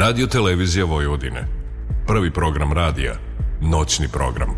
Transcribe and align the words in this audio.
Radio 0.00 0.26
Televizija 0.26 0.84
Vojvodine. 0.84 1.44
Prvi 2.06 2.30
program 2.30 2.72
radija. 2.72 3.14
Noćni 3.60 4.08
program. 4.12 4.48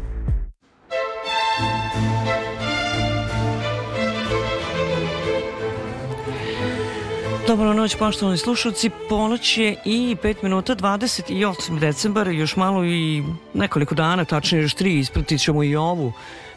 Dobro 7.46 7.72
noć, 7.72 7.96
poštovani 7.96 8.38
slušalci. 8.38 8.90
Ponoć 9.08 9.58
je 9.58 9.76
i 9.84 10.16
5 10.22 10.34
minuta, 10.42 10.76
28. 10.76 11.78
decembar, 11.78 12.28
još 12.28 12.56
malo 12.56 12.84
i 12.84 13.22
nekoliko 13.54 13.94
dana, 13.94 14.24
tačnije 14.24 14.62
još 14.62 14.74
tri, 14.74 14.98
ispratit 14.98 15.40
ćemo 15.40 15.64
i 15.64 15.76
ovu 15.76 16.12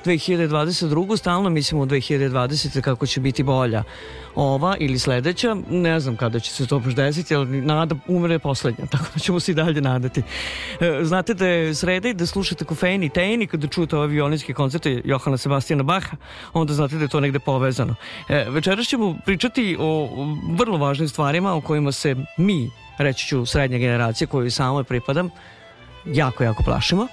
2022. 0.06 1.18
Stalno 1.18 1.50
mislimo 1.50 1.84
u 1.84 1.86
2020. 1.86 2.82
kako 2.82 3.06
će 3.06 3.20
biti 3.20 3.44
bolja 3.44 3.84
ova 4.36 4.76
ili 4.80 5.00
sledeća. 5.00 5.56
Ne 5.70 6.00
znam 6.00 6.16
kada 6.16 6.40
će 6.40 6.52
se 6.52 6.68
to 6.68 6.80
baš 6.80 6.96
desiti, 6.96 7.36
ali 7.36 7.62
nada 7.62 7.96
umre 8.08 8.40
poslednja, 8.40 8.86
tako 8.92 9.06
da 9.14 9.20
ćemo 9.20 9.40
se 9.40 9.52
i 9.52 9.56
dalje 9.56 9.82
nadati. 9.82 10.22
E, 10.80 11.00
znate 11.04 11.34
da 11.34 11.48
je 11.48 11.76
sreda 11.76 12.10
i 12.10 12.14
da 12.14 12.26
slušate 12.26 12.66
kofein 12.66 13.04
i 13.04 13.10
tein 13.10 13.42
i 13.42 13.48
kada 13.48 13.68
čujete 13.68 13.98
ove 13.98 14.08
violinske 14.08 14.54
koncerte 14.54 15.02
Johana 15.06 15.38
Sebastijana 15.38 15.84
Baha, 15.84 16.18
onda 16.54 16.74
znate 16.74 16.96
da 16.96 17.02
je 17.02 17.08
to 17.08 17.20
negde 17.20 17.40
povezano. 17.40 17.96
E, 18.30 18.46
večeras 18.50 18.88
ćemo 18.88 19.16
pričati 19.26 19.78
o 19.80 20.10
vrlo 20.58 20.78
važnim 20.78 21.10
stvarima 21.10 21.54
o 21.54 21.62
kojima 21.62 21.92
se 21.92 22.16
mi, 22.38 22.72
reći 22.98 23.28
ću 23.28 23.46
srednja 23.46 23.78
generacija 23.78 24.28
koju 24.28 24.52
samoj 24.52 24.84
pripadam, 24.84 25.30
jako, 26.06 26.44
jako 26.44 26.64
plašimo 26.64 27.08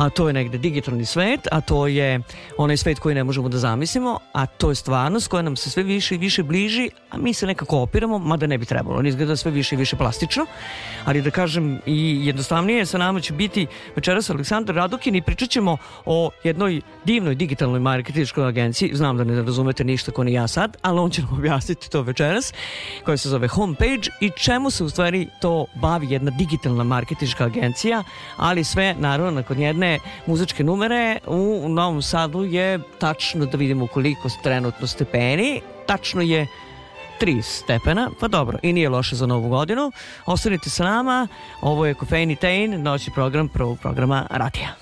a 0.00 0.08
to 0.10 0.28
je 0.28 0.32
negde 0.32 0.58
digitalni 0.58 1.04
svet, 1.04 1.48
a 1.52 1.60
to 1.60 1.86
je 1.86 2.20
onaj 2.58 2.76
svet 2.76 2.98
koji 2.98 3.14
ne 3.14 3.24
možemo 3.24 3.48
da 3.48 3.58
zamislimo, 3.58 4.18
a 4.32 4.46
to 4.46 4.70
je 4.70 4.74
stvarnost 4.74 5.28
koja 5.28 5.42
nam 5.42 5.56
se 5.56 5.70
sve 5.70 5.82
više 5.82 6.14
i 6.14 6.18
više 6.18 6.42
bliži, 6.42 6.90
a 7.10 7.18
mi 7.18 7.34
se 7.34 7.46
nekako 7.46 7.78
opiramo, 7.78 8.18
mada 8.18 8.46
ne 8.46 8.58
bi 8.58 8.64
trebalo. 8.64 8.98
On 8.98 9.06
izgleda 9.06 9.36
sve 9.36 9.50
više 9.50 9.74
i 9.74 9.78
više 9.78 9.96
plastično, 9.96 10.46
ali 11.04 11.22
da 11.22 11.30
kažem 11.30 11.80
i 11.86 12.26
jednostavnije 12.26 12.86
sa 12.86 12.98
nama 12.98 13.20
će 13.20 13.32
biti 13.32 13.66
večeras 13.96 14.30
Aleksandar 14.30 14.76
Radokin 14.76 15.14
i 15.14 15.22
pričat 15.22 15.50
ćemo 15.50 15.76
o 16.04 16.30
jednoj 16.44 16.80
divnoj 17.04 17.34
digitalnoj 17.34 17.80
marketičkoj 17.80 18.48
agenciji. 18.48 18.90
Znam 18.94 19.16
da 19.16 19.24
ne 19.24 19.42
razumete 19.42 19.84
ništa 19.84 20.12
ko 20.12 20.24
ni 20.24 20.32
ja 20.32 20.48
sad, 20.48 20.76
ali 20.82 21.00
on 21.00 21.10
će 21.10 21.22
nam 21.22 21.34
objasniti 21.38 21.90
to 21.90 22.02
večeras, 22.02 22.52
koja 23.04 23.16
se 23.16 23.28
zove 23.28 23.48
Homepage 23.48 24.08
i 24.20 24.30
čemu 24.30 24.70
se 24.70 24.84
u 24.84 24.88
stvari 24.88 25.28
to 25.40 25.66
bavi 25.74 26.10
jedna 26.10 26.30
digitalna 26.30 26.84
marketička 26.84 27.44
agencija, 27.44 28.04
ali 28.36 28.64
sve 28.64 28.94
naravno 28.98 29.30
nakon 29.30 29.60
jedne 29.60 29.89
muzičke 30.26 30.64
numere 30.64 31.18
u 31.26 31.68
Novom 31.68 32.02
Sadu 32.02 32.44
je 32.44 32.78
tačno 32.98 33.46
da 33.46 33.56
vidimo 33.56 33.86
koliko 33.86 34.28
trenutno 34.42 34.86
stepeni, 34.86 35.60
tačno 35.86 36.22
je 36.22 36.46
3 37.20 37.42
stepena, 37.42 38.10
pa 38.20 38.28
dobro, 38.28 38.58
i 38.62 38.72
nije 38.72 38.88
loše 38.88 39.16
za 39.16 39.26
novu 39.26 39.48
godinu. 39.48 39.92
Ostanite 40.26 40.70
sa 40.70 40.84
nama, 40.84 41.28
ovo 41.62 41.86
je 41.86 41.94
Kofein 41.94 42.30
i 42.30 42.36
Tein, 42.36 42.82
noći 42.82 43.10
program 43.10 43.48
prvog 43.48 43.78
programa 43.78 44.26
Radija. 44.30 44.79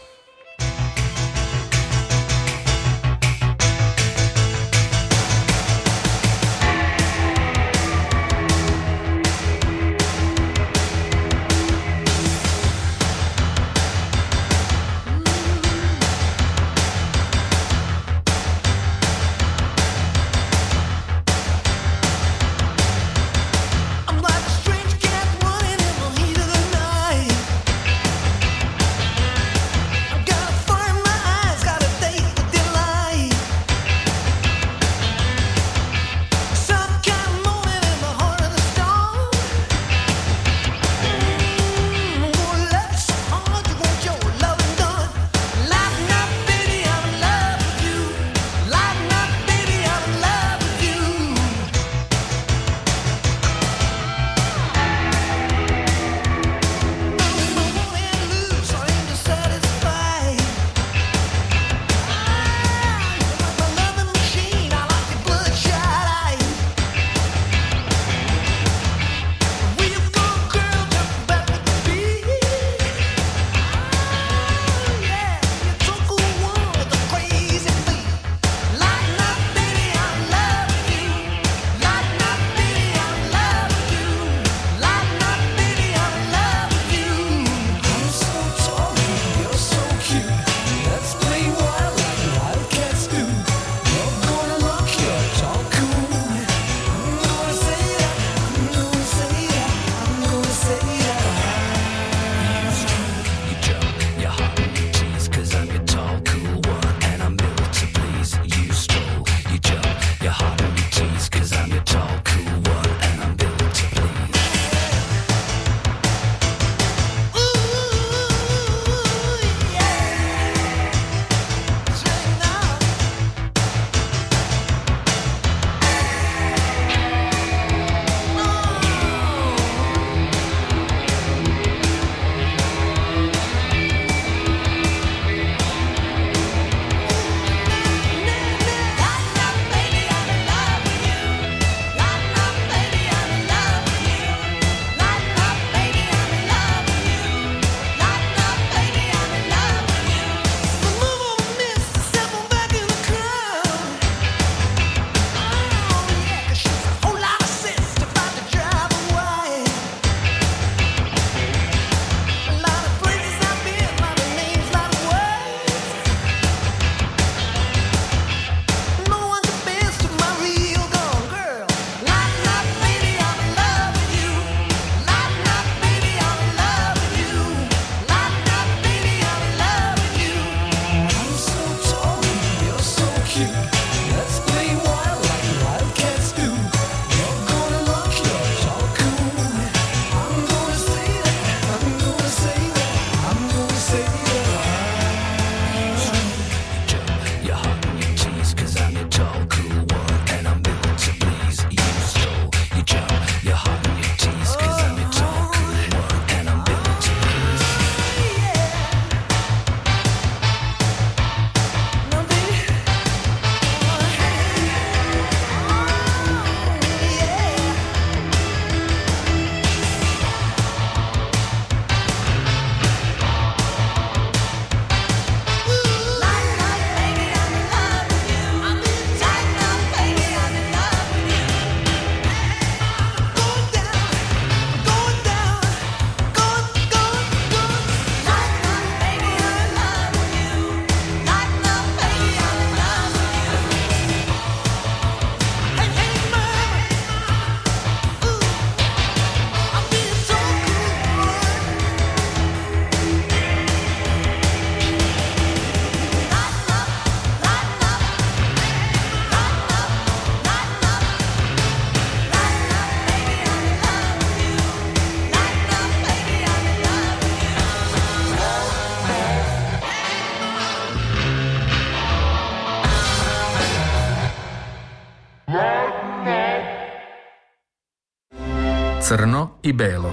Crno 279.08 279.48
i 279.62 279.72
belo. 279.72 280.12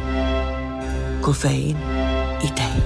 Kofein 1.22 1.78
i 2.44 2.56
tej. 2.56 2.82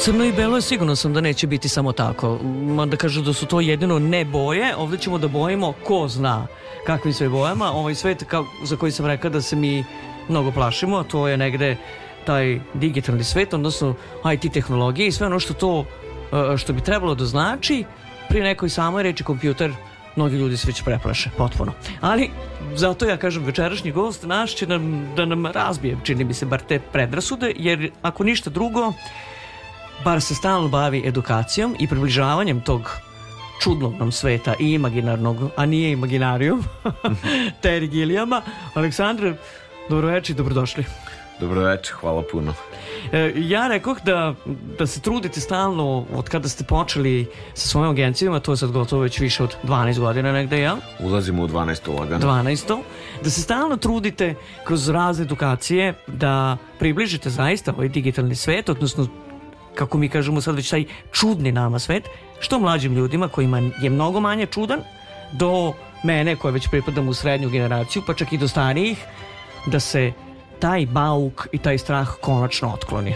Crno 0.00 0.24
i 0.24 0.32
belo 0.32 0.56
je 0.56 0.62
sigurno 0.62 0.96
sam 0.96 1.12
da 1.12 1.20
neće 1.20 1.46
biti 1.46 1.68
samo 1.68 1.92
tako. 1.92 2.38
Mada 2.76 2.96
kažu 2.96 3.22
da 3.22 3.32
su 3.32 3.46
to 3.46 3.60
jedino 3.60 3.98
ne 3.98 4.24
boje, 4.24 4.76
ovdje 4.76 4.98
ćemo 4.98 5.18
da 5.18 5.28
bojimo 5.28 5.72
ko 5.84 6.08
zna 6.08 6.46
kakvim 6.86 7.14
sve 7.14 7.28
bojama. 7.28 7.72
Ovaj 7.72 7.94
svet 7.94 8.24
kao, 8.28 8.46
za 8.62 8.76
koji 8.76 8.92
sam 8.92 9.06
rekao 9.06 9.30
da 9.30 9.42
se 9.42 9.56
mi 9.56 9.84
mnogo 10.28 10.50
plašimo, 10.50 11.02
to 11.02 11.28
je 11.28 11.36
negde 11.36 11.76
taj 12.26 12.60
digitalni 12.74 13.24
svet, 13.24 13.54
odnosno 13.54 13.94
IT 14.34 14.52
tehnologije 14.52 15.08
i 15.08 15.12
sve 15.12 15.26
ono 15.26 15.40
što 15.40 15.54
to 15.54 15.84
e, 16.32 16.56
što 16.56 16.72
bi 16.72 16.80
trebalo 16.80 17.14
da 17.14 17.24
znači 17.24 17.84
pri 18.28 18.40
nekoj 18.40 18.68
samoj 18.68 19.02
reči 19.02 19.24
kompjuter 19.24 19.72
mnogi 20.16 20.36
ljudi 20.36 20.56
se 20.56 20.66
već 20.66 20.82
preplaše, 20.82 21.30
potpuno. 21.36 21.72
Ali, 22.00 22.30
zato 22.74 23.06
ja 23.06 23.16
kažem, 23.16 23.44
večerašnji 23.44 23.92
gost 23.92 24.22
naš 24.22 24.54
će 24.54 24.66
nam, 24.66 25.12
da 25.16 25.24
nam 25.24 25.46
razbije, 25.46 25.98
čini 26.04 26.24
mi 26.24 26.34
se, 26.34 26.46
bar 26.46 26.60
te 26.60 26.78
predrasude, 26.78 27.52
jer 27.56 27.90
ako 28.02 28.24
ništa 28.24 28.50
drugo, 28.50 28.92
bar 30.04 30.20
se 30.20 30.34
stalno 30.34 30.68
bavi 30.68 31.02
edukacijom 31.06 31.76
i 31.78 31.88
približavanjem 31.88 32.60
tog 32.60 32.90
čudnog 33.62 33.94
nam 33.98 34.12
sveta 34.12 34.54
i 34.60 34.72
imaginarnog, 34.72 35.50
a 35.56 35.66
nije 35.66 35.92
imaginarijum, 35.92 36.64
Terry 37.62 37.90
Gilliama. 37.90 38.42
Aleksandre, 38.74 39.34
dobroveče 39.88 40.32
i 40.32 40.36
dobrodošli. 40.36 40.84
Dobroveče, 41.40 41.92
hvala 41.92 42.22
puno. 42.32 42.54
E, 43.12 43.32
ja 43.36 43.68
rekoh 43.68 43.98
da, 44.04 44.34
da 44.78 44.86
se 44.86 45.00
trudite 45.00 45.40
stalno 45.40 46.06
od 46.14 46.28
kada 46.28 46.48
ste 46.48 46.64
počeli 46.64 47.26
sa 47.54 47.68
svojom 47.68 47.90
agencijom, 47.90 48.34
a 48.34 48.40
to 48.40 48.52
je 48.52 48.56
sad 48.56 48.70
gotovo 48.70 49.02
već 49.02 49.18
više 49.18 49.42
od 49.42 49.56
12 49.64 49.98
godina 49.98 50.32
negde, 50.32 50.60
ja? 50.60 50.76
Ulazimo 51.00 51.42
u 51.42 51.48
12. 51.48 51.98
lagano. 51.98 52.26
12. 52.26 52.82
Da 53.22 53.30
se 53.30 53.42
stalno 53.42 53.76
trudite 53.76 54.34
kroz 54.64 54.88
razne 54.88 55.24
edukacije 55.24 55.94
da 56.06 56.56
približite 56.78 57.30
zaista 57.30 57.72
ovaj 57.72 57.88
digitalni 57.88 58.34
svet, 58.34 58.68
odnosno 58.68 59.06
kako 59.74 59.98
mi 59.98 60.08
kažemo 60.08 60.40
sad 60.40 60.54
već 60.54 60.70
taj 60.70 60.84
čudni 61.12 61.52
nama 61.52 61.78
svet, 61.78 62.08
što 62.40 62.58
mlađim 62.58 62.94
ljudima 62.94 63.28
kojima 63.28 63.58
je 63.80 63.90
mnogo 63.90 64.20
manje 64.20 64.46
čudan, 64.46 64.80
do 65.32 65.72
mene 66.04 66.36
koja 66.36 66.52
već 66.52 66.68
pripadam 66.68 67.08
u 67.08 67.14
srednju 67.14 67.50
generaciju, 67.50 68.02
pa 68.06 68.14
čak 68.14 68.32
i 68.32 68.38
do 68.38 68.48
starijih, 68.48 68.98
da 69.66 69.80
se 69.80 70.12
taj 70.58 70.86
bauk 70.86 71.48
i 71.52 71.58
taj 71.58 71.78
strah 71.78 72.08
konačno 72.20 72.72
otkloni? 72.72 73.14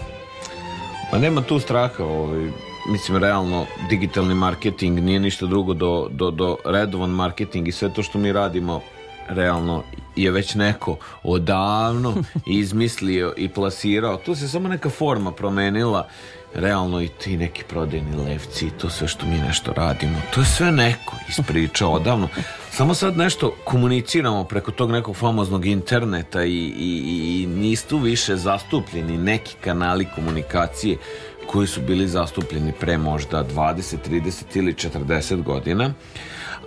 Pa 1.10 1.18
nema 1.18 1.42
tu 1.42 1.58
straha, 1.58 2.04
ovaj, 2.04 2.50
mislim 2.88 3.16
realno 3.16 3.66
digitalni 3.90 4.34
marketing 4.34 4.98
nije 5.00 5.20
ništa 5.20 5.46
drugo 5.46 5.74
do, 5.74 6.08
do, 6.10 6.30
do 6.30 6.56
redovan 6.64 7.10
marketing 7.10 7.68
i 7.68 7.72
sve 7.72 7.92
to 7.92 8.02
što 8.02 8.18
mi 8.18 8.32
radimo 8.32 8.80
realno 9.28 9.82
je 10.16 10.30
već 10.30 10.54
neko 10.54 10.96
odavno 11.22 12.14
izmislio 12.46 13.34
i 13.36 13.48
plasirao. 13.48 14.16
Tu 14.16 14.34
se 14.34 14.48
samo 14.48 14.68
neka 14.68 14.90
forma 14.90 15.32
promenila 15.32 16.08
realno 16.54 17.02
i 17.02 17.08
ti 17.08 17.36
neki 17.36 17.64
prodajni 17.64 18.16
levci 18.16 18.66
i 18.66 18.70
to 18.70 18.90
sve 18.90 19.08
što 19.08 19.26
mi 19.26 19.38
nešto 19.38 19.72
radimo. 19.72 20.18
To 20.34 20.40
je 20.40 20.46
sve 20.46 20.72
neko 20.72 21.16
ispričao 21.28 21.92
odavno. 21.92 22.28
Samo 22.78 22.94
sad 22.94 23.16
nešto 23.16 23.54
komuniciramo 23.64 24.44
preko 24.44 24.70
tog 24.70 24.90
nekog 24.90 25.16
famoznog 25.16 25.66
interneta 25.66 26.44
i, 26.44 26.72
i, 26.78 27.42
i 27.42 27.46
nisu 27.46 27.98
više 27.98 28.36
zastupljeni 28.36 29.16
neki 29.16 29.56
kanali 29.60 30.06
komunikacije 30.14 30.98
koji 31.46 31.66
su 31.66 31.80
bili 31.80 32.08
zastupljeni 32.08 32.72
pre 32.80 32.98
možda 32.98 33.44
20, 33.44 33.96
30 34.08 34.42
ili 34.54 34.72
40 34.74 35.42
godina. 35.42 35.94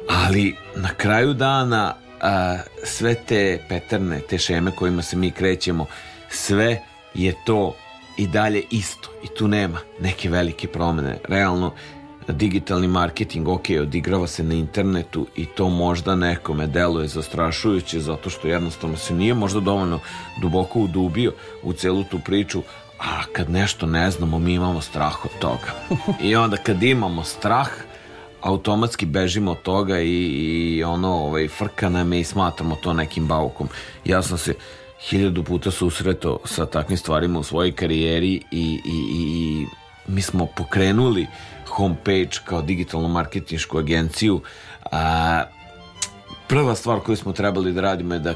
Ali 0.09 0.55
na 0.75 0.89
kraju 0.89 1.33
dana 1.33 1.95
a, 2.21 2.57
sve 2.83 3.15
te 3.15 3.59
peterne, 3.69 4.19
te 4.19 4.37
šeme 4.37 4.71
kojima 4.71 5.01
se 5.01 5.17
mi 5.17 5.31
krećemo, 5.31 5.85
sve 6.29 6.81
je 7.13 7.33
to 7.45 7.75
i 8.17 8.27
dalje 8.27 8.63
isto 8.71 9.09
i 9.23 9.27
tu 9.37 9.47
nema 9.47 9.79
neke 9.99 10.29
velike 10.29 10.67
promene. 10.67 11.17
Realno, 11.27 11.73
digitalni 12.31 12.87
marketing, 12.87 13.47
ok, 13.47 13.65
odigrava 13.81 14.27
se 14.27 14.43
na 14.43 14.53
internetu 14.53 15.27
i 15.35 15.45
to 15.45 15.69
možda 15.69 16.15
nekome 16.15 16.67
deluje 16.67 17.07
zastrašujuće 17.07 17.99
zato 17.99 18.29
što 18.29 18.47
jednostavno 18.47 18.97
se 18.97 19.13
nije 19.13 19.33
možda 19.33 19.59
dovoljno 19.59 19.99
duboko 20.41 20.79
udubio 20.79 21.33
u 21.63 21.73
celu 21.73 22.03
tu 22.03 22.19
priču, 22.19 22.63
a 22.99 23.23
kad 23.33 23.49
nešto 23.49 23.85
ne 23.85 24.11
znamo, 24.11 24.39
mi 24.39 24.53
imamo 24.53 24.81
strah 24.81 25.25
od 25.25 25.31
toga. 25.39 25.73
I 26.21 26.35
onda 26.35 26.57
kad 26.57 26.83
imamo 26.83 27.23
strah, 27.23 27.69
automatski 28.41 29.05
bežimo 29.05 29.51
od 29.51 29.61
toga 29.61 29.99
i, 29.99 30.07
i 30.07 30.83
ono, 30.83 31.09
ovaj, 31.13 31.47
frka 31.47 31.89
nam 31.89 32.13
i 32.13 32.23
smatramo 32.23 32.75
to 32.75 32.93
nekim 32.93 33.27
baukom. 33.27 33.67
Ja 34.05 34.21
sam 34.21 34.37
se 34.37 34.53
hiljadu 35.09 35.43
puta 35.43 35.71
susretao 35.71 36.39
sa 36.45 36.65
takvim 36.65 36.97
stvarima 36.97 37.39
u 37.39 37.43
svojoj 37.43 37.71
karijeri 37.71 38.41
i, 38.51 38.81
i, 38.85 38.95
i 39.13 39.65
mi 40.07 40.21
smo 40.21 40.45
pokrenuli 40.45 41.27
homepage 41.77 42.41
kao 42.45 42.61
digitalnu 42.61 43.07
marketinšku 43.07 43.77
agenciju. 43.77 44.41
A, 44.91 45.43
prva 46.47 46.75
stvar 46.75 46.99
koju 46.99 47.15
smo 47.15 47.33
trebali 47.33 47.73
da 47.73 47.81
radimo 47.81 48.13
je 48.13 48.19
da 48.19 48.35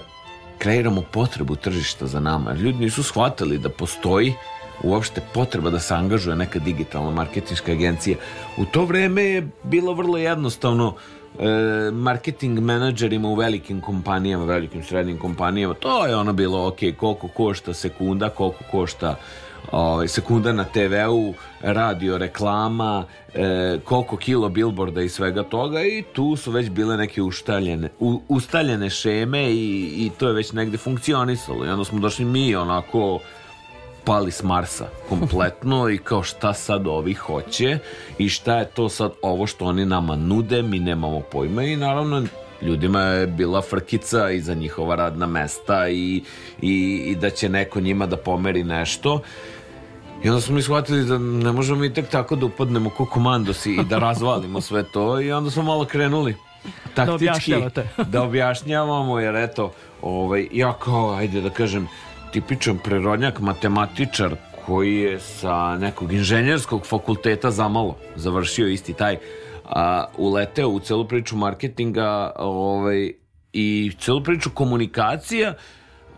kreiramo 0.57 1.01
potrebu 1.01 1.55
tržišta 1.55 2.07
za 2.07 2.19
nama. 2.19 2.53
Ljudi 2.53 2.79
nisu 2.79 3.03
shvatili 3.03 3.57
da 3.57 3.69
postoji 3.69 4.33
uopšte 4.83 5.21
potreba 5.33 5.69
da 5.69 5.79
se 5.79 5.93
angažuje 5.93 6.35
neka 6.35 6.59
digitalna 6.59 7.11
marketinška 7.11 7.71
agencija. 7.71 8.17
U 8.57 8.65
to 8.65 8.85
vreme 8.85 9.23
je 9.23 9.47
bilo 9.63 9.93
vrlo 9.93 10.17
jednostavno 10.17 10.95
e, 11.39 11.91
marketing 11.91 12.59
menadžerima 12.59 13.27
u 13.27 13.35
velikim 13.35 13.81
kompanijama, 13.81 14.45
velikim 14.45 14.83
srednjim 14.83 15.17
kompanijama, 15.17 15.73
to 15.73 16.05
je 16.05 16.15
ono 16.15 16.33
bilo 16.33 16.67
ok, 16.67 16.79
koliko 16.97 17.27
košta 17.27 17.73
sekunda, 17.73 18.29
koliko 18.29 18.63
košta 18.71 19.15
ovaj, 19.71 20.07
sekunda 20.07 20.53
na 20.53 20.63
TV-u, 20.63 21.33
radio, 21.61 22.17
reklama, 22.17 23.05
e, 23.33 23.79
koliko 23.83 24.17
kilo 24.17 24.49
billboarda 24.49 25.01
i 25.01 25.09
svega 25.09 25.43
toga 25.43 25.81
i 25.81 26.03
tu 26.13 26.35
su 26.35 26.51
već 26.51 26.69
bile 26.69 26.97
neke 26.97 27.21
uštaljene, 27.21 27.89
u, 27.99 28.21
ustaljene 28.27 28.89
šeme 28.89 29.51
i, 29.51 29.93
i 29.97 30.11
to 30.17 30.27
je 30.27 30.33
već 30.33 30.51
negde 30.51 30.77
funkcionisalo. 30.77 31.65
I 31.65 31.69
onda 31.69 31.85
smo 31.85 31.99
došli 31.99 32.25
mi 32.25 32.55
onako 32.55 33.19
pali 34.05 34.31
s 34.31 34.43
Marsa 34.43 34.85
kompletno 35.09 35.89
i 35.89 35.97
kao 35.97 36.23
šta 36.23 36.53
sad 36.53 36.87
ovi 36.87 37.13
hoće 37.13 37.77
i 38.17 38.29
šta 38.29 38.57
je 38.57 38.65
to 38.65 38.89
sad 38.89 39.11
ovo 39.21 39.47
što 39.47 39.65
oni 39.65 39.85
nama 39.85 40.15
nude, 40.15 40.61
mi 40.61 40.79
nemamo 40.79 41.19
pojma 41.19 41.63
i 41.63 41.75
naravno 41.75 42.23
ljudima 42.61 43.01
je 43.01 43.27
bila 43.27 43.61
frkica 43.61 44.29
i 44.31 44.41
za 44.41 44.53
njihova 44.53 44.95
radna 44.95 45.25
mesta 45.25 45.89
i, 45.89 46.23
i, 46.61 47.03
i 47.05 47.15
da 47.15 47.29
će 47.29 47.49
neko 47.49 47.79
njima 47.79 48.05
da 48.05 48.17
pomeri 48.17 48.63
nešto 48.63 49.21
i 50.25 50.29
onda 50.29 50.41
smo 50.41 50.55
mi 50.55 50.61
shvatili 50.61 51.05
da 51.05 51.17
ne 51.17 51.51
možemo 51.51 51.79
mi 51.79 51.93
tek 51.93 52.09
tako 52.09 52.35
da 52.35 52.45
upadnemo 52.45 52.89
ko 52.89 53.05
komandosi 53.05 53.71
i 53.71 53.83
da 53.83 53.99
razvalimo 53.99 54.61
sve 54.61 54.83
to 54.83 55.21
i 55.21 55.31
onda 55.31 55.51
smo 55.51 55.63
malo 55.63 55.85
krenuli 55.85 56.35
da 56.95 57.05
taktički 57.05 57.53
da, 57.75 57.83
da 58.11 58.23
objašnjavamo 58.23 59.19
jer 59.19 59.35
eto 59.35 59.71
ovaj, 60.01 60.47
ja 60.51 60.73
kao 60.73 61.13
ajde 61.13 61.41
da 61.41 61.49
kažem 61.49 61.87
tipičan 62.31 62.77
prerodnjak 62.77 63.39
matematičar 63.39 64.35
koji 64.65 64.95
je 64.95 65.19
sa 65.19 65.77
nekog 65.77 66.13
inženjerskog 66.13 66.85
fakulteta 66.85 67.51
zamalo 67.51 67.97
završio 68.15 68.67
isti 68.67 68.93
taj 68.93 69.17
a, 69.65 70.05
uleteo 70.17 70.69
u 70.69 70.79
celu 70.79 71.07
priču 71.07 71.35
marketinga 71.35 72.31
ovaj, 72.35 73.11
i 73.53 73.91
celu 73.99 74.23
priču 74.23 74.49
komunikacija 74.49 75.53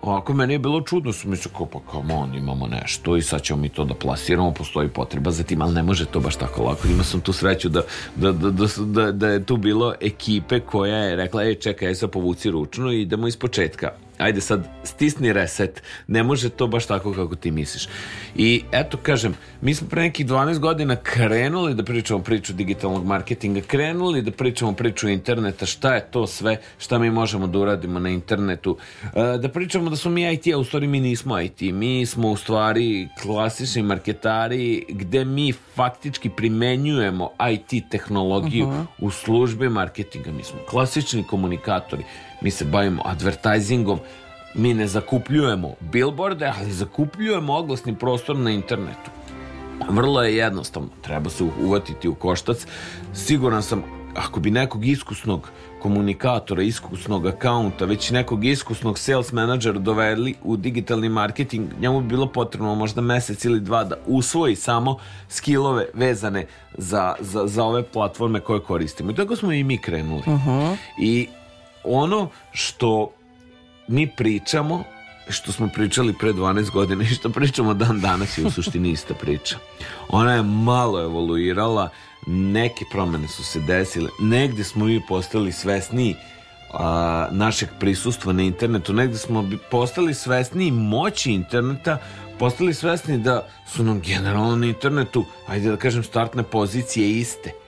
Ovako, 0.07 0.33
meni 0.33 0.53
je 0.53 0.59
bilo 0.59 0.81
čudno, 0.81 1.13
su 1.13 1.29
mislio 1.29 1.51
kao, 1.57 1.65
pa 1.65 1.79
come 1.91 2.13
on, 2.13 2.35
imamo 2.35 2.67
nešto 2.67 3.17
i 3.17 3.21
sad 3.21 3.41
ćemo 3.41 3.61
mi 3.61 3.69
to 3.69 3.83
da 3.83 3.93
plasiramo, 3.93 4.51
postoji 4.51 4.89
potreba 4.89 5.31
za 5.31 5.43
tim, 5.43 5.61
ali 5.61 5.73
ne 5.73 5.83
može 5.83 6.05
to 6.05 6.19
baš 6.19 6.35
tako 6.35 6.63
lako. 6.63 6.87
Ima 6.87 7.03
sam 7.03 7.21
tu 7.21 7.33
sreću 7.33 7.69
da, 7.69 7.81
da, 8.15 8.31
da, 8.31 8.67
da, 8.85 9.11
da 9.11 9.27
je 9.27 9.43
tu 9.43 9.57
bilo 9.57 9.93
ekipe 10.01 10.59
koja 10.59 10.97
je 10.97 11.15
rekla, 11.15 11.43
ej, 11.43 11.55
čekaj, 11.55 11.95
sad 11.95 12.09
povuci 12.11 12.51
ručno 12.51 12.91
i 12.91 13.01
idemo 13.01 13.27
iz 13.27 13.37
početka 13.37 13.89
ajde 14.17 14.41
sad 14.41 14.67
stisni 14.83 15.33
reset, 15.33 15.83
ne 16.07 16.23
može 16.23 16.49
to 16.49 16.67
baš 16.67 16.85
tako 16.85 17.13
kako 17.13 17.35
ti 17.35 17.51
misliš. 17.51 17.87
I 18.35 18.63
eto 18.71 18.97
kažem, 18.97 19.35
mi 19.61 19.73
smo 19.73 19.87
pre 19.87 20.01
nekih 20.01 20.25
12 20.25 20.59
godina 20.59 20.95
krenuli 20.95 21.73
da 21.73 21.83
pričamo 21.83 22.23
priču 22.23 22.53
digitalnog 22.53 23.05
marketinga, 23.05 23.61
krenuli 23.61 24.21
da 24.21 24.31
pričamo 24.31 24.73
priču 24.73 25.09
interneta, 25.09 25.65
šta 25.65 25.95
je 25.95 26.11
to 26.11 26.27
sve, 26.27 26.57
šta 26.77 26.99
mi 26.99 27.11
možemo 27.11 27.47
da 27.47 27.59
uradimo 27.59 27.99
na 27.99 28.09
internetu, 28.09 28.77
e, 29.03 29.37
da 29.37 29.49
pričamo 29.49 29.89
da 29.89 29.95
smo 29.95 30.11
mi 30.11 30.33
IT, 30.33 30.47
a 30.53 30.57
u 30.57 30.63
stvari 30.63 30.87
mi 30.87 30.99
nismo 30.99 31.39
IT, 31.39 31.61
mi 31.61 32.05
smo 32.05 32.31
u 32.31 32.37
stvari 32.37 33.07
klasični 33.21 33.83
marketari 33.83 34.85
gde 34.89 35.25
mi 35.25 35.53
faktički 35.53 36.29
primenjujemo 36.29 37.29
IT 37.51 37.89
tehnologiju 37.91 38.67
uh 38.67 38.73
-huh. 38.73 38.85
u 38.99 39.11
službi 39.11 39.69
marketinga, 39.69 40.31
mi 40.31 40.43
smo 40.43 40.59
klasični 40.69 41.23
komunikatori, 41.23 42.03
mi 42.41 42.51
se 42.51 42.65
bavimo 42.65 43.01
advertisingom, 43.05 43.99
mi 44.55 44.73
ne 44.73 44.87
zakupljujemo 44.87 45.73
billboarde, 45.79 46.53
ali 46.59 46.71
zakupljujemo 46.71 47.53
oglasni 47.53 47.95
prostor 47.95 48.35
na 48.35 48.51
internetu. 48.51 49.11
Vrlo 49.89 50.23
je 50.23 50.35
jednostavno, 50.35 50.89
treba 51.01 51.29
se 51.29 51.43
uvatiti 51.63 52.07
u 52.07 52.15
koštac. 52.15 52.65
Siguran 53.13 53.63
sam 53.63 53.83
ako 54.15 54.39
bi 54.39 54.51
nekog 54.51 54.85
iskusnog 54.85 55.49
komunikatora, 55.81 56.61
iskusnog 56.61 57.27
akaunta, 57.27 57.85
već 57.85 58.11
nekog 58.11 58.45
iskusnog 58.45 58.99
sales 58.99 59.31
menadžera 59.31 59.79
dovedli 59.79 60.33
u 60.43 60.57
digitalni 60.57 61.09
marketing, 61.09 61.69
njemu 61.79 62.01
bi 62.01 62.07
bilo 62.07 62.27
potrebno 62.27 62.75
možda 62.75 63.01
mesec 63.01 63.45
ili 63.45 63.59
dva 63.59 63.83
da 63.83 63.95
usvoji 64.07 64.55
samo 64.55 64.97
skillove 65.29 65.85
vezane 65.93 66.45
za, 66.77 67.15
za, 67.19 67.47
za 67.47 67.63
ove 67.63 67.83
platforme 67.83 68.39
koje 68.39 68.59
koristimo. 68.59 69.11
I 69.11 69.15
tako 69.15 69.35
smo 69.35 69.51
i 69.51 69.63
mi 69.63 69.77
krenuli. 69.77 70.23
Uh 70.25 70.47
-huh. 70.47 70.75
I 71.01 71.27
ono 71.87 72.29
što 72.51 73.11
mi 73.87 74.07
pričamo 74.07 74.83
što 75.29 75.51
smo 75.51 75.67
pričali 75.73 76.13
pre 76.13 76.33
12 76.33 76.71
godina 76.71 77.03
i 77.03 77.07
što 77.07 77.29
pričamo 77.29 77.73
dan 77.73 78.01
danas 78.01 78.37
je 78.37 78.45
u 78.45 78.51
suštini 78.51 78.91
ista 78.91 79.13
priča. 79.13 79.57
Ona 80.09 80.33
je 80.33 80.43
malo 80.43 81.01
evoluirala, 81.01 81.89
neke 82.27 82.85
promene 82.91 83.27
su 83.27 83.43
se 83.43 83.59
desile, 83.59 84.09
negde 84.19 84.63
smo 84.63 84.85
mi 84.85 85.01
postali 85.07 85.51
svesniji 85.51 86.15
a, 86.73 87.27
našeg 87.31 87.69
prisustva 87.79 88.33
na 88.33 88.43
internetu, 88.43 88.93
negde 88.93 89.17
smo 89.17 89.49
postali 89.71 90.13
svesniji 90.13 90.71
moći 90.71 91.31
interneta, 91.31 91.97
postali 92.39 92.73
svesni 92.73 93.17
da 93.17 93.47
su 93.67 93.83
nam 93.83 93.99
generalno 93.99 94.55
na 94.55 94.65
internetu, 94.65 95.25
ajde 95.47 95.69
da 95.69 95.77
kažem, 95.77 96.03
startne 96.03 96.43
pozicije 96.43 97.19
iste 97.19 97.66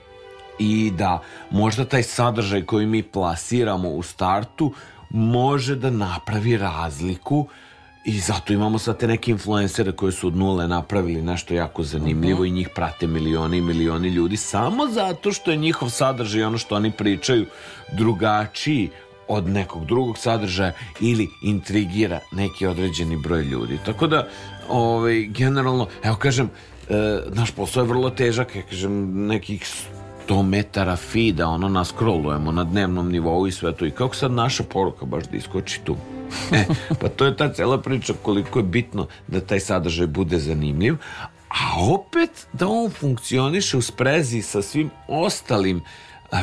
i 0.59 0.91
da 0.97 1.21
možda 1.51 1.85
taj 1.85 2.03
sadržaj 2.03 2.65
koji 2.65 2.85
mi 2.85 3.03
plasiramo 3.03 3.89
u 3.89 4.03
startu 4.03 4.73
može 5.09 5.75
da 5.75 5.89
napravi 5.89 6.57
razliku 6.57 7.47
i 8.05 8.19
zato 8.19 8.53
imamo 8.53 8.79
sad 8.79 8.97
te 8.97 9.07
neke 9.07 9.31
influencere 9.31 9.91
koji 9.91 10.11
su 10.11 10.27
od 10.27 10.37
nule 10.37 10.67
napravili 10.67 11.21
nešto 11.21 11.53
jako 11.53 11.83
zanimljivo 11.83 12.39
uh 12.39 12.45
-huh. 12.45 12.49
i 12.49 12.51
njih 12.51 12.69
prate 12.75 13.07
milioni 13.07 13.57
i 13.57 13.61
milioni 13.61 14.09
ljudi 14.09 14.37
samo 14.37 14.87
zato 14.87 15.31
što 15.31 15.51
je 15.51 15.57
njihov 15.57 15.89
sadržaj 15.89 16.43
ono 16.43 16.57
što 16.57 16.75
oni 16.75 16.91
pričaju 16.91 17.45
drugačiji 17.91 18.89
od 19.27 19.47
nekog 19.47 19.85
drugog 19.85 20.17
sadržaja 20.17 20.71
ili 21.01 21.29
intrigira 21.43 22.19
neki 22.31 22.67
određeni 22.67 23.17
broj 23.17 23.43
ljudi. 23.43 23.79
Tako 23.85 24.07
da, 24.07 24.27
ovaj, 24.69 25.25
generalno, 25.25 25.87
evo 26.03 26.15
kažem, 26.15 26.49
e, 26.89 27.19
naš 27.27 27.51
posao 27.51 27.81
je 27.81 27.87
vrlo 27.87 28.09
težak, 28.09 28.55
ja 28.55 28.61
kažem, 28.61 29.27
nekih 29.27 29.65
100 30.29 30.43
metara 30.43 30.95
feeda, 30.95 31.47
ono 31.47 31.69
nas 31.69 31.87
scrollujemo 31.87 32.51
na 32.51 32.63
dnevnom 32.63 33.11
nivou 33.11 33.47
i 33.47 33.51
sve 33.51 33.71
to. 33.75 33.85
I 33.85 33.91
kako 33.91 34.15
sad 34.15 34.31
naša 34.31 34.63
poruka 34.63 35.05
baš 35.05 35.23
da 35.23 35.37
iskoči 35.37 35.81
tu? 35.83 35.95
E, 36.51 36.65
pa 37.01 37.09
to 37.09 37.25
je 37.25 37.37
ta 37.37 37.53
cela 37.53 37.81
priča 37.81 38.13
koliko 38.21 38.59
je 38.59 38.63
bitno 38.63 39.07
da 39.27 39.41
taj 39.41 39.59
sadržaj 39.59 40.07
bude 40.07 40.39
zanimljiv, 40.39 40.95
a 41.49 41.83
opet 41.93 42.47
da 42.53 42.67
on 42.67 42.89
funkcioniše 42.89 43.77
u 43.77 43.81
sprezi 43.81 44.41
sa 44.41 44.61
svim 44.61 44.89
ostalim 45.07 45.81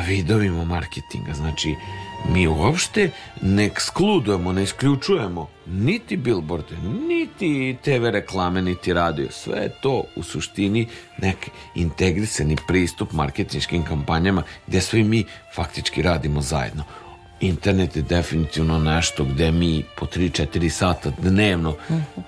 vidovima 0.07 0.65
marketinga. 0.65 1.33
Znači, 1.33 1.75
mi 2.33 2.47
uopšte 2.47 3.11
ne 3.41 3.65
ekskludujemo, 3.65 4.51
ne 4.51 4.63
isključujemo 4.63 5.47
niti 5.65 6.17
billboarde, 6.17 6.75
niti 7.07 7.77
TV 7.83 8.09
reklame, 8.09 8.61
niti 8.61 8.93
radio. 8.93 9.31
Sve 9.31 9.57
je 9.57 9.69
to 9.81 10.03
u 10.15 10.23
suštini 10.23 10.87
nek 11.17 11.49
integrisani 11.75 12.57
pristup 12.67 13.11
marketinškim 13.11 13.85
kampanjama 13.85 14.43
gde 14.67 14.81
svi 14.81 15.03
mi 15.03 15.23
faktički 15.55 16.01
radimo 16.01 16.41
zajedno. 16.41 16.83
Internet 17.39 17.95
je 17.95 18.01
definitivno 18.01 18.79
nešto 18.79 19.25
gde 19.25 19.51
mi 19.51 19.83
po 19.97 20.05
3-4 20.05 20.69
sata 20.69 21.11
dnevno 21.17 21.75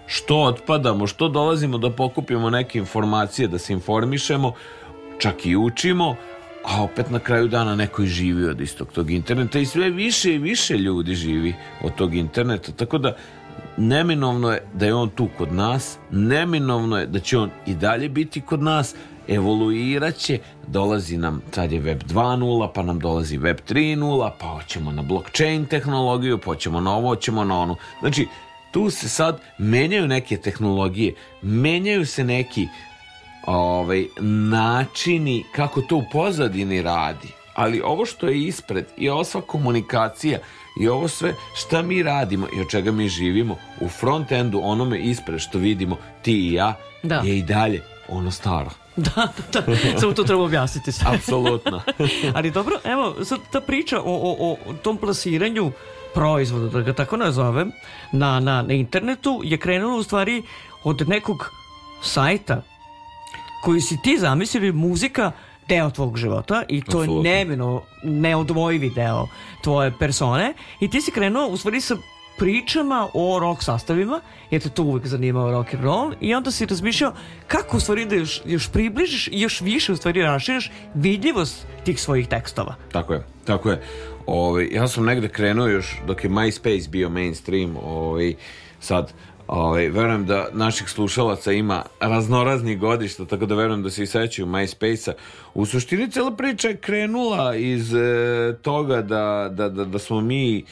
što 0.06 0.44
otpadamo, 0.44 1.08
što 1.08 1.30
dolazimo 1.30 1.78
da 1.78 1.92
pokupimo 1.92 2.50
neke 2.50 2.80
informacije, 2.80 3.48
da 3.48 3.58
se 3.58 3.74
informišemo, 3.74 4.54
čak 5.20 5.46
i 5.46 5.56
učimo, 5.56 6.16
a 6.64 6.84
opet 6.84 7.10
na 7.10 7.20
kraju 7.20 7.48
dana 7.48 7.76
neko 7.76 8.04
i 8.04 8.08
živi 8.08 8.46
od 8.46 8.62
istog 8.62 8.92
tog 8.92 9.12
interneta 9.12 9.60
i 9.60 9.66
sve 9.66 9.90
više 9.90 10.34
i 10.34 10.38
više 10.38 10.78
ljudi 10.78 11.16
živi 11.16 11.54
od 11.84 11.96
tog 11.96 12.16
interneta, 12.16 12.72
tako 12.72 12.98
da 12.98 13.16
neminovno 13.78 14.52
je 14.52 14.62
da 14.74 14.86
je 14.86 14.94
on 14.94 15.10
tu 15.10 15.30
kod 15.38 15.54
nas, 15.54 15.98
neminovno 16.12 16.98
je 16.98 17.06
da 17.06 17.20
će 17.20 17.38
on 17.38 17.50
i 17.66 17.76
dalje 17.76 18.10
biti 18.10 18.42
kod 18.42 18.64
nas, 18.64 18.96
evoluirat 19.28 20.16
će, 20.16 20.40
dolazi 20.68 21.18
nam, 21.18 21.42
sad 21.52 21.72
je 21.72 21.80
web 21.80 22.04
2.0, 22.04 22.72
pa 22.76 22.84
nam 22.84 23.00
dolazi 23.00 23.38
web 23.38 23.58
3.0, 23.70 24.32
pa 24.40 24.48
hoćemo 24.48 24.92
na 24.92 25.02
blockchain 25.02 25.66
tehnologiju, 25.66 26.38
pa 26.38 26.46
hoćemo 26.46 26.80
na 26.80 26.96
ovo, 26.96 27.08
hoćemo 27.08 27.44
na 27.44 27.60
onu. 27.60 27.76
Znači, 28.00 28.28
tu 28.72 28.90
se 28.90 29.10
sad 29.10 29.42
menjaju 29.58 30.08
neke 30.08 30.38
tehnologije, 30.38 31.14
menjaju 31.42 32.06
se 32.06 32.24
neki 32.24 32.68
ovaj, 33.58 34.08
načini 34.50 35.46
kako 35.52 35.82
to 35.82 35.96
u 35.96 36.04
pozadini 36.12 36.82
radi. 36.82 37.28
Ali 37.56 37.82
ovo 37.82 38.06
što 38.06 38.28
je 38.28 38.42
ispred 38.42 38.86
i 38.98 39.10
ova 39.10 39.24
sva 39.24 39.42
komunikacija 39.42 40.40
i 40.80 40.88
ovo 40.88 41.08
sve 41.08 41.34
šta 41.56 41.82
mi 41.82 42.04
radimo 42.04 42.48
i 42.58 42.62
od 42.62 42.70
čega 42.70 42.92
mi 42.92 43.10
živimo 43.10 43.56
u 43.82 43.90
front 43.90 44.32
endu 44.32 44.60
onome 44.64 45.00
ispred 45.00 45.40
što 45.40 45.58
vidimo 45.58 45.98
ti 46.22 46.34
i 46.34 46.54
ja 46.54 46.74
da. 47.04 47.16
je 47.16 47.38
i 47.38 47.44
dalje 47.44 47.82
ono 48.10 48.32
staro. 48.32 48.70
Da, 49.00 49.28
da, 49.54 49.62
da. 49.62 50.00
Samo 50.00 50.14
to 50.14 50.24
treba 50.24 50.44
objasniti 50.44 50.92
sve. 50.92 51.08
Apsolutno. 51.16 51.82
Ali 52.36 52.52
dobro, 52.52 52.80
evo, 52.84 53.16
sad 53.26 53.40
ta 53.52 53.62
priča 53.62 54.00
o, 54.00 54.04
o, 54.06 54.58
o 54.66 54.74
tom 54.74 54.98
plasiranju 54.98 55.72
proizvoda, 56.14 56.70
da 56.70 56.82
ga 56.82 56.94
tako 56.94 57.18
nazovem, 57.18 57.72
na, 58.12 58.40
na, 58.40 58.62
na 58.62 58.74
internetu 58.74 59.42
je 59.44 59.58
krenula 59.58 59.96
u 59.96 60.04
stvari 60.04 60.44
od 60.84 61.10
nekog 61.10 61.52
sajta 62.02 62.62
koji 63.64 63.82
si 63.82 63.98
ti 64.04 64.18
zamislili 64.20 64.72
muzika 64.72 65.32
deo 65.68 65.90
tvog 65.90 66.18
života 66.18 66.64
i 66.68 66.82
to 66.82 66.98
Absolutno. 66.98 67.30
je 67.30 67.36
nemeno 67.36 67.82
neodvojivi 68.04 68.90
deo 68.90 69.28
tvoje 69.64 69.92
persone 70.00 70.54
i 70.80 70.90
ti 70.90 71.02
si 71.02 71.12
krenuo 71.12 71.48
u 71.48 71.58
stvari 71.58 71.82
sa 71.82 71.96
pričama 72.40 73.08
o 73.14 73.40
rock 73.40 73.64
sastavima, 73.64 74.22
jer 74.52 74.62
te 74.62 74.70
to 74.70 74.84
uvek 74.84 75.08
zanimao 75.08 75.52
rock 75.52 75.74
and 75.74 75.84
roll 75.84 76.14
i 76.22 76.34
onda 76.34 76.52
si 76.52 76.66
razmišljao 76.66 77.14
kako 77.48 77.78
u 77.78 77.80
stvari 77.80 78.06
da 78.06 78.16
još, 78.16 78.42
još 78.46 78.72
približiš 78.72 79.28
i 79.28 79.42
još 79.42 79.62
više 79.62 79.94
u 79.94 79.96
stvari 79.96 80.22
raširiš 80.22 80.72
vidljivost 80.94 81.66
tih 81.84 82.02
svojih 82.02 82.28
tekstova. 82.28 82.76
Tako 82.92 83.14
je, 83.14 83.24
tako 83.46 83.70
je. 83.70 83.82
Ove, 84.26 84.48
ovaj, 84.48 84.68
ja 84.72 84.88
sam 84.88 85.06
negde 85.06 85.30
krenuo 85.30 85.68
još 85.68 85.98
dok 86.08 86.24
je 86.24 86.30
MySpace 86.30 86.90
bio 86.90 87.10
mainstream, 87.10 87.78
ovaj, 87.84 88.34
sad 88.80 89.14
Ovaj, 89.50 89.90
verujem 89.90 90.26
da 90.26 90.48
naših 90.54 90.90
slušalaca 90.90 91.52
ima 91.52 91.84
raznoraznih 92.00 92.80
godišta, 92.80 93.26
tako 93.26 93.46
da 93.46 93.56
verujem 93.56 93.84
da 93.84 93.90
se 93.90 94.04
i 94.04 94.08
sećaju 94.08 94.48
MySpace-a. 94.48 95.14
U 95.54 95.66
suštini 95.66 96.12
cela 96.12 96.32
priča 96.32 96.68
je 96.68 96.78
krenula 96.78 97.56
iz 97.56 97.94
e, 97.94 98.56
toga 98.62 99.02
da, 99.02 99.50
da, 99.52 99.70
da, 99.70 99.86
da 99.86 100.00
smo 100.00 100.22
mi 100.22 100.64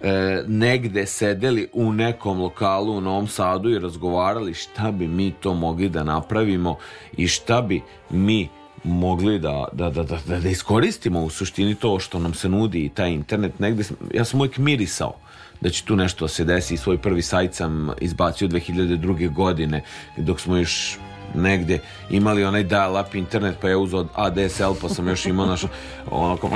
e, 0.00 0.42
negde 0.46 1.06
sedeli 1.06 1.68
u 1.72 1.92
nekom 1.92 2.40
lokalu 2.40 2.96
u 2.96 3.00
Novom 3.00 3.28
Sadu 3.28 3.70
i 3.70 3.78
razgovarali 3.78 4.54
šta 4.54 4.90
bi 4.92 5.08
mi 5.08 5.32
to 5.40 5.54
mogli 5.54 5.88
da 5.88 6.04
napravimo 6.04 6.76
i 7.16 7.28
šta 7.28 7.62
bi 7.62 7.82
mi 8.10 8.48
mogli 8.84 9.38
da, 9.38 9.64
da, 9.72 9.90
da, 9.90 10.02
da, 10.02 10.38
da 10.38 10.48
iskoristimo 10.48 11.20
u 11.20 11.30
suštini 11.30 11.74
to 11.74 11.98
što 11.98 12.18
nam 12.18 12.34
se 12.34 12.48
nudi 12.48 12.84
i 12.84 12.88
taj 12.88 13.10
internet 13.10 13.58
negde, 13.58 13.84
ja 14.14 14.24
sam 14.24 14.40
uvijek 14.40 14.58
mirisao 14.58 15.25
da 15.66 15.70
će 15.70 15.84
tu 15.84 15.96
nešto 15.96 16.28
se 16.28 16.44
desi. 16.44 16.76
Svoj 16.76 16.98
prvi 16.98 17.22
sajt 17.22 17.54
sam 17.54 17.90
izbacio 18.00 18.48
2002. 18.48 19.32
godine 19.32 19.82
dok 20.16 20.40
smo 20.40 20.56
još 20.56 20.98
negde 21.34 21.78
imali 22.10 22.44
onaj 22.44 22.64
dial-up 22.64 23.14
internet 23.14 23.56
pa 23.60 23.68
je 23.68 23.76
uzao 23.76 24.06
ADSL 24.14 24.72
pa 24.80 24.88
sam 24.88 25.08
još 25.08 25.26
imao 25.26 25.46
naš 25.46 25.62
onako 26.10 26.50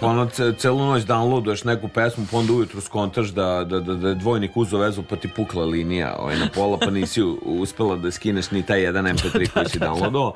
pa 0.00 0.06
ono 0.06 0.26
celu 0.58 0.78
noć 0.78 1.02
downloaduješ 1.02 1.64
neku 1.64 1.88
pesmu 1.88 2.26
pa 2.30 2.38
onda 2.38 2.52
ujutru 2.52 2.80
skontaš 2.80 3.28
da, 3.28 3.64
da, 3.64 3.80
da, 3.80 3.94
da 3.94 4.08
je 4.08 4.14
dvojnik 4.14 4.56
uzao 4.56 4.80
vezu 4.80 5.02
pa 5.02 5.16
ti 5.16 5.28
pukla 5.28 5.64
linija 5.64 6.16
ovaj, 6.18 6.38
na 6.38 6.48
pola 6.54 6.78
pa 6.78 6.90
nisi 6.90 7.22
uspela 7.42 7.96
da 7.96 8.10
skineš 8.10 8.50
ni 8.50 8.62
taj 8.62 8.82
jedan 8.82 9.04
MP3 9.04 9.48
koji 9.48 9.68
si 9.68 9.78
downloadao 9.88 10.32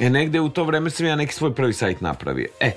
E, 0.00 0.10
negde 0.10 0.40
u 0.40 0.48
to 0.48 0.64
vreme 0.64 0.90
sam 0.90 1.06
ja 1.06 1.16
neki 1.16 1.34
svoj 1.34 1.54
prvi 1.54 1.72
sajt 1.72 2.00
napravio. 2.00 2.48
E, 2.60 2.72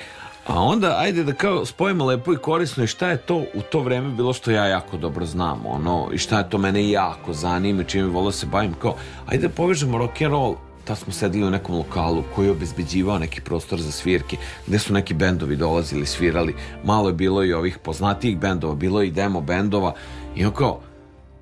A 0.47 0.61
onda, 0.61 0.95
ajde 0.99 1.23
da 1.23 1.33
kao 1.33 1.65
spojimo 1.65 2.05
lepo 2.05 2.33
i 2.33 2.37
korisno 2.37 2.83
i 2.83 2.87
šta 2.87 3.09
je 3.09 3.17
to 3.17 3.35
u 3.35 3.61
to 3.71 3.79
vreme 3.79 4.09
bilo 4.09 4.33
što 4.33 4.51
ja 4.51 4.65
jako 4.65 4.97
dobro 4.97 5.25
znam, 5.25 5.65
ono, 5.65 6.09
i 6.13 6.17
šta 6.17 6.37
je 6.37 6.49
to 6.49 6.57
mene 6.57 6.89
jako 6.89 7.33
zanima, 7.33 7.83
čime 7.83 8.07
volio 8.07 8.25
da 8.25 8.31
se 8.31 8.45
bavim, 8.45 8.73
kao, 8.73 8.95
ajde 9.25 9.47
da 9.47 9.53
povežemo 9.53 9.97
rock 9.97 10.21
and 10.21 10.31
roll, 10.31 10.55
ta 10.85 10.95
smo 10.95 11.13
sedili 11.13 11.47
u 11.47 11.51
nekom 11.51 11.75
lokalu 11.75 12.23
koji 12.35 12.45
je 12.45 12.51
obezbeđivao 12.51 13.19
neki 13.19 13.41
prostor 13.41 13.81
za 13.81 13.91
svirke, 13.91 14.37
gde 14.67 14.79
su 14.79 14.93
neki 14.93 15.13
bendovi 15.13 15.55
dolazili, 15.55 16.05
svirali, 16.05 16.55
malo 16.83 17.09
je 17.09 17.13
bilo 17.13 17.43
i 17.43 17.53
ovih 17.53 17.77
poznatijih 17.77 18.37
bendova, 18.37 18.75
bilo 18.75 19.01
je 19.01 19.07
i 19.07 19.11
demo 19.11 19.41
bendova, 19.41 19.93
i 20.35 20.45
on 20.45 20.51
kao, 20.51 20.79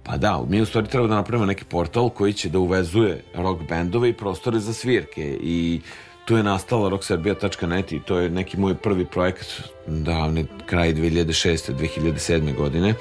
pa 0.04 0.18
da, 0.18 0.44
mi 0.50 0.62
u 0.62 0.66
stvari 0.66 0.88
treba 0.88 1.08
da 1.08 1.16
napravimo 1.16 1.46
neki 1.46 1.64
portal 1.64 2.10
koji 2.10 2.34
će 2.34 2.50
da 2.50 2.60
uvezuje 2.60 3.24
rock 3.36 3.62
bendove 3.70 4.10
i 4.10 4.14
prostore 4.14 4.60
za 4.60 4.74
svirke. 4.74 5.38
I 5.42 5.82
tu 6.26 6.38
je 6.38 6.44
nastala 6.44 6.90
rockserbia.net 6.90 7.92
i 7.92 8.00
to 8.00 8.20
je 8.20 8.30
neki 8.30 8.58
moj 8.58 8.76
prvi 8.76 9.06
projekat 9.06 9.48
davne 9.88 10.46
kraj 10.66 10.94
2006. 10.94 11.74
2007. 11.74 12.56
godine 12.56 12.94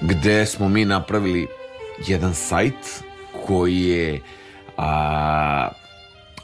gde 0.00 0.46
smo 0.46 0.68
mi 0.68 0.84
napravili 0.84 1.46
jedan 2.06 2.34
sajt 2.34 3.02
koji 3.46 3.80
je 3.80 4.20
a, 4.76 5.68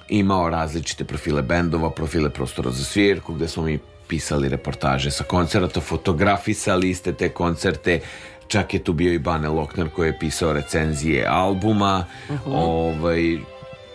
imao 0.09 0.51
različite 0.51 1.05
profile 1.05 1.43
bendova, 1.43 1.91
profile 1.91 2.31
prostora 2.31 2.71
za 2.71 2.85
svirku, 2.85 3.35
gde 3.35 3.49
smo 3.49 3.63
mi 3.63 3.79
pisali 4.09 4.49
reportaže 4.49 5.11
sa 5.11 5.25
koncerata, 5.25 5.81
fotografisali 5.81 6.91
iste 6.91 7.13
te 7.13 7.29
koncerte, 7.29 8.01
čak 8.49 8.75
je 8.75 8.85
tu 8.85 8.93
bio 8.93 9.13
i 9.13 9.19
Bane 9.19 9.49
Lokner 9.49 9.89
koji 9.89 10.09
je 10.09 10.19
pisao 10.19 10.53
recenzije 10.53 11.27
albuma, 11.29 12.05
uh 12.29 12.37
-huh. 12.37 12.53
ovaj, 12.55 13.39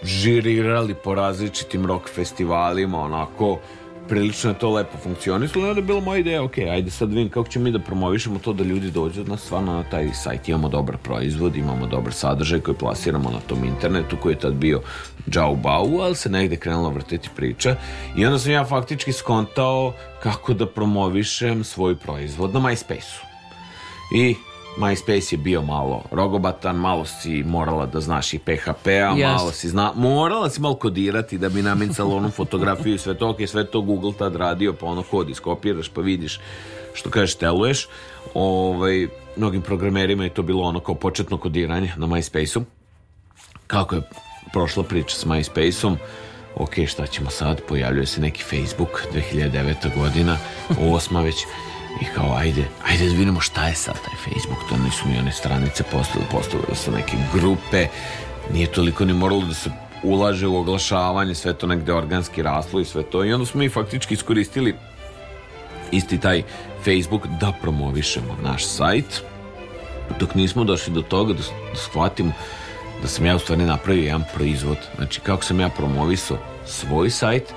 žirirali 0.06 0.96
po 1.04 1.16
različitim 1.16 1.86
rock 1.86 2.10
festivalima, 2.10 3.02
onako 3.02 3.60
prilično 4.10 4.50
je 4.50 4.60
to 4.60 4.70
lepo 4.70 4.98
funkcionisalo 5.04 5.66
i 5.66 5.70
onda 5.70 5.80
je 5.80 5.86
bila 5.86 6.02
moja 6.02 6.20
ideja, 6.20 6.44
ok, 6.44 6.58
ajde 6.58 6.92
sad 6.92 7.10
vidim 7.10 7.30
kako 7.30 7.48
ćemo 7.48 7.64
mi 7.64 7.72
da 7.72 7.80
promovišemo 7.80 8.40
to 8.40 8.54
da 8.54 8.64
ljudi 8.64 8.92
dođu 8.92 9.22
od 9.22 9.30
nas 9.30 9.42
stvarno 9.42 9.74
na 9.74 9.84
taj 9.84 10.14
sajt, 10.14 10.50
imamo 10.50 10.70
dobar 10.70 10.98
proizvod, 10.98 11.56
imamo 11.56 11.88
dobar 11.88 12.14
sadržaj 12.14 12.60
koji 12.60 12.78
plasiramo 12.78 13.32
na 13.32 13.40
tom 13.40 13.64
internetu 13.64 14.18
koji 14.22 14.34
je 14.34 14.40
tad 14.40 14.54
bio 14.54 14.82
džau 15.30 15.56
bau, 15.56 16.00
ali 16.00 16.16
se 16.16 16.30
negde 16.30 16.56
krenula 16.56 16.90
vrteti 16.90 17.30
priča 17.36 17.76
i 18.18 18.26
onda 18.26 18.40
sam 18.40 18.52
ja 18.52 18.66
faktički 18.66 19.14
skontao 19.14 19.94
kako 20.24 20.54
da 20.54 20.66
promovišem 20.66 21.64
svoj 21.64 21.96
proizvod 21.96 22.54
na 22.54 22.60
MySpace-u. 22.60 23.26
I 24.16 24.36
MySpace 24.78 25.34
je 25.34 25.38
bio 25.38 25.62
malo 25.62 26.04
rogobatan, 26.12 26.76
malo 26.76 27.06
si 27.06 27.44
morala 27.44 27.86
da 27.86 28.02
znaš 28.02 28.34
i 28.34 28.40
PHP-a, 28.40 29.16
yes. 29.16 29.34
malo 29.34 29.52
si 29.52 29.70
zna, 29.70 29.94
morala 29.96 30.50
si 30.50 30.62
malo 30.62 30.76
kodirati 30.76 31.38
da 31.38 31.50
bi 31.50 31.62
namincala 31.62 32.16
onu 32.16 32.30
fotografiju 32.30 32.96
i 32.96 32.98
sve 32.98 33.18
to, 33.18 33.30
ok, 33.30 33.38
sve 33.48 33.66
to 33.66 33.82
Google 33.82 34.14
tad 34.18 34.36
radio, 34.36 34.74
pa 34.74 34.86
ono 34.86 35.04
kod 35.04 35.30
iskopiraš, 35.30 35.90
pa 35.90 36.02
vidiš 36.02 36.40
što 36.94 37.10
kažeš, 37.10 37.36
teluješ. 37.36 37.88
Ovaj, 38.34 39.08
mnogim 39.36 39.62
programerima 39.62 40.24
je 40.24 40.30
to 40.30 40.42
bilo 40.42 40.64
ono 40.64 40.80
kao 40.80 40.96
početno 40.96 41.38
kodiranje 41.38 41.94
na 41.98 42.08
MySpace-u. 42.08 42.64
Kako 43.68 43.96
je 43.96 44.02
prošla 44.54 44.84
priča 44.84 45.16
s 45.16 45.26
MySpace-om, 45.26 45.98
ok, 46.56 46.74
šta 46.88 47.08
ćemo 47.08 47.30
sad, 47.30 47.62
pojavljuje 47.62 48.06
se 48.06 48.22
neki 48.22 48.44
Facebook, 48.44 48.90
2009. 49.14 49.98
godina, 49.98 50.38
osma 50.80 51.22
već, 51.22 51.36
I 52.02 52.06
kao, 52.16 52.36
ajde, 52.38 52.68
ajde 52.88 53.06
da 53.06 53.16
vidimo 53.16 53.42
šta 53.42 53.68
je 53.68 53.76
sad 53.76 53.94
taj 53.94 54.16
Facebook. 54.16 54.70
To 54.70 54.78
nisu 54.78 55.10
ni 55.10 55.20
one 55.20 55.32
stranice 55.32 55.84
postale, 55.84 56.64
da 56.70 56.76
su 56.76 56.92
neke 56.92 57.18
grupe. 57.34 57.88
Nije 58.54 58.72
toliko 58.72 59.06
ni 59.06 59.14
moralo 59.14 59.42
da 59.42 59.54
se 59.54 59.70
ulaže 60.04 60.48
u 60.48 60.58
oglašavanje, 60.58 61.36
sve 61.36 61.54
to 61.54 61.68
negde 61.68 61.94
organski 61.94 62.42
raslo 62.42 62.80
i 62.80 62.86
sve 62.86 63.04
to. 63.04 63.26
I 63.26 63.34
onda 63.34 63.46
smo 63.46 63.60
mi 63.60 63.70
faktički 63.70 64.14
iskoristili 64.14 64.76
isti 65.92 66.20
taj 66.20 66.44
Facebook 66.84 67.28
da 67.28 67.54
promovišemo 67.62 68.38
naš 68.44 68.66
sajt. 68.66 69.22
Dok 70.20 70.36
nismo 70.36 70.64
došli 70.64 70.94
do 70.94 71.02
toga 71.02 71.34
da, 71.34 71.40
da 71.72 71.76
shvatimo 71.76 72.32
da 73.02 73.08
sam 73.08 73.26
ja 73.26 73.36
u 73.36 73.40
stvari 73.40 73.64
napravio 73.64 74.04
jedan 74.04 74.24
proizvod. 74.36 74.78
Znači, 74.96 75.22
kako 75.22 75.44
sam 75.44 75.60
ja 75.60 75.70
promovisao 75.70 76.38
svoj 76.66 77.10
sajt, 77.10 77.54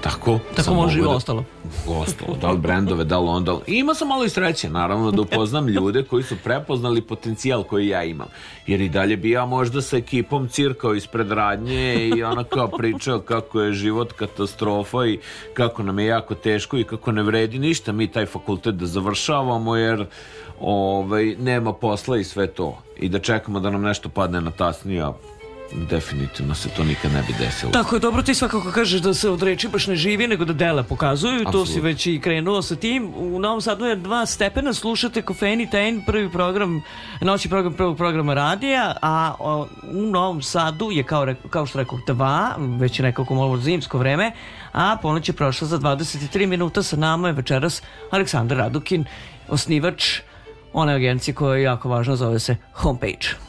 Tako, 0.00 0.38
Tako 0.56 0.74
može 0.74 0.98
i 0.98 1.02
da, 1.02 1.08
ostalo. 1.08 1.44
Ostalo, 1.88 2.36
da 2.40 2.50
li 2.50 2.58
brendove, 2.58 3.04
da 3.04 3.18
li 3.18 3.28
onda. 3.28 3.58
I 3.66 3.74
imao 3.74 3.94
sam 3.94 4.08
malo 4.08 4.24
i 4.24 4.28
sreće, 4.28 4.70
naravno, 4.70 5.10
da 5.10 5.22
upoznam 5.28 5.68
ljude 5.68 6.02
koji 6.02 6.22
su 6.22 6.36
prepoznali 6.44 7.00
potencijal 7.00 7.62
koji 7.62 7.88
ja 7.88 8.04
imam. 8.04 8.26
Jer 8.66 8.80
i 8.80 8.88
dalje 8.88 9.16
bi 9.16 9.30
ja 9.30 9.46
možda 9.46 9.82
sa 9.82 9.96
ekipom 9.96 10.48
cirkao 10.48 10.94
ispred 10.94 11.32
radnje 11.32 12.08
i 12.08 12.22
ona 12.22 12.44
kao 12.44 12.68
pričao 12.68 13.20
kako 13.20 13.60
je 13.60 13.72
život 13.72 14.12
katastrofa 14.12 15.06
i 15.06 15.18
kako 15.54 15.82
nam 15.82 15.98
je 15.98 16.06
jako 16.06 16.34
teško 16.34 16.78
i 16.78 16.84
kako 16.84 17.12
ne 17.12 17.22
vredi 17.22 17.58
ništa 17.58 17.92
mi 17.92 18.06
taj 18.06 18.26
fakultet 18.26 18.74
da 18.74 18.86
završavamo 18.86 19.76
jer 19.76 20.06
ovaj, 20.60 21.36
nema 21.38 21.72
posla 21.72 22.16
i 22.18 22.24
sve 22.24 22.46
to. 22.46 22.78
I 22.96 23.08
da 23.08 23.18
čekamo 23.18 23.60
da 23.60 23.70
nam 23.70 23.82
nešto 23.82 24.08
padne 24.08 24.40
na 24.40 24.50
tasnija 24.50 25.12
definitivno 25.72 26.54
se 26.54 26.68
to 26.68 26.84
nikad 26.84 27.12
ne 27.12 27.22
bi 27.22 27.34
desilo. 27.38 27.72
Tako 27.72 27.96
je, 27.96 28.00
dobro 28.00 28.22
ti 28.22 28.34
svakako 28.34 28.70
kažeš 28.72 29.00
da 29.00 29.14
se 29.14 29.30
od 29.30 29.42
reči 29.42 29.68
baš 29.68 29.86
ne 29.86 29.96
živi, 29.96 30.26
nego 30.26 30.44
da 30.44 30.52
dela 30.52 30.82
pokazuju. 30.82 31.42
Absolut. 31.46 31.66
To 31.66 31.72
si 31.72 31.80
već 31.80 32.06
i 32.06 32.20
krenuo 32.20 32.62
sa 32.62 32.76
tim. 32.76 33.12
U 33.16 33.38
Novom 33.38 33.60
Sadu 33.60 33.84
je 33.84 33.96
dva 33.96 34.26
stepena, 34.26 34.74
slušate 34.74 35.22
Kofeni 35.22 35.70
Ten, 35.70 36.02
prvi 36.06 36.30
program, 36.30 36.82
noći 37.20 37.48
program 37.48 37.74
prvog 37.74 37.96
programa 37.96 38.34
radija, 38.34 38.94
a 39.02 39.34
o, 39.38 39.66
u 39.92 40.02
Novom 40.02 40.42
Sadu 40.42 40.90
je 40.90 41.02
kao, 41.02 41.26
kao 41.50 41.66
što 41.66 41.78
rekao 41.78 41.98
dva, 42.06 42.56
već 42.58 42.98
je 42.98 43.02
nekako 43.02 43.34
malo 43.34 43.56
zimsko 43.56 43.98
vreme, 43.98 44.32
a 44.72 44.96
ponoć 45.02 45.28
je 45.28 45.32
prošla 45.32 45.68
za 45.68 45.78
23 45.78 46.46
minuta 46.46 46.82
sa 46.82 46.96
nama 46.96 47.28
je 47.28 47.34
večeras 47.34 47.82
Aleksandar 48.10 48.58
Radukin, 48.58 49.04
osnivač 49.48 50.20
one 50.72 50.94
agencije 50.94 51.34
koja 51.34 51.56
je 51.56 51.62
jako 51.62 51.88
važna, 51.88 52.16
zove 52.16 52.38
se 52.38 52.56
Homepage. 52.72 53.47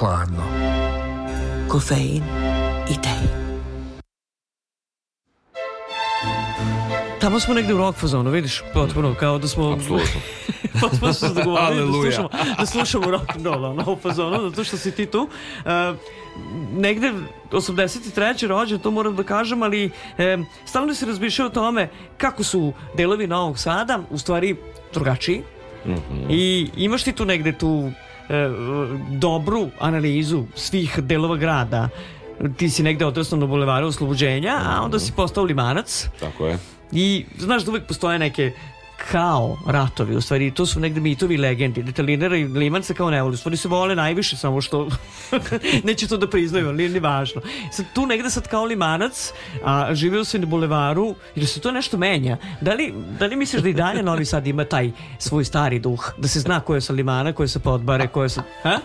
Hladno. 0.00 0.42
Kofein 1.68 2.24
i 2.90 2.96
tej. 3.02 3.22
Tamo 7.20 7.40
smo 7.40 7.54
negde 7.54 7.74
u 7.74 7.78
rock 7.78 7.98
fazonu, 7.98 8.30
vidiš, 8.30 8.62
potpuno, 8.74 9.14
kao 9.14 9.38
da 9.38 9.48
smo... 9.48 9.72
Apsolutno. 9.72 10.20
potpuno 10.80 11.12
smo 11.12 11.28
se 11.28 11.34
dogovorili 11.34 11.86
da 11.86 11.92
slušamo, 11.92 12.28
da 12.58 12.66
slušamo 12.66 13.10
rock 13.10 13.36
and 13.36 13.46
roll, 13.46 13.64
ono, 13.64 13.92
u 13.92 13.96
fazonu, 13.96 14.50
zato 14.50 14.64
što 14.64 14.76
si 14.76 14.90
ti 14.90 15.06
tu. 15.06 15.28
Uh, 15.64 15.96
negde 16.72 17.12
83. 17.50 18.46
rođen, 18.46 18.78
to 18.78 18.90
moram 18.90 19.16
da 19.16 19.22
kažem, 19.22 19.62
ali 19.62 19.90
e, 20.18 20.38
stalno 20.66 20.94
se 20.94 21.06
razmišljao 21.06 21.46
o 21.46 21.50
tome 21.50 21.88
kako 22.18 22.44
su 22.44 22.72
delovi 22.96 23.26
Novog 23.26 23.58
Sada 23.58 24.00
u 24.10 24.18
stvari 24.18 24.56
drugačiji 24.92 25.42
i 26.30 26.68
imaš 26.76 27.02
ti 27.02 27.12
tu 27.12 27.24
negde 27.24 27.52
tu 27.52 27.90
dobru 29.10 29.70
analizu 29.78 30.44
svih 30.54 30.98
delova 30.98 31.36
grada. 31.36 31.88
Ti 32.56 32.70
si 32.70 32.82
negde 32.82 33.06
odrastao 33.06 33.38
na 33.38 33.46
bulevaru 33.46 33.86
Oslobođenja, 33.86 34.60
a 34.64 34.82
onda 34.82 34.98
si 34.98 35.12
postao 35.12 35.44
limanac. 35.44 36.08
Tako 36.20 36.46
je. 36.46 36.58
i 36.92 37.24
znaš 37.38 37.62
da 37.62 37.70
uvek 37.70 37.86
postoje 37.86 38.18
neke 38.18 38.52
kao 39.08 39.58
ratovi, 39.66 40.16
u 40.16 40.20
stvari 40.20 40.50
to 40.50 40.66
su 40.66 40.80
negde 40.80 41.00
mitovi 41.00 41.36
legendi. 41.36 41.82
Detalinera 41.82 42.36
i 42.36 42.44
limanca 42.44 42.94
kao 42.94 43.10
ne 43.10 43.22
vole, 43.22 43.34
u 43.34 43.36
stvari 43.36 43.56
se 43.56 43.68
vole 43.68 43.96
najviše, 43.96 44.36
samo 44.36 44.60
što 44.60 44.88
neće 45.84 46.08
to 46.08 46.16
da 46.16 46.30
priznaju, 46.30 46.68
ali 46.68 46.76
nije 46.76 46.88
ni 46.88 47.00
važno. 47.00 47.42
Sad, 47.72 47.86
tu 47.94 48.06
negde 48.06 48.30
sad 48.30 48.48
kao 48.48 48.64
limanac, 48.64 49.32
a 49.64 49.94
živeo 49.94 50.24
se 50.24 50.38
na 50.38 50.46
bulevaru, 50.46 51.14
jer 51.34 51.46
se 51.46 51.60
to 51.60 51.72
nešto 51.72 51.98
menja. 51.98 52.36
Da 52.60 52.74
li, 52.74 52.94
da 53.18 53.26
li 53.26 53.36
misliš 53.36 53.62
da 53.62 53.68
i 53.68 53.72
dalje 53.72 54.02
Novi 54.02 54.24
Sad 54.24 54.46
ima 54.46 54.64
taj 54.64 54.90
svoj 55.18 55.44
stari 55.44 55.78
duh? 55.78 56.12
Da 56.18 56.28
se 56.28 56.40
zna 56.40 56.60
ko 56.60 56.74
je 56.74 56.80
sa 56.80 56.92
limana, 56.92 57.32
ko 57.32 57.42
je 57.42 57.48
sa 57.48 57.58
podbare, 57.58 58.08
ko 58.08 58.22
je. 58.22 58.28
Ha? 58.62 58.78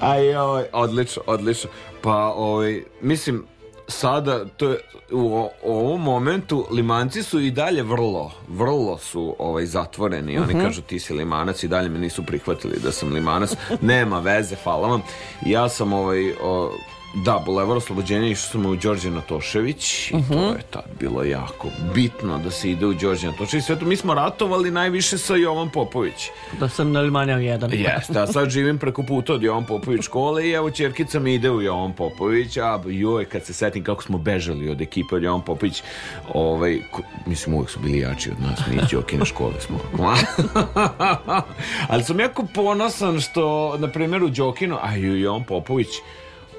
Aj, 0.00 0.34
ovaj, 0.34 0.64
odlično, 0.72 1.22
odlično. 1.26 1.70
Pa, 2.02 2.32
ovaj, 2.36 2.82
mislim, 3.00 3.44
sada, 3.92 4.44
to 4.44 4.70
je, 4.70 4.78
u 5.10 5.48
ovom 5.64 6.02
momentu 6.02 6.66
limanci 6.70 7.22
su 7.22 7.40
i 7.40 7.50
dalje 7.50 7.82
vrlo, 7.82 8.32
vrlo 8.48 8.98
su 8.98 9.36
ovaj, 9.38 9.66
zatvoreni. 9.66 10.38
Oni 10.38 10.52
kažu 10.52 10.82
ti 10.82 10.98
si 10.98 11.14
limanac 11.14 11.62
i 11.62 11.68
dalje 11.68 11.88
me 11.88 11.98
nisu 11.98 12.22
prihvatili 12.22 12.80
da 12.82 12.92
sam 12.92 13.12
limanac. 13.12 13.50
Nema 13.80 14.18
veze, 14.18 14.56
hvala 14.64 14.88
vam. 14.88 15.02
Ja 15.46 15.68
sam 15.68 15.92
ovaj, 15.92 16.32
o, 16.42 16.72
da, 17.14 17.42
Bulevar 17.46 17.76
Oslobođenja 17.76 18.26
išao 18.26 18.50
sam 18.50 18.66
u 18.66 18.76
Đorđe 18.76 19.10
Natošević 19.10 20.10
i 20.10 20.14
to 20.28 20.42
je 20.42 20.62
tad 20.70 20.84
bilo 21.00 21.24
jako 21.24 21.68
bitno 21.94 22.38
da 22.38 22.50
se 22.50 22.70
ide 22.70 22.86
u 22.86 22.94
Đorđe 22.94 23.26
Natošević. 23.26 23.64
Sve 23.64 23.78
to 23.78 23.84
mi 23.84 23.96
smo 23.96 24.14
ratovali 24.14 24.70
najviše 24.70 25.18
sa 25.18 25.36
Jovan 25.36 25.70
Popović. 25.70 26.28
Da 26.60 26.68
sam 26.68 26.92
na 26.92 27.00
limanjao 27.00 27.38
jedan. 27.38 27.72
Jeste, 27.88 28.20
a 28.20 28.26
sad 28.26 28.50
živim 28.50 28.78
preko 28.78 29.02
puta 29.02 29.34
od 29.34 29.42
Jovan 29.42 29.66
Popović 29.66 30.02
škole 30.02 30.48
i 30.48 30.52
evo 30.52 30.70
čerkica 30.70 31.20
mi 31.20 31.34
ide 31.34 31.50
u 31.50 31.62
Jovan 31.62 31.92
Popović, 31.92 32.56
a 32.56 32.80
joj, 32.86 33.24
kad 33.24 33.44
se 33.44 33.52
setim 33.52 33.84
kako 33.84 34.02
smo 34.02 34.18
bežali 34.18 34.68
od 34.68 34.80
ekipe 34.80 35.14
od 35.14 35.22
Jovan 35.22 35.42
Popović, 35.42 35.82
ovaj, 36.28 36.78
ko- 36.90 37.02
mislim 37.26 37.54
uvek 37.54 37.70
su 37.70 37.80
bili 37.80 37.98
jači 37.98 38.30
od 38.30 38.40
nas, 38.40 38.60
mi 38.66 38.76
iz 38.76 38.88
Đokine 38.92 39.24
škole 39.24 39.54
smo. 39.60 39.78
Ali 41.88 42.04
sam 42.04 42.20
jako 42.20 42.46
ponosan 42.54 43.20
što, 43.20 43.76
na 43.78 43.88
primjer, 43.88 44.22
u 44.22 44.28
Đokinu, 44.28 44.78
a 44.82 44.96
i 44.96 45.10
u 45.10 45.16
Jovan 45.16 45.44
Popović, 45.44 45.88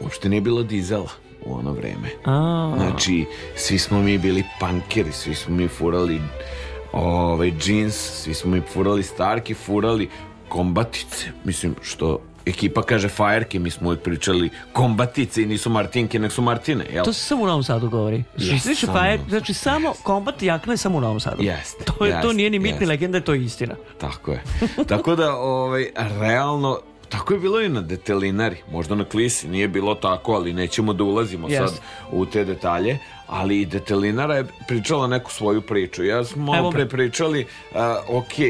uopšte 0.02 0.30
nije 0.30 0.42
bilo 0.42 0.64
dizela 0.64 1.10
u 1.46 1.54
ono 1.56 1.72
vreme. 1.74 2.10
A, 2.26 2.74
Znači, 2.78 3.26
svi 3.56 3.80
smo 3.80 4.02
mi 4.02 4.18
bili 4.18 4.44
punkeri, 4.60 5.12
svi 5.12 5.36
smo 5.36 5.56
mi 5.56 5.68
furali 5.68 6.22
ovaj, 6.92 7.52
džins, 7.52 7.96
svi 7.96 8.34
smo 8.34 8.52
mi 8.52 8.62
furali 8.74 9.04
starki, 9.04 9.54
furali 9.54 10.10
kombatice. 10.50 11.26
Mislim, 11.44 11.76
što 11.82 12.20
ekipa 12.46 12.82
kaže 12.82 13.10
fajerke, 13.10 13.60
mi 13.60 13.70
smo 13.70 13.88
uvijek 13.88 14.04
pričali 14.04 14.50
kombatice 14.74 15.44
i 15.44 15.46
nisu 15.46 15.70
martinke, 15.70 16.20
nek 16.20 16.32
su 16.32 16.42
martine, 16.42 16.86
jel? 16.94 17.06
To 17.06 17.14
se 17.14 17.20
samo 17.20 17.44
u 17.44 17.48
Novom 17.48 17.64
Sadu 17.64 17.90
govori. 17.90 18.24
Yes, 18.38 18.68
Više 18.68 18.86
samo 18.86 18.94
fajer, 19.00 19.20
znači 19.30 19.54
samo 19.54 19.94
kombat 20.04 20.42
i 20.42 20.46
jakna 20.46 20.74
je 20.74 20.78
samo 20.78 20.98
u 20.98 21.02
Novom 21.02 21.20
Sadu. 21.20 21.44
Jeste, 21.44 21.84
To, 21.84 22.06
je, 22.06 22.12
to 22.12 22.18
jeste, 22.18 22.34
nije 22.34 22.50
ni 22.50 22.60
mit 22.60 22.80
ni 22.80 22.86
legenda, 22.86 23.22
to 23.22 23.34
je 23.34 23.44
istina. 23.44 23.76
Tako 23.98 24.32
je. 24.32 24.44
Tako 24.88 25.16
da, 25.16 25.36
ovaj, 25.36 25.88
realno, 26.20 26.80
tako 27.10 27.34
je 27.34 27.40
bilo 27.40 27.62
i 27.62 27.70
na 27.70 27.82
detelinari. 27.82 28.58
Možda 28.72 28.96
na 28.96 29.06
klisi 29.06 29.48
nije 29.48 29.68
bilo 29.68 29.96
tako, 29.96 30.34
ali 30.34 30.54
nećemo 30.54 30.94
da 30.94 31.04
ulazimo 31.04 31.48
Jeste. 31.48 31.68
sad 31.68 31.80
u 32.12 32.26
te 32.26 32.46
detalje. 32.46 33.00
Ali 33.28 33.62
i 33.62 33.66
detelinara 33.66 34.36
je 34.36 34.46
pričala 34.68 35.08
neku 35.08 35.32
svoju 35.32 35.62
priču. 35.62 36.04
Ja 36.04 36.24
smo 36.24 36.44
malo 36.44 36.58
Evo 36.58 36.72
pre 36.72 36.90
pričali, 36.90 37.46
uh, 37.72 37.78
ok, 38.18 38.26
uh, 38.28 38.44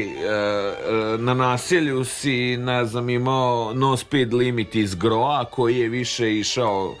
uh, 1.14 1.20
na 1.20 1.34
naselju 1.34 2.04
si, 2.04 2.56
ne 2.56 2.84
znam, 2.84 3.10
imao 3.10 3.74
no 3.74 3.96
speed 3.96 4.34
limit 4.34 4.74
iz 4.74 4.94
groa 4.94 5.44
koji 5.44 5.78
je 5.78 5.88
više 5.88 6.38
išao 6.38 6.94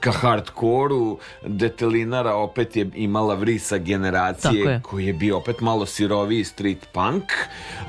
ka 0.00 0.10
hardkoru, 0.12 1.18
detelinara 1.46 2.34
opet 2.34 2.76
je 2.76 2.90
imala 2.94 3.34
vrisa 3.34 3.78
generacije 3.78 4.64
je. 4.64 4.80
koji 4.84 5.06
je 5.06 5.12
bio 5.12 5.36
opet 5.36 5.60
malo 5.60 5.86
siroviji 5.86 6.44
street 6.44 6.88
punk, 6.92 7.24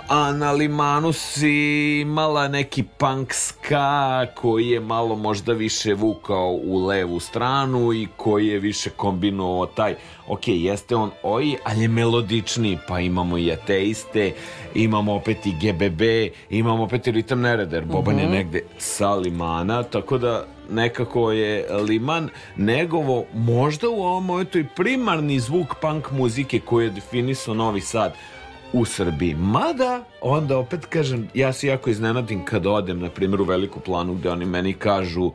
a 0.08 0.32
na 0.32 0.52
Limanu 0.52 1.14
si 1.14 2.00
imala 2.02 2.48
neki 2.48 2.84
punk 2.84 3.34
ska 3.34 4.26
koji 4.36 4.70
je 4.70 4.80
malo 4.80 5.16
možda 5.16 5.54
više 5.54 5.94
vukao 5.94 6.60
u 6.64 6.86
levu 6.86 7.20
stranu 7.20 7.94
i 7.94 8.08
koji 8.18 8.48
je 8.48 8.60
više 8.60 8.90
kombinovao 8.90 9.66
taj, 9.66 9.96
ok, 10.28 10.48
jeste 10.48 10.96
on 10.96 11.12
oji, 11.24 11.58
ali 11.64 11.82
je 11.82 11.88
melodičniji, 11.88 12.78
pa 12.88 13.00
imamo 13.00 13.38
i 13.38 13.52
ateiste, 13.52 14.34
imamo 14.76 15.14
opet 15.14 15.46
i 15.46 15.52
GBB, 15.52 16.02
imamo 16.50 16.84
opet 16.84 17.08
i 17.08 17.12
ritam 17.12 17.42
nereda, 17.42 17.76
jer 17.76 17.86
Boban 17.86 18.20
je 18.20 18.28
negde 18.30 18.62
sa 18.78 19.16
Limana, 19.16 19.84
tako 19.84 20.18
da 20.18 20.46
nekako 20.72 21.32
je 21.32 21.68
Liman 21.88 22.30
negovo 22.58 23.26
možda 23.34 23.90
u 23.90 24.04
ovom 24.04 24.26
momentu 24.26 24.60
i 24.60 24.68
primarni 24.76 25.40
zvuk 25.40 25.76
punk 25.82 26.12
muzike 26.12 26.60
koji 26.60 26.86
je 26.86 26.90
definisao 26.90 27.54
Novi 27.54 27.82
Sad 27.82 28.14
u 28.74 28.86
Srbiji. 28.86 29.36
Mada, 29.36 30.04
onda 30.22 30.58
opet 30.58 30.86
kažem, 30.86 31.28
ja 31.34 31.54
se 31.54 31.68
jako 31.68 31.90
iznenadim 31.90 32.46
kad 32.46 32.68
odem, 32.68 33.00
na 33.00 33.10
primjer, 33.10 33.42
u 33.42 33.46
Veliku 33.46 33.80
planu 33.80 34.14
gde 34.14 34.30
oni 34.30 34.46
meni 34.46 34.74
kažu 34.74 35.32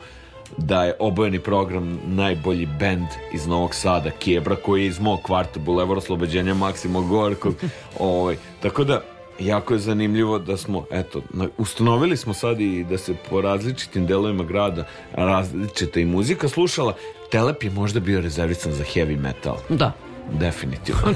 da 0.57 0.85
je 0.85 0.95
obojeni 0.99 1.39
program 1.39 2.01
najbolji 2.07 2.67
bend 2.67 3.07
iz 3.33 3.47
Novog 3.47 3.75
Sada, 3.75 4.11
Kjebra, 4.11 4.57
koji 4.57 4.83
je 4.83 4.87
iz 4.87 5.01
mog 5.01 5.23
kvarta, 5.23 5.61
Bulevar 5.61 5.99
Oslobođenja 5.99 6.55
Maksimo 6.55 7.03
Gorkog. 7.03 7.55
ovaj, 7.99 8.37
tako 8.63 8.85
da, 8.85 9.03
jako 9.41 9.75
je 9.75 9.81
zanimljivo 9.81 10.39
da 10.39 10.57
smo, 10.57 10.87
eto, 10.91 11.23
ustanovili 11.59 12.17
smo 12.17 12.35
sad 12.35 12.61
i 12.61 12.85
da 12.85 12.99
se 12.99 13.15
po 13.31 13.41
različitim 13.41 14.07
delovima 14.07 14.45
grada 14.45 14.85
različita 15.13 16.01
i 16.01 16.05
muzika 16.05 16.49
slušala. 16.49 16.95
Telep 17.31 17.63
je 17.63 17.71
možda 17.71 18.01
bio 18.01 18.21
rezervisan 18.21 18.73
za 18.73 18.85
heavy 18.85 19.19
metal. 19.19 19.57
Da. 19.69 19.93
Definitivno. 20.33 21.03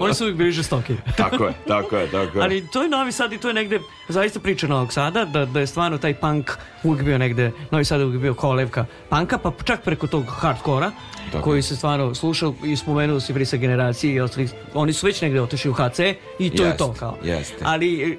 Oni 0.00 0.14
su 0.14 0.24
uvijek 0.24 0.36
bili 0.36 0.52
žestoki. 0.52 0.96
tako 1.16 1.44
je, 1.44 1.52
tako 1.68 1.96
je, 1.96 2.10
tako 2.10 2.38
je. 2.38 2.44
Ali 2.44 2.66
to 2.72 2.82
je 2.82 2.88
Novi 2.88 3.12
Sad 3.12 3.32
i 3.32 3.38
to 3.38 3.48
je 3.48 3.54
negde 3.54 3.80
zaista 4.08 4.40
priča 4.40 4.66
Novog 4.66 4.92
Sada, 4.92 5.24
da, 5.24 5.44
da 5.44 5.60
je 5.60 5.66
stvarno 5.66 5.98
taj 5.98 6.14
punk 6.14 6.50
uvijek 6.82 7.04
bio 7.04 7.18
negde, 7.18 7.50
Novi 7.70 7.84
Sad 7.84 8.00
je 8.00 8.06
uvijek 8.06 8.22
bio 8.22 8.34
kolevka 8.34 8.86
panka, 9.08 9.38
pa 9.38 9.52
čak 9.64 9.82
preko 9.82 10.06
tog 10.06 10.24
hardkora, 10.28 10.90
Tako 11.32 11.44
koji 11.44 11.58
je. 11.58 11.62
se 11.62 11.76
stvarno 11.76 12.14
slušao 12.14 12.54
i 12.64 12.76
spomenuo 12.76 13.20
si 13.20 13.32
Vrisa 13.32 13.56
generacije 13.56 14.14
i 14.14 14.20
ostalih, 14.20 14.52
oni 14.74 14.92
su 14.92 15.06
već 15.06 15.20
negde 15.20 15.40
otišli 15.40 15.70
u 15.70 15.74
HC 15.74 15.98
i 16.38 16.50
to 16.50 16.62
je 16.62 16.68
Jeste, 16.68 16.78
to 16.78 16.94
kao. 16.98 17.16
jeste. 17.24 17.56
Ali 17.64 18.12
e, 18.12 18.16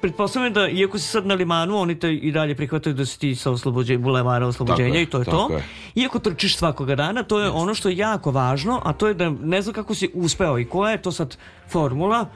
pretpostavljam 0.00 0.52
da 0.52 0.68
iako 0.68 0.98
si 0.98 1.08
sad 1.08 1.26
na 1.26 1.34
limanu, 1.34 1.76
oni 1.78 1.98
te 1.98 2.14
i 2.14 2.32
dalje 2.32 2.54
prihvataju 2.54 2.94
da 2.94 3.06
si 3.06 3.18
ti 3.18 3.34
sa 3.34 3.50
oslobođenja, 3.50 3.98
bulevara 3.98 4.46
oslobođenja 4.46 4.88
Tako 4.88 4.96
je, 4.96 5.02
i 5.02 5.06
to 5.06 5.18
je 5.18 5.24
to. 5.24 5.48
je. 5.52 5.64
Iako 5.94 6.18
trčiš 6.18 6.56
svakoga 6.56 6.94
dana, 6.94 7.22
to 7.22 7.40
je 7.40 7.50
ono 7.50 7.74
što 7.74 7.88
je 7.88 7.96
jako 7.96 8.30
važno, 8.30 8.80
a 8.84 8.92
to 8.92 9.08
je 9.08 9.14
da 9.14 9.30
ne 9.30 9.62
znam 9.62 9.74
kako 9.74 9.94
si 9.94 10.10
uspeo 10.14 10.58
i 10.58 10.64
koja 10.64 10.90
je 10.90 11.02
to 11.02 11.12
sad 11.12 11.36
formula, 11.68 12.26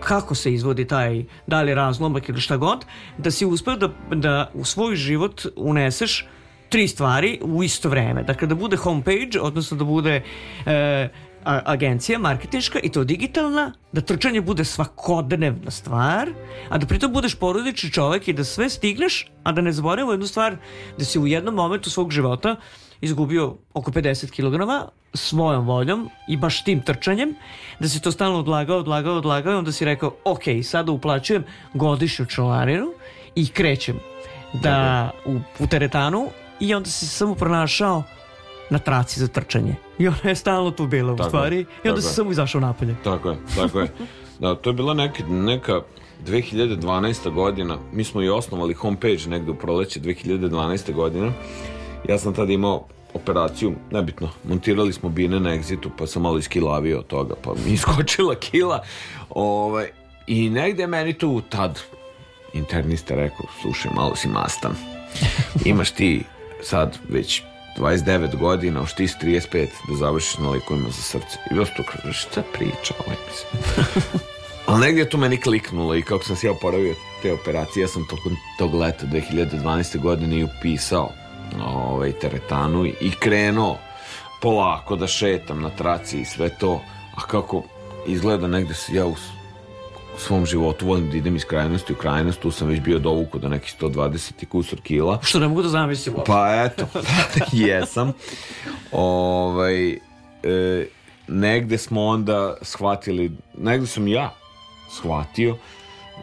kako 0.00 0.34
se 0.34 0.54
izvodi 0.54 0.84
taj, 0.86 1.24
da 1.46 1.62
li 1.62 1.74
razlomak 1.74 2.28
ili 2.28 2.40
šta 2.40 2.56
god, 2.56 2.84
da 3.18 3.30
si 3.30 3.46
uspeo 3.46 3.76
da, 3.76 3.88
da 4.10 4.50
u 4.54 4.64
svoj 4.64 4.96
život 4.96 5.46
uneseš 5.56 6.26
tri 6.68 6.88
stvari 6.88 7.38
u 7.42 7.62
isto 7.62 7.88
vreme. 7.88 8.22
Dakle, 8.22 8.48
da 8.48 8.54
bude 8.54 8.76
homepage, 8.76 9.40
odnosno 9.40 9.76
da 9.76 9.84
bude 9.84 10.22
e, 10.66 11.08
agencija 11.44 12.18
marketinška 12.18 12.78
i 12.82 12.88
to 12.88 13.04
digitalna, 13.04 13.72
da 13.92 14.00
trčanje 14.00 14.40
bude 14.40 14.64
svakodnevna 14.64 15.70
stvar, 15.70 16.28
a 16.68 16.78
da 16.78 16.86
pritom 16.86 17.12
budeš 17.12 17.34
porodični 17.34 17.90
čovek 17.90 18.28
i 18.28 18.32
da 18.32 18.44
sve 18.44 18.70
stigneš, 18.70 19.30
a 19.42 19.52
da 19.52 19.60
ne 19.60 19.72
zaboravimo 19.72 20.12
jednu 20.12 20.26
stvar, 20.26 20.56
da 20.98 21.04
si 21.04 21.18
u 21.18 21.26
jednom 21.26 21.54
momentu 21.54 21.90
svog 21.90 22.12
života 22.12 22.56
izgubio 23.00 23.56
oko 23.74 23.90
50 23.90 24.30
kg 24.30 24.90
svojom 25.14 25.66
voljom 25.66 26.10
i 26.28 26.36
baš 26.36 26.64
tim 26.64 26.80
trčanjem, 26.80 27.34
da 27.80 27.88
si 27.88 28.02
to 28.02 28.12
stalno 28.12 28.38
odlagao, 28.38 28.78
odlagao, 28.78 29.16
odlagao 29.16 29.52
i 29.52 29.56
onda 29.56 29.72
si 29.72 29.84
rekao, 29.84 30.14
ok, 30.24 30.42
sada 30.62 30.92
uplaćujem 30.92 31.44
godišnju 31.74 32.26
članarinu 32.26 32.86
i 33.34 33.48
krećem 33.48 33.98
da 34.62 35.10
u, 35.26 35.38
u 35.58 35.66
teretanu 35.66 36.28
i 36.60 36.74
onda 36.74 36.90
se 36.90 37.06
samo 37.06 37.34
pronašao 37.34 38.02
na 38.70 38.78
traci 38.78 39.20
za 39.20 39.28
trčanje. 39.28 39.74
I 39.98 40.08
ona 40.08 40.16
je 40.24 40.34
stalno 40.34 40.70
tu 40.70 40.86
bila 40.86 41.12
u 41.12 41.16
Tako 41.16 41.26
je, 41.26 41.30
stvari 41.30 41.60
i 41.84 41.88
onda 41.88 41.98
je. 41.98 42.02
samo 42.02 42.30
izašao 42.30 42.60
napolje. 42.60 42.96
Tako 43.04 43.30
je, 43.30 43.36
tako 43.56 43.80
je. 43.80 43.88
Da, 44.38 44.54
to 44.54 44.70
je 44.70 44.74
bila 44.74 44.94
neka, 44.94 45.24
neka 45.26 45.80
2012. 46.26 47.30
godina, 47.30 47.78
mi 47.92 48.04
smo 48.04 48.22
i 48.22 48.28
osnovali 48.28 48.74
homepage 48.74 49.26
negde 49.26 49.50
u 49.50 49.54
proleće 49.54 50.00
2012. 50.00 50.92
godina. 50.92 51.32
Ja 52.08 52.18
sam 52.18 52.34
tada 52.34 52.52
imao 52.52 52.86
operaciju, 53.14 53.72
nebitno, 53.90 54.28
montirali 54.44 54.92
smo 54.92 55.08
bine 55.08 55.40
na 55.40 55.54
egzitu, 55.54 55.90
pa 55.98 56.06
sam 56.06 56.22
malo 56.22 56.38
iskilavio 56.38 56.98
od 56.98 57.06
toga, 57.06 57.34
pa 57.42 57.54
mi 57.54 57.72
iskočila 57.74 58.34
kila. 58.34 58.82
Ovaj, 59.30 59.90
I 60.26 60.50
negde 60.50 60.86
meni 60.86 61.12
tu 61.12 61.42
tad 61.48 61.80
internista 62.52 63.14
rekao, 63.14 63.46
slušaj, 63.62 63.90
malo 63.94 64.16
si 64.16 64.28
mastan. 64.28 64.72
Imaš 65.64 65.90
ti 65.90 66.22
sad 66.64 66.98
već 67.08 67.42
29 67.78 68.36
godina, 68.36 68.82
ošti 68.82 69.08
s 69.08 69.16
35 69.22 69.66
da 69.88 69.96
završiš 69.96 70.38
na 70.38 70.50
likovima 70.50 70.88
za 70.88 71.02
srce. 71.02 71.38
I 71.50 71.58
vas 71.58 71.68
tu 71.76 71.82
kaže, 71.82 72.12
šta 72.12 72.42
priča 72.52 72.94
ovaj 73.06 73.16
mislim. 73.28 73.62
Ali 74.66 74.80
negdje 74.80 75.08
to 75.08 75.18
meni 75.18 75.40
kliknulo 75.40 75.94
i 75.94 76.02
kako 76.02 76.24
sam 76.24 76.36
se 76.36 76.46
ja 76.46 76.52
oporavio 76.52 76.94
te 77.22 77.32
operacije, 77.32 77.82
ja 77.82 77.88
sam 77.88 78.06
tokom 78.08 78.36
tog 78.58 78.74
leta 78.74 79.06
2012. 79.06 80.00
godine 80.00 80.38
i 80.38 80.44
upisao 80.44 81.10
ovaj, 81.66 82.12
teretanu 82.12 82.86
i 82.86 83.10
krenuo 83.20 83.78
polako 84.42 84.96
da 84.96 85.06
šetam 85.06 85.62
na 85.62 85.70
traci 85.70 86.20
i 86.20 86.24
sve 86.24 86.48
to. 86.48 86.80
A 87.16 87.20
kako 87.20 87.62
izgleda 88.06 88.46
negde 88.46 88.74
se 88.74 88.94
ja 88.94 89.06
u, 89.06 89.14
u 90.16 90.18
svom 90.18 90.46
životu 90.46 90.86
volim 90.86 91.10
da 91.10 91.16
idem 91.16 91.36
iz 91.36 91.44
krajnosti 91.44 91.92
u 91.92 91.96
krajnost, 91.96 92.40
tu 92.40 92.50
sam 92.50 92.68
već 92.68 92.80
bio 92.80 92.98
dovuku 92.98 93.38
do 93.38 93.48
nekih 93.48 93.74
120 93.80 94.32
i 94.42 94.46
kusur 94.46 94.80
kila. 94.80 95.18
Što 95.22 95.38
ne 95.38 95.48
mogu 95.48 95.62
da 95.62 95.68
zamislim. 95.68 96.14
Pa 96.26 96.64
eto, 96.64 96.86
jesam. 97.52 98.12
Ovaj, 98.92 99.90
e, 99.92 99.98
negde 101.28 101.78
smo 101.78 102.04
onda 102.04 102.56
shvatili, 102.62 103.32
negde 103.58 103.86
sam 103.86 104.08
ja 104.08 104.34
shvatio 104.90 105.56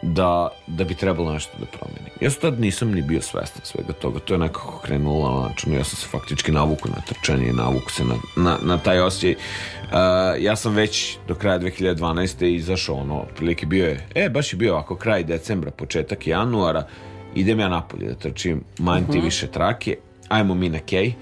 da, 0.02 0.48
da 0.66 0.84
bi 0.84 0.94
trebalo 0.94 1.32
nešto 1.32 1.52
da 1.58 1.66
promenim. 1.66 2.12
Ja 2.20 2.30
tad 2.30 2.60
nisam 2.60 2.90
ni 2.90 3.02
bio 3.02 3.22
svestan 3.22 3.60
svega 3.64 3.92
toga, 3.92 4.18
to 4.18 4.34
je 4.34 4.38
nekako 4.38 4.78
krenulo 4.78 5.40
na 5.40 5.48
načinu, 5.48 5.76
ja 5.76 5.84
sam 5.84 5.96
se 5.96 6.06
faktički 6.08 6.52
navuku 6.52 6.88
na 6.88 7.00
trčanje 7.06 7.48
i 7.48 7.52
navuku 7.52 7.90
se 7.90 8.04
na, 8.04 8.14
na, 8.36 8.58
na 8.62 8.78
taj 8.78 9.00
osjećaj. 9.00 9.32
Uh, 9.32 9.98
ja 10.38 10.56
sam 10.56 10.74
već 10.74 11.18
do 11.28 11.34
kraja 11.34 11.58
2012. 11.58 12.46
izašao, 12.46 12.96
ono, 12.96 13.20
otprilike 13.20 13.66
bio 13.66 13.86
je, 13.86 14.06
e, 14.14 14.28
baš 14.28 14.52
je 14.52 14.56
bio 14.56 14.72
ovako 14.72 14.96
kraj 14.96 15.24
decembra, 15.24 15.70
početak 15.70 16.26
januara, 16.26 16.86
idem 17.34 17.60
ja 17.60 17.68
napolje 17.68 18.08
da 18.08 18.14
trčim, 18.14 18.64
manj 18.78 19.04
ti 19.04 19.10
uh 19.10 19.16
-huh. 19.16 19.24
više 19.24 19.46
trake, 19.46 19.96
ajmo 20.28 20.54
mi 20.54 20.68
na 20.68 20.78
kej 20.78 21.12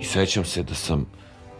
i 0.00 0.04
sećam 0.04 0.44
se 0.44 0.62
da 0.62 0.74
sam 0.74 1.06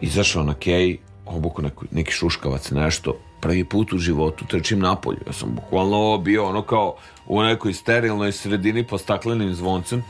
izašao 0.01 0.43
na 0.43 0.53
kej, 0.53 0.97
obuku 1.25 1.63
neki 1.91 2.11
šuškavac, 2.11 2.71
nešto, 2.71 3.19
prvi 3.43 3.63
put 3.63 3.93
u 3.93 3.97
životu 3.97 4.45
trčim 4.45 4.79
napolju. 4.79 5.19
Ja 5.27 5.33
sam 5.33 5.55
bukvalno 5.55 6.17
bio 6.17 6.45
ono 6.45 6.61
kao 6.61 6.95
u 7.27 7.41
nekoj 7.41 7.73
sterilnoj 7.73 8.31
sredini 8.31 8.87
po 8.87 8.97
staklenim 8.97 9.53
zvoncem 9.53 10.03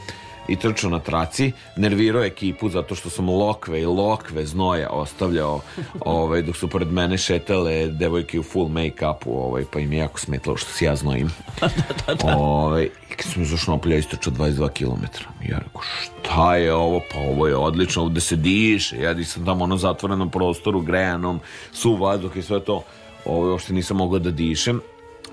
i 0.48 0.56
trčao 0.56 0.90
na 0.90 1.00
traci, 1.00 1.52
nervirao 1.78 2.24
ekipu 2.24 2.70
zato 2.70 2.96
što 2.96 3.10
sam 3.10 3.30
lokve 3.30 3.82
i 3.82 3.86
lokve 3.86 4.46
znoja 4.46 4.90
ostavljao 4.90 5.62
ovaj, 6.00 6.42
dok 6.42 6.56
su 6.58 6.68
pored 6.68 6.92
mene 6.92 7.18
šetale 7.18 7.88
devojke 7.88 8.40
u 8.40 8.44
full 8.44 8.68
make-upu 8.68 9.28
ovaj, 9.28 9.64
pa 9.74 9.80
im 9.80 9.94
je 9.94 10.00
jako 10.00 10.20
smetalo 10.20 10.58
što 10.58 10.72
se 10.72 10.86
ja 10.86 10.96
znojim. 10.96 11.30
da, 11.62 11.70
da, 12.08 12.14
da. 12.14 12.38
Ovaj, 12.38 12.84
I 12.84 13.16
kad 13.16 13.26
sam 13.26 13.42
izašao 13.42 13.76
napolje, 13.76 14.00
istračao 14.00 14.34
22 14.34 14.70
km. 14.70 15.04
Ja 15.52 15.60
rekao, 15.60 15.82
šta 15.82 16.56
je 16.56 16.74
ovo? 16.74 17.02
Pa 17.14 17.20
ovo 17.20 17.48
je 17.48 17.56
odlično, 17.56 18.02
ovde 18.02 18.22
se 18.22 18.36
diše. 18.36 18.98
Ja 18.98 19.24
sam 19.24 19.46
tamo 19.46 19.64
ono 19.64 19.78
zatvorenom 19.78 20.30
prostoru, 20.30 20.82
grejanom, 20.82 21.40
su 21.72 21.96
vazduh 21.96 22.38
i 22.38 22.42
sve 22.42 22.60
to 22.60 22.84
ovo, 23.26 23.52
uopšte 23.52 23.74
nisam 23.74 23.98
mogao 23.98 24.20
da 24.20 24.32
dišem. 24.32 24.82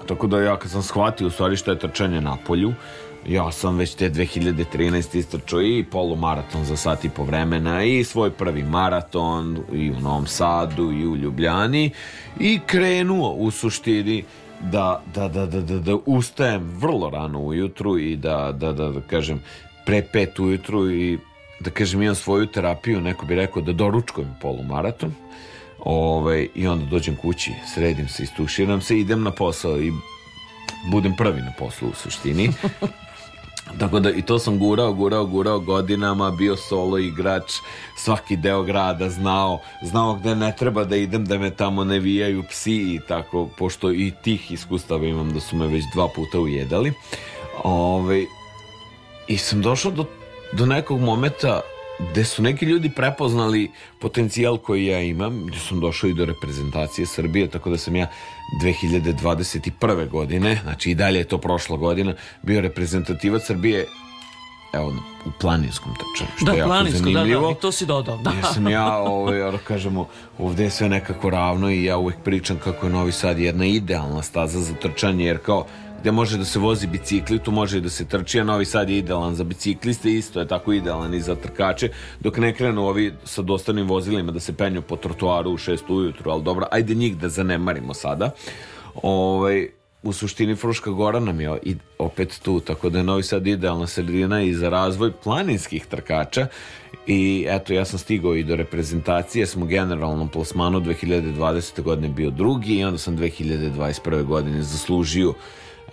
Tako 0.07 0.27
da 0.27 0.41
ja 0.41 0.57
kad 0.57 0.71
sam 0.71 0.83
shvatio 0.83 1.27
u 1.27 1.31
stvari 1.31 1.57
što 1.57 1.71
je 1.71 1.79
trčanje 1.79 2.21
na 2.21 2.37
polju, 2.47 2.73
ja 3.29 3.53
sam 3.53 3.77
već 3.77 3.95
te 3.95 4.11
2013 4.11 5.19
istrčao 5.19 5.63
i 5.63 5.85
polumaraton 5.91 6.65
za 6.65 6.77
sat 6.77 7.05
i 7.05 7.09
po 7.09 7.25
vremena 7.25 7.85
i 7.85 8.05
svoj 8.05 8.31
prvi 8.31 8.63
maraton 8.63 9.59
i 9.73 9.91
u 9.91 10.01
Novom 10.01 10.27
Sadu 10.27 10.93
i 10.93 11.07
u 11.07 11.17
Ljubljani 11.17 11.91
i 12.41 12.61
krenuo 12.67 13.33
u 13.33 13.51
suštini 13.51 14.25
da, 14.61 15.03
da, 15.15 15.29
da, 15.29 15.47
da, 15.47 15.61
da, 15.61 15.79
da 15.79 15.97
ustajem 16.07 16.71
vrlo 16.79 17.11
rano 17.11 17.41
ujutru 17.41 17.99
i 17.99 18.17
da, 18.17 18.53
da, 18.53 18.73
da, 18.73 18.89
da 18.89 19.01
kažem 19.01 19.43
pre 19.87 20.03
pet 20.03 20.39
ujutru 20.39 20.91
i 20.91 21.19
da 21.61 21.71
kažem 21.71 22.03
imam 22.03 22.15
svoju 22.15 22.47
terapiju, 22.47 23.01
neko 23.01 23.27
bi 23.27 23.35
rekao 23.35 23.63
da 23.63 23.73
doručkujem 23.73 24.37
polumaraton 24.43 25.15
Ovaj, 25.85 26.49
I 26.55 26.67
onda 26.67 26.87
dođem 26.87 27.17
kući, 27.17 27.53
sredim 27.75 28.09
se, 28.09 28.23
istuširam 28.23 28.81
se, 28.81 28.99
idem 28.99 29.23
na 29.23 29.31
posao 29.31 29.81
i 29.81 29.93
budem 30.91 31.17
prvi 31.17 31.41
na 31.41 31.53
poslu 31.59 31.89
u 31.89 31.95
suštini. 31.95 32.51
Tako 33.79 34.01
da 34.01 34.11
i 34.11 34.23
to 34.23 34.39
sam 34.39 34.59
gurao, 34.59 34.93
gurao, 34.93 35.27
gurao 35.27 35.59
godinama, 35.59 36.31
bio 36.31 36.57
solo 36.57 36.99
igrač, 36.99 37.53
svaki 37.97 38.37
deo 38.37 38.63
grada 38.63 39.11
znao, 39.11 39.59
znao 39.83 40.15
gde 40.15 40.35
ne 40.35 40.55
treba 40.59 40.85
da 40.85 40.97
idem, 40.97 41.25
da 41.25 41.39
me 41.39 41.51
tamo 41.51 41.85
ne 41.85 41.99
vijaju 41.99 42.43
psi 42.51 42.73
i 42.73 43.01
tako, 43.09 43.49
pošto 43.59 43.93
i 43.93 44.13
tih 44.23 44.53
iskustava 44.53 45.07
imam 45.07 45.33
da 45.33 45.41
su 45.41 45.57
me 45.57 45.67
već 45.67 45.85
dva 45.95 46.09
puta 46.09 46.41
ujedali. 46.41 46.93
Ove, 47.65 47.75
ovaj, 47.75 48.25
I 49.29 49.39
sam 49.39 49.63
došao 49.63 49.91
do, 49.91 50.05
do 50.53 50.67
nekog 50.67 51.01
momenta 51.01 51.61
gde 52.11 52.25
su 52.25 52.43
neki 52.43 52.65
ljudi 52.65 52.91
prepoznali 52.91 53.71
potencijal 54.01 54.59
koji 54.59 54.87
ja 54.87 55.01
imam, 55.01 55.47
gde 55.47 55.59
sam 55.59 55.81
došao 55.81 56.11
i 56.11 56.15
do 56.15 56.25
reprezentacije 56.25 57.07
Srbije, 57.07 57.49
tako 57.49 57.71
da 57.71 57.79
sam 57.79 57.97
ja 57.97 58.07
2021. 58.63 60.09
godine, 60.09 60.61
znači 60.63 60.91
i 60.91 60.95
dalje 60.95 61.19
je 61.19 61.25
to 61.25 61.39
prošla 61.39 61.77
godina, 61.77 62.15
bio 62.43 62.61
reprezentativac 62.61 63.43
Srbije 63.47 63.87
evo, 64.73 64.95
u 65.27 65.31
planinskom 65.41 65.93
trčanju, 65.95 66.31
što 66.37 66.47
da, 66.47 66.53
je 66.53 66.59
jako 66.59 66.69
planinsko, 66.69 66.99
zanimljivo. 66.99 67.41
Da, 67.41 67.47
da, 67.47 67.53
i 67.53 67.61
to 67.61 67.73
si 67.73 67.87
dodao. 67.87 68.17
Da. 68.17 68.31
Jer 68.31 68.45
sam 68.55 68.69
ja, 68.69 68.97
ovaj, 68.97 69.59
kažemo, 69.65 70.09
ovde 70.39 70.65
je 70.65 70.71
sve 70.71 70.89
nekako 70.89 71.31
ravno 71.31 71.71
i 71.71 71.85
ja 71.85 71.97
uvek 71.97 72.17
pričam 72.25 72.59
kako 72.65 72.87
je 72.87 72.93
Novi 72.93 73.13
Sad 73.13 73.39
jedna 73.39 73.65
idealna 73.65 74.23
staza 74.23 74.61
za 74.61 74.75
trčanje, 74.75 75.25
jer 75.25 75.39
kao 75.39 75.67
gde 76.01 76.13
može 76.13 76.39
da 76.39 76.45
se 76.45 76.59
vozi 76.59 76.87
bicikli, 76.87 77.39
tu 77.39 77.53
može 77.53 77.79
i 77.79 77.81
da 77.81 77.91
se 77.91 78.05
trči, 78.05 78.41
a 78.41 78.45
Novi 78.45 78.65
Sad 78.65 78.91
je 78.91 78.99
idealan 78.99 79.35
za 79.35 79.45
bicikliste, 79.45 80.13
isto 80.13 80.41
je 80.41 80.49
tako 80.49 80.73
idealan 80.73 81.15
i 81.15 81.21
za 81.21 81.35
trkače, 81.35 81.89
dok 82.21 82.37
ne 82.37 82.55
krenu 82.55 82.87
ovi 82.87 83.13
sa 83.25 83.43
dostavnim 83.43 83.89
vozilima 83.89 84.33
da 84.33 84.41
se 84.41 84.53
penju 84.53 84.83
po 84.83 84.97
trotuaru 84.97 85.51
u 85.51 85.59
6 85.59 85.79
ujutru, 85.89 86.31
ali 86.31 86.43
dobro, 86.43 86.67
ajde 86.71 86.95
njih 86.95 87.19
da 87.19 87.29
zanemarimo 87.29 87.95
sada. 87.95 88.31
Ovaj, 89.03 89.69
u 90.03 90.13
suštini 90.13 90.57
Fruška 90.57 90.91
Gora 90.91 91.21
nam 91.21 91.41
je 91.41 91.59
i 91.63 91.77
opet 91.99 92.41
tu, 92.43 92.61
tako 92.61 92.91
da 92.91 92.99
je 92.99 93.05
Novi 93.05 93.23
Sad 93.23 93.47
idealna 93.47 93.87
sredina 93.87 94.43
i 94.43 94.55
za 94.55 94.69
razvoj 94.69 95.13
planinskih 95.13 95.87
trkača 95.87 96.47
i 97.07 97.47
eto 97.49 97.73
ja 97.73 97.85
sam 97.85 97.99
stigao 97.99 98.37
i 98.37 98.45
do 98.45 98.57
reprezentacije 98.57 99.47
smo 99.47 99.67
generalnom 99.67 100.29
plasmanu 100.29 100.81
2020. 100.81 101.83
godine 101.83 102.09
bio 102.09 102.31
drugi 102.31 102.75
i 102.75 102.85
onda 102.85 102.99
sam 102.99 103.17
2021. 103.17 104.25
godine 104.25 104.63
zaslužio 104.63 105.35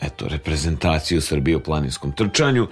eto, 0.01 0.27
reprezentaciju 0.27 1.21
Srbije 1.21 1.57
u 1.57 1.59
planinskom 1.59 2.11
trčanju. 2.11 2.67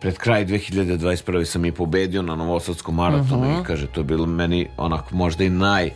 Pred 0.00 0.18
kraj 0.18 0.46
2021. 0.46 1.44
sam 1.44 1.64
i 1.64 1.72
pobedio 1.72 2.22
na 2.22 2.36
Novosadskom 2.36 2.94
maratonu 2.94 3.42
uh 3.42 3.48
-huh. 3.48 3.60
i 3.60 3.64
kaže, 3.64 3.86
to 3.86 4.00
je 4.00 4.04
bilo 4.04 4.26
meni 4.26 4.68
onako 4.76 5.16
možda 5.16 5.44
i 5.44 5.50
naj 5.50 5.90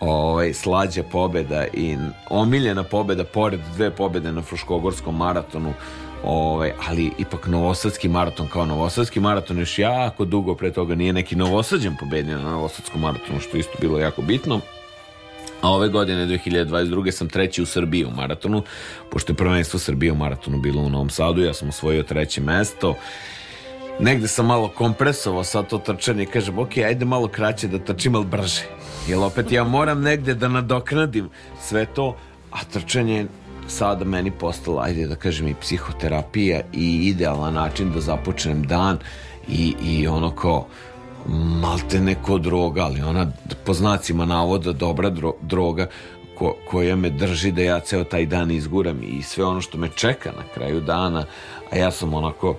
ovaj, 0.00 0.52
slađa 0.52 1.02
pobeda 1.02 1.64
i 1.72 1.96
omiljena 2.30 2.82
pobeda 2.82 3.24
pored 3.24 3.60
dve 3.74 3.90
pobede 3.90 4.32
na 4.32 4.42
Fruškogorskom 4.42 5.16
maratonu 5.16 5.72
ovaj, 6.24 6.72
ali 6.88 7.12
ipak 7.18 7.46
Novosadski 7.46 8.08
maraton 8.08 8.48
kao 8.48 8.66
Novosadski 8.66 9.20
maraton 9.20 9.58
još 9.58 9.78
jako 9.78 10.24
dugo 10.24 10.54
pre 10.54 10.72
toga 10.72 10.94
nije 10.94 11.12
neki 11.12 11.36
Novosađan 11.36 11.96
pobedio 12.00 12.38
na 12.38 12.50
Novosadskom 12.50 13.00
maratonu 13.00 13.40
što 13.40 13.56
isto 13.56 13.72
bilo 13.80 13.98
jako 13.98 14.22
bitno 14.22 14.60
A 15.60 15.70
ove 15.70 15.88
godine, 15.88 16.26
2022. 16.26 17.10
sam 17.10 17.28
treći 17.28 17.62
u 17.62 17.66
Srbiji 17.66 18.04
u 18.04 18.10
maratonu, 18.10 18.62
pošto 19.10 19.32
je 19.32 19.36
prvenstvo 19.36 19.78
Srbije 19.78 20.12
u 20.12 20.16
maratonu 20.16 20.58
bilo 20.58 20.82
u 20.82 20.90
Novom 20.90 21.10
Sadu, 21.10 21.42
ja 21.42 21.54
sam 21.54 21.68
osvojio 21.68 22.02
treće 22.02 22.40
mesto. 22.40 22.94
Negde 24.00 24.28
sam 24.28 24.46
malo 24.46 24.68
kompresovao 24.68 25.44
sad 25.44 25.68
to 25.68 25.78
trčanje 25.78 26.22
i 26.22 26.26
kažem, 26.26 26.58
ok, 26.58 26.76
ajde 26.76 27.04
malo 27.04 27.28
kraće 27.28 27.68
da 27.68 27.78
trčim, 27.78 28.14
ali 28.14 28.24
brže. 28.24 28.62
Jer 29.08 29.18
opet 29.18 29.52
ja 29.52 29.64
moram 29.64 30.02
negde 30.02 30.34
da 30.34 30.48
nadoknadim 30.48 31.28
sve 31.60 31.86
to, 31.86 32.16
a 32.50 32.64
trčanje 32.72 33.26
sada 33.68 34.04
meni 34.04 34.30
postalo, 34.30 34.80
ajde 34.80 35.06
da 35.06 35.16
kažem, 35.16 35.48
i 35.48 35.54
psihoterapija 35.60 36.60
i 36.72 37.08
idealan 37.08 37.54
način 37.54 37.92
da 37.92 38.00
započnem 38.00 38.62
dan 38.62 38.98
i, 39.48 39.74
i 39.82 40.06
ono 40.06 40.34
kao 40.34 40.66
malte 41.60 42.00
neko 42.00 42.38
droga, 42.38 42.82
ali 42.82 43.02
ona 43.02 43.26
po 43.64 43.74
znacima 43.74 44.24
navoda 44.24 44.72
dobra 44.72 45.10
dro, 45.10 45.34
droga 45.42 45.86
ko, 46.34 46.56
koja 46.70 46.96
me 46.96 47.10
drži 47.10 47.52
da 47.52 47.62
ja 47.62 47.80
ceo 47.80 48.04
taj 48.04 48.26
dan 48.26 48.50
izguram 48.50 49.02
i 49.02 49.22
sve 49.22 49.44
ono 49.44 49.60
što 49.60 49.78
me 49.78 49.88
čeka 49.88 50.32
na 50.36 50.42
kraju 50.54 50.80
dana, 50.80 51.24
a 51.70 51.76
ja 51.76 51.90
sam 51.90 52.14
onako 52.14 52.56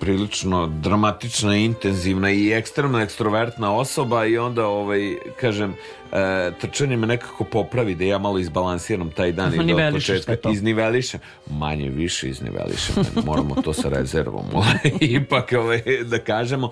prilično 0.00 0.66
dramatična, 0.66 1.56
intenzivna 1.56 2.30
i 2.30 2.52
ekstremno 2.52 3.00
ekstrovertna 3.00 3.74
osoba 3.74 4.24
i 4.24 4.38
onda 4.38 4.66
ovaj 4.66 5.16
kažem 5.40 5.74
e, 6.12 6.50
trčanje 6.60 6.96
me 6.96 7.06
nekako 7.06 7.44
popravi 7.44 7.94
da 7.94 8.04
ja 8.04 8.18
malo 8.18 8.38
izbalansiram 8.38 9.10
taj 9.10 9.32
dan 9.32 9.54
i 9.54 9.72
do 9.72 9.78
početka 9.92 10.50
iznivelišem. 10.52 11.20
Manje 11.50 11.90
više 11.90 12.28
iznivelišem 12.28 12.94
moramo 13.24 13.54
to 13.54 13.72
sa 13.72 13.88
rezervom 13.88 14.44
ovaj, 14.54 14.90
ipak 15.00 15.52
ovaj, 15.58 15.82
da 16.04 16.18
kažemo 16.18 16.70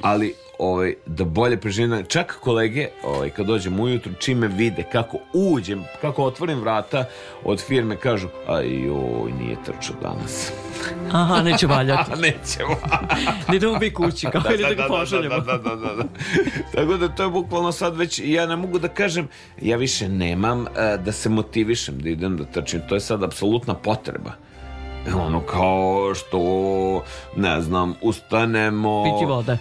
ali 0.00 0.34
ovaj, 0.58 0.94
da 1.06 1.24
bolje 1.24 1.60
preživim. 1.60 2.04
Čak 2.08 2.38
kolege, 2.40 2.88
ovaj, 3.04 3.30
kad 3.30 3.46
dođem 3.46 3.80
ujutru, 3.80 4.12
čime 4.18 4.48
vide, 4.48 4.84
kako 4.92 5.18
uđem, 5.32 5.84
kako 6.00 6.24
otvorim 6.24 6.60
vrata 6.60 7.04
od 7.44 7.60
firme, 7.60 7.96
kažu, 7.96 8.28
aj 8.48 8.66
joj, 8.66 9.32
nije 9.32 9.56
trčao 9.64 9.96
danas. 10.02 10.52
Aha, 11.12 11.42
neće 11.42 11.66
valjati. 11.66 12.10
neće 12.26 12.62
valjati. 12.62 13.70
Ne 13.72 13.78
bi 13.78 13.94
kući, 13.94 14.26
kao 14.32 14.40
da, 14.48 14.54
ili 14.54 14.62
da, 14.62 14.68
da 14.68 14.74
ga 14.74 14.88
pošaljemo. 14.88 15.40
Da, 15.40 15.58
da, 15.58 15.76
da, 15.76 15.94
da, 15.94 16.04
Tako 16.74 16.96
da 16.96 17.08
to 17.08 17.22
je 17.22 17.30
bukvalno 17.30 17.72
sad 17.72 17.96
već, 17.96 18.20
ja 18.24 18.46
ne 18.46 18.56
mogu 18.56 18.78
da 18.78 18.88
kažem, 18.88 19.28
ja 19.62 19.76
više 19.76 20.08
nemam 20.08 20.60
uh, 20.60 21.04
da 21.04 21.12
se 21.12 21.28
motivišem 21.28 21.98
da 21.98 22.08
idem 22.08 22.36
da 22.36 22.44
trčim. 22.44 22.80
To 22.88 22.94
je 22.94 23.00
sad 23.00 23.22
apsolutna 23.22 23.74
potreba 23.74 24.32
ono 25.14 25.40
kao 25.40 26.14
što 26.14 26.40
ne 27.36 27.60
znam 27.60 27.94
ustanemo 28.02 29.04
piti 29.04 29.24
vode 29.26 29.58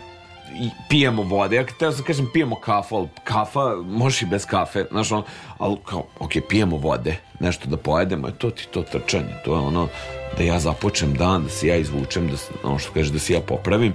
pijemo 0.89 1.21
vode. 1.21 1.55
Ja 1.55 1.65
teo 1.65 1.91
sam 1.91 2.05
kažem 2.05 2.29
pijemo 2.33 2.55
kafu, 2.55 2.95
ali 2.95 3.07
kafa 3.23 3.75
može 3.85 4.25
i 4.25 4.29
bez 4.29 4.45
kafe, 4.45 4.85
znaš 4.91 5.11
ono, 5.11 5.23
ali 5.57 5.77
kao, 5.85 6.03
ok, 6.19 6.31
pijemo 6.49 6.77
vode, 6.77 7.17
nešto 7.39 7.69
da 7.69 7.77
pojedemo, 7.77 8.27
je 8.27 8.37
to 8.37 8.49
ti 8.49 8.67
to 8.71 8.81
trčanje, 8.81 9.35
to 9.45 9.53
je 9.53 9.59
ono 9.59 9.87
da 10.37 10.43
ja 10.43 10.59
započnem 10.59 11.13
dan, 11.13 11.43
da 11.43 11.49
se 11.49 11.67
ja 11.67 11.75
izvučem, 11.75 12.27
da, 12.27 12.37
ono 12.63 12.79
što 12.79 12.93
kaže, 12.93 13.11
da 13.11 13.19
se 13.19 13.33
ja 13.33 13.41
popravim 13.41 13.93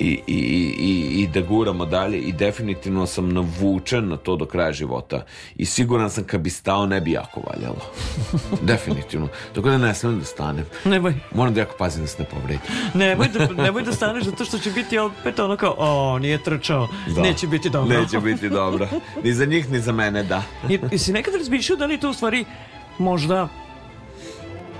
i, 0.00 0.20
i, 0.26 0.34
i, 0.78 1.22
i 1.22 1.26
da 1.26 1.40
guramo 1.40 1.86
dalje 1.86 2.18
i 2.18 2.32
definitivno 2.32 3.06
sam 3.06 3.32
navučen 3.32 4.08
na 4.08 4.16
to 4.16 4.36
do 4.36 4.46
kraja 4.46 4.72
života. 4.72 5.24
I 5.56 5.64
siguran 5.64 6.10
sam 6.10 6.24
kad 6.24 6.40
bi 6.40 6.50
stao 6.50 6.86
ne 6.86 7.00
bi 7.00 7.12
jako 7.12 7.40
valjalo. 7.40 7.80
Definitivno. 8.72 9.28
Tako 9.54 9.68
da 9.68 9.78
ne 9.78 9.94
smem 9.94 10.18
da 10.18 10.24
stanem. 10.24 10.64
Nemoj. 10.84 11.14
Moram 11.34 11.54
da 11.54 11.60
jako 11.60 11.74
pazim 11.78 12.02
da 12.02 12.08
se 12.08 12.22
ne 12.22 12.28
povredim. 12.28 12.60
Nemoj 12.94 13.28
da, 13.28 13.48
nemoj 13.64 13.82
da 13.82 13.92
staneš 13.92 14.24
zato 14.24 14.44
što 14.44 14.58
će 14.58 14.70
biti 14.70 14.98
opet 14.98 15.38
ono 15.38 15.56
kao 15.56 15.74
o 15.78 16.18
nije 16.18 16.42
trčao. 16.42 16.88
Da. 17.16 17.22
neće 17.22 17.46
biti 17.46 17.70
dobro. 17.70 18.00
Neće 18.00 18.20
biti 18.20 18.48
dobro. 18.48 18.88
Ni 19.24 19.32
za 19.32 19.44
njih 19.44 19.70
ni 19.70 19.80
za 19.80 19.92
mene 19.92 20.22
da. 20.22 20.42
I 20.90 20.98
si 20.98 21.12
nekad 21.12 21.34
razmišljao 21.34 21.76
da 21.76 21.86
li 21.86 22.00
to 22.00 22.10
u 22.10 22.14
stvari 22.14 22.44
možda 22.98 23.48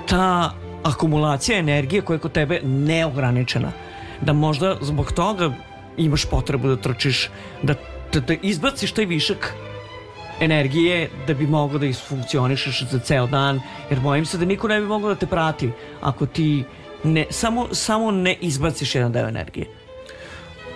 ta 0.07 0.55
akumulacija 0.83 1.59
energije 1.59 2.03
koja 2.03 2.15
je 2.15 2.21
kod 2.21 2.33
tebe 2.33 2.61
neograničena 2.65 3.73
da 4.21 4.33
možda 4.33 4.77
zbog 4.81 5.13
toga 5.13 5.53
imaš 5.97 6.25
potrebu 6.25 6.69
da 6.69 6.77
trčiš, 6.77 7.31
da, 7.63 7.75
da, 8.13 8.21
da 8.21 8.35
izbaciš 8.43 8.93
taj 8.93 9.05
višak 9.05 9.55
energije 10.41 11.11
da 11.27 11.35
bi 11.35 11.47
mogao 11.47 11.79
da 11.79 11.87
isfunkcionišeš 11.87 12.83
za 12.91 12.99
ceo 12.99 13.27
dan, 13.27 13.61
jer 13.91 14.01
bojim 14.01 14.25
se 14.27 14.39
da 14.39 14.45
niko 14.45 14.69
ne 14.69 14.81
bi 14.81 14.87
mogao 14.87 15.09
da 15.09 15.15
te 15.15 15.27
prati 15.27 15.71
ako 16.01 16.27
ti 16.27 16.65
ne, 17.05 17.27
samo, 17.31 17.69
samo 17.75 18.11
ne 18.11 18.37
izbaciš 18.41 18.95
jedan 18.95 19.13
deo 19.13 19.29
energije. 19.29 19.67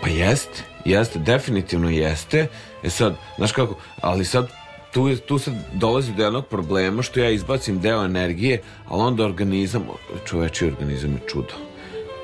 Pa 0.02 0.08
jeste, 0.08 0.62
jeste, 0.84 1.18
definitivno 1.18 1.90
jeste. 1.90 2.46
E 2.82 2.90
sad, 2.90 3.16
znaš 3.36 3.52
kako, 3.52 3.76
ali 4.00 4.24
sad 4.24 4.48
tu, 4.92 5.16
tu 5.16 5.38
sad 5.38 5.54
dolazi 5.72 6.12
do 6.12 6.24
jednog 6.24 6.46
problema 6.46 7.02
što 7.02 7.20
ja 7.20 7.30
izbacim 7.30 7.80
deo 7.80 8.04
energije, 8.04 8.62
ali 8.88 9.02
onda 9.02 9.24
organizam, 9.24 9.86
čoveči 10.24 10.66
organizam 10.66 11.12
je 11.12 11.20
čudo. 11.28 11.54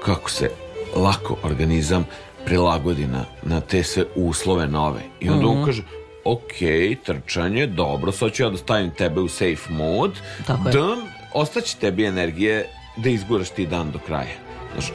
Kako 0.05 0.31
se 0.31 0.51
lako 0.97 1.37
organizam 1.43 2.05
prilagodi 2.45 3.07
na, 3.07 3.25
na 3.43 3.61
te 3.61 3.83
sve 3.83 4.05
uslove 4.15 4.67
nove. 4.67 5.01
I 5.21 5.29
onda 5.29 5.43
mm 5.43 5.47
-hmm. 5.47 5.53
on 5.53 5.59
mhm. 5.59 5.67
kaže, 5.67 5.83
ok, 6.25 6.59
trčanje, 7.05 7.67
dobro, 7.67 8.13
sad 8.13 8.33
ću 8.33 8.43
ja 8.43 8.51
da 8.51 8.57
stavim 8.57 8.91
tebe 8.91 9.21
u 9.21 9.29
safe 9.29 9.71
mode, 9.73 10.15
Tako 10.47 10.71
da 10.71 10.97
ostaće 11.35 11.77
tebi 11.77 12.05
energije 12.05 12.67
da 12.97 13.09
izguraš 13.09 13.51
ti 13.51 13.67
dan 13.67 13.91
do 13.91 13.99
kraja. 13.99 14.35
Znaš, 14.73 14.93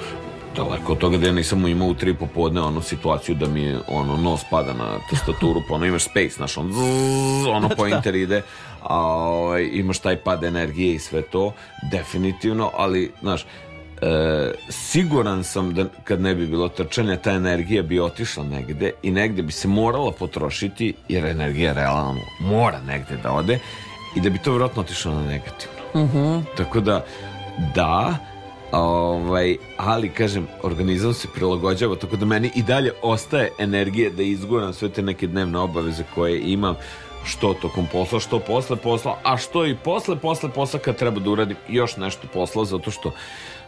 daleko 0.56 0.92
od 0.92 0.98
toga 0.98 1.18
da 1.18 1.28
ja 1.28 1.34
nisam 1.34 1.68
imao 1.68 1.88
u 1.88 1.94
tri 1.94 2.14
popodne 2.14 2.62
onu 2.62 2.82
situaciju 2.82 3.36
da 3.36 3.48
mi 3.48 3.76
ono 3.88 4.18
nos 4.18 4.42
pada 4.50 4.74
na 4.74 5.00
tastaturu, 5.10 5.62
pa 5.70 5.76
ono 5.76 5.86
imaš 5.86 6.04
space, 6.04 6.36
znaš, 6.36 6.58
on 6.58 6.72
zzz, 6.72 7.46
ono 7.48 7.68
da. 7.70 7.76
pointer 7.76 8.16
ide, 8.16 8.42
a 8.82 9.00
ovaj, 9.00 9.70
imaš 9.74 10.00
taj 10.00 10.18
pad 10.18 10.44
energije 10.44 10.96
i 10.96 11.00
sve 11.00 11.22
to, 11.22 11.54
definitivno, 11.92 12.72
ali, 12.78 13.12
znaš, 13.22 13.46
e, 14.02 14.52
siguran 14.70 15.44
sam 15.44 15.74
da 15.74 15.86
kad 16.04 16.22
ne 16.22 16.36
bi 16.36 16.48
bilo 16.48 16.70
trčanja 16.70 17.18
ta 17.18 17.32
energija 17.32 17.84
bi 17.84 18.00
otišla 18.00 18.44
negde 18.44 18.92
i 19.04 19.12
negde 19.12 19.42
bi 19.42 19.52
se 19.52 19.68
morala 19.68 20.12
potrošiti 20.12 20.94
jer 21.10 21.26
energija 21.26 21.74
realno 21.74 22.22
mora 22.40 22.80
negde 22.82 23.18
da 23.24 23.32
ode 23.32 23.60
i 24.16 24.22
da 24.22 24.30
bi 24.30 24.38
to 24.38 24.52
vjerojatno 24.52 24.82
otišlo 24.82 25.14
na 25.14 25.22
negativno 25.22 25.76
mhm. 25.96 26.18
-huh. 26.18 26.44
tako 26.58 26.80
da 26.80 27.06
da 27.76 28.18
ovaj, 28.72 29.58
ali 29.78 30.10
kažem 30.10 30.48
organizam 30.64 31.14
se 31.14 31.28
prilagođava 31.36 31.96
tako 31.96 32.16
da 32.16 32.26
meni 32.26 32.52
i 32.56 32.64
dalje 32.64 32.92
ostaje 33.02 33.50
energije 33.60 34.10
da 34.10 34.24
izguram 34.24 34.74
sve 34.74 34.90
te 34.90 35.02
neke 35.02 35.28
dnevne 35.28 35.60
obaveze 35.60 36.04
koje 36.16 36.42
imam 36.42 36.76
što 37.26 37.54
tokom 37.54 37.88
posla, 37.92 38.20
što 38.20 38.40
posle 38.40 38.76
posla, 38.76 39.18
a 39.24 39.38
što 39.38 39.66
i 39.66 39.76
posle, 39.76 40.16
posle 40.16 40.50
posla 40.50 40.80
kad 40.80 40.96
treba 40.96 41.20
da 41.20 41.30
uradim 41.30 41.58
još 41.70 41.98
nešto 41.98 42.28
posla, 42.34 42.66
zato 42.66 42.92
što 42.92 43.12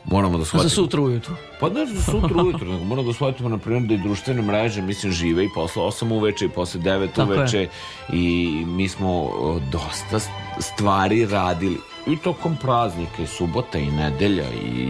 moramo 0.07 0.37
da 0.37 0.45
shvatimo. 0.45 0.69
Za 0.69 0.75
sutra 0.75 1.01
ujutru. 1.01 1.35
Pa 1.59 1.69
ne 1.69 1.85
za 1.85 2.11
sutra 2.11 2.43
ujutru, 2.43 2.71
nego 2.71 2.83
moramo 2.83 3.07
da 3.07 3.13
shvatimo, 3.13 3.49
na 3.49 3.57
primjer, 3.57 3.83
da 3.83 3.93
i 3.93 3.97
društvene 3.97 4.41
mreže, 4.41 4.81
mislim, 4.81 5.11
žive 5.11 5.45
i 5.45 5.49
posle 5.55 5.83
8 5.83 6.13
uveče 6.13 6.45
i 6.45 6.49
posle 6.49 6.81
9 6.81 7.07
Tako 7.15 7.31
uveče 7.31 7.59
je. 7.59 7.69
i 8.13 8.47
mi 8.67 8.89
smo 8.89 9.31
dosta 9.71 10.19
stvari 10.59 11.25
radili 11.25 11.77
i 12.07 12.17
tokom 12.17 12.57
praznika 12.61 13.23
i 13.23 13.27
subota 13.27 13.77
i 13.77 13.91
nedelja 13.91 14.45
i 14.49 14.89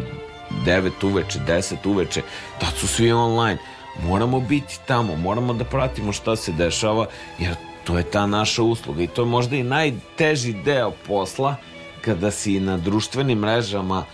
9 0.66 0.92
uveče, 1.04 1.40
10 1.48 1.76
uveče, 1.86 2.22
da 2.60 2.66
su 2.66 2.88
svi 2.88 3.12
online. 3.12 3.58
Moramo 4.04 4.40
biti 4.40 4.80
tamo, 4.86 5.16
moramo 5.16 5.54
da 5.54 5.64
pratimo 5.64 6.14
šta 6.14 6.36
se 6.36 6.52
dešava, 6.52 7.06
jer 7.40 7.56
to 7.84 7.98
je 7.98 8.04
ta 8.04 8.26
naša 8.26 8.64
usluga 8.64 9.04
i 9.04 9.08
to 9.08 9.22
je 9.22 9.26
možda 9.26 9.56
i 9.56 9.64
najteži 9.64 10.54
deo 10.54 10.92
posla 11.08 11.56
kada 12.02 12.32
si 12.32 12.60
na 12.60 12.78
društvenim 12.78 13.40
mrežama 13.40 14.06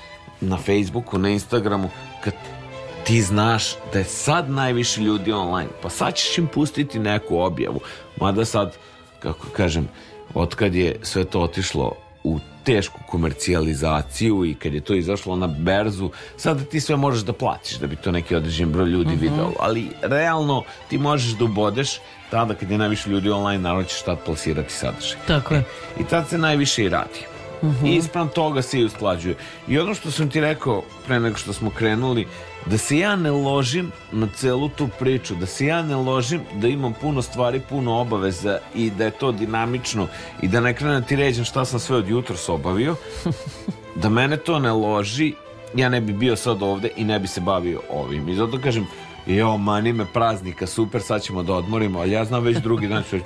na 0.44 0.58
Facebooku, 0.58 1.18
na 1.18 1.30
Instagramu, 1.30 1.90
kad 2.24 2.34
ti 3.04 3.22
znaš 3.22 3.76
da 3.94 4.00
je 4.00 4.06
sad 4.06 4.50
najviše 4.50 5.02
ljudi 5.02 5.32
online, 5.32 5.70
pa 5.82 5.90
sad 5.90 6.16
ćeš 6.16 6.38
im 6.38 6.48
pustiti 6.48 7.00
neku 7.00 7.40
objavu. 7.40 7.80
Mada 8.20 8.46
sad, 8.46 8.78
kako 9.20 9.48
kažem, 9.48 9.88
otkad 10.34 10.76
je 10.76 10.96
sve 11.02 11.26
to 11.26 11.42
otišlo 11.42 11.96
u 12.24 12.40
tešku 12.64 13.00
komercijalizaciju 13.08 14.46
i 14.46 14.54
kad 14.54 14.74
je 14.74 14.82
to 14.82 14.94
izašlo 14.94 15.36
na 15.36 15.48
berzu, 15.48 16.10
sada 16.38 16.64
ti 16.64 16.82
sve 16.82 16.96
možeš 16.96 17.22
da 17.22 17.34
platiš 17.34 17.78
da 17.78 17.88
bi 17.88 17.96
to 17.96 18.12
neki 18.12 18.36
određen 18.36 18.72
broj 18.72 18.90
ljudi 18.90 19.10
mhm. 19.10 19.18
-huh. 19.18 19.22
video. 19.22 19.52
Ali 19.60 19.90
realno 20.02 20.64
ti 20.90 20.98
možeš 20.98 21.32
da 21.32 21.46
ubodeš 21.46 22.00
tada 22.32 22.54
kad 22.54 22.72
je 22.72 22.78
najviše 22.78 23.10
ljudi 23.10 23.30
online, 23.30 23.64
naravno 23.64 23.84
ćeš 23.84 24.02
tad 24.02 24.18
plasirati 24.26 24.74
sadržaj. 24.74 25.18
Tako 25.28 25.54
je. 25.54 25.60
E, 25.60 25.64
I 26.02 26.04
tad 26.04 26.30
se 26.30 26.38
najviše 26.38 26.84
i 26.84 26.90
radi. 26.90 27.33
Uh 27.64 27.70
-huh. 27.70 27.88
I 27.88 27.96
ispram 27.96 28.30
toga 28.30 28.62
se 28.62 28.80
i 28.80 28.86
usklađuje. 28.86 29.36
I 29.68 29.80
ono 29.80 29.94
što 29.94 30.12
sam 30.12 30.30
ti 30.30 30.42
rekao 30.42 30.84
pre 31.08 31.20
nego 31.20 31.38
što 31.38 31.54
smo 31.54 31.70
krenuli, 31.70 32.28
da 32.66 32.78
se 32.78 32.98
ja 32.98 33.16
ne 33.16 33.32
ložim 33.32 33.92
na 34.12 34.28
celu 34.36 34.70
tu 34.70 34.90
priču, 35.00 35.36
da 35.36 35.46
se 35.46 35.66
ja 35.66 35.82
ne 35.82 35.96
ložim 35.96 36.42
da 36.56 36.68
imam 36.68 36.94
puno 37.02 37.22
stvari, 37.22 37.62
puno 37.70 38.00
obaveza 38.00 38.60
i 38.76 38.90
da 38.90 39.06
je 39.06 39.12
to 39.12 39.32
dinamično 39.32 40.08
i 40.42 40.48
da 40.48 40.62
ne 40.62 40.74
krenem 40.74 41.02
da 41.02 41.08
ti 41.08 41.16
ređem 41.16 41.46
šta 41.46 41.66
sam 41.66 41.80
sve 41.80 41.98
od 41.98 42.10
jutra 42.10 42.36
obavio, 42.48 42.96
da 44.02 44.10
mene 44.10 44.38
to 44.38 44.60
ne 44.60 44.72
loži, 44.72 45.34
ja 45.76 45.90
ne 45.90 46.02
bi 46.02 46.14
bio 46.14 46.36
sad 46.36 46.64
ovde 46.64 46.90
i 46.96 47.04
ne 47.04 47.20
bi 47.20 47.28
se 47.28 47.42
bavio 47.42 47.82
ovim. 47.90 48.30
I 48.30 48.36
zato 48.36 48.60
kažem, 48.64 48.88
jo, 49.26 49.58
mani 49.58 49.94
me 49.94 50.06
praznika, 50.14 50.68
super, 50.68 51.02
sad 51.02 51.22
ćemo 51.22 51.44
da 51.44 51.54
odmorimo, 51.54 52.00
ali 52.00 52.12
ja 52.12 52.26
znam 52.26 52.44
već 52.44 52.58
drugi 52.58 52.88
dan 52.88 53.04
ću 53.10 53.18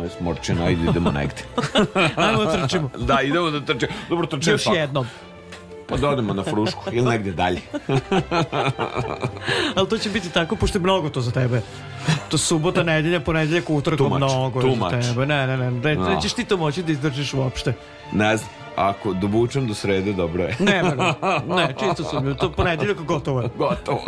Aj, 0.00 0.08
smorčina, 0.18 0.64
ajde 0.64 0.90
idemo 0.90 1.10
negde. 1.10 1.42
Ajmo 2.16 2.44
da 2.44 2.66
trčimo. 2.66 2.90
da, 2.98 3.20
idemo 3.20 3.50
da 3.50 3.60
trčimo. 3.60 3.92
Dobro, 4.08 4.26
trčimo 4.26 4.54
Još 4.54 4.66
jednom. 4.66 5.06
Pa 5.88 5.96
da 5.96 6.08
odemo 6.08 6.34
na 6.34 6.42
frušku 6.42 6.82
ili 6.92 7.10
negde 7.10 7.32
dalje. 7.32 7.60
Ali 9.76 9.88
to 9.88 9.98
će 9.98 10.10
biti 10.10 10.30
tako, 10.30 10.56
pošto 10.56 10.78
je 10.78 10.82
mnogo 10.82 11.08
to 11.08 11.20
za 11.20 11.30
tebe. 11.30 11.62
To 12.28 12.38
subota, 12.38 12.82
nedelja, 12.82 13.20
ponedeljak, 13.20 13.70
utorak, 13.70 14.00
mnogo 14.00 14.60
tumač. 14.60 14.92
za 15.04 15.12
tebe. 15.12 15.26
Ne, 15.26 15.46
ne, 15.46 15.56
ne, 15.56 15.70
ne, 15.70 15.96
ne, 15.96 16.14
nećeš 16.14 16.32
ti 16.32 16.44
to 16.44 16.56
moći 16.56 16.82
da 16.82 16.92
izdržiš 16.92 17.34
uopšte. 17.34 17.74
Ne 18.12 18.36
znam. 18.36 18.61
Ako 18.76 19.14
dobučem 19.14 19.66
do 19.66 19.74
srede, 19.74 20.12
dobro 20.12 20.42
je. 20.42 20.56
Ne, 20.60 20.82
ne, 20.82 20.92
ne, 21.56 21.74
čisto 21.80 22.04
sam, 22.04 22.36
to 22.36 22.52
ponedeljak 22.52 23.02
gotovo 23.02 23.40
je. 23.40 23.48
Gotovo. 23.58 24.02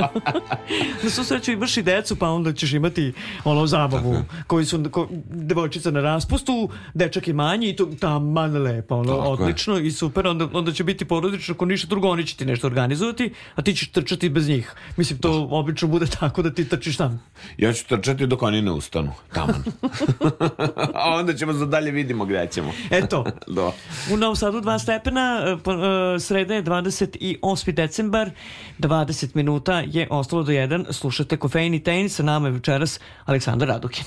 Na 1.03 1.11
svu 1.11 1.25
sreću 1.25 1.53
imaš 1.53 1.77
i 1.77 1.83
decu, 1.83 2.17
pa 2.17 2.29
onda 2.29 2.53
ćeš 2.53 2.73
imati 2.73 3.13
ono 3.45 3.67
zabavu, 3.67 4.17
koji 4.47 4.65
su 4.65 4.85
ko, 4.91 5.09
devojčica 5.31 5.91
na 5.91 6.01
raspustu, 6.01 6.69
dečak 6.95 7.29
je 7.29 7.35
manji 7.35 7.69
i 7.69 7.77
to 7.77 7.87
taman 8.01 8.63
lepa, 8.63 8.95
ono, 8.95 9.17
Tako 9.17 9.25
je. 9.27 9.31
odlično 9.33 9.79
i 9.79 9.91
super, 9.91 10.27
onda, 10.27 10.49
onda 10.53 10.73
će 10.73 10.85
biti 10.85 11.05
porodično, 11.05 11.55
ako 11.55 11.65
ništa 11.65 11.87
drugo, 11.89 12.09
oni 12.09 12.27
će 12.27 12.37
ti 12.37 12.45
nešto 12.45 12.67
organizovati, 12.67 13.33
a 13.55 13.63
ti 13.63 13.75
ćeš 13.75 13.91
trčati 13.91 14.29
bez 14.29 14.49
njih. 14.49 14.73
Mislim, 14.97 15.19
to 15.19 15.49
obično 15.51 15.89
bude 15.89 16.07
tako 16.07 16.43
da 16.43 16.51
ti 16.51 16.69
trčiš 16.69 16.97
tam. 16.97 17.23
Ja 17.59 17.73
ću 17.73 17.87
trčati 17.87 18.27
dok 18.27 18.43
oni 18.43 18.63
ne 18.63 18.71
ustanu. 18.71 19.13
Taman. 19.33 19.65
A 21.03 21.11
onda 21.19 21.35
ćemo 21.35 21.53
za 21.53 21.67
dalje 21.67 21.91
vidimo 21.91 22.25
gdje 22.25 22.49
ćemo. 22.53 22.73
Eto, 22.91 23.25
Da. 23.47 23.73
U 24.13 24.17
Novom 24.17 24.37
Sadu 24.37 24.54
dva 24.61 24.79
stepena, 24.79 25.45
e, 25.47 25.53
e, 25.53 26.21
sreda 26.21 26.55
je 26.55 26.63
28. 26.63 27.73
decembar, 27.73 28.31
20 28.79 29.35
minuta 29.35 29.83
je 29.87 30.07
ostalo 30.11 30.43
do 30.43 30.53
1. 30.53 30.93
Slušate 30.93 31.37
Kofein 31.37 31.75
i 31.75 32.09
sa 32.09 32.23
nama 32.23 32.49
je 32.49 32.53
večeras 32.53 33.01
Aleksandar 33.25 33.69
Radukin. 33.69 34.05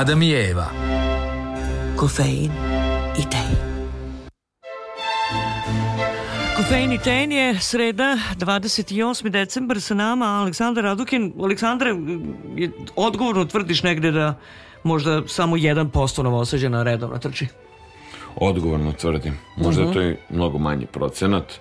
Adam 0.00 0.22
i 0.22 0.32
Eva. 0.32 0.66
Kofein 1.96 2.50
i 3.18 3.24
Tein. 3.30 3.56
Kofein 6.56 6.92
i 6.92 6.98
Tein 6.98 7.32
je 7.32 7.58
sreda 7.58 8.16
28. 8.36 9.28
decembar 9.30 9.80
sa 9.80 9.94
nama 9.94 10.26
Aleksandar 10.26 10.84
Radukin. 10.84 11.32
Aleksandre, 11.40 11.90
je- 12.56 12.70
odgovorno 12.96 13.44
tvrdiš 13.44 13.82
negde 13.82 14.10
da 14.10 14.38
možda 14.82 15.22
samo 15.28 15.56
1% 15.56 16.22
novosađena 16.22 16.82
redovno 16.82 17.18
trči. 17.18 17.46
Odgovorno 18.36 18.92
tvrdim. 18.92 19.38
Možda 19.56 19.82
je 19.82 19.92
to 19.92 20.02
i 20.02 20.16
mnogo 20.30 20.58
manji 20.58 20.86
procenat. 20.86 21.52
E, 21.52 21.58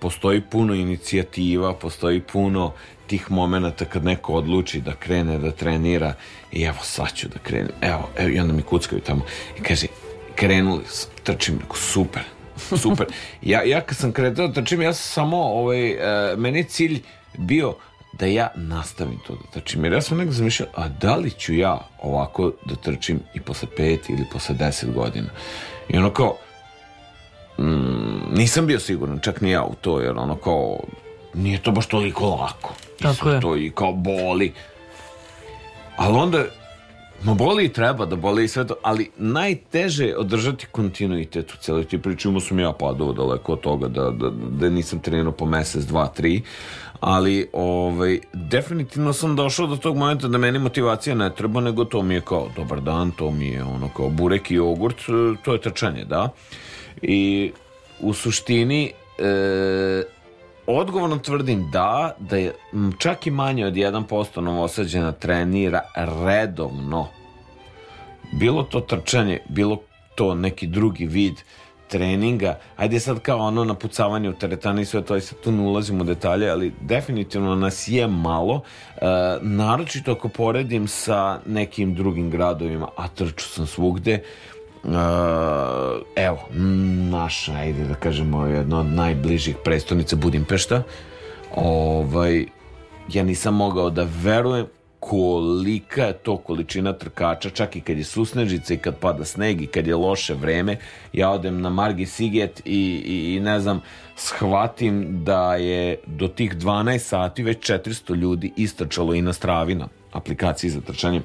postoji 0.00 0.40
puno 0.40 0.74
inicijativa, 0.74 1.74
postoji 1.74 2.20
puno 2.22 2.72
tih 3.06 3.30
momenata 3.30 3.84
kad 3.84 4.04
neko 4.04 4.32
odluči 4.32 4.80
da 4.80 4.92
krene 4.92 5.38
da 5.38 5.50
trenira 5.50 6.14
i 6.52 6.62
evo 6.62 6.78
sad 6.82 7.14
ću 7.14 7.28
da 7.28 7.38
krenem. 7.38 7.70
Evo, 7.80 8.08
evo 8.18 8.28
i 8.28 8.40
onda 8.40 8.52
mi 8.52 8.62
kuckaju 8.62 9.00
tamo 9.00 9.24
i 9.58 9.62
kaže 9.62 9.86
krenuli 10.34 10.82
trčim, 11.22 11.58
rekao 11.60 11.76
super, 11.76 12.22
super. 12.82 13.06
ja, 13.42 13.62
ja 13.62 13.80
kad 13.80 13.96
sam 13.96 14.12
kretao 14.12 14.48
da 14.48 14.62
trčim, 14.62 14.82
ja 14.82 14.92
sam 14.92 15.12
samo, 15.12 15.36
ovaj, 15.36 15.90
e, 15.90 16.36
meni 16.36 16.64
cilj 16.64 17.02
bio 17.38 17.74
da 18.12 18.26
ja 18.26 18.48
nastavim 18.54 19.18
to 19.26 19.34
da 19.34 19.60
trčim. 19.60 19.84
Jer 19.84 19.92
ja 19.92 20.00
sam 20.00 20.18
nekako 20.18 20.34
zamišljao, 20.34 20.68
a 20.74 20.88
da 20.88 21.16
li 21.16 21.30
ću 21.30 21.54
ja 21.54 21.88
ovako 22.02 22.52
da 22.64 22.74
trčim 22.74 23.20
i 23.34 23.40
posle 23.40 23.68
pet 23.76 24.10
ili 24.10 24.24
posle 24.32 24.54
deset 24.54 24.94
godina? 24.94 25.28
I 25.88 25.98
ono 25.98 26.10
kao, 26.10 26.36
mm, 27.58 28.34
nisam 28.34 28.66
bio 28.66 28.80
siguran, 28.80 29.18
čak 29.20 29.40
ni 29.40 29.50
ja 29.50 29.64
u 29.64 29.74
to, 29.74 30.00
jer 30.00 30.18
ono 30.18 30.36
kao, 30.36 30.78
nije 31.36 31.62
to 31.62 31.72
baš 31.72 31.86
toliko 31.86 32.26
lako. 32.28 32.74
I 32.98 33.02
Tako 33.02 33.28
je. 33.28 33.40
To 33.40 33.56
i 33.56 33.70
kao 33.74 33.92
boli. 33.92 34.52
Ali 35.96 36.18
onda, 36.18 36.44
ma 37.22 37.34
boli 37.34 37.64
i 37.64 37.72
treba 37.72 38.06
da 38.06 38.16
boli 38.16 38.44
i 38.44 38.48
sve 38.48 38.66
to, 38.66 38.74
ali 38.82 39.10
najteže 39.16 40.04
je 40.04 40.18
održati 40.18 40.66
kontinuitet 40.66 41.52
u 41.52 41.56
cijeloj 41.56 41.84
ti 41.84 42.02
priči. 42.02 42.28
Imao 42.28 42.40
sam 42.40 42.58
ja 42.58 42.72
padao 42.72 43.12
daleko 43.12 43.52
od 43.52 43.60
toga 43.60 43.88
da, 43.88 44.10
da, 44.10 44.30
da 44.30 44.68
nisam 44.68 44.98
trenirao 44.98 45.32
po 45.32 45.46
mesec, 45.46 45.84
dva, 45.84 46.06
tri, 46.08 46.42
ali 47.00 47.48
ovaj, 47.52 48.18
definitivno 48.32 49.12
sam 49.12 49.36
došao 49.36 49.66
do 49.66 49.76
tog 49.76 49.96
momenta 49.96 50.28
da 50.28 50.38
meni 50.38 50.58
motivacija 50.58 51.14
ne 51.14 51.34
treba, 51.34 51.60
nego 51.60 51.84
to 51.84 52.02
mi 52.02 52.14
je 52.14 52.20
kao 52.20 52.48
dobar 52.56 52.80
dan, 52.80 53.10
to 53.10 53.30
mi 53.30 53.46
je 53.46 53.64
ono 53.64 53.88
kao 53.88 54.08
burek 54.08 54.50
i 54.50 54.54
jogurt, 54.54 54.96
to 55.44 55.52
je 55.52 55.60
trčanje, 55.60 56.04
da. 56.04 56.28
I 57.02 57.52
u 58.00 58.14
suštini 58.14 58.92
e, 59.18 60.02
odgovorno 60.66 61.18
tvrdim 61.18 61.70
da, 61.70 62.16
da 62.18 62.36
je 62.36 62.54
čak 62.98 63.26
i 63.26 63.30
manje 63.30 63.66
od 63.66 63.74
1% 63.74 64.40
novosađena 64.40 65.12
trenira 65.12 65.80
redovno. 66.26 67.08
Bilo 68.32 68.62
to 68.62 68.80
trčanje, 68.80 69.40
bilo 69.48 69.80
to 70.14 70.34
neki 70.34 70.66
drugi 70.66 71.06
vid 71.06 71.34
treninga, 71.88 72.58
ajde 72.76 73.00
sad 73.00 73.20
kao 73.20 73.38
ono 73.38 73.64
napucavanje 73.64 74.28
u 74.28 74.32
teretani 74.32 74.82
i 74.82 74.84
sve 74.84 75.02
to, 75.02 75.16
i 75.16 75.20
sad 75.20 75.40
tu 75.40 75.52
ne 75.52 75.62
ulazimo 75.62 76.00
u 76.00 76.06
detalje, 76.06 76.50
ali 76.50 76.72
definitivno 76.80 77.54
nas 77.54 77.88
je 77.88 78.06
malo, 78.06 78.60
e, 78.96 79.00
naročito 79.40 80.12
ako 80.12 80.28
poredim 80.28 80.88
sa 80.88 81.40
nekim 81.46 81.94
drugim 81.94 82.30
gradovima, 82.30 82.88
a 82.96 83.08
trču 83.08 83.48
sam 83.48 83.66
svugde, 83.66 84.22
evo, 86.16 86.38
naša, 87.10 87.52
ajde 87.52 87.84
da 87.84 87.94
kažemo, 87.94 88.46
jedna 88.46 88.80
od 88.80 88.86
najbližih 88.86 89.56
prestonica 89.64 90.16
Budimpešta, 90.16 90.82
ovaj, 91.54 92.44
ja 93.12 93.22
nisam 93.22 93.54
mogao 93.54 93.90
da 93.90 94.06
verujem 94.22 94.66
kolika 95.00 96.04
je 96.04 96.12
to 96.12 96.36
količina 96.36 96.92
trkača, 96.92 97.50
čak 97.50 97.76
i 97.76 97.80
kad 97.80 97.98
je 97.98 98.04
susnežica 98.04 98.74
i 98.74 98.76
kad 98.76 98.98
pada 98.98 99.24
sneg 99.24 99.62
i 99.62 99.66
kad 99.66 99.86
je 99.86 99.94
loše 99.94 100.34
vreme, 100.34 100.76
ja 101.12 101.30
odem 101.30 101.60
na 101.60 101.70
Margi 101.70 102.06
Siget 102.06 102.62
i, 102.64 103.02
i, 103.06 103.34
i 103.34 103.40
ne 103.40 103.60
znam, 103.60 103.80
shvatim 104.16 105.24
da 105.24 105.54
je 105.54 105.98
do 106.06 106.28
tih 106.28 106.56
12 106.56 106.98
sati 106.98 107.42
već 107.42 107.70
400 107.70 108.14
ljudi 108.14 108.52
istrčalo 108.56 109.14
i 109.14 109.22
na 109.22 109.32
stravi 109.32 109.74
na 109.74 109.88
aplikaciji 110.12 110.70
za 110.70 110.80
trčanje 110.80 111.22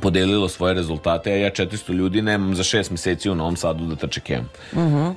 podelilo 0.00 0.48
svoje 0.48 0.74
rezultate, 0.74 1.32
a 1.32 1.36
ja 1.36 1.50
400 1.50 1.92
ljudi 1.92 2.22
nemam 2.22 2.54
za 2.54 2.62
6 2.62 2.90
meseci 2.90 3.30
u 3.30 3.34
Novom 3.34 3.56
Sadu 3.56 3.86
da 3.86 3.96
trče 3.96 4.20
kem. 4.20 4.48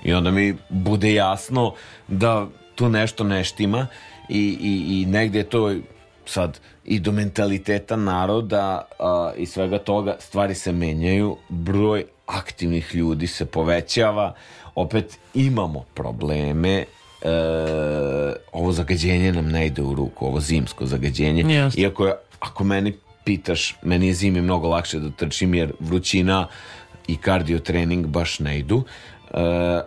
I 0.03 0.13
onda 0.13 0.32
mi 0.32 0.55
bude 0.69 1.13
jasno 1.13 1.74
da 2.07 2.47
tu 2.76 2.89
nešto 2.89 3.24
ne 3.24 3.43
štima 3.43 3.88
i, 4.30 4.57
i, 4.61 5.01
i 5.01 5.05
negde 5.05 5.39
je 5.39 5.43
to 5.43 5.76
sad 6.26 6.59
i 6.86 6.99
do 6.99 7.11
mentaliteta 7.11 7.95
naroda 7.95 8.88
a, 8.99 9.32
i 9.38 9.45
svega 9.45 9.78
toga 9.78 10.15
stvari 10.19 10.55
se 10.55 10.72
menjaju, 10.72 11.38
broj 11.49 12.05
aktivnih 12.26 12.95
ljudi 12.95 13.28
se 13.28 13.45
povećava, 13.45 14.34
opet 14.76 15.19
imamo 15.34 15.86
probleme, 15.93 16.78
e, 16.78 16.86
ovo 18.51 18.72
zagađenje 18.72 19.34
nam 19.34 19.49
ne 19.49 19.65
ide 19.67 19.82
u 19.82 19.95
ruku, 19.95 20.26
ovo 20.26 20.39
zimsko 20.39 20.86
zagađenje, 20.86 21.43
Jeste. 21.53 21.82
iako 21.82 22.05
je, 22.05 22.13
ako 22.39 22.63
meni 22.63 22.93
pitaš, 23.24 23.76
meni 23.82 24.07
je 24.07 24.13
zimi 24.13 24.41
mnogo 24.41 24.67
lakše 24.67 24.99
da 24.99 25.11
trčim 25.11 25.53
jer 25.55 25.72
vrućina 25.80 26.47
i 27.07 27.17
kardio 27.17 27.59
trening 27.59 28.07
baš 28.07 28.39
ne 28.39 28.59
idu, 28.59 28.84
e, 29.34 29.38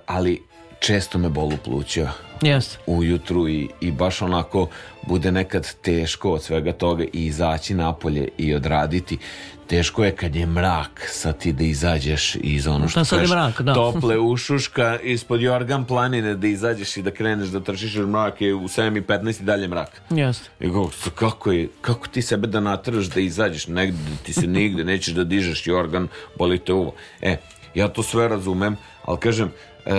ali 0.07 0.43
često 0.81 1.19
me 1.19 1.29
bolu 1.29 1.57
pluća 1.65 2.11
Jeste. 2.43 2.79
ujutru 2.87 3.49
i, 3.49 3.69
i 3.81 3.93
baš 3.93 4.23
onako 4.23 4.69
bude 5.07 5.33
nekad 5.33 5.75
teško 5.83 6.31
od 6.33 6.43
svega 6.43 6.73
toga 6.73 7.05
i 7.05 7.09
izaći 7.13 7.75
napolje 7.75 8.29
i 8.39 8.55
odraditi. 8.55 9.19
Teško 9.67 10.05
je 10.05 10.11
kad 10.13 10.37
je 10.37 10.47
mrak, 10.47 11.09
sad 11.09 11.39
ti 11.39 11.53
da 11.53 11.65
izađeš 11.65 12.35
iz 12.35 12.67
ono 12.67 12.89
što 12.89 13.01
Pa 13.01 13.05
sad 13.05 13.21
je 13.21 13.29
mrak, 13.29 13.61
da. 13.61 13.75
tople 13.75 14.19
ušuška 14.19 14.99
ispod 14.99 15.41
Jorgan 15.41 15.85
planine 15.85 16.35
da 16.35 16.47
izađeš 16.47 16.97
i 16.97 17.03
da 17.03 17.11
kreneš 17.11 17.49
da 17.49 17.61
trčiš 17.61 17.95
jer 17.95 18.07
mrak 18.07 18.41
je 18.41 18.55
u 18.55 18.63
7.15 18.63 19.41
i 19.41 19.45
dalje 19.45 19.69
mrak. 19.69 20.03
Jeste. 20.11 20.49
I 20.61 20.69
go, 20.69 20.91
"S- 20.95 21.09
kako, 21.11 21.53
je, 21.53 21.69
kako 21.81 22.09
ti 22.09 22.23
sebe 22.23 22.47
da 22.47 22.61
natraš 22.61 23.05
da 23.05 23.21
izađeš 23.21 23.67
negde, 23.67 23.99
da 24.01 24.17
ti 24.17 24.33
se 24.33 24.47
nigde 24.49 24.85
nećeš 24.85 25.15
da 25.15 25.25
dižeš 25.25 25.67
jorgan, 25.67 26.09
boli 26.39 26.59
te 26.59 26.73
uvo. 26.73 26.95
E, 27.21 27.37
ja 27.75 27.89
to 27.89 28.03
sve 28.03 28.29
razumem, 28.29 28.77
ali 29.03 29.19
kažem, 29.19 29.51
e, 29.87 29.93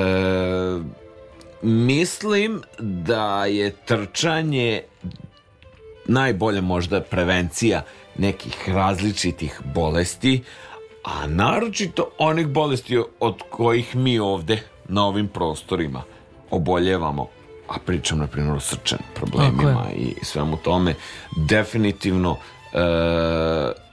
mislim 1.62 2.62
da 2.80 3.46
je 3.46 3.72
trčanje 3.72 4.82
najbolja 6.06 6.62
možda 6.62 7.02
prevencija 7.02 7.82
nekih 8.18 8.70
različitih 8.70 9.62
bolesti, 9.76 10.44
a 11.04 11.28
naročito 11.28 12.10
onih 12.18 12.48
bolesti 12.48 12.98
od 13.20 13.42
kojih 13.50 13.96
mi 13.96 14.20
ovde 14.20 14.64
na 14.88 15.06
ovim 15.06 15.28
prostorima 15.28 16.04
oboljevamo, 16.52 17.28
a 17.68 17.74
pričam 17.86 18.20
na 18.20 18.28
primjer 18.28 18.56
o 18.56 18.60
srčanim 18.60 19.06
problemima 19.16 19.86
i 19.96 20.16
svemu 20.22 20.58
tome, 20.58 20.96
definitivno 21.36 22.38
e, 22.74 22.78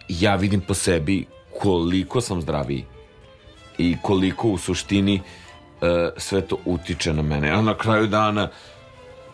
ja 0.09 0.37
vidim 0.37 0.61
po 0.61 0.75
sebi 0.75 1.27
koliko 1.61 2.21
sam 2.21 2.43
zdraviji 2.43 2.85
i 3.79 3.97
koliko 4.03 4.49
u 4.49 4.59
suštini 4.59 5.15
e, 5.83 6.11
sve 6.17 6.41
to 6.41 6.57
utiče 6.65 7.13
na 7.13 7.23
mene. 7.23 7.51
A 7.51 7.63
na 7.63 7.75
kraju 7.75 8.07
dana 8.07 8.49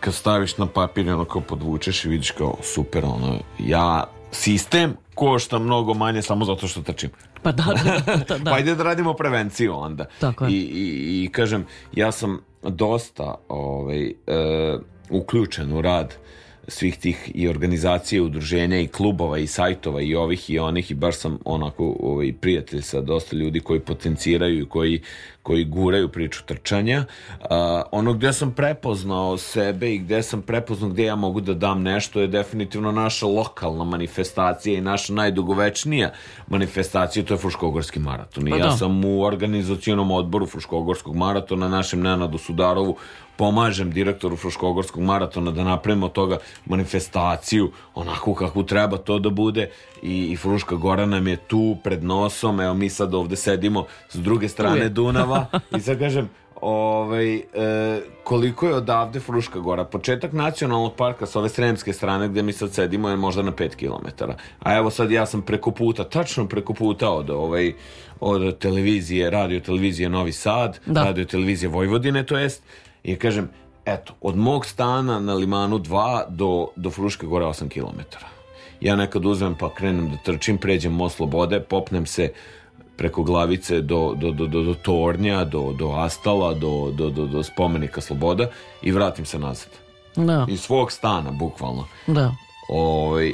kad 0.01 0.15
staviš 0.15 0.59
na 0.59 0.67
papir 0.67 1.07
i 1.07 1.11
ono 1.11 1.25
kao 1.25 1.41
podvučeš 1.41 2.05
i 2.05 2.09
vidiš 2.09 2.31
kao 2.31 2.57
super 2.63 3.05
ono 3.05 3.39
ja 3.59 4.05
sistem 4.31 4.97
košta 5.15 5.59
mnogo 5.59 5.95
manje 5.95 6.23
samo 6.23 6.45
zato 6.45 6.69
što 6.69 6.83
trčim. 6.83 7.11
Pa 7.43 7.53
da, 7.53 7.65
da, 7.85 8.17
da, 8.17 8.39
da. 8.39 8.51
Pa 8.51 8.57
ajde 8.57 8.75
da 8.75 8.83
radimo 8.83 9.15
prevenciju 9.15 9.75
onda. 9.75 10.05
Tako 10.21 10.45
je. 10.45 10.53
I, 10.53 10.57
i, 10.57 11.25
I 11.25 11.29
kažem, 11.33 11.67
ja 11.93 12.13
sam 12.13 12.41
dosta 12.63 13.35
ovaj, 13.49 14.07
e, 14.07 14.15
uključen 15.11 15.73
u 15.73 15.83
rad 15.83 16.15
svih 16.69 16.99
tih 16.99 17.31
i 17.35 17.49
organizacija, 17.49 18.23
udruženja 18.23 18.81
i 18.81 18.87
klubova 18.87 19.39
i 19.39 19.47
sajtova 19.47 20.03
i 20.03 20.15
ovih 20.15 20.51
i 20.51 20.59
onih 20.59 20.91
i 20.91 20.95
baš 20.95 21.17
sam 21.17 21.39
onako 21.45 21.97
ovaj, 22.01 22.33
prijatelj 22.41 22.83
sa 22.83 23.01
dosta 23.01 23.37
ljudi 23.37 23.61
koji 23.61 23.81
potenciraju 23.81 24.63
i 24.63 24.69
koji, 24.69 25.03
koji 25.43 25.65
guraju 25.65 26.09
priču 26.09 26.43
trčanja. 26.47 27.05
A, 27.51 27.83
ono 27.93 28.13
gde 28.13 28.33
sam 28.33 28.51
prepoznao 28.51 29.37
sebe 29.37 29.95
i 29.95 29.99
gde 29.99 30.23
sam 30.23 30.43
prepoznao 30.43 30.91
gde 30.91 31.05
ja 31.05 31.17
mogu 31.17 31.41
da 31.41 31.55
dam 31.55 31.83
nešto 31.83 32.21
je 32.21 32.27
definitivno 32.27 32.93
naša 32.93 33.27
lokalna 33.27 33.85
manifestacija 33.85 34.79
i 34.79 34.81
naša 34.81 35.13
najdugovečnija 35.13 36.13
manifestacija, 36.49 37.25
to 37.25 37.35
je 37.35 37.39
Fruškogorski 37.39 37.99
maraton. 38.01 38.49
I 38.49 38.51
Pa 38.51 38.57
ja 38.57 38.65
da. 38.65 38.77
sam 38.77 39.05
u 39.05 39.23
organizacionom 39.23 40.11
odboru 40.11 40.47
Fruškogorskog 40.47 41.17
maratona, 41.17 41.69
našem 41.69 42.01
Nenadu 42.01 42.39
Sudarovu, 42.39 42.97
pomažem 43.39 43.91
direktoru 43.91 44.37
Fruškogorskog 44.37 45.03
maratona 45.03 45.51
da 45.51 45.65
napravimo 45.65 46.07
od 46.07 46.13
toga 46.13 46.39
manifestaciju 46.67 47.71
onako 47.95 48.35
kako 48.35 48.63
treba 48.63 48.97
to 48.97 49.19
da 49.19 49.31
bude. 49.31 49.71
I, 50.03 50.33
i 50.33 50.37
Fruška 50.37 50.75
Gora 50.75 51.07
nam 51.07 51.27
je 51.27 51.37
tu 51.37 51.77
pred 51.85 52.05
nosom, 52.05 52.61
evo 52.61 52.75
mi 52.75 52.89
sad 52.89 53.15
ovde 53.15 53.37
sedimo 53.37 53.87
s 54.11 54.17
druge 54.17 54.49
strane. 54.49 54.89
Dunava. 54.89 55.47
I 55.77 55.81
sad 55.81 55.99
kažem 55.99 56.29
ovaj, 56.61 57.37
e, 57.37 57.43
koliko 58.25 58.67
je 58.67 58.75
odavde 58.75 59.21
Fruška 59.21 59.59
Gora? 59.59 59.85
Početak 59.85 60.33
nacionalnog 60.33 60.95
parka 60.97 61.27
s 61.27 61.37
ove 61.37 61.49
sremske 61.49 61.93
strane 61.93 62.29
gde 62.29 62.43
mi 62.43 62.53
sad 62.53 62.73
sedimo 62.73 63.09
je 63.09 63.17
možda 63.17 63.43
na 63.43 63.53
5 63.53 63.77
km 63.77 64.25
a 64.59 64.77
evo 64.77 64.91
sad 64.91 65.11
ja 65.11 65.27
sam 65.27 65.43
preko 65.43 65.71
puta 65.71 66.05
tačno 66.05 66.49
preko 66.49 66.75
puta 66.75 67.11
od 67.11 67.31
ovaj 67.31 67.73
od 68.21 68.59
televizije, 68.59 69.31
radio 69.31 69.61
televizije 69.61 70.09
Novi 70.09 70.33
Sad, 70.33 70.81
Da. 70.87 71.05
radio 71.05 71.25
televizije 71.25 71.69
Vojvodine, 71.69 72.27
to 72.27 72.39
jest, 72.39 72.63
i 73.13 73.17
kažem, 73.17 73.51
eto, 73.85 74.15
od 74.21 74.37
mog 74.37 74.67
stana 74.67 75.21
na 75.21 75.35
Limanu 75.35 75.79
2 75.79 76.25
do, 76.29 76.69
do 76.77 76.91
Fruške 76.91 77.27
gore 77.27 77.45
8 77.45 77.69
km. 77.69 78.01
Ja 78.81 78.97
nekad 78.97 79.27
uzmem 79.27 79.55
pa 79.55 79.75
krenem 79.75 80.11
da 80.11 80.17
trčim, 80.25 80.59
pređem 80.59 80.93
most 80.93 81.17
Slobode, 81.17 81.61
popnem 81.61 82.07
se 82.07 82.33
preko 82.97 83.23
glavice 83.23 83.81
do, 83.81 84.15
do, 84.17 84.31
do, 84.31 84.47
do, 84.47 84.63
do 84.63 84.75
Tornja, 84.75 85.45
do, 85.45 85.73
do 85.79 85.93
Astala, 85.97 86.55
do, 86.55 86.91
do, 86.93 87.11
do, 87.11 87.27
do 87.27 87.43
spomenika 87.43 88.01
Sloboda 88.01 88.51
i 88.83 88.93
vratim 88.93 89.25
se 89.27 89.39
nazad. 89.39 89.69
Da, 90.17 90.47
Iz 90.49 90.61
svog 90.61 90.93
stana, 90.93 91.31
bukvalno. 91.31 91.87
da. 92.07 92.35
Ovaj, 92.69 93.33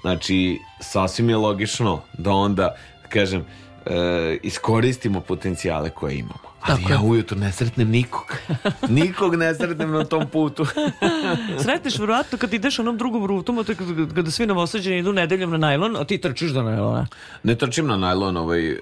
znači, 0.00 0.58
sasvim 0.80 1.30
je 1.30 1.36
logično 1.36 2.00
da 2.18 2.32
onda, 2.32 2.74
kažem, 3.08 3.44
e, 3.88 4.38
iskoristimo 4.42 5.20
potencijale 5.20 5.90
koje 5.90 6.14
imamo. 6.14 6.48
Ali 6.60 6.82
Tako 6.82 6.92
ja 6.92 7.00
ujutro 7.00 7.38
ne 7.38 7.52
sretnem 7.52 7.90
nikog. 7.90 8.32
nikog 8.88 9.34
ne 9.34 9.54
sretnem 9.54 9.90
na 9.90 10.04
tom 10.04 10.26
putu. 10.26 10.66
Sretneš 11.62 11.98
verovatno 11.98 12.38
kad 12.38 12.54
ideš 12.54 12.78
onom 12.78 12.96
drugom 12.96 13.26
rutom, 13.26 13.64
kada, 13.64 14.14
kada 14.14 14.30
svi 14.30 14.46
novosađeni 14.46 14.98
idu 14.98 15.12
nedeljom 15.12 15.50
na 15.50 15.56
najlon, 15.56 15.96
a 15.96 16.04
ti 16.04 16.18
trčiš 16.18 16.50
do 16.50 16.62
najlona. 16.62 17.06
ne 17.42 17.54
trčim 17.54 17.86
na 17.86 17.96
najlon, 17.96 18.36
ovaj, 18.36 18.70
e, 18.70 18.76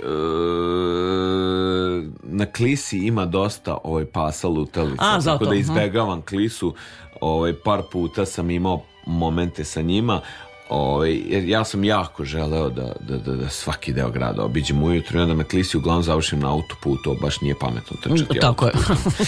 na 2.23 2.47
klisi 2.47 2.99
ima 2.99 3.27
dosta 3.27 3.79
ovaj 3.85 4.05
pasa 4.05 4.49
lutalica. 4.49 5.05
A, 5.05 5.11
tako 5.11 5.21
zato, 5.21 5.45
da 5.45 5.51
mhm. 5.51 5.61
izbegavam 5.61 6.23
klisu. 6.23 6.75
Ovaj, 7.21 7.55
par 7.65 7.83
puta 7.93 8.27
sam 8.27 8.51
imao 8.51 8.83
momente 9.07 9.65
sa 9.65 9.83
njima, 9.83 10.21
Ovaj, 10.69 11.23
jer 11.27 11.45
ja 11.45 11.65
sam 11.65 11.85
jako 11.85 12.25
želeo 12.25 12.71
da, 12.71 12.93
da, 13.01 13.17
da, 13.17 13.37
da 13.37 13.49
svaki 13.49 13.93
deo 13.93 14.11
grada 14.11 14.45
obiđem 14.45 14.83
ujutro 14.83 15.19
i 15.19 15.23
onda 15.23 15.35
na 15.35 15.45
klisi 15.45 15.77
uglavnom 15.77 16.03
završim 16.03 16.41
na 16.41 16.53
autoputu, 16.53 17.17
baš 17.23 17.41
nije 17.41 17.55
pametno 17.61 17.97
trčati 18.03 18.39
Tako 18.41 18.67
je. 18.67 18.73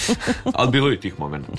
Ali 0.59 0.71
bilo 0.71 0.89
je 0.89 0.95
i 0.95 1.01
tih 1.01 1.19
momenta. 1.19 1.53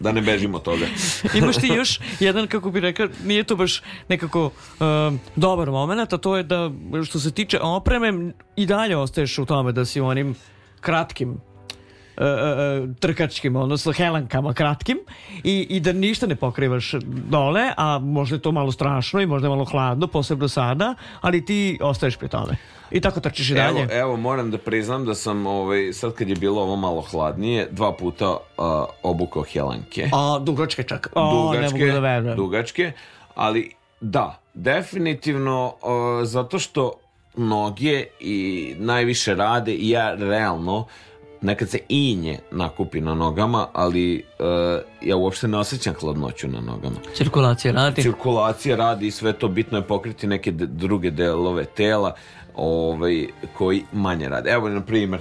Da 0.00 0.12
ne 0.12 0.20
bežimo 0.20 0.56
od 0.56 0.62
toga. 0.62 0.86
Imaš 1.38 1.56
ti 1.56 1.66
još 1.66 2.00
jedan, 2.20 2.46
kako 2.46 2.70
bi 2.70 2.80
rekao, 2.80 3.08
nije 3.24 3.44
to 3.44 3.56
baš 3.56 3.82
nekako 4.08 4.44
um, 4.80 5.20
dobar 5.36 5.70
moment, 5.70 6.12
a 6.12 6.18
to 6.18 6.36
je 6.36 6.42
da 6.42 6.70
što 7.06 7.20
se 7.20 7.30
tiče 7.30 7.60
opreme 7.60 8.32
i 8.56 8.66
dalje 8.66 8.96
ostaješ 8.96 9.38
u 9.38 9.46
tome 9.46 9.72
da 9.72 9.84
si 9.84 10.00
onim 10.00 10.34
kratkim 10.80 11.40
e, 12.16 12.94
trkačkim, 13.00 13.56
odnosno 13.56 13.92
helankama 13.92 14.54
kratkim 14.54 14.98
i, 15.44 15.66
i 15.70 15.80
da 15.80 15.92
ništa 15.92 16.26
ne 16.26 16.36
pokrivaš 16.36 16.92
dole, 17.04 17.62
a 17.76 17.98
možda 17.98 18.36
je 18.36 18.42
to 18.42 18.52
malo 18.52 18.72
strašno 18.72 19.20
i 19.20 19.26
možda 19.26 19.46
je 19.46 19.50
malo 19.50 19.64
hladno, 19.64 20.06
posebno 20.06 20.48
sada, 20.48 20.94
ali 21.20 21.44
ti 21.44 21.78
ostaješ 21.80 22.16
pri 22.16 22.28
tome. 22.28 22.56
I 22.90 23.00
tako 23.00 23.20
trčiš 23.20 23.50
i 23.50 23.54
dalje. 23.54 23.80
Evo, 23.80 23.92
evo, 23.92 24.16
moram 24.16 24.50
da 24.50 24.58
priznam 24.58 25.04
da 25.04 25.14
sam, 25.14 25.46
ovaj, 25.46 25.92
sad 25.92 26.14
kad 26.14 26.28
je 26.28 26.36
bilo 26.36 26.62
ovo 26.62 26.76
malo 26.76 27.00
hladnije, 27.00 27.68
dva 27.70 27.92
puta 27.92 28.30
uh, 28.30 28.64
obukao 29.02 29.42
helanke. 29.42 30.10
A, 30.12 30.38
dugačke 30.38 30.82
čak. 30.82 31.12
O, 31.14 31.52
ne 31.52 31.70
mogu 31.70 31.86
da 31.86 31.98
verujem. 31.98 32.36
dugačke, 32.36 32.92
ali 33.34 33.72
da, 34.00 34.40
definitivno 34.54 35.66
uh, 35.66 36.26
zato 36.26 36.58
što 36.58 36.92
noge 37.36 38.04
i 38.20 38.74
najviše 38.78 39.34
rade 39.34 39.72
i 39.72 39.90
ja 39.90 40.14
realno 40.14 40.86
nekad 41.40 41.68
se 41.68 41.78
inje 41.88 42.38
nakupi 42.50 43.00
na 43.00 43.14
nogama, 43.14 43.66
ali 43.72 44.24
uh, 44.38 44.46
ja 45.02 45.16
uopšte 45.16 45.48
ne 45.48 45.58
osjećam 45.58 45.94
hladnoću 46.00 46.48
na 46.48 46.60
nogama. 46.60 46.96
Cirkulacija 47.14 47.72
radi. 47.72 48.02
Cirkulacija 48.02 48.76
radi 48.76 49.06
i 49.06 49.10
sve 49.10 49.32
to 49.32 49.48
bitno 49.48 49.78
je 49.78 49.82
pokriti 49.82 50.26
neke 50.26 50.52
druge 50.52 51.10
delove 51.10 51.64
tela 51.64 52.14
ovaj, 52.54 53.26
koji 53.58 53.82
manje 53.92 54.28
rade. 54.28 54.50
Evo, 54.50 54.68
na 54.68 54.80
primjer, 54.80 55.20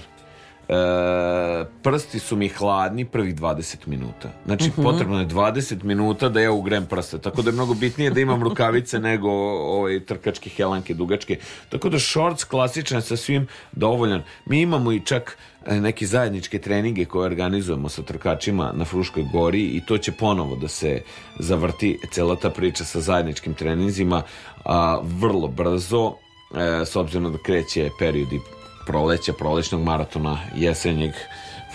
e, 0.69 1.65
prsti 1.83 2.19
su 2.19 2.35
mi 2.35 2.49
hladni 2.49 3.05
prvih 3.05 3.35
20 3.35 3.87
minuta. 3.87 4.29
Znači, 4.45 4.71
potrebno 4.75 5.19
je 5.19 5.27
20 5.27 5.83
minuta 5.83 6.29
da 6.29 6.41
ja 6.41 6.51
ugrem 6.51 6.85
prste. 6.85 7.17
Tako 7.17 7.41
da 7.41 7.49
je 7.49 7.53
mnogo 7.53 7.73
bitnije 7.73 8.09
da 8.09 8.19
imam 8.19 8.43
rukavice 8.43 8.99
nego 8.99 9.29
ovaj, 9.29 9.99
trkačke 9.99 10.49
helanke 10.49 10.93
dugačke. 10.93 11.39
Tako 11.69 11.89
da 11.89 11.99
shorts 11.99 12.43
klasičan 12.43 13.01
sa 13.01 13.17
svim 13.17 13.47
dovoljan. 13.71 14.23
Mi 14.45 14.61
imamo 14.61 14.91
i 14.91 14.99
čak 15.05 15.37
e, 15.65 15.79
neke 15.79 16.05
zajedničke 16.05 16.59
treninge 16.59 17.05
koje 17.05 17.25
organizujemo 17.25 17.89
sa 17.89 18.01
trkačima 18.01 18.71
na 18.73 18.85
Fruškoj 18.85 19.23
gori 19.33 19.63
i 19.63 19.81
to 19.85 19.97
će 19.97 20.11
ponovo 20.11 20.55
da 20.55 20.67
se 20.67 21.01
zavrti 21.39 21.99
cela 22.11 22.35
ta 22.35 22.49
priča 22.49 22.83
sa 22.83 23.01
zajedničkim 23.01 23.53
treninzima 23.53 24.21
a, 24.65 24.99
vrlo 25.03 25.47
brzo 25.47 26.13
e, 26.55 26.85
s 26.85 26.95
obzirom 26.95 27.31
da 27.31 27.37
kreće 27.37 27.89
periodi 27.99 28.39
proleća, 28.85 29.33
prolećnog 29.33 29.81
maratona, 29.81 30.39
jesenjeg 30.55 31.13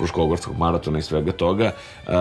fruškogorskog 0.00 0.58
maratona 0.58 0.98
i 0.98 1.02
svega 1.02 1.32
toga, 1.32 1.72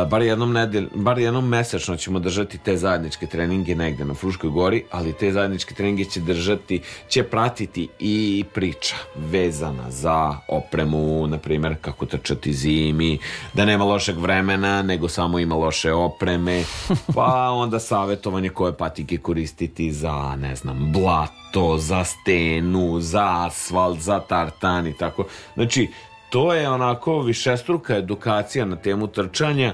bar 0.10 0.22
jednom, 0.22 0.54
nedelj, 0.54 0.88
bar 0.96 1.20
jednom 1.20 1.48
mesečno 1.48 1.96
ćemo 1.96 2.20
držati 2.20 2.58
te 2.58 2.78
zajedničke 2.78 3.28
treninge 3.28 3.76
negde 3.76 4.06
na 4.06 4.14
Fruškoj 4.14 4.50
gori, 4.50 4.84
ali 4.92 5.14
te 5.14 5.32
zajedničke 5.32 5.76
treninge 5.76 6.06
će 6.06 6.20
držati, 6.20 6.82
će 7.08 7.24
pratiti 7.24 7.88
i 8.00 8.46
priča 8.54 8.96
vezana 9.16 9.92
za 9.92 10.36
opremu, 10.48 11.28
na 11.28 11.38
primjer 11.38 11.76
kako 11.82 12.06
trčati 12.06 12.54
zimi, 12.54 13.18
da 13.54 13.66
nema 13.66 13.86
lošeg 13.86 14.18
vremena, 14.18 14.82
nego 14.82 15.08
samo 15.08 15.40
ima 15.40 15.56
loše 15.56 15.94
opreme, 15.94 16.64
pa 17.16 17.50
onda 17.64 17.80
savjetovanje 17.80 18.50
koje 18.50 18.78
patike 18.78 19.18
koristiti 19.18 19.92
za, 19.92 20.36
ne 20.36 20.56
znam, 20.56 20.92
blato, 20.94 21.78
za 21.78 22.04
stenu, 22.04 23.00
za 23.00 23.46
asfalt, 23.48 24.00
za 24.00 24.20
tartan 24.20 24.88
i 24.88 24.94
tako. 24.94 25.26
Znači, 25.54 25.88
to 26.30 26.54
je 26.54 26.70
onako 26.70 27.22
višestruka 27.22 27.98
edukacija 27.98 28.66
na 28.66 28.76
temu 28.76 29.08
trčanja, 29.08 29.74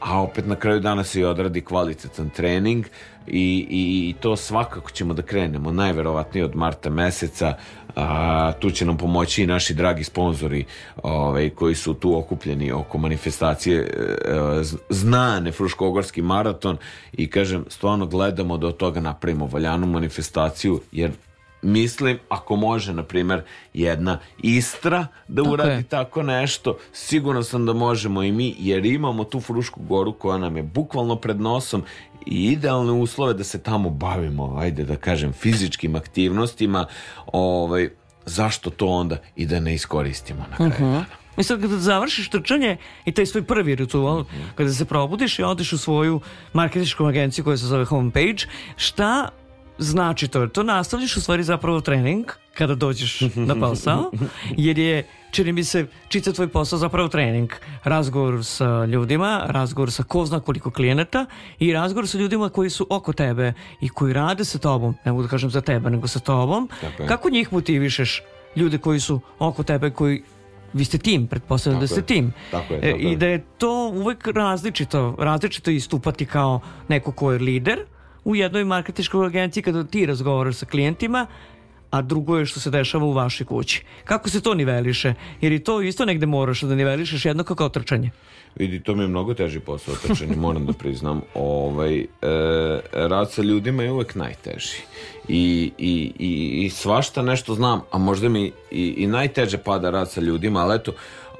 a 0.00 0.20
opet 0.20 0.46
na 0.46 0.56
kraju 0.56 0.80
dana 0.80 1.04
se 1.04 1.20
i 1.20 1.24
odradi 1.24 1.60
kvalitetan 1.60 2.30
trening 2.30 2.86
i, 3.26 3.66
i, 3.70 4.08
i 4.08 4.14
to 4.20 4.36
svakako 4.36 4.90
ćemo 4.90 5.14
da 5.14 5.22
krenemo 5.22 5.72
najverovatnije 5.72 6.44
od 6.44 6.56
marta 6.56 6.90
meseca 6.90 7.54
a, 7.96 8.52
tu 8.52 8.70
će 8.70 8.86
nam 8.86 8.96
pomoći 8.96 9.42
i 9.42 9.46
naši 9.46 9.74
dragi 9.74 10.04
sponzori 10.04 10.64
ovaj, 11.02 11.50
koji 11.50 11.74
su 11.74 11.94
tu 11.94 12.18
okupljeni 12.18 12.72
oko 12.72 12.98
manifestacije 12.98 13.80
e, 13.80 14.62
znane 14.88 15.52
Fruškogorski 15.52 16.22
maraton 16.22 16.76
i 17.12 17.30
kažem 17.30 17.64
stvarno 17.68 18.06
gledamo 18.06 18.56
da 18.56 18.66
od 18.66 18.76
toga 18.76 19.00
napravimo 19.00 19.46
valjanu 19.46 19.86
manifestaciju 19.86 20.80
jer 20.92 21.10
mislim 21.64 22.18
ako 22.28 22.56
može 22.56 22.92
na 22.92 23.02
primjer 23.02 23.42
jedna 23.74 24.18
Istra 24.42 25.06
da 25.28 25.42
Tako 25.42 25.52
uradi 25.54 25.70
je. 25.70 25.82
tako 25.82 26.22
nešto 26.22 26.76
siguran 26.92 27.44
sam 27.44 27.66
da 27.66 27.72
možemo 27.72 28.22
i 28.22 28.32
mi 28.32 28.54
jer 28.58 28.86
imamo 28.86 29.24
tu 29.24 29.40
Frušku 29.40 29.80
goru 29.82 30.12
koja 30.12 30.38
nam 30.38 30.56
je 30.56 30.62
bukvalno 30.62 31.16
pred 31.16 31.40
nosom 31.40 31.82
i 32.26 32.44
idealne 32.44 32.92
uslove 32.92 33.34
da 33.34 33.44
se 33.44 33.62
tamo 33.62 33.90
bavimo 33.90 34.56
ajde 34.58 34.84
da 34.84 34.96
kažem 34.96 35.32
fizičkim 35.32 35.96
aktivnostima 35.96 36.86
ovaj, 37.26 37.88
zašto 38.26 38.70
to 38.70 38.86
onda 38.86 39.16
i 39.36 39.46
da 39.46 39.60
ne 39.60 39.74
iskoristimo 39.74 40.44
na 40.50 40.56
kraju 40.56 40.92
dana? 40.92 41.04
I 41.36 41.42
sad 41.42 41.60
kada 41.60 41.76
završiš 41.76 42.28
trčanje 42.30 42.76
i 43.04 43.12
taj 43.12 43.26
svoj 43.26 43.42
prvi 43.42 43.74
ritual, 43.74 44.24
kada 44.54 44.72
se 44.72 44.84
probudiš 44.84 45.38
i 45.38 45.42
odeš 45.42 45.72
u 45.72 45.78
svoju 45.78 46.20
marketičku 46.52 47.04
agenciju 47.06 47.44
koja 47.44 47.56
se 47.56 47.66
zove 47.66 47.84
Homepage, 47.84 48.46
šta 48.76 49.28
znači 49.78 50.28
to? 50.28 50.46
To 50.46 50.62
nastavljaš 50.62 51.16
u 51.16 51.20
stvari 51.20 51.42
zapravo 51.42 51.80
trening 51.80 52.26
kada 52.54 52.74
dođeš 52.74 53.20
na 53.34 53.60
posao, 53.60 54.10
jer 54.56 54.78
je 54.78 55.06
čini 55.30 55.52
mi 55.52 55.64
se 55.64 55.86
čitav 56.08 56.34
tvoj 56.34 56.48
posao 56.48 56.78
zapravo 56.78 57.08
trening. 57.08 57.50
Razgovor 57.84 58.44
sa 58.44 58.84
ljudima, 58.84 59.44
razgovor 59.48 59.92
sa 59.92 60.02
ko 60.02 60.26
zna 60.26 60.40
koliko 60.40 60.70
klijenata 60.70 61.26
i 61.58 61.72
razgovor 61.72 62.08
sa 62.08 62.18
ljudima 62.18 62.48
koji 62.48 62.70
su 62.70 62.86
oko 62.90 63.12
tebe 63.12 63.52
i 63.80 63.88
koji 63.88 64.12
rade 64.12 64.44
sa 64.44 64.58
tobom, 64.58 64.94
ne 65.04 65.12
mogu 65.12 65.22
da 65.22 65.28
kažem 65.28 65.50
za 65.50 65.60
tebe, 65.60 65.90
nego 65.90 66.08
sa 66.08 66.18
tobom. 66.18 66.68
Tako 66.80 67.02
je. 67.02 67.08
Kako 67.08 67.30
njih 67.30 67.52
motivišeš? 67.52 68.22
Ljude 68.56 68.78
koji 68.78 69.00
su 69.00 69.20
oko 69.38 69.62
tebe, 69.62 69.90
koji 69.90 70.22
vi 70.72 70.84
ste 70.84 70.98
tim, 70.98 71.26
pretpostavljam 71.26 71.80
da 71.80 71.86
ste 71.86 72.00
je. 72.00 72.06
tim. 72.06 72.32
Tako 72.50 72.74
je, 72.74 72.80
E, 72.82 72.90
tako 72.90 73.02
I 73.02 73.16
da 73.16 73.26
je 73.26 73.44
to 73.58 73.88
uvek 73.94 74.26
različito, 74.26 75.16
različito 75.18 75.70
istupati 75.70 76.26
kao 76.26 76.60
neko 76.88 77.12
ko 77.12 77.32
je 77.32 77.38
lider 77.38 77.78
u 78.24 78.36
jednoj 78.36 78.64
marketičkoj 78.64 79.26
agenciji 79.26 79.62
kada 79.62 79.84
ti 79.84 80.06
razgovaraš 80.06 80.56
sa 80.56 80.66
klijentima, 80.66 81.26
a 81.90 82.02
drugo 82.02 82.38
je 82.38 82.46
što 82.46 82.60
se 82.60 82.70
dešava 82.70 83.04
u 83.04 83.12
vašoj 83.12 83.46
kući. 83.46 83.84
Kako 84.04 84.28
se 84.28 84.40
to 84.40 84.54
niveliše? 84.54 85.14
Jer 85.40 85.52
i 85.52 85.58
to 85.58 85.82
isto 85.82 86.04
negde 86.04 86.26
moraš 86.26 86.60
da 86.60 86.74
nivelišeš 86.74 87.24
jednako 87.24 87.54
kao 87.54 87.68
trčanje. 87.68 88.10
Vidi, 88.56 88.80
to 88.80 88.94
mi 88.94 89.02
je 89.02 89.08
mnogo 89.08 89.34
teži 89.34 89.60
posao 89.60 89.94
trčanje, 89.94 90.36
moram 90.36 90.66
da 90.66 90.72
priznam. 90.72 91.20
Ovaj, 91.34 91.98
e, 92.00 92.06
rad 92.92 93.30
sa 93.30 93.42
ljudima 93.42 93.82
je 93.82 93.92
uvek 93.92 94.14
najteži. 94.14 94.76
I, 95.28 95.72
i, 95.78 96.12
i, 96.18 96.64
i 96.64 96.70
svašta 96.70 97.22
nešto 97.22 97.54
znam, 97.54 97.80
a 97.90 97.98
možda 97.98 98.28
mi 98.28 98.52
i, 98.70 98.94
i 98.96 99.06
najteže 99.06 99.58
pada 99.58 99.90
rad 99.90 100.10
sa 100.10 100.20
ljudima, 100.20 100.60
ali 100.60 100.76
eto, 100.76 100.92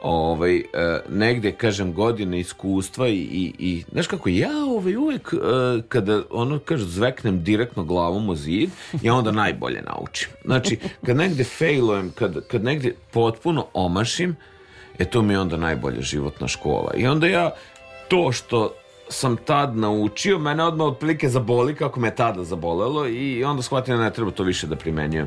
ovaj, 0.04 0.56
e, 0.56 0.64
negde, 1.08 1.52
kažem, 1.52 1.92
godine 1.92 2.40
iskustva 2.40 3.08
i, 3.08 3.12
i, 3.12 3.52
i 3.58 3.84
znaš 3.92 4.06
kako, 4.06 4.28
ja 4.28 4.64
ovaj, 4.68 4.96
uvek 4.96 5.32
e, 5.32 5.82
kada, 5.88 6.22
ono, 6.30 6.58
kažu, 6.58 6.84
zveknem 6.84 7.42
direktno 7.44 7.84
glavom 7.84 8.28
u 8.28 8.34
zid, 8.34 8.70
ja 9.02 9.14
onda 9.14 9.30
najbolje 9.30 9.82
naučim. 9.82 10.28
Znači, 10.44 10.78
kad 11.06 11.16
negde 11.16 11.44
failujem, 11.44 12.12
kad, 12.14 12.46
kad 12.48 12.64
negde 12.64 12.94
potpuno 13.12 13.66
omašim, 13.72 14.36
E 14.98 15.04
to 15.04 15.22
mi 15.22 15.34
je 15.34 15.40
onda 15.40 15.56
najbolja 15.56 16.00
životna 16.00 16.48
škola. 16.48 16.92
I 16.96 17.06
onda 17.06 17.26
ja 17.26 17.50
to 18.08 18.32
što 18.32 18.74
sam 19.08 19.36
tad 19.36 19.76
naučio, 19.76 20.38
mene 20.38 20.64
odmah 20.64 20.86
otprilike 20.86 21.28
zaboli 21.28 21.74
kako 21.74 22.00
me 22.00 22.14
tada 22.14 22.44
zabolelo 22.44 23.08
i 23.08 23.44
onda 23.44 23.62
shvatim 23.62 23.96
da 23.96 24.02
ne 24.02 24.12
treba 24.12 24.30
to 24.30 24.42
više 24.42 24.66
da 24.66 24.76
primenjujem. 24.76 25.26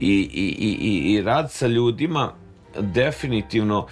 I, 0.00 0.30
i, 0.32 0.54
i, 0.58 0.76
i, 0.80 1.12
i 1.12 1.22
rad 1.22 1.52
sa 1.52 1.66
ljudima 1.66 2.32
definitivno 2.80 3.86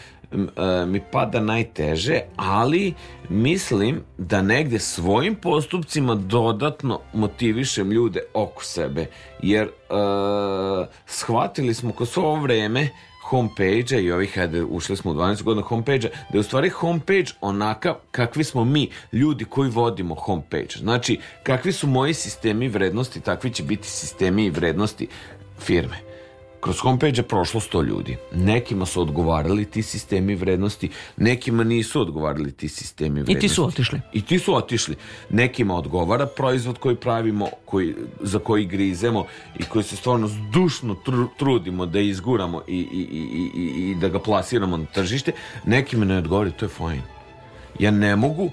mi 0.86 1.00
pada 1.12 1.40
najteže, 1.40 2.20
ali 2.36 2.94
mislim 3.28 4.02
da 4.18 4.42
negde 4.42 4.78
svojim 4.78 5.34
postupcima 5.34 6.14
dodatno 6.14 7.00
motivišem 7.12 7.92
ljude 7.92 8.20
oko 8.34 8.64
sebe, 8.64 9.06
jer 9.42 9.66
e, 9.66 9.70
shvatili 11.06 11.74
smo 11.74 11.92
kroz 11.92 12.18
ovo 12.18 12.40
vreme 12.40 12.88
homepage-a 13.30 13.98
i 13.98 14.12
ovih, 14.12 14.38
ajde, 14.38 14.62
ušli 14.62 14.96
smo 14.96 15.10
u 15.10 15.14
12 15.14 15.42
godina 15.42 15.66
homepage-a, 15.66 16.08
da 16.30 16.38
je 16.38 16.40
u 16.40 16.42
stvari 16.42 16.68
homepage 16.68 17.30
onakav 17.40 17.94
kakvi 18.10 18.44
smo 18.44 18.64
mi, 18.64 18.90
ljudi 19.12 19.44
koji 19.44 19.70
vodimo 19.70 20.14
homepage. 20.14 20.76
Znači, 20.76 21.18
kakvi 21.42 21.72
su 21.72 21.86
moji 21.86 22.14
sistemi 22.14 22.68
vrednosti, 22.68 23.20
takvi 23.20 23.50
će 23.50 23.62
biti 23.62 23.88
sistemi 23.88 24.44
i 24.44 24.50
vrednosti 24.50 25.08
firme. 25.58 26.05
Kroz 26.60 26.80
homepage 26.80 27.16
je 27.16 27.22
prošlo 27.22 27.60
100 27.60 27.84
ljudi. 27.84 28.16
Nekima 28.34 28.86
su 28.86 29.00
odgovarali 29.00 29.64
ti 29.64 29.82
sistemi 29.82 30.34
vrednosti, 30.34 30.90
nekima 31.16 31.64
nisu 31.64 32.00
odgovarali 32.00 32.52
ti 32.52 32.68
sistemi 32.68 33.20
vrednosti. 33.22 33.48
ti 33.48 33.54
su 33.54 33.66
otišli. 33.66 34.00
I 34.12 34.22
ti 34.22 34.38
su 34.38 34.56
otišli. 34.56 34.96
Nekima 35.30 35.76
odgovara 35.76 36.26
proizvod 36.26 36.78
koji 36.78 36.96
pravimo, 36.96 37.48
koji, 37.64 37.94
za 38.20 38.38
koji 38.38 38.66
grizemo 38.66 39.24
i 39.58 39.62
koji 39.62 39.84
se 39.84 39.96
stvarno 39.96 40.28
zdušno 40.28 40.96
tru- 41.06 41.28
trudimo 41.36 41.86
da 41.86 42.00
izguramo 42.00 42.62
i, 42.68 42.76
i, 42.76 43.08
i, 43.12 43.50
i, 43.54 43.90
i 43.90 43.94
da 43.94 44.08
ga 44.08 44.18
plasiramo 44.18 44.76
na 44.76 44.86
tržište. 44.86 45.32
Nekima 45.64 46.04
ne 46.04 46.18
odgovara, 46.18 46.50
to 46.50 46.64
je 46.64 46.68
fajn. 46.68 47.02
Ja 47.78 47.90
ne 47.90 48.16
mogu, 48.16 48.50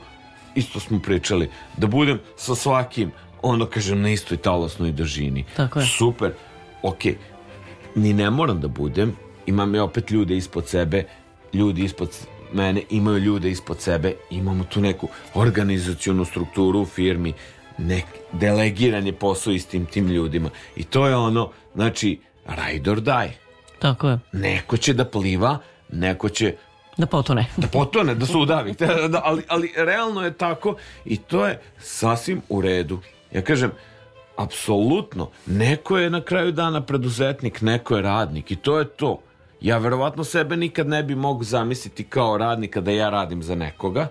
isto 0.56 0.80
smo 0.80 1.00
pričali, 1.00 1.50
da 1.78 1.88
budem 1.88 2.20
sa 2.36 2.56
svakim, 2.56 3.12
ono 3.42 3.66
kažem, 3.66 4.02
na 4.02 4.10
istoj 4.10 4.38
talasnoj 4.38 4.92
držini. 4.92 5.46
Tako 5.56 5.80
je. 5.80 5.86
Super, 5.86 6.32
okej, 6.82 7.18
ni 7.96 8.14
ne 8.14 8.30
moram 8.30 8.62
da 8.62 8.68
budem, 8.68 9.16
imam 9.46 9.76
ja 9.76 9.84
opet 9.84 10.12
ljude 10.12 10.38
ispod 10.38 10.68
sebe, 10.68 11.04
ljudi 11.54 11.84
ispod 11.84 12.10
mene, 12.54 12.82
imaju 12.90 13.18
ljude 13.18 13.52
ispod 13.52 13.82
sebe, 13.82 14.14
imamo 14.30 14.64
tu 14.64 14.82
neku 14.82 15.08
organizacionu 15.34 16.26
strukturu 16.26 16.82
u 16.82 16.86
firmi, 16.86 17.34
nek, 17.78 18.06
delegiran 18.32 19.08
je 19.08 19.14
posao 19.14 19.54
istim 19.54 19.86
tim 19.86 20.08
ljudima. 20.08 20.50
I 20.76 20.84
to 20.84 21.08
je 21.08 21.16
ono, 21.16 21.50
znači, 21.76 22.20
ride 22.46 22.92
or 22.92 23.02
die. 23.02 23.34
Tako 23.80 24.10
je. 24.10 24.20
Neko 24.32 24.78
će 24.78 24.94
da 24.94 25.06
pliva, 25.06 25.58
neko 25.92 26.30
će 26.30 26.56
Da 26.98 27.06
potone. 27.06 27.46
da 27.58 27.68
potone, 27.68 28.16
da 28.16 28.26
se 28.26 28.38
udavi. 28.38 28.74
Da, 29.10 29.22
ali, 29.24 29.44
ali 29.48 29.74
realno 29.76 30.22
je 30.26 30.34
tako 30.34 30.76
i 31.06 31.18
to 31.18 31.46
je 31.48 31.60
sasvim 31.80 32.42
u 32.50 32.62
redu. 32.62 33.00
Ja 33.34 33.42
kažem, 33.42 33.72
apsolutno, 34.38 35.30
neko 35.46 35.98
je 35.98 36.10
na 36.10 36.22
kraju 36.22 36.52
dana 36.52 36.82
preduzetnik, 36.82 37.62
neko 37.62 37.96
je 37.96 38.02
radnik 38.02 38.52
i 38.52 38.56
to 38.56 38.80
je 38.80 38.86
to. 38.86 39.20
Ja 39.62 39.78
verovatno 39.78 40.24
sebe 40.24 40.58
nikad 40.58 40.88
ne 40.88 41.04
bi 41.04 41.16
mogu 41.16 41.44
zamisliti 41.44 42.04
kao 42.04 42.38
radnika 42.38 42.82
da 42.82 42.92
ja 42.92 43.10
radim 43.10 43.44
za 43.44 43.56
nekoga, 43.56 44.08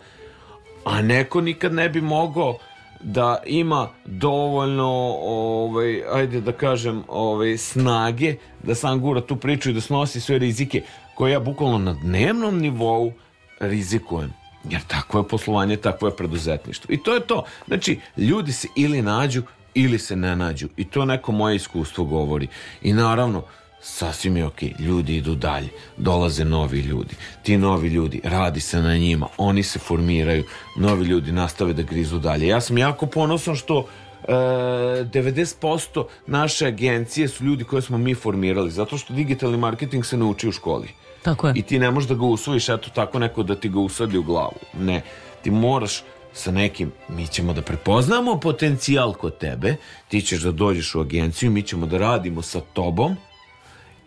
a 0.84 1.02
neko 1.02 1.40
nikad 1.40 1.74
ne 1.74 1.88
bi 1.88 2.00
mogao 2.00 2.58
da 3.02 3.42
ima 3.46 3.88
dovoljno 4.04 5.16
ovaj 5.22 6.02
ajde 6.12 6.40
da 6.40 6.52
kažem 6.52 7.02
ovaj 7.08 7.56
snage 7.56 8.36
da 8.62 8.74
sam 8.74 9.00
gura 9.00 9.20
tu 9.20 9.36
priču 9.36 9.70
i 9.70 9.72
da 9.72 9.80
snosi 9.80 10.20
sve 10.20 10.38
rizike 10.38 10.82
koje 11.14 11.32
ja 11.32 11.40
bukvalno 11.40 11.78
na 11.78 11.92
dnevnom 11.92 12.58
nivou 12.58 13.12
rizikujem. 13.60 14.32
Jer 14.70 14.80
takvo 14.86 15.20
je 15.20 15.28
poslovanje, 15.28 15.76
takvo 15.76 16.08
je 16.08 16.16
preduzetništvo. 16.16 16.94
I 16.94 17.02
to 17.02 17.14
je 17.14 17.20
to, 17.20 17.44
znači 17.66 18.00
ljudi 18.16 18.52
se 18.52 18.68
ili 18.76 19.02
nađu 19.02 19.42
ili 19.74 19.98
se 19.98 20.16
ne 20.16 20.36
nađu 20.36 20.68
i 20.76 20.84
to 20.84 21.04
neko 21.04 21.32
moje 21.32 21.56
iskustvo 21.56 22.04
govori 22.04 22.48
i 22.82 22.92
naravno 22.92 23.42
sasvim 23.82 24.36
je 24.36 24.46
okej, 24.46 24.72
ljudi 24.78 25.16
idu 25.16 25.34
dalje, 25.34 25.68
dolaze 25.96 26.44
novi 26.44 26.80
ljudi, 26.80 27.14
ti 27.42 27.56
novi 27.56 27.88
ljudi, 27.88 28.20
radi 28.24 28.60
se 28.60 28.80
na 28.80 28.96
njima, 28.96 29.26
oni 29.36 29.62
se 29.62 29.78
formiraju, 29.78 30.44
novi 30.76 31.04
ljudi 31.04 31.32
nastave 31.32 31.72
da 31.72 31.82
grizu 31.82 32.18
dalje. 32.18 32.46
Ja 32.46 32.60
sam 32.60 32.78
jako 32.78 33.06
ponosan 33.06 33.56
što 33.56 33.86
e, 34.24 34.32
90% 34.32 36.04
naše 36.26 36.66
agencije 36.66 37.28
su 37.28 37.44
ljudi 37.44 37.64
koje 37.64 37.82
smo 37.82 37.98
mi 37.98 38.14
formirali, 38.14 38.70
zato 38.70 38.98
što 38.98 39.14
digitalni 39.14 39.56
marketing 39.56 40.04
se 40.04 40.16
ne 40.16 40.24
uči 40.24 40.48
u 40.48 40.52
školi. 40.52 40.88
Tako 41.22 41.48
je. 41.48 41.52
I 41.56 41.62
ti 41.62 41.78
ne 41.78 41.90
možeš 41.90 42.08
da 42.08 42.14
ga 42.14 42.24
usvojiš, 42.24 42.68
eto 42.68 42.90
tako 42.94 43.18
neko 43.18 43.42
da 43.42 43.54
ti 43.54 43.68
ga 43.68 43.80
usadi 43.80 44.18
u 44.18 44.22
glavu. 44.22 44.58
Ne, 44.78 45.02
ti 45.42 45.50
moraš 45.50 46.02
sa 46.34 46.50
nekim, 46.50 46.92
mi 47.08 47.26
ćemo 47.26 47.52
da 47.52 47.62
prepoznamo 47.62 48.40
potencijal 48.40 49.12
kod 49.12 49.38
tebe, 49.38 49.76
ti 50.08 50.20
ćeš 50.20 50.40
da 50.40 50.50
dođeš 50.50 50.94
u 50.94 51.00
agenciju, 51.00 51.50
mi 51.50 51.62
ćemo 51.62 51.86
da 51.86 51.98
radimo 51.98 52.42
sa 52.42 52.60
tobom, 52.60 53.16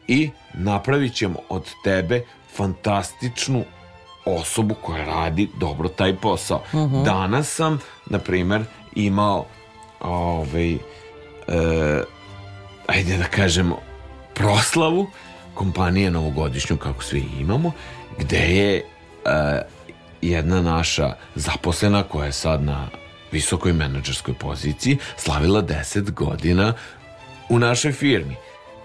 i 0.07 0.29
napravit 0.53 1.13
ćemo 1.13 1.39
od 1.49 1.69
tebe 1.83 2.23
fantastičnu 2.55 3.63
osobu 4.25 4.75
koja 4.81 5.05
radi 5.05 5.49
dobro 5.59 5.89
taj 5.89 6.15
posao. 6.15 6.61
Danas 7.05 7.55
sam, 7.55 7.79
na 8.05 8.19
primer, 8.19 8.63
imao 8.95 9.45
ovaj, 9.99 10.73
e, 10.73 10.77
ajde 12.87 13.17
da 13.17 13.23
kažemo, 13.23 13.79
proslavu 14.33 15.07
kompanije 15.53 16.11
novogodišnju, 16.11 16.77
kako 16.77 17.03
svi 17.03 17.23
imamo, 17.39 17.71
gde 18.19 18.37
je 18.37 18.75
e, 18.75 18.81
jedna 20.29 20.61
naša 20.61 21.13
zaposlena 21.35 22.03
koja 22.03 22.25
je 22.25 22.31
sad 22.31 22.63
na 22.63 22.87
visokoj 23.31 23.73
menadžerskoj 23.73 24.33
poziciji 24.33 24.97
slavila 25.17 25.61
10 25.63 26.11
godina 26.11 26.73
u 27.49 27.59
našoj 27.59 27.91
firmi. 27.91 28.35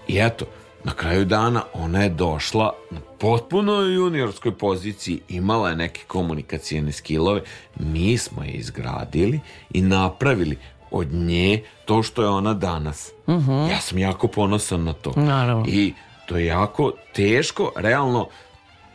I 0.07 0.19
eto, 0.19 0.45
na 0.83 0.91
kraju 0.91 1.25
dana 1.25 1.63
ona 1.73 2.03
je 2.03 2.09
došla 2.09 2.73
na 2.91 2.99
potpuno 3.19 3.73
juniorskoj 3.73 4.57
poziciji, 4.57 5.19
imala 5.29 5.69
je 5.69 5.75
neke 5.75 6.01
komunikacijene 6.07 6.91
skillove, 6.91 7.41
mi 7.79 8.17
smo 8.17 8.43
je 8.43 8.51
izgradili 8.51 9.39
i 9.73 9.81
napravili 9.81 10.57
od 10.91 11.13
nje 11.13 11.63
to 11.85 12.03
što 12.03 12.21
je 12.21 12.29
ona 12.29 12.53
danas. 12.53 13.11
Ja 13.69 13.79
sam 13.81 13.97
jako 13.97 14.27
ponosan 14.27 14.83
na 14.83 14.93
to. 14.93 15.13
Naravno. 15.15 15.65
I 15.67 15.93
to 16.25 16.37
je 16.37 16.45
jako 16.45 16.91
teško, 17.13 17.71
realno 17.75 18.27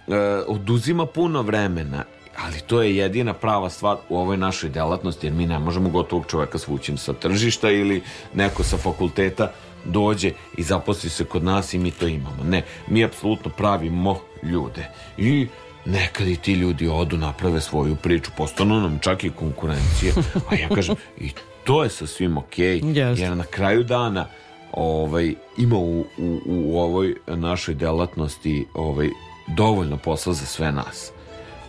e, 0.09 0.15
oduzima 0.47 1.07
puno 1.07 1.43
vremena, 1.43 2.05
ali 2.39 2.61
to 2.61 2.83
je 2.83 2.97
jedina 2.97 3.33
prava 3.33 3.71
stvar 3.71 3.97
u 4.09 4.19
ovoj 4.19 4.37
našoj 4.37 4.71
delatnosti, 4.71 5.27
jer 5.27 5.35
mi 5.35 5.47
ne 5.47 5.59
možemo 5.59 5.89
gotovog 5.89 6.27
čoveka 6.27 6.59
svući 6.59 6.97
sa 6.97 7.13
tržišta 7.13 7.71
ili 7.71 8.03
neko 8.35 8.63
sa 8.63 8.77
fakulteta 8.77 9.53
dođe 9.85 10.33
i 10.57 10.63
zaposli 10.63 11.11
se 11.11 11.25
kod 11.25 11.45
nas 11.45 11.75
i 11.75 11.79
mi 11.79 11.91
to 11.91 12.07
imamo. 12.07 12.45
Ne, 12.45 12.63
mi 12.89 13.05
apsolutno 13.05 13.51
pravimo 13.51 14.21
ljude. 14.43 14.89
I 15.19 15.49
nekad 15.85 16.29
i 16.29 16.37
ti 16.37 16.53
ljudi 16.53 16.89
odu, 16.89 17.17
naprave 17.17 17.61
svoju 17.61 17.97
priču, 17.97 18.31
postanu 18.37 18.81
nam 18.81 18.99
čak 19.03 19.25
i 19.25 19.31
konkurencije. 19.31 20.13
A 20.51 20.55
ja 20.55 20.69
kažem, 20.69 20.95
i 21.19 21.31
to 21.65 21.83
je 21.83 21.91
sasvim 21.91 22.37
okej, 22.37 22.81
Jeste. 22.85 23.25
jer 23.25 23.37
na 23.37 23.45
kraju 23.45 23.85
dana 23.85 24.27
ovaj, 24.73 25.35
ima 25.59 25.77
u, 25.77 26.01
u, 26.01 26.41
u 26.47 26.79
ovoj 26.81 27.15
našoj 27.27 27.75
delatnosti 27.75 28.67
ovaj, 28.75 29.09
dovoljno 29.49 29.97
posla 29.97 30.33
za 30.33 30.47
sve 30.47 30.73
nas. 30.73 31.13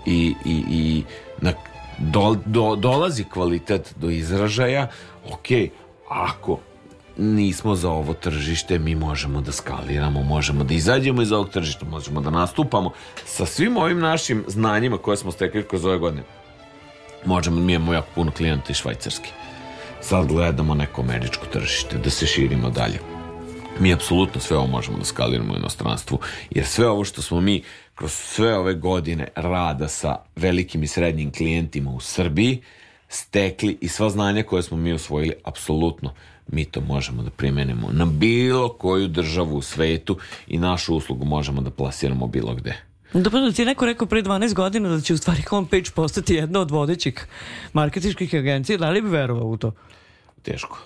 I, 0.07 0.35
i, 0.45 0.63
i 0.69 1.03
na, 1.41 1.53
do, 1.97 2.37
do, 2.45 2.75
dolazi 2.75 3.23
kvalitet 3.23 3.93
do 3.95 4.09
izražaja, 4.09 4.87
ok, 5.25 5.47
ako 6.09 6.59
nismo 7.17 7.75
za 7.75 7.89
ovo 7.89 8.13
tržište, 8.13 8.79
mi 8.79 8.95
možemo 8.95 9.41
da 9.41 9.51
skaliramo, 9.51 10.23
možemo 10.23 10.63
da 10.63 10.73
izađemo 10.73 11.21
iz 11.21 11.31
ovog 11.31 11.49
tržišta, 11.49 11.85
možemo 11.85 12.21
da 12.21 12.29
nastupamo 12.29 12.91
sa 13.25 13.45
svim 13.45 13.77
ovim 13.77 13.99
našim 13.99 14.43
znanjima 14.47 14.97
koje 14.97 15.17
smo 15.17 15.31
stekli 15.31 15.67
kroz 15.67 15.85
ove 15.85 15.97
godine. 15.97 16.23
Možemo, 17.25 17.59
mi 17.61 17.73
imamo 17.73 17.93
jako 17.93 18.07
puno 18.15 18.31
klijenta 18.31 18.65
iz 18.69 18.75
Švajcarske. 18.75 19.29
Sad 20.01 20.27
gledamo 20.27 20.75
neko 20.75 21.01
američko 21.01 21.45
tržište, 21.45 21.97
da 21.97 22.09
se 22.09 22.25
širimo 22.25 22.69
dalje. 22.69 22.99
Mi 23.79 23.93
apsolutno 23.93 24.41
sve 24.41 24.57
ovo 24.57 24.67
možemo 24.67 24.97
da 24.97 25.05
skaliramo 25.05 25.53
u 25.53 25.57
inostranstvu, 25.57 26.19
jer 26.49 26.65
sve 26.65 26.89
ovo 26.89 27.03
što 27.03 27.21
smo 27.21 27.41
mi 27.41 27.63
kroz 27.97 28.11
sve 28.11 28.57
ove 28.57 28.73
godine 28.73 29.27
rada 29.35 29.87
sa 29.87 30.17
velikim 30.35 30.83
i 30.83 30.87
srednjim 30.87 31.31
klijentima 31.31 31.91
u 31.91 31.99
Srbiji 31.99 32.61
stekli 33.09 33.77
i 33.81 33.87
sva 33.87 34.09
znanja 34.09 34.43
koje 34.43 34.63
smo 34.63 34.77
mi 34.77 34.93
osvojili, 34.93 35.33
apsolutno 35.43 36.13
mi 36.47 36.65
to 36.65 36.81
možemo 36.81 37.23
da 37.23 37.29
primenimo 37.29 37.89
na 37.91 38.05
bilo 38.05 38.69
koju 38.69 39.07
državu 39.07 39.57
u 39.57 39.61
svetu 39.61 40.17
i 40.47 40.57
našu 40.57 40.95
uslugu 40.95 41.25
možemo 41.25 41.61
da 41.61 41.69
plasiramo 41.69 42.27
bilo 42.27 42.55
gde. 42.55 42.77
Dobro 43.13 43.41
da 43.41 43.51
ti 43.51 43.61
je 43.61 43.65
neko 43.65 43.85
rekao 43.85 44.07
pre 44.07 44.23
12 44.23 44.53
godina 44.53 44.89
da 44.89 45.01
će 45.01 45.13
u 45.13 45.17
stvari 45.17 45.41
homepage 45.41 45.91
postati 45.95 46.35
jedna 46.35 46.59
od 46.59 46.71
vodećih 46.71 47.27
marketičkih 47.73 48.35
agencija, 48.35 48.77
da 48.77 48.89
li 48.89 49.01
bi 49.01 49.09
verovao 49.09 49.47
u 49.47 49.57
to? 49.57 49.71
Teško. 50.51 50.77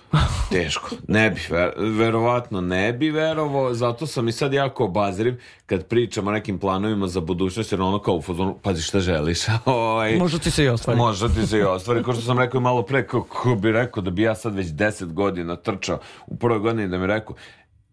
Teško. 0.50 0.90
Ne 1.08 1.30
bi, 1.30 1.42
ver, 1.50 1.72
verovatno 1.78 2.62
ne 2.62 2.94
bi 2.94 3.10
verovao, 3.10 3.74
zato 3.74 4.08
sam 4.08 4.28
i 4.28 4.32
sad 4.32 4.54
jako 4.54 4.86
obazriv 4.86 5.42
kad 5.66 5.86
pričam 5.86 6.28
o 6.28 6.32
nekim 6.32 6.60
planovima 6.60 7.08
za 7.08 7.22
budućnost, 7.22 7.72
jer 7.72 7.82
ono 7.82 8.00
kao 8.00 8.16
u 8.16 8.22
fazonu, 8.22 8.58
pazi 8.62 8.82
šta 8.82 9.00
želiš. 9.00 9.40
Ovaj, 9.66 10.16
Možda 10.18 10.40
ti 10.40 10.52
se 10.52 10.64
i 10.64 10.68
ostvari. 10.68 10.98
Možda 10.98 11.28
ti 11.28 11.48
se 11.48 11.58
i 11.58 11.64
ostvari, 11.64 12.04
kao 12.04 12.14
što 12.14 12.22
sam 12.22 12.40
rekao 12.40 12.58
i 12.60 12.62
malo 12.62 12.84
pre, 12.84 13.08
ko, 13.08 13.24
ko 13.24 13.56
bi 13.56 13.72
rekao 13.72 14.04
da 14.04 14.12
bi 14.12 14.22
ja 14.22 14.36
sad 14.36 14.56
već 14.56 14.68
10 14.68 15.14
godina 15.14 15.56
trčao 15.56 16.00
u 16.28 16.36
prvoj 16.36 16.60
godini 16.60 16.88
da 16.88 16.98
mi 16.98 17.08
rekao, 17.08 17.36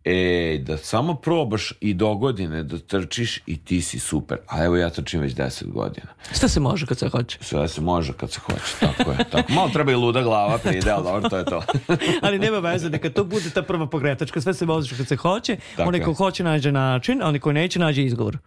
e, 0.09 0.59
da 0.59 0.77
samo 0.77 1.15
probaš 1.15 1.73
i 1.81 1.95
do 1.95 2.15
godine 2.15 2.63
da 2.63 2.79
trčiš 2.79 3.41
i 3.47 3.65
ti 3.65 3.83
si 3.83 3.99
super. 3.99 4.39
A 4.47 4.65
evo 4.65 4.77
ja 4.77 4.91
trčim 4.91 5.21
već 5.21 5.35
10 5.35 5.73
godina. 5.73 6.07
Šta 6.33 6.49
se 6.49 6.61
može 6.61 6.87
kad 6.87 6.99
se 6.99 7.09
hoće? 7.09 7.39
Sve 7.41 7.69
se 7.69 7.81
može 7.81 8.13
kad 8.13 8.31
se 8.31 8.41
hoće, 8.41 8.75
tako 8.81 9.11
je. 9.11 9.19
Tako. 9.31 9.53
Malo 9.53 9.69
treba 9.69 9.93
i 9.93 9.95
luda 9.95 10.23
glava 10.23 10.59
pride, 10.59 10.91
ali 10.91 11.05
dobro, 11.05 11.29
to 11.29 11.39
je 11.39 11.45
to. 11.45 11.63
Ali 12.23 12.39
nema 12.39 12.59
veze, 12.59 12.91
neka 12.91 13.11
to 13.11 13.25
bude 13.25 13.51
ta 13.51 13.63
prva 13.63 13.87
pogretačka, 13.87 14.41
sve 14.41 14.55
se 14.55 14.67
može 14.67 14.97
kad 14.97 15.09
se 15.09 15.17
hoće, 15.17 15.57
Tako 15.77 15.89
onaj 15.89 16.01
ko 16.01 16.13
hoće 16.13 16.45
nađe 16.45 16.73
način, 16.73 17.23
a 17.23 17.29
onaj 17.29 17.41
ko 17.41 17.53
neće 17.53 17.79
nađe 17.79 18.05
izgovor. 18.05 18.39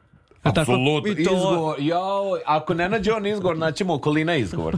A 0.43 0.53
tako? 0.53 0.71
I 1.05 1.15
to- 1.15 1.21
izgovor, 1.21 1.75
jao, 1.79 2.37
ako 2.45 2.73
ne 2.73 2.89
nađe 2.89 3.13
on 3.13 3.25
izgovor, 3.25 3.57
naćemo 3.57 3.93
okolina 3.93 4.35
izgovor. 4.35 4.77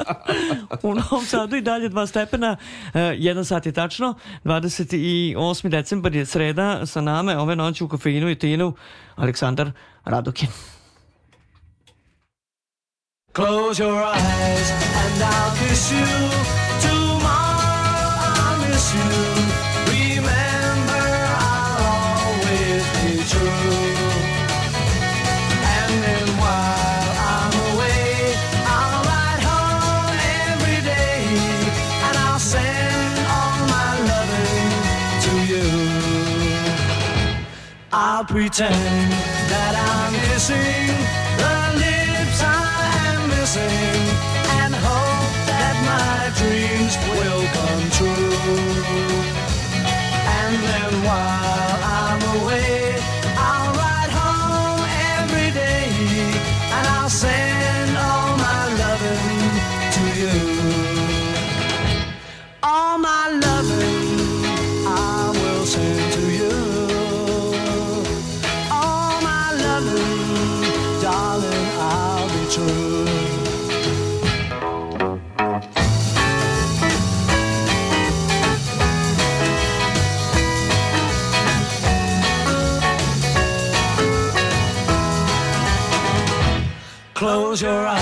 U 0.82 0.94
Novom 0.94 1.24
Sadu 1.24 1.56
i 1.56 1.60
dalje 1.60 1.88
dva 1.88 2.06
stepena, 2.06 2.56
e, 2.94 3.00
jedan 3.00 3.44
sat 3.44 3.66
je 3.66 3.72
tačno, 3.72 4.14
28. 4.44 5.68
decembar 5.68 6.16
je 6.16 6.26
sreda 6.26 6.86
sa 6.86 7.00
nama, 7.00 7.42
ove 7.42 7.56
noći 7.56 7.84
u 7.84 7.88
kafeinu 7.88 8.30
i 8.30 8.38
tinu, 8.38 8.72
Aleksandar 9.16 9.70
Radokin. 10.04 10.48
Close 13.32 13.82
your 13.84 14.02
eyes 14.14 14.70
and 14.70 15.22
I'll 15.22 15.68
kiss 15.68 15.92
you. 15.92 16.65
I'll 38.16 38.24
pretend 38.24 38.72
that 38.72 39.74
I'm 39.76 40.12
missing 40.32 40.88
the 41.36 41.56
lips 41.84 42.40
I 42.40 42.88
am 43.12 43.28
missing 43.28 44.00
and 44.56 44.72
hope 44.74 45.36
that 45.52 45.76
my 45.84 46.32
dreams 46.40 46.96
will 47.12 47.44
come 47.52 47.84
true. 47.92 48.56
And 50.40 50.56
then 50.64 51.04
why? 51.04 51.65
Your 87.62 87.86
eyes 87.86 87.95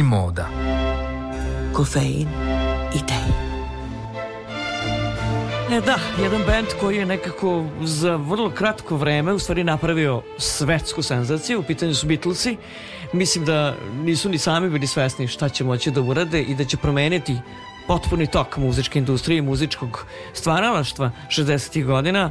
i 0.00 0.02
moda. 0.02 0.48
Kofein 1.72 2.28
i 2.94 3.06
tej. 3.06 3.30
E 5.76 5.80
da, 5.80 5.98
jedan 6.22 6.40
band 6.46 6.66
koji 6.80 6.96
je 6.96 7.06
nekako 7.06 7.64
za 7.82 8.16
vrlo 8.16 8.50
kratko 8.50 8.96
vreme 8.96 9.32
u 9.32 9.38
stvari 9.38 9.64
napravio 9.64 10.22
svetsku 10.38 11.02
senzaciju, 11.02 11.60
u 11.60 11.62
pitanju 11.62 11.94
su 11.94 12.06
Beatlesi. 12.06 12.56
Mislim 13.12 13.44
da 13.44 13.74
nisu 14.04 14.28
ni 14.28 14.38
sami 14.38 14.70
bili 14.70 14.86
svesni 14.86 15.28
šta 15.28 15.48
će 15.48 15.64
moći 15.64 15.90
da 15.90 16.00
urade 16.00 16.42
i 16.42 16.54
da 16.54 16.64
će 16.64 16.76
promeniti 16.76 17.36
potpuni 17.86 18.26
tok 18.26 18.56
muzičke 18.56 18.98
industrije 18.98 19.38
i 19.38 19.42
muzičkog 19.42 20.06
stvaralaštva 20.32 21.10
60. 21.28 21.84
godina, 21.84 22.30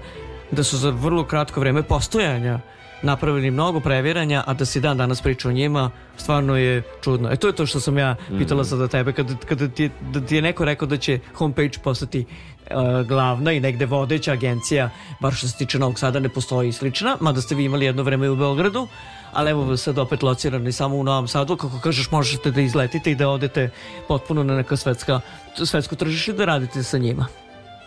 da 0.51 0.63
su 0.63 0.77
za 0.77 0.89
vrlo 0.89 1.23
kratko 1.23 1.59
vreme 1.59 1.83
postojanja 1.83 2.59
napravili 3.01 3.51
mnogo 3.51 3.79
previranja, 3.79 4.43
a 4.47 4.53
da 4.53 4.65
si 4.65 4.79
dan 4.79 4.97
danas 4.97 5.21
priča 5.21 5.49
o 5.49 5.51
njima, 5.51 5.91
stvarno 6.17 6.57
je 6.57 6.83
čudno. 7.01 7.31
E 7.31 7.35
to 7.35 7.47
je 7.47 7.53
to 7.53 7.65
što 7.65 7.79
sam 7.79 7.97
ja 7.97 8.15
pitala 8.37 8.63
sada 8.63 8.87
tebe, 8.87 9.13
kada, 9.13 9.33
kada 9.45 9.67
ti, 9.67 9.83
je- 9.83 9.89
da 10.03 10.21
ti 10.21 10.35
je 10.35 10.41
neko 10.41 10.65
rekao 10.65 10.87
da 10.87 10.97
će 10.97 11.19
homepage 11.33 11.79
postati 11.83 12.25
e, 12.65 12.73
glavna 13.03 13.51
i 13.51 13.59
negde 13.59 13.85
vodeća 13.85 14.31
agencija, 14.31 14.89
bar 15.19 15.33
što 15.33 15.47
se 15.47 15.57
tiče 15.57 15.79
Novog 15.79 15.99
Sada 15.99 16.19
ne 16.19 16.29
postoji 16.29 16.71
slična, 16.71 17.17
mada 17.19 17.41
ste 17.41 17.55
vi 17.55 17.63
imali 17.63 17.85
jedno 17.85 18.03
vreme 18.03 18.25
i 18.25 18.29
u 18.29 18.35
Beogradu, 18.35 18.87
ali 19.33 19.51
evo 19.51 19.77
sad 19.77 19.97
opet 19.97 20.23
locirani 20.23 20.71
samo 20.71 20.95
u 20.95 21.03
Novom 21.03 21.27
Sadu, 21.27 21.55
kako 21.57 21.79
kažeš 21.79 22.11
možete 22.11 22.51
da 22.51 22.61
izletite 22.61 23.11
i 23.11 23.15
da 23.15 23.29
odete 23.29 23.69
potpuno 24.07 24.43
na 24.43 24.55
neka 24.55 24.77
svetska, 24.77 25.19
svetsko 25.65 25.95
tržište 25.95 26.33
da 26.33 26.45
radite 26.45 26.83
sa 26.83 26.97
njima. 26.97 27.25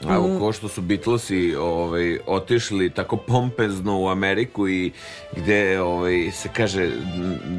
A 0.08 0.20
u 0.20 0.38
ko 0.38 0.52
što 0.52 0.68
su 0.68 0.80
Beatlesi 0.80 1.54
ovaj, 1.54 2.18
otišli 2.26 2.90
tako 2.90 3.16
pompezno 3.16 4.00
u 4.00 4.08
Ameriku 4.08 4.68
i 4.68 4.92
gde 5.36 5.80
ovaj, 5.80 6.30
se 6.32 6.48
kaže 6.56 6.90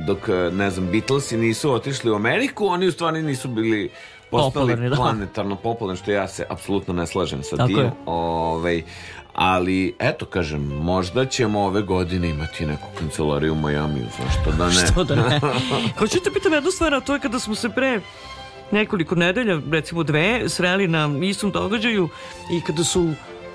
dok 0.07 0.17
ne 0.51 0.69
znam 0.69 0.87
Beatlesi 0.91 1.37
nisu 1.37 1.71
otišli 1.73 2.11
u 2.11 2.15
Ameriku 2.15 2.65
oni 2.65 2.87
u 2.87 2.91
stvari 2.91 3.21
nisu 3.21 3.47
bili 3.47 3.89
postali 4.31 4.65
Popularni, 4.65 4.89
da. 4.89 4.95
planetarno 4.95 5.55
popularni 5.55 5.97
što 5.97 6.11
ja 6.11 6.27
se 6.27 6.45
apsolutno 6.49 6.93
ne 6.93 7.07
slažem 7.07 7.43
sa 7.43 7.55
Tako 7.57 7.67
tim 7.67 7.79
je. 7.79 7.91
ovaj, 8.05 8.83
ali 9.33 9.95
eto 9.99 10.25
kažem 10.25 10.61
možda 10.61 11.25
ćemo 11.25 11.61
ove 11.61 11.81
godine 11.81 12.29
imati 12.29 12.65
neku 12.65 12.87
kancelariju 12.99 13.53
u 13.53 13.55
Majamiju 13.55 14.05
zašto 14.19 14.51
da 14.57 14.67
ne 14.67 14.87
Što 14.91 15.03
da 15.03 15.15
ne? 15.15 15.39
Hoću 15.99 16.19
te 16.23 16.31
pitam 16.33 16.53
jednu 16.53 16.71
stvar, 16.71 16.93
a 16.93 16.99
to 16.99 17.13
je 17.13 17.19
kada 17.19 17.39
smo 17.39 17.55
se 17.55 17.69
pre 17.69 18.01
nekoliko 18.72 19.16
nedelja, 19.16 19.61
recimo 19.72 20.03
dve, 20.03 20.49
sreli 20.49 20.88
na 20.88 21.09
istom 21.24 21.51
događaju 21.51 22.09
i 22.51 22.61
kada 22.61 22.84
su 22.84 23.09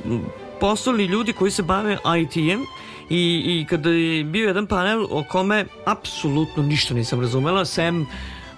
m, 0.05 0.25
postali 0.61 1.05
ljudi 1.05 1.33
koji 1.33 1.51
se 1.51 1.63
bave 1.63 1.99
IT-em 2.23 2.61
i, 3.11 3.43
i 3.47 3.67
kada 3.69 3.91
je 3.91 4.25
bio 4.25 4.47
jedan 4.47 4.67
panel 4.67 5.07
o 5.11 5.25
kome 5.31 5.65
apsolutno 5.85 6.63
ništa 6.63 6.95
nisam 6.95 7.21
razumela, 7.21 7.65
sem 7.65 8.07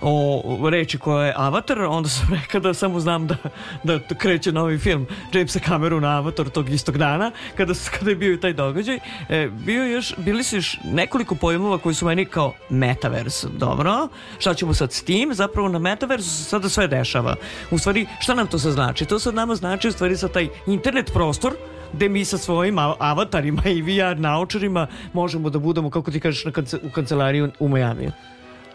o 0.03 0.71
reči 0.71 0.99
koja 0.99 1.27
je 1.27 1.35
Avatar, 1.37 1.81
onda 1.81 2.09
sam 2.09 2.29
rekao 2.41 2.61
da 2.61 2.75
samo 2.75 3.01
znam 3.01 3.27
da, 3.27 3.37
da 3.85 3.99
kreće 4.19 4.53
novi 4.53 4.79
film 4.79 5.07
Jamesa 5.33 5.59
Camerona 5.59 6.17
Avatar 6.17 6.49
tog 6.49 6.71
istog 6.71 6.99
dana, 6.99 7.31
kada, 7.57 7.75
kada 7.99 8.11
je 8.11 8.17
bio 8.17 8.33
i 8.33 8.41
taj 8.41 8.53
događaj. 8.53 8.99
E, 9.29 9.49
bio 9.49 9.85
još, 9.85 10.15
bili 10.17 10.45
su 10.45 10.57
još 10.57 10.79
nekoliko 10.85 11.35
pojmova 11.35 11.79
koji 11.79 11.95
su 11.95 12.07
meni 12.07 12.25
kao 12.25 12.53
metaverse, 12.71 13.49
dobro, 13.49 14.09
šta 14.39 14.55
ćemo 14.55 14.75
sad 14.75 14.93
s 14.93 15.03
tim? 15.03 15.35
Zapravo 15.35 15.69
na 15.69 15.79
metaversu 15.79 16.31
se 16.31 16.45
sada 16.45 16.69
sve 16.69 16.89
dešava. 16.89 17.37
U 17.71 17.79
stvari, 17.79 18.07
šta 18.21 18.35
nam 18.35 18.47
to 18.47 18.59
sad 18.59 18.73
znači? 18.73 19.05
To 19.05 19.19
sad 19.19 19.35
nama 19.35 19.55
znači 19.55 19.89
u 19.89 19.93
stvari 19.93 20.17
sa 20.17 20.29
taj 20.29 20.49
internet 20.67 21.11
prostor 21.15 21.53
gde 21.93 22.09
mi 22.09 22.25
sa 22.25 22.39
svojim 22.39 22.79
av- 22.79 22.97
avatarima 22.99 23.63
i 23.65 23.83
VR 23.83 24.19
naučarima 24.19 24.87
možemo 25.13 25.51
da 25.51 25.59
budemo, 25.59 25.91
kako 25.91 26.11
ti 26.11 26.21
kažeš, 26.21 26.45
na 26.45 26.53
kance, 26.53 26.79
u 26.83 26.91
kancelariji 26.91 27.51
u 27.59 27.69
Majamiju. 27.69 28.13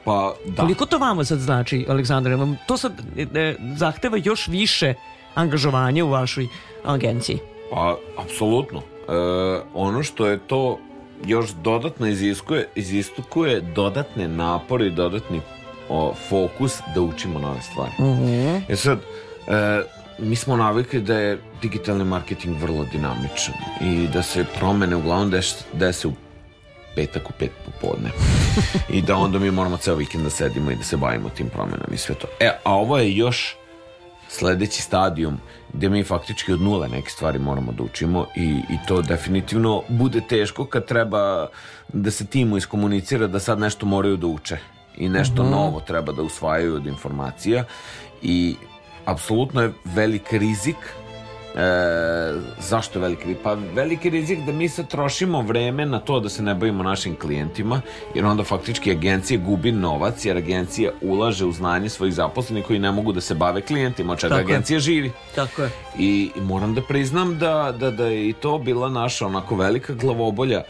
Pa 0.06 0.34
da 0.45 0.62
Koliko 0.62 0.86
to 0.86 0.97
vama 0.97 1.24
sad 1.24 1.39
znači, 1.39 1.86
Aleksandar? 1.89 2.34
To 2.68 2.78
sad 2.78 2.93
e, 3.18 3.26
e, 3.39 3.56
zahteva 3.76 4.18
još 4.24 4.47
više 4.47 4.93
angažovanja 5.36 6.06
u 6.06 6.10
vašoj 6.10 6.47
agenciji? 6.84 7.39
Pa, 7.72 7.97
apsolutno. 8.24 8.80
E, 8.80 9.12
ono 9.74 10.03
što 10.03 10.28
je 10.28 10.38
to 10.38 10.80
još 11.26 11.49
dodatno 11.51 12.08
iziskuje, 12.08 12.68
iziskuje 12.76 13.62
dodatne 13.62 14.28
napore 14.28 14.88
i 14.88 14.91
dodatni 14.91 15.41
o, 15.89 16.14
fokus 16.30 16.80
da 16.95 17.01
učimo 17.01 17.39
nove 17.39 17.62
stvari. 17.62 17.91
E 18.70 18.76
sad, 18.76 18.99
e, 19.47 19.82
mi 20.20 20.36
smo 20.36 20.56
navikli 20.58 21.01
da 21.01 21.18
je 21.18 21.39
digitalni 21.62 22.03
marketing 22.03 22.58
vrlo 22.62 22.86
dinamičan 22.91 23.53
i 23.82 24.08
da 24.08 24.22
se 24.22 24.45
promene 24.60 24.95
uglavnom 24.95 25.32
deš, 25.32 25.53
dese 25.74 26.08
u 26.08 26.14
petak 26.96 27.30
u 27.30 27.34
pet 27.39 27.52
popodne. 27.66 28.10
I 28.89 29.02
da 29.02 29.16
onda 29.16 29.39
mi 29.39 29.52
moramo 29.52 29.78
ceo 29.78 29.96
vikend 29.96 30.24
da 30.24 30.30
sedimo 30.30 30.72
i 30.72 30.76
da 30.76 30.84
se 30.84 30.98
bavimo 30.98 31.30
tim 31.30 31.50
promenama 31.50 31.93
i 31.93 31.98
sve 31.98 32.16
to. 32.16 32.28
E, 32.39 32.50
a 32.64 32.74
ovo 32.74 32.98
je 32.98 33.16
još 33.16 33.56
sledeći 34.30 34.82
stadijum 34.82 35.38
gde 35.74 35.89
mi 35.89 36.04
faktički 36.04 36.54
od 36.54 36.62
nule 36.62 36.88
neke 36.88 37.10
stvari 37.10 37.39
moramo 37.39 37.72
da 37.72 37.84
učimo 37.84 38.26
i, 38.36 38.46
i 38.46 38.78
to 38.88 39.02
definitivno 39.02 39.84
bude 39.89 40.22
teško 40.30 40.66
kad 40.66 40.86
treba 40.86 41.48
da 41.93 42.12
se 42.12 42.26
timu 42.26 42.58
iskomunicira 42.58 43.28
da 43.28 43.39
sad 43.39 43.60
nešto 43.60 43.86
moraju 43.86 44.18
da 44.18 44.28
uče 44.28 44.58
i 44.98 45.10
nešto 45.10 45.43
novo 45.43 45.80
treba 45.80 46.12
da 46.12 46.22
usvajaju 46.22 46.76
od 46.76 46.88
informacija 46.88 47.64
i 48.22 48.56
apsolutno 49.06 49.62
je 49.62 49.74
velik 49.86 50.34
rizik 50.34 50.76
E, 51.56 52.34
zašto 52.60 52.99
je 52.99 53.01
veliki 53.01 53.24
rizik? 53.28 53.43
Pa 53.43 53.53
veliki 53.53 54.10
rizik 54.10 54.39
da 54.39 54.51
mi 54.51 54.70
sad 54.70 54.88
trošimo 54.88 55.41
vreme 55.41 55.86
na 55.86 55.99
to 55.99 56.20
da 56.20 56.30
se 56.30 56.43
ne 56.43 56.56
bavimo 56.56 56.84
našim 56.84 57.16
klijentima, 57.16 57.82
jer 58.16 58.26
onda 58.26 58.43
faktički 58.43 58.91
agencija 58.91 59.39
gubi 59.39 59.72
novac, 59.72 60.26
jer 60.26 60.38
agencija 60.38 60.91
ulaže 61.01 61.45
u 61.45 61.51
znanje 61.51 61.89
svojih 61.89 62.14
zaposlenih 62.14 62.66
koji 62.66 62.80
ne 62.80 62.91
mogu 62.91 63.12
da 63.12 63.22
se 63.22 63.36
bave 63.36 63.62
klijentima, 63.62 64.14
od 64.14 64.20
čega 64.20 64.36
Tako 64.36 64.49
je. 64.49 64.53
agencija 64.56 64.80
živi. 64.80 65.12
Tako 65.36 65.62
je. 65.62 65.70
I, 65.99 66.32
i 66.36 66.41
moram 66.41 66.76
da 66.76 66.82
priznam 66.82 67.38
da, 67.38 67.76
da, 67.80 67.91
da 67.91 68.06
je 68.06 68.30
i 68.30 68.34
to 68.34 68.58
bila 68.58 68.89
naša 68.89 69.26
onako 69.26 69.56
velika 69.56 69.93
glavobolja 69.93 70.64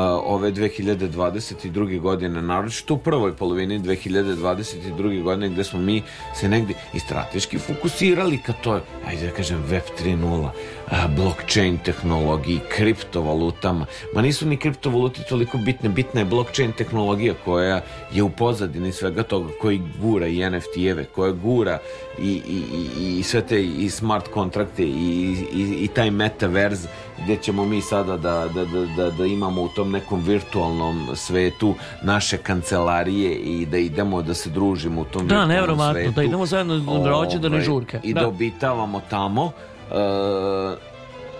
ove 0.00 0.52
2022. 0.52 2.00
godine, 2.00 2.42
naročito 2.42 2.94
u 2.94 2.98
prvoj 2.98 3.36
polovini 3.36 3.80
2022. 3.80 5.22
godine 5.22 5.48
gde 5.48 5.64
smo 5.64 5.80
mi 5.80 6.02
se 6.34 6.48
negde 6.48 6.74
i 6.94 7.00
strateški 7.00 7.58
fokusirali 7.58 8.38
ka 8.46 8.52
toj, 8.52 8.80
ajde 9.06 9.26
da 9.26 9.32
kažem, 9.32 9.64
Web 9.68 9.82
3.0, 10.04 10.48
a, 10.90 11.08
blockchain 11.16 11.78
tehnologiji, 11.78 12.60
kriptovalutama. 12.68 13.86
Ma 14.14 14.22
nisu 14.22 14.46
ni 14.46 14.56
kriptovalute 14.56 15.22
toliko 15.22 15.58
bitne, 15.58 15.88
bitna 15.88 16.20
je 16.20 16.24
blockchain 16.24 16.72
tehnologija 16.72 17.34
koja 17.44 17.80
je 18.12 18.22
u 18.22 18.30
pozadini 18.30 18.92
svega 18.92 19.22
toga, 19.22 19.48
koji 19.60 19.80
gura 20.00 20.26
i 20.26 20.36
NFT-eve, 20.36 21.04
koja 21.04 21.32
gura 21.32 21.78
i, 22.18 22.42
i, 22.48 22.62
i, 23.00 23.18
i 23.18 23.22
sve 23.22 23.46
te 23.46 23.64
i 23.64 23.90
smart 23.90 24.28
kontrakte 24.28 24.82
i, 24.82 25.36
i, 25.54 25.84
i 25.84 25.88
taj 25.88 26.10
metaverz 26.10 26.86
gdje 27.22 27.36
ćemo 27.36 27.64
mi 27.64 27.80
sada 27.80 28.16
da, 28.16 28.48
da, 28.48 28.64
da, 28.64 28.86
da, 28.96 29.10
da 29.10 29.26
imamo 29.26 29.62
u 29.62 29.68
tom 29.68 29.90
nekom 29.90 30.22
virtualnom 30.22 31.08
svetu 31.14 31.74
naše 32.02 32.36
kancelarije 32.38 33.34
i 33.34 33.66
da 33.66 33.78
idemo 33.78 34.22
da 34.22 34.34
se 34.34 34.50
družimo 34.50 35.00
u 35.00 35.04
tom 35.04 35.12
Da, 35.18 35.34
virtualnom 35.34 35.48
nevjerovatno, 35.48 35.92
svetu. 35.94 36.10
da 36.10 36.22
idemo 36.22 36.46
zajedno 36.46 36.76
na 36.78 37.08
rođendane 37.10 37.54
Ovaj, 37.54 37.64
žurke. 37.64 38.00
I 38.02 38.14
Da. 38.14 38.20
da 38.20 38.28
obitavamo 38.28 39.00
tamo. 39.10 39.52
E, 39.90 40.76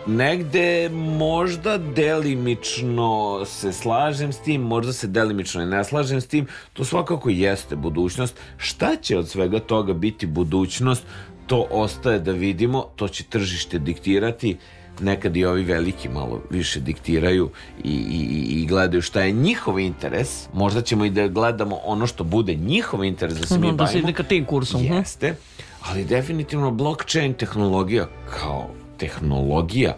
negde 0.07 0.89
možda 1.18 1.78
delimično 1.78 3.11
se 3.45 3.72
slažem 3.72 4.33
s 4.33 4.39
tim, 4.39 4.61
možda 4.62 4.93
se 4.93 5.07
delimično 5.07 5.62
i 5.62 5.66
ne 5.66 5.85
slažem 5.85 6.20
s 6.20 6.26
tim, 6.26 6.47
to 6.72 6.85
svakako 6.85 7.30
jeste 7.30 7.76
budućnost. 7.76 8.35
Šta 8.57 8.97
će 8.97 9.18
od 9.18 9.28
svega 9.28 9.59
toga 9.59 9.93
biti 9.93 10.26
budućnost, 10.26 11.07
to 11.47 11.66
ostaje 11.70 12.18
da 12.18 12.33
vidimo, 12.33 12.85
to 12.97 13.09
će 13.09 13.24
tržište 13.24 13.78
diktirati, 13.78 14.57
nekad 15.01 15.36
i 15.36 15.45
ovi 15.45 15.64
veliki 15.64 16.09
malo 16.09 16.43
više 16.51 16.80
diktiraju 16.80 17.51
i, 17.84 17.90
i, 17.90 18.20
i- 18.53 18.66
gledaju 18.66 19.03
šta 19.03 19.20
je 19.20 19.32
njihov 19.32 19.78
interes, 19.78 20.49
možda 20.55 20.82
ćemo 20.82 21.05
i 21.05 21.11
da 21.11 21.28
gledamo 21.28 21.76
ono 21.76 22.07
što 22.07 22.24
bude 22.24 22.55
njihov 22.55 23.05
interes 23.05 23.34
da 23.34 23.47
se 23.47 23.59
mi 23.59 23.66
Mhm, 23.66 23.76
da 23.76 23.86
se 23.86 23.93
bavimo. 23.93 24.09
ide 24.09 24.12
ka 24.14 24.22
tim 24.22 24.45
kursom. 24.45 24.82
mhm. 24.82 24.93
Jeste, 24.93 25.34
ali 25.82 26.05
definitivno 26.05 26.70
blockchain 26.70 27.34
tehnologija 27.34 28.09
kao 28.32 28.68
tehnologija 28.97 29.97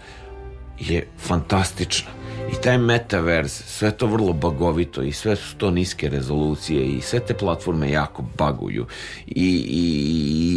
je 0.80 1.06
fantastična. 1.18 2.10
I 2.50 2.62
taj 2.62 2.78
metaverse, 2.78 3.62
sve 3.64 3.90
to 3.90 4.06
vrlo 4.06 4.32
bagovito 4.32 5.02
i 5.02 5.12
sve 5.12 5.36
su 5.36 5.56
to 5.56 5.70
niske 5.70 6.08
rezolucije 6.08 6.86
i 6.86 7.00
sve 7.00 7.20
te 7.20 7.34
platforme 7.34 7.90
jako 7.90 8.24
baguju 8.38 8.86
i, 9.26 9.32
i, 9.68 9.84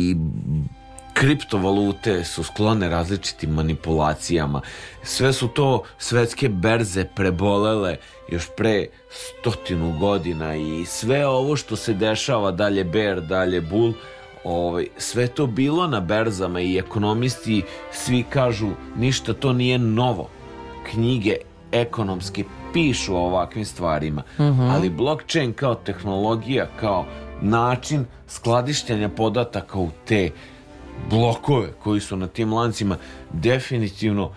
i 0.03 0.15
kriptovalute 1.19 2.23
su 2.23 2.43
sklone 2.43 2.89
različitim 2.89 3.49
manipulacijama. 3.49 4.61
Sve 5.03 5.33
su 5.33 5.47
to 5.47 5.83
svetske 5.97 6.49
berze 6.49 7.05
prebolele 7.05 7.97
još 8.31 8.47
pre 8.57 8.85
stotinu 9.09 9.97
godina 9.99 10.55
i 10.55 10.85
sve 10.85 11.27
ovo 11.27 11.55
što 11.55 11.75
se 11.75 11.93
dešava 11.93 12.51
dalje 12.51 12.83
bear, 12.83 13.21
dalje 13.21 13.61
bull, 13.61 13.93
ovaj, 14.43 14.87
sve 14.97 15.27
to 15.27 15.47
bilo 15.47 15.87
na 15.87 15.99
berzama 15.99 16.61
i 16.61 16.77
ekonomisti 16.77 17.63
svi 17.91 18.23
kažu 18.29 18.69
ništa 18.97 19.33
to 19.33 19.53
nije 19.53 19.77
novo. 19.77 20.29
Knjige 20.91 21.35
ekonomske 21.71 22.43
pišu 22.73 23.15
o 23.15 23.25
ovakvim 23.25 23.65
stvarima, 23.65 24.23
ali 24.71 24.89
blockchain 24.89 25.53
kao 25.53 25.75
tehnologija, 25.75 26.67
kao 26.79 27.05
način 27.41 28.05
skladištenja 28.27 29.09
podataka 29.09 29.79
u 29.79 29.89
te 30.05 30.31
blokove 31.09 31.71
koji 31.83 32.01
su 32.01 32.17
na 32.17 32.27
tim 32.27 32.53
lancima 32.53 32.97
definitivno 33.33 34.31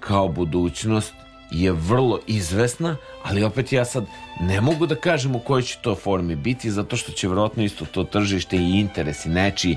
kao 0.00 0.28
budućnost 0.28 1.14
je 1.50 1.72
vrlo 1.72 2.20
izvesna, 2.26 2.96
ali 3.22 3.44
opet 3.44 3.72
ja 3.72 3.84
sad 3.84 4.06
ne 4.40 4.60
mogu 4.60 4.86
da 4.86 4.94
kažem 4.94 5.34
u 5.36 5.40
kojoj 5.40 5.62
će 5.62 5.78
to 5.82 5.94
formi 5.94 6.36
biti, 6.36 6.70
zato 6.70 6.96
što 6.96 7.12
će 7.12 7.28
vjerojatno 7.28 7.62
isto 7.62 7.84
to 7.84 8.04
tržište 8.04 8.56
i 8.56 8.80
interesi 8.80 9.28
nečiji 9.28 9.76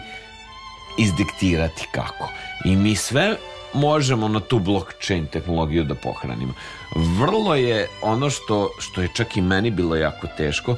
izdiktirati 0.97 1.87
kako. 1.91 2.29
I 2.65 2.75
mi 2.75 2.95
sve 2.95 3.35
možemo 3.73 4.27
na 4.27 4.39
tu 4.39 4.59
blockchain 4.59 5.27
tehnologiju 5.27 5.83
da 5.83 5.95
pohranimo. 5.95 6.53
Vrlo 6.95 7.55
je 7.55 7.87
ono 8.01 8.29
što, 8.29 8.69
što 8.79 9.01
je 9.01 9.09
čak 9.15 9.37
i 9.37 9.41
meni 9.41 9.71
bilo 9.71 9.95
jako 9.95 10.27
teško 10.37 10.75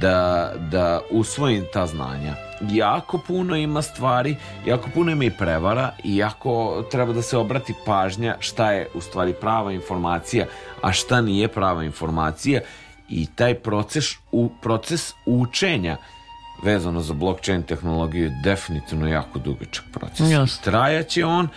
da, 0.00 0.52
da 0.70 1.00
usvojim 1.10 1.64
ta 1.72 1.86
znanja. 1.86 2.34
Jako 2.70 3.18
puno 3.18 3.56
ima 3.56 3.82
stvari, 3.82 4.36
jako 4.66 4.90
puno 4.94 5.12
ima 5.12 5.24
i 5.24 5.30
prevara 5.30 5.90
i 6.04 6.16
jako 6.16 6.84
treba 6.90 7.12
da 7.12 7.22
se 7.22 7.38
obrati 7.38 7.74
pažnja 7.86 8.36
šta 8.40 8.72
je 8.72 8.88
u 8.94 9.00
stvari 9.00 9.34
prava 9.40 9.72
informacija, 9.72 10.46
a 10.82 10.92
šta 10.92 11.20
nije 11.20 11.48
prava 11.48 11.84
informacija 11.84 12.60
i 13.08 13.26
taj 13.26 13.54
proces, 13.54 14.04
u, 14.32 14.50
proces 14.62 15.12
učenja 15.26 15.96
vezano 16.62 17.00
za 17.00 17.14
blockchain 17.14 17.62
tehnologiju 17.62 18.24
je 18.24 18.40
definitivno 18.44 19.08
jako 19.08 19.38
dugačak 19.38 19.84
proces. 19.92 20.30
Jasno. 20.30 20.64
Trajaće 20.64 21.24
on, 21.24 21.48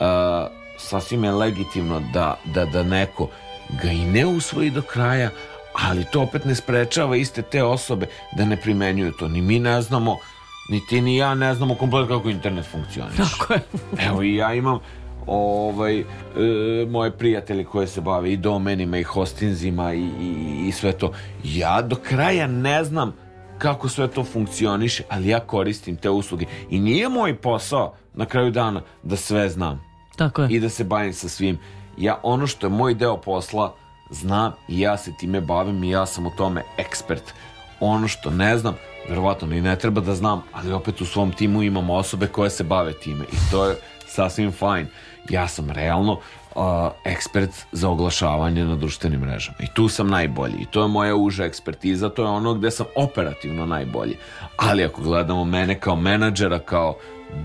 a, 0.00 0.48
sasvim 0.78 1.24
je 1.24 1.32
legitimno 1.32 2.00
da, 2.12 2.38
da, 2.44 2.64
da 2.64 2.82
neko 2.82 3.28
ga 3.82 3.90
i 3.90 4.04
ne 4.04 4.26
usvoji 4.26 4.70
do 4.70 4.82
kraja, 4.82 5.30
ali 5.82 6.04
to 6.04 6.22
opet 6.22 6.44
ne 6.44 6.54
sprečava 6.54 7.16
iste 7.16 7.42
te 7.42 7.62
osobe 7.62 8.06
da 8.36 8.44
ne 8.44 8.56
primenjuju 8.56 9.12
to. 9.12 9.28
Ni 9.28 9.42
mi 9.42 9.58
ne 9.58 9.82
znamo, 9.82 10.16
ni 10.70 10.86
ti 10.86 11.00
ni 11.00 11.16
ja 11.16 11.34
ne 11.34 11.54
znamo 11.54 11.74
komplet 11.74 12.08
kako 12.08 12.30
internet 12.30 12.66
funkcioniše. 12.66 13.16
Tako 13.16 13.52
je. 13.52 13.60
Evo 13.98 14.22
i 14.22 14.34
ja 14.34 14.54
imam 14.54 14.78
ovaj, 15.26 16.00
e, 16.00 16.04
moje 16.90 17.10
prijatelje 17.10 17.64
koje 17.64 17.86
se 17.86 18.00
bave 18.00 18.32
i 18.32 18.36
domenima 18.36 18.98
i 18.98 19.02
hostinzima 19.02 19.94
i, 19.94 20.08
i, 20.20 20.64
i 20.68 20.72
sve 20.72 20.92
to. 20.92 21.12
Ja 21.44 21.82
do 21.82 21.96
kraja 21.96 22.46
ne 22.46 22.84
znam 22.84 23.14
kako 23.58 23.88
sve 23.88 24.08
to 24.08 24.24
funkcioniše, 24.24 25.02
ali 25.08 25.28
ja 25.28 25.40
koristim 25.40 25.96
te 25.96 26.10
usluge. 26.10 26.46
I 26.70 26.80
nije 26.80 27.08
moj 27.08 27.36
posao 27.36 27.94
na 28.14 28.26
kraju 28.26 28.50
dana 28.50 28.82
da 29.02 29.16
sve 29.16 29.48
znam 29.48 29.84
Tako 30.16 30.42
je. 30.42 30.48
i 30.50 30.60
da 30.60 30.68
se 30.68 30.84
bavim 30.84 31.12
sa 31.12 31.28
svim. 31.28 31.58
Ja 31.98 32.20
ono 32.22 32.46
što 32.46 32.66
je 32.66 32.70
moj 32.70 32.94
deo 32.94 33.16
posla 33.16 33.74
znam 34.10 34.52
i 34.68 34.80
ja 34.80 34.96
se 34.96 35.12
time 35.16 35.40
bavim 35.40 35.84
i 35.84 35.90
ja 35.90 36.06
sam 36.06 36.26
u 36.26 36.30
tome 36.30 36.62
ekspert. 36.76 37.34
Ono 37.80 38.08
što 38.08 38.30
ne 38.30 38.58
znam, 38.58 38.74
verovatno 39.08 39.48
ni 39.48 39.60
ne 39.60 39.76
treba 39.78 40.00
da 40.00 40.14
znam, 40.14 40.42
ali 40.52 40.72
opet 40.72 41.00
u 41.00 41.06
svom 41.06 41.32
timu 41.32 41.62
imamo 41.62 41.94
osobe 41.94 42.26
koje 42.26 42.50
se 42.50 42.64
bave 42.64 42.92
time 42.92 43.24
i 43.32 43.50
to 43.50 43.66
je 43.66 43.76
sasvim 44.06 44.52
fajn. 44.52 44.86
Ja 45.30 45.48
sam 45.48 45.70
realno 45.70 46.12
uh, 46.12 46.62
ekspert 47.04 47.50
za 47.72 47.88
oglašavanje 47.88 48.64
na 48.64 48.76
društvenim 48.76 49.20
mrežama 49.20 49.56
i 49.60 49.74
tu 49.74 49.88
sam 49.88 50.08
najbolji 50.08 50.56
i 50.60 50.66
to 50.66 50.82
je 50.82 50.88
moja 50.88 51.16
uža 51.16 51.44
ekspertiza, 51.44 52.08
to 52.08 52.22
je 52.22 52.28
ono 52.28 52.54
gde 52.54 52.70
sam 52.70 52.86
operativno 52.96 53.66
najbolji. 53.66 54.16
Ali 54.56 54.84
ako 54.84 55.02
gledamo 55.02 55.44
mene 55.44 55.80
kao 55.80 55.96
menadžera, 55.96 56.58
kao 56.58 56.96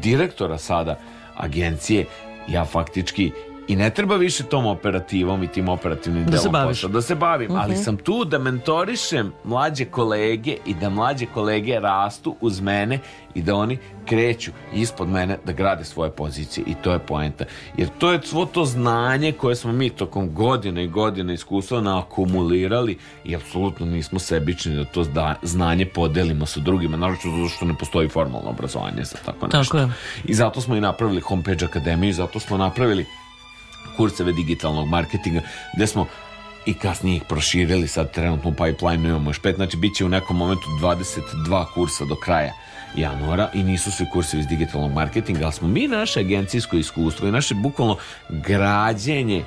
direktora 0.02 0.58
sada 0.58 1.00
agencije, 1.36 2.06
ja 2.48 2.66
faktički 2.66 3.32
i 3.68 3.76
ne 3.76 3.90
treba 3.90 4.16
više 4.16 4.44
tom 4.44 4.66
operativom 4.66 5.44
i 5.44 5.48
tim 5.48 5.70
operativnim 5.70 6.26
Da 6.26 6.32
delom 6.32 6.68
posla, 6.68 6.90
da 6.90 7.02
se 7.02 7.16
bavim, 7.16 7.52
ali 7.56 7.76
sam 7.76 7.98
tu 7.98 8.26
da 8.26 8.40
mentorišem 8.40 9.32
mlađe 9.44 9.86
kolege 9.86 10.58
i 10.66 10.74
da 10.74 10.90
mlađe 10.90 11.26
kolege 11.26 11.80
rastu 11.80 12.36
uz 12.42 12.62
mene 12.62 13.00
i 13.34 13.42
da 13.42 13.56
oni 13.56 13.78
kreću 14.06 14.52
ispod 14.74 15.10
mene 15.10 15.38
da 15.46 15.52
grade 15.52 15.84
svoje 15.84 16.12
pozicije 16.12 16.64
i 16.68 16.76
to 16.84 16.92
je 16.92 17.00
poenta. 17.00 17.46
Jer 17.78 17.90
to 17.98 18.12
je 18.12 18.20
svo 18.24 18.46
to 18.46 18.66
znanje 18.66 19.32
koje 19.32 19.56
smo 19.56 19.72
mi 19.72 19.90
tokom 19.90 20.34
godina 20.34 20.82
i 20.82 20.88
godina 20.88 21.34
iskustva 21.34 21.82
naakumulirali 21.82 22.98
i 23.24 23.36
apsolutno 23.36 23.86
nismo 23.86 24.20
sebični 24.20 24.76
da 24.76 24.86
to 24.86 25.06
znanje 25.42 25.86
podelimo 25.86 26.46
sa 26.46 26.60
drugima, 26.60 26.98
naročito 26.98 27.30
zato 27.38 27.50
što 27.50 27.66
ne 27.66 27.74
postoji 27.78 28.10
formalno 28.10 28.50
obrazovanje 28.50 29.04
za 29.04 29.18
tako 29.26 29.46
nešto. 29.46 29.64
Tako 29.64 29.78
je. 29.78 29.90
I 30.26 30.34
zato 30.34 30.62
smo 30.62 30.76
i 30.76 30.82
napravili 30.82 31.22
Homepage 31.22 31.66
Akademiju, 31.66 32.14
zato 32.14 32.40
smo 32.40 32.58
napravili 32.58 33.06
kurseve 34.02 34.32
digitalnog 34.32 34.88
marketinga, 34.88 35.42
gde 35.76 35.88
smo 35.88 36.06
i 36.66 36.74
kasnije 36.74 37.16
ih 37.16 37.24
proširili, 37.30 37.88
sad 37.88 38.12
trenutno 38.14 38.50
u 38.50 38.54
pipeline 38.54 39.10
imamo 39.10 39.30
još 39.30 39.40
pet, 39.40 39.56
znači 39.56 39.78
bit 39.78 39.96
će 39.96 40.06
u 40.06 40.10
nekom 40.10 40.38
momentu 40.38 40.70
22 40.82 41.66
kursa 41.74 42.06
do 42.06 42.16
kraja 42.16 42.54
januara 42.96 43.50
i 43.54 43.64
nisu 43.64 43.92
svi 43.92 44.06
kursevi 44.14 44.42
iz 44.42 44.48
digitalnog 44.48 44.94
marketinga, 44.94 45.44
ali 45.44 45.54
smo 45.54 45.68
mi 45.68 45.88
naše 45.88 46.20
agencijsko 46.20 46.78
iskustvo 46.78 47.28
i 47.28 47.32
naše 47.32 47.56
bukvalno 47.56 47.98
građenje 48.30 49.44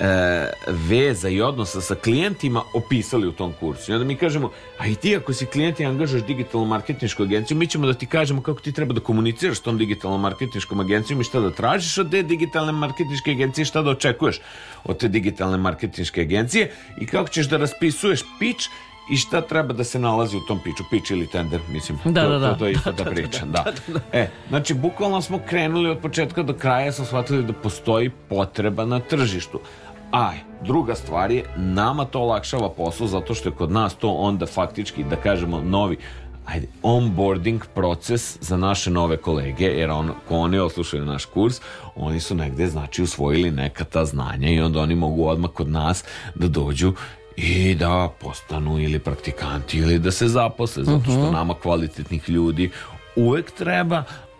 e, 0.00 0.52
veza 0.66 1.28
i 1.28 1.40
odnosa 1.40 1.80
sa 1.80 1.94
klijentima 1.94 2.62
opisali 2.74 3.28
u 3.28 3.32
tom 3.32 3.52
kursu. 3.60 3.92
I 3.92 3.94
onda 3.94 4.06
mi 4.06 4.16
kažemo, 4.16 4.50
a 4.78 4.86
i 4.86 4.94
ti 4.94 5.16
ako 5.16 5.32
si 5.32 5.46
klijent 5.46 5.80
i 5.80 5.84
angažaš 5.84 6.22
digitalnu 6.22 6.66
marketinšku 6.66 7.22
agenciju, 7.22 7.56
mi 7.56 7.66
ćemo 7.66 7.86
da 7.86 7.94
ti 7.94 8.06
kažemo 8.06 8.42
kako 8.42 8.60
ti 8.60 8.72
treba 8.72 8.94
da 8.94 9.00
komuniciraš 9.00 9.56
s 9.56 9.60
tom 9.60 9.78
digitalnom 9.78 10.20
marketinškom 10.20 10.80
agencijom 10.80 11.20
i 11.20 11.24
šta 11.24 11.40
da 11.40 11.50
tražiš 11.50 11.98
od 11.98 12.10
te 12.10 12.22
digitalne 12.22 12.72
marketinške 12.72 13.30
agencije, 13.30 13.64
šta 13.64 13.82
da 13.82 13.90
očekuješ 13.90 14.40
od 14.84 14.98
te 14.98 15.08
digitalne 15.08 15.58
marketinške 15.58 16.20
agencije 16.20 16.72
i 17.00 17.06
kako 17.06 17.28
ćeš 17.28 17.48
da 17.48 17.56
raspisuješ 17.56 18.20
pitch 18.38 18.68
i 19.10 19.16
šta 19.16 19.40
treba 19.40 19.72
da 19.72 19.84
se 19.84 19.98
nalazi 19.98 20.36
u 20.36 20.40
tom 20.40 20.60
piču, 20.64 20.84
pitch 20.90 21.10
ili 21.10 21.26
tender, 21.26 21.60
mislim. 21.68 21.98
Da, 22.04 22.22
to, 22.22 22.28
da, 22.28 22.38
da. 22.38 22.52
To, 22.52 22.58
to 22.58 22.66
je 22.66 22.72
isto 22.72 22.92
da, 22.98 23.04
pričam, 23.04 23.52
da. 23.52 23.64
E, 24.12 24.28
znači, 24.48 24.74
bukvalno 24.74 25.22
smo 25.22 25.38
krenuli 25.48 25.90
od 25.90 25.98
početka 25.98 26.42
do 26.42 26.54
kraja, 26.54 26.92
sam 26.92 27.06
shvatili 27.06 27.42
da 27.42 27.52
postoji 27.52 28.10
potreba 28.28 28.84
na 28.84 29.00
tržištu. 29.00 29.60
A 30.12 30.32
druga 30.64 30.94
stvar 30.94 31.30
je, 31.30 31.44
nama 31.56 32.04
to 32.04 32.20
olakšava 32.20 32.70
posao 32.70 33.06
zato 33.06 33.34
što 33.34 33.48
je 33.48 33.52
kod 33.52 33.70
nas 33.70 33.94
to 33.94 34.10
onda 34.10 34.46
faktički, 34.46 35.04
da 35.04 35.16
kažemo, 35.16 35.60
novi 35.60 35.96
ajde, 36.46 36.66
onboarding 36.82 37.62
proces 37.74 38.38
za 38.40 38.56
naše 38.56 38.90
nove 38.90 39.16
kolege, 39.16 39.64
jer 39.64 39.90
on, 39.90 40.10
ko 40.28 40.36
oni 40.36 40.58
oslušaju 40.58 41.04
naš 41.04 41.24
kurs, 41.24 41.60
oni 41.96 42.20
su 42.20 42.34
negde, 42.34 42.66
znači, 42.66 43.02
usvojili 43.02 43.50
neka 43.50 43.84
ta 43.84 44.04
znanja 44.04 44.48
i 44.48 44.60
onda 44.60 44.80
oni 44.80 44.94
mogu 44.94 45.28
odmah 45.28 45.50
kod 45.50 45.68
nas 45.68 46.04
da 46.34 46.48
dođu 46.48 46.92
i 47.36 47.74
da 47.74 48.08
postanu 48.20 48.80
ili 48.80 48.98
praktikanti 48.98 49.78
ili 49.78 49.98
da 49.98 50.10
se 50.10 50.28
zaposle, 50.28 50.84
zato 50.84 51.04
što 51.04 51.30
nama 51.32 51.54
kvalitetnih 51.54 52.28
ljudi 52.28 52.70
uvek 53.16 53.50
treba, 53.50 53.96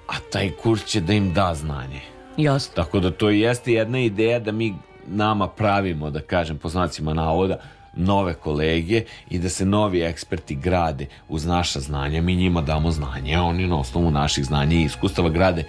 a 0.07 0.15
taj 0.33 0.51
kurs 0.51 0.85
će 0.85 1.01
da 1.01 1.13
im 1.13 1.33
da 1.33 1.55
znanje. 1.55 2.01
Jasno. 2.37 2.73
Tako 2.75 3.01
da 3.01 3.11
to 3.11 3.31
jeste 3.31 3.73
jedna 3.73 3.99
ideja 3.99 4.39
da 4.39 4.53
mi 4.53 4.75
nama 5.09 5.49
pravimo, 5.49 6.11
da 6.11 6.21
kažem, 6.21 6.59
po 6.59 6.69
znacima 6.69 7.15
navoda, 7.15 7.59
nove 7.97 8.35
kolege 8.35 9.05
i 9.31 9.39
da 9.39 9.49
se 9.49 9.65
novi 9.65 10.03
eksperti 10.03 10.55
grade 10.55 11.07
uz 11.29 11.47
naša 11.47 11.81
znanja. 11.81 12.23
Mi 12.23 12.37
njima 12.37 12.61
damo 12.61 12.91
znanje, 12.91 13.35
a 13.35 13.43
oni 13.43 13.67
na 13.67 13.79
osnovu 13.79 14.11
naših 14.11 14.45
znanja 14.45 14.77
i 14.77 14.83
iskustava 14.83 15.29
grade 15.29 15.65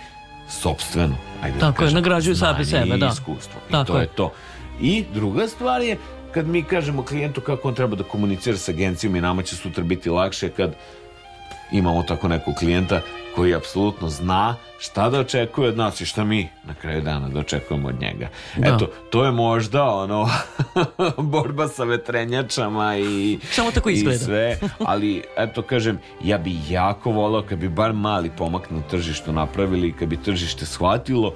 sobstveno. 0.50 1.16
Ajde 1.44 1.60
Tako 1.60 1.84
je, 1.84 1.92
nagrađuju 1.92 2.36
sami 2.36 2.66
sebe, 2.66 2.96
i 2.96 3.00
da. 3.00 3.08
iskustvo. 3.08 3.62
I 3.70 3.72
Tako 3.72 3.86
to 3.86 3.98
je. 3.98 4.02
je 4.02 4.08
to. 4.08 4.32
I 4.82 5.04
druga 5.14 5.48
stvar 5.48 5.82
je 5.82 5.98
kad 6.32 6.48
mi 6.48 6.64
kažemo 6.64 7.04
klijentu 7.04 7.42
kako 7.42 7.68
on 7.68 7.76
treba 7.76 7.96
da 7.96 8.04
komunicira 8.04 8.58
sa 8.58 8.72
agencijom 8.72 9.16
i 9.16 9.22
nama 9.22 9.44
će 9.44 9.56
sutra 9.56 9.84
biti 9.84 10.10
lakše 10.10 10.50
kad 10.50 10.76
imamo 11.72 12.04
tako 12.04 12.28
nekog 12.28 12.56
klijenta 12.56 13.02
koji 13.38 13.56
apsolutno 13.56 14.10
zna 14.10 14.56
šta 14.80 15.10
da 15.10 15.20
očekuje 15.20 15.70
od 15.70 15.78
nas 15.78 16.02
i 16.02 16.06
šta 16.06 16.24
mi 16.24 16.50
na 16.64 16.74
kraju 16.74 17.02
dana 17.02 17.30
da 17.30 17.40
očekujemo 17.40 17.88
od 17.88 18.02
njega. 18.02 18.30
Da. 18.58 18.68
Eto, 18.76 18.88
to 19.10 19.26
je 19.26 19.32
možda 19.32 19.84
ono 19.84 20.30
borba 21.34 21.68
sa 21.68 21.84
vetrenjačama 21.84 22.98
i 22.98 23.40
Samo 23.52 23.72
tako 23.72 23.90
izgleda. 23.90 24.16
i 24.16 24.20
sve, 24.20 24.60
ali 24.80 25.24
eto 25.38 25.62
kažem, 25.62 26.00
ja 26.24 26.38
bi 26.38 26.56
jako 26.70 27.12
volao 27.12 27.42
kad 27.42 27.58
bi 27.60 27.70
bar 27.70 27.94
mali 27.94 28.32
pomak 28.38 28.70
na 28.72 28.82
tržištu 28.82 29.34
napravili 29.34 29.88
i 29.88 29.94
kad 29.94 30.08
bi 30.08 30.24
tržište 30.24 30.66
shvatilo 30.66 31.34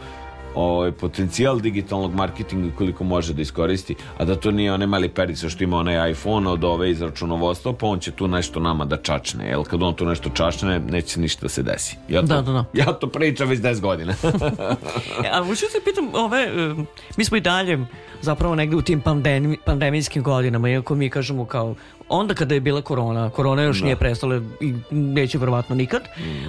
ovaj, 0.56 0.92
potencijal 0.92 1.60
digitalnog 1.60 2.16
marketinga 2.16 2.76
koliko 2.78 3.04
može 3.04 3.34
da 3.34 3.42
iskoristi, 3.42 3.96
a 4.18 4.26
da 4.26 4.36
to 4.36 4.52
nije 4.52 4.74
onaj 4.74 4.88
mali 4.88 5.10
perica 5.10 5.50
što 5.50 5.64
ima 5.64 5.78
onaj 5.78 6.12
iPhone 6.12 6.50
od 6.50 6.64
ove 6.64 6.92
iz 6.92 7.02
računovodstva, 7.02 7.74
pa 7.74 7.88
on 7.88 8.00
će 8.00 8.12
tu 8.12 8.28
nešto 8.28 8.60
nama 8.60 8.86
da 8.86 8.98
čačne, 8.98 9.48
jer 9.48 9.60
kad 9.70 9.84
on 9.84 9.94
tu 9.94 10.06
nešto 10.06 10.30
čačne, 10.30 10.80
neće 10.80 11.20
ništa 11.20 11.42
da 11.42 11.50
se 11.50 11.64
desi. 11.64 11.98
Ja 12.10 12.22
to, 12.22 12.28
Da, 12.28 12.42
da, 12.42 12.52
da. 12.52 12.66
Ja 12.74 12.94
to 12.94 13.08
pričam 13.08 13.50
već 13.50 13.60
10 13.60 13.80
godina. 13.82 14.14
E, 15.26 15.30
A 15.32 15.44
hoću 15.44 15.66
se 15.72 15.78
pitam, 15.86 16.10
ove, 16.14 16.48
mi 17.18 17.26
smo 17.26 17.38
i 17.38 17.42
dalje 17.42 17.80
zapravo 18.22 18.56
negde 18.56 18.76
u 18.76 18.82
tim 18.82 19.02
pandemi, 19.02 19.58
pandemijskim 19.66 20.24
godinama, 20.24 20.70
iako 20.70 20.96
mi 20.96 21.10
kažemo 21.10 21.46
kao 21.46 21.76
onda 22.10 22.34
kada 22.34 22.54
je 22.54 22.62
bila 22.62 22.82
korona, 22.82 23.30
korona 23.30 23.62
još 23.62 23.82
nije 23.82 23.96
prestala 23.96 24.42
i 24.60 24.74
neće 24.92 25.38
verovatno 25.38 25.76
nikad, 25.76 26.02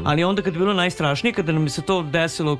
ali 0.04 0.24
onda 0.24 0.42
kad 0.42 0.52
je 0.52 0.58
bilo 0.58 0.74
najstrašnije, 0.74 1.32
kada 1.32 1.52
nam 1.52 1.68
se 1.68 1.82
to 1.82 2.02
desilo 2.02 2.58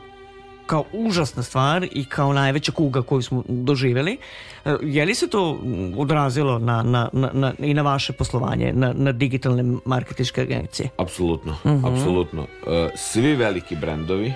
kao 0.73 0.85
užasna 0.93 1.43
stvar 1.43 1.87
i 1.93 2.05
kao 2.05 2.33
najveća 2.33 2.73
kuga 2.73 3.03
koju 3.03 3.23
smo 3.23 3.43
doživjeli. 3.49 4.19
E, 4.65 4.77
Je 4.83 5.05
li 5.05 5.15
se 5.15 5.29
to 5.29 5.59
odrazilo 5.97 6.59
na, 6.59 6.83
na, 6.83 7.09
na, 7.13 7.31
na, 7.33 7.53
i 7.59 7.75
na 7.75 7.83
vaše 7.83 8.13
poslovanje, 8.13 8.73
na, 8.73 8.93
na 8.97 9.13
digitalne 9.13 9.65
marketičke 9.85 10.41
agencije? 10.41 10.89
Apsolutno, 10.97 11.57
apsolutno. 11.85 12.43
E, 12.67 12.89
svi 12.97 13.35
veliki 13.35 13.77
brendovi 13.77 14.33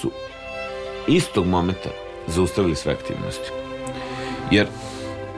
su 0.00 0.10
istog 1.08 1.46
momenta 1.46 1.88
zaustavili 2.26 2.76
sve 2.76 2.92
aktivnosti. 2.92 3.50
Jer 4.50 4.66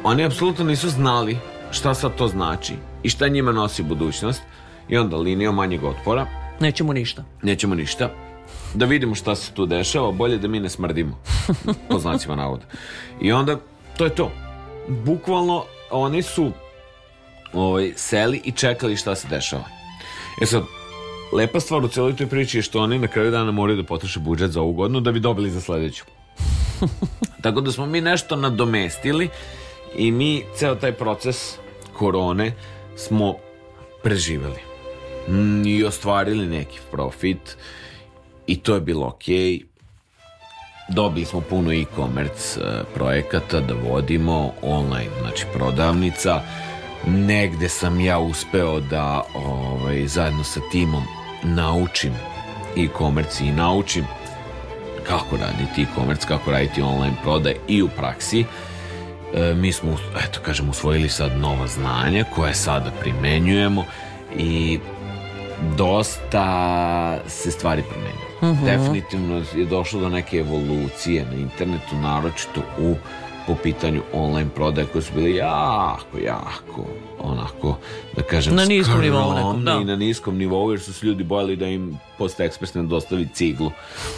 oni 0.05 0.25
apsolutno 0.25 0.65
nisu 0.65 0.89
znali 0.89 1.37
šta 1.71 1.95
sad 1.95 2.15
to 2.17 2.29
znači 2.29 2.75
i 3.03 3.09
šta 3.09 3.29
njima 3.29 3.53
nosi 3.53 3.83
budućnost 3.83 4.43
i 4.89 4.97
onda 4.97 5.17
linijom 5.17 5.55
manjeg 5.55 5.85
otpora 5.85 6.27
Nećemo 6.61 6.93
ništa. 6.93 7.25
nećemo 7.43 7.75
ništa 7.75 8.11
da 8.75 8.87
vidimo 8.87 9.15
šta 9.15 9.35
se 9.35 9.53
tu 9.53 9.67
dešava 9.67 10.13
bolje 10.13 10.39
da 10.39 10.49
mi 10.49 10.61
ne 10.61 10.69
smrdimo. 10.69 11.19
Po 11.91 11.99
znacima 11.99 12.37
navoda. 12.37 12.65
I 13.21 13.33
onda 13.33 13.59
to 13.97 14.05
je 14.05 14.15
to. 14.15 14.33
Bukvalno 14.89 15.65
oni 15.91 16.23
su 16.23 16.53
ovaj, 17.53 17.93
seli 17.97 18.41
i 18.45 18.53
čekali 18.53 18.97
šta 18.97 19.15
se 19.15 19.29
dešava. 19.29 19.65
E 20.43 20.47
sad 20.47 20.63
lepa 21.33 21.61
stvar 21.61 21.85
u 21.85 21.89
celoj 21.89 22.17
toj 22.17 22.27
priči 22.27 22.59
je 22.59 22.63
što 22.63 22.81
oni 22.81 22.99
na 22.99 23.09
kraju 23.09 23.31
dana 23.31 23.51
moraju 23.51 23.77
da 23.77 23.85
potroše 23.85 24.21
budžet 24.21 24.51
za 24.51 24.61
ovu 24.61 24.73
godinu 24.73 25.01
da 25.01 25.13
bi 25.13 25.21
dobili 25.21 25.51
za 25.51 25.61
sledeću. 25.61 26.05
Tako 27.43 27.61
da 27.61 27.73
smo 27.73 27.87
mi 27.87 28.01
nešto 28.01 28.37
nadomestili 28.37 29.29
i 29.97 30.11
mi 30.11 30.45
ceo 30.57 30.75
taj 30.75 30.93
proces 30.93 31.59
korone 31.93 32.53
smo 32.97 33.35
preživeli. 34.03 34.61
Mm, 35.29 35.67
i 35.67 35.85
ostvarili 35.85 36.47
neki 36.47 36.79
profit 36.91 37.57
i 38.47 38.57
to 38.57 38.75
je 38.75 38.81
bilo 38.81 39.07
okej. 39.07 39.61
Dobili 40.89 41.27
smo 41.27 41.41
puno 41.41 41.73
e-commerce 41.73 42.61
e, 42.61 42.83
projekata 42.95 43.61
da 43.61 43.75
vodimo 43.75 44.53
online, 44.63 45.11
znači 45.21 45.47
prodavnica. 45.55 46.43
Negde 47.07 47.69
sam 47.69 48.01
ja 48.01 48.19
uspeo 48.19 48.81
da 48.81 49.23
ovaj, 49.35 50.07
zajedno 50.07 50.45
sa 50.45 50.61
timom 50.73 51.03
naučim 51.43 52.13
e-commerce 52.77 53.45
i 53.45 53.53
naučim 53.53 54.05
kako 55.07 55.37
raditi 55.37 55.83
e-commerce, 55.83 56.27
kako 56.29 56.51
raditi 56.51 56.83
online 56.83 57.17
prodaj 57.23 57.55
i 57.69 57.83
u 57.83 57.89
praksi. 57.89 58.45
E, 59.35 59.55
mi 59.55 59.73
smo, 59.73 59.97
eto 60.29 60.41
kažem, 60.45 60.69
usvojili 60.69 61.09
sad 61.09 61.39
nova 61.39 61.67
znanja 61.67 62.25
koje 62.35 62.55
sada 62.55 62.91
primenjujemo 63.01 63.85
i 64.37 64.79
dosta 65.77 67.19
se 67.29 67.51
stvari 67.51 67.83
promenilo. 68.41 68.67
Definitivno 68.67 69.43
je 69.57 69.65
došlo 69.65 70.01
do 70.01 70.09
neke 70.09 70.37
evolucije 70.39 71.25
na 71.25 71.35
internetu, 71.35 71.97
naročito 71.97 72.61
u 72.79 72.95
po 73.47 73.55
pitanju 73.63 74.03
online 74.13 74.51
prodaje 74.55 74.87
koje 74.87 75.03
su 75.03 75.13
bile 75.15 75.35
jako, 75.35 76.19
jako 76.25 76.85
onako, 77.19 77.77
da 78.17 78.23
kažem, 78.23 78.55
Na 78.55 78.65
niskom 78.65 79.01
nivou 79.01 79.35
nekom, 79.35 79.65
da. 79.65 79.79
i 79.83 79.85
na 79.85 79.97
niskom 79.97 80.37
nivou 80.39 80.71
jer 80.71 80.81
su 80.81 80.93
se 80.93 81.07
ljudi 81.07 81.25
bojali 81.25 81.57
da 81.57 81.67
im 81.67 81.99
post 82.19 82.41
ekspres 82.41 82.75
ne 82.75 82.83
dostavi 82.83 83.29
ciglu 83.35 83.71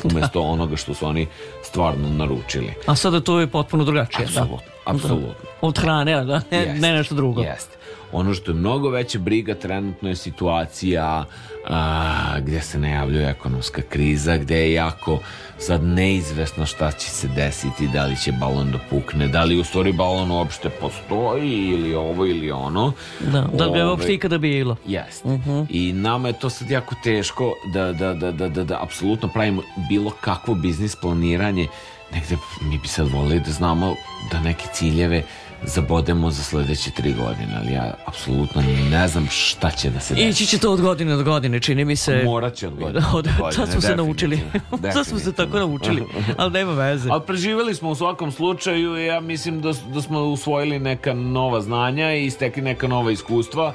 umesto 0.05 0.41
onoga 0.53 0.77
što 0.77 0.95
su 0.95 1.07
oni 1.07 1.27
stvarno 1.63 2.09
naručili. 2.09 2.73
A 2.87 2.95
sada 2.95 3.21
to 3.21 3.41
je 3.41 3.47
potpuno 3.47 3.85
drugačije. 3.85 4.25
Apsolutno, 4.25 4.57
da. 4.57 4.91
apsolutno. 4.93 5.29
Da. 5.29 5.51
Od 5.61 5.79
hrane, 5.79 6.25
da, 6.25 6.41
ne, 6.51 6.59
Jeste, 6.59 6.81
ne 6.81 6.93
nešto 6.93 7.15
drugo. 7.15 7.41
Jeste. 7.43 7.77
Ono 8.17 8.35
što 8.35 8.51
je 8.51 8.55
mnogo 8.55 8.91
veća 8.91 9.19
briga 9.19 9.55
trenutno 9.55 10.09
je 10.09 10.17
situacija 10.17 11.25
a, 11.69 12.39
gdje 12.41 12.61
se 12.61 12.79
najavljuje 12.79 13.31
ekonomska 13.31 13.83
kriza, 13.83 14.37
gdje 14.37 14.57
je 14.57 14.73
jako 14.73 15.19
sad 15.59 15.85
neizvesno 15.85 16.67
šta 16.67 16.93
će 16.93 17.11
se 17.11 17.29
desiti, 17.29 17.89
da 17.89 18.05
li 18.05 18.17
će 18.17 18.33
balon 18.33 18.71
da 18.73 18.79
pukne, 18.91 19.29
da 19.29 19.45
li 19.45 19.61
u 19.61 19.65
stvari 19.65 19.93
balon 19.93 20.31
uopšte 20.31 20.69
postoji 20.69 21.69
ili 21.69 21.95
ovo 21.95 22.27
ili 22.27 22.51
ono. 22.51 22.93
Da, 23.21 23.49
da 23.53 23.69
bi 23.69 23.79
je 23.79 23.87
uopšte 23.87 24.15
ikada 24.15 24.39
bilo. 24.39 24.77
Jeste. 24.87 25.39
I 25.69 25.93
nama 25.93 26.29
je 26.29 26.39
to 26.39 26.51
sad 26.51 26.71
jako 26.71 26.95
teško 27.03 27.53
da, 27.73 27.93
da, 27.93 28.15
da, 28.15 28.33
da, 28.33 28.49
da, 28.49 28.65
da 28.65 28.83
apsolutno 28.83 29.29
pravimo 29.29 29.63
bilo 29.89 30.11
kakvo 30.11 30.55
biznis 30.55 30.97
planiranje. 30.97 31.69
Negde 32.13 32.37
mi 32.63 32.79
bi 32.79 32.89
sad 32.89 33.09
volili 33.09 33.41
da 33.41 33.51
znamo 33.51 33.95
da 34.33 34.41
neke 34.41 34.65
ciljeve 34.73 35.23
zabodemo 35.63 36.31
za 36.31 36.43
sledeće 36.43 36.91
tri 36.91 37.13
godine, 37.13 37.61
ali 37.63 37.73
ja 37.73 37.95
apsolutno 38.07 38.63
ne 38.91 39.09
znam 39.09 39.27
šta 39.31 39.71
će 39.71 39.91
da 39.91 40.01
se 40.01 40.15
desi. 40.15 40.29
Ići 40.29 40.47
će 40.47 40.59
to 40.59 40.73
od 40.73 40.81
godine 40.81 41.17
do 41.17 41.25
godine, 41.25 41.61
čini 41.61 41.85
mi 41.85 41.97
se. 41.97 42.23
Morat 42.25 42.55
će 42.55 42.67
od 42.69 42.75
godine 42.75 43.01
do 43.13 43.19
Od- 43.19 43.29
godine, 43.39 43.53
Sad 43.53 43.71
smo 43.73 43.81
se 43.81 43.97
naučili. 43.97 44.41
Sad 44.95 45.07
smo 45.07 45.19
se 45.19 45.33
tako 45.33 45.59
naučili. 45.59 46.05
Ali 46.37 46.53
nema 46.53 46.73
veze. 46.73 47.09
Ali 47.11 47.23
preživjeli 47.27 47.75
smo 47.75 47.91
u 47.91 47.95
svakom 47.95 48.33
slučaju 48.33 48.99
i 48.99 49.07
ja 49.07 49.21
mislim 49.21 49.61
da, 49.61 49.73
da 49.95 50.03
smo 50.03 50.21
usvojili 50.23 50.79
neka 50.79 51.15
nova 51.15 51.61
znanja 51.61 52.13
i 52.13 52.31
stekli 52.31 52.63
neka 52.63 52.89
nova 52.89 53.11
iskustva 53.11 53.73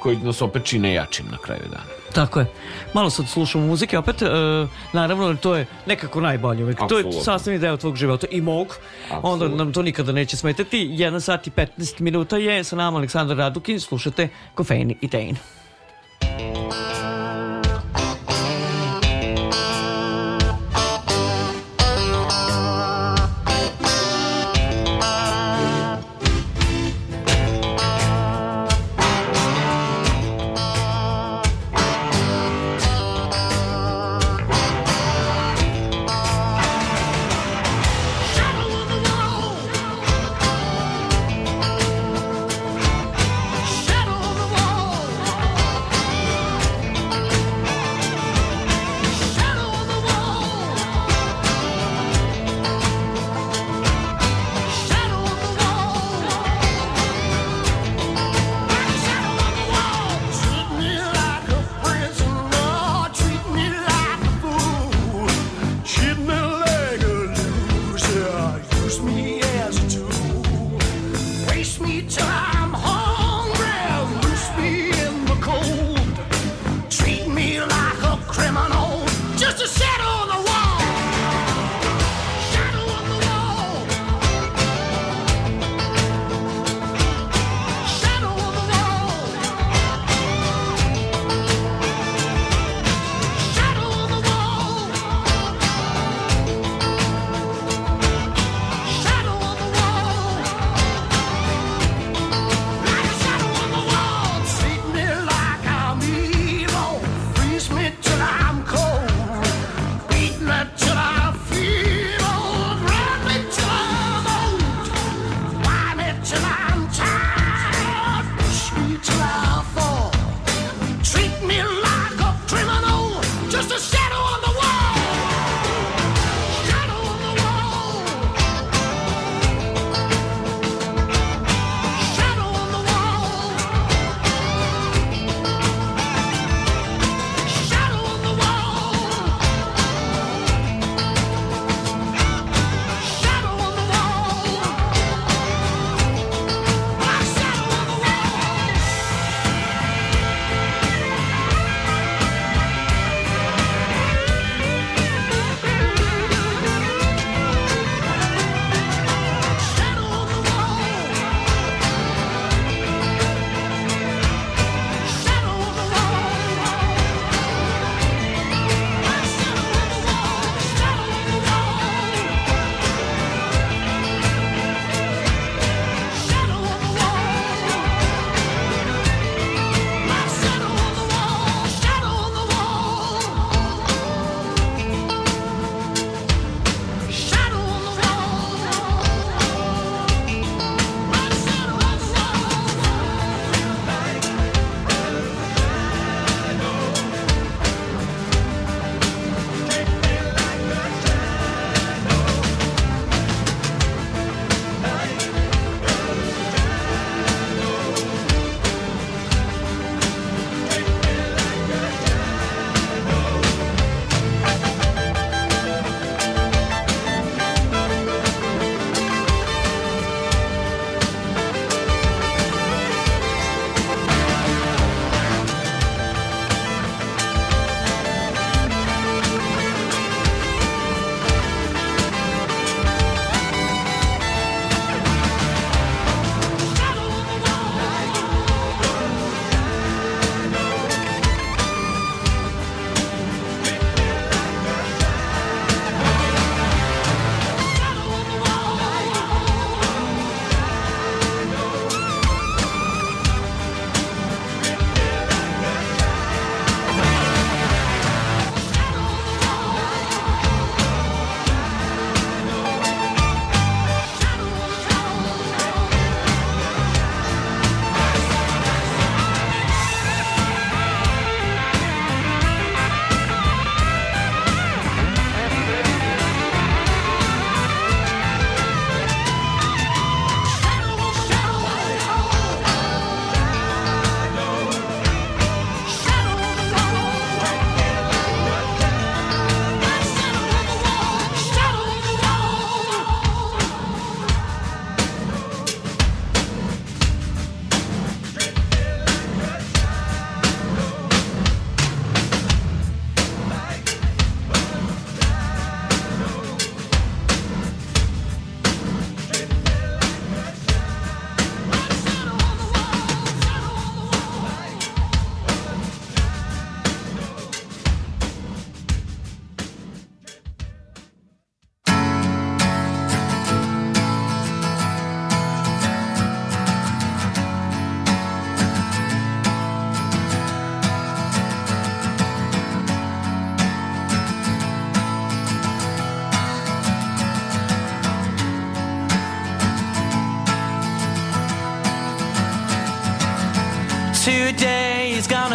koji 0.00 0.16
nas 0.16 0.42
opet 0.42 0.64
čine 0.64 0.94
jačim 0.94 1.26
na 1.30 1.38
kraju 1.38 1.62
dana. 1.70 1.98
Tako 2.12 2.40
je. 2.40 2.46
Malo 2.94 3.10
sad 3.10 3.28
slušamo 3.28 3.66
muzike, 3.66 3.98
opet, 3.98 4.22
e, 4.22 4.26
naravno, 4.92 5.34
to 5.34 5.54
je 5.54 5.66
nekako 5.86 6.20
najbolje 6.20 6.64
uvek. 6.64 6.78
To 6.88 6.98
je 6.98 7.12
sastavni 7.12 7.58
deo 7.58 7.76
tvog 7.76 7.96
života 7.96 8.26
i 8.30 8.40
mog. 8.40 8.76
Onda 9.10 9.18
Apsolutno. 9.18 9.56
nam 9.56 9.72
to 9.72 9.82
nikada 9.82 10.12
neće 10.12 10.36
smetati. 10.36 10.88
1 10.88 11.20
sat 11.20 11.46
i 11.46 11.50
15 11.50 12.00
minuta 12.00 12.36
je 12.36 12.64
sa 12.64 12.76
nama 12.76 12.98
Aleksandar 12.98 13.36
Radukin. 13.36 13.80
Slušate 13.80 14.28
Kofein 14.54 14.94
i 15.00 15.08
Tein. 15.08 15.36
Shadow 16.20 16.87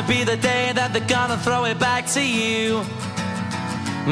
be 0.07 0.23
the 0.23 0.37
day 0.37 0.71
that 0.73 0.91
they're 0.91 1.07
gonna 1.07 1.37
throw 1.37 1.65
it 1.65 1.79
back 1.79 2.07
to 2.07 2.21
you. 2.21 2.83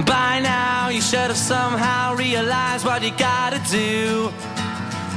By 0.06 0.40
now, 0.40 0.90
you 0.90 1.02
should 1.02 1.30
have 1.34 1.38
somehow 1.38 2.16
realized 2.16 2.86
what 2.86 3.04
you 3.04 3.12
gotta 3.18 3.60
do. 3.70 4.32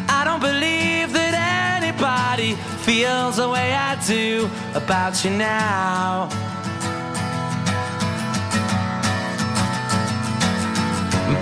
I 0.09 0.25
don't 0.25 0.41
believe 0.41 1.13
that 1.13 1.35
anybody 1.79 2.55
feels 2.83 3.37
the 3.37 3.49
way 3.49 3.73
I 3.73 3.95
do 4.07 4.51
about 4.75 5.25
you 5.25 5.31
now. 5.31 6.29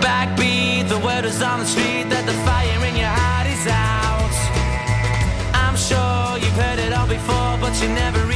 Backbeat, 0.01 0.89
the 0.89 0.99
word 0.99 1.25
is 1.25 1.41
on 1.43 1.61
the 1.61 1.67
street 1.67 2.11
that 2.11 2.27
the 2.27 2.37
fire 2.45 2.85
in 2.89 2.97
your 2.97 3.15
heart 3.21 3.47
is 3.47 3.67
out. 3.67 4.35
I'm 5.55 5.77
sure 5.77 6.39
you've 6.43 6.59
heard 6.65 6.79
it 6.79 6.93
all 6.93 7.07
before, 7.07 7.57
but 7.61 7.73
you 7.81 7.89
never 7.89 8.32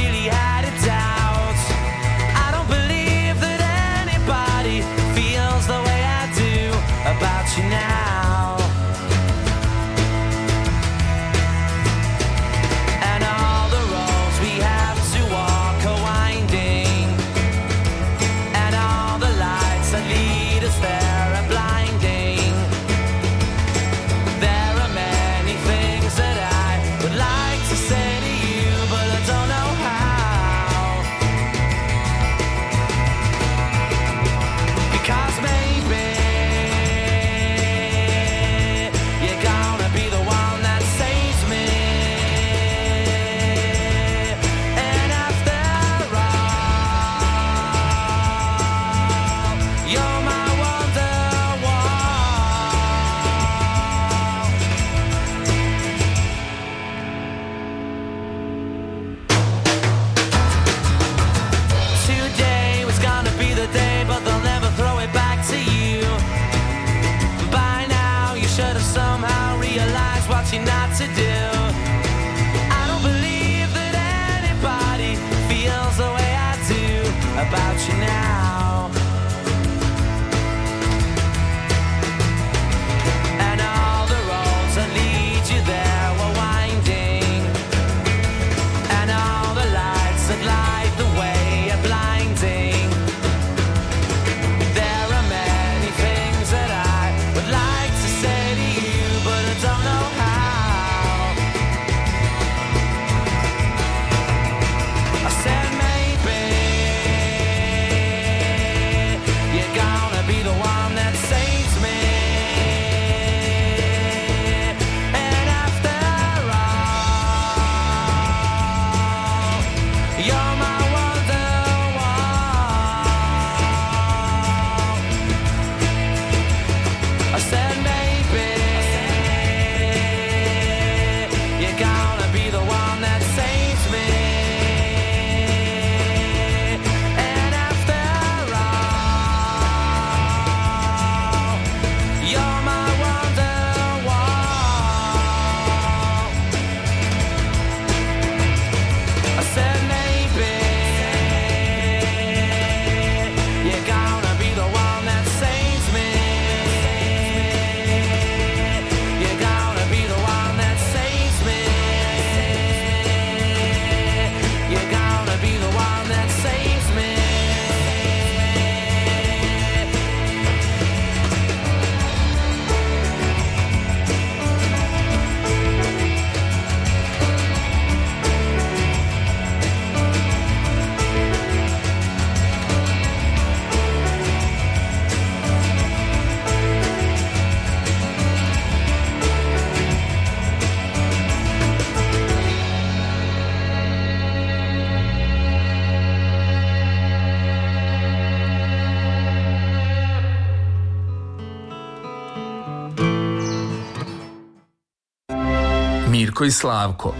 i 206.47 206.51
Slavko. 206.51 207.13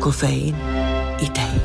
Kofein 0.00 0.54
i 1.22 1.26
tej. 1.34 1.58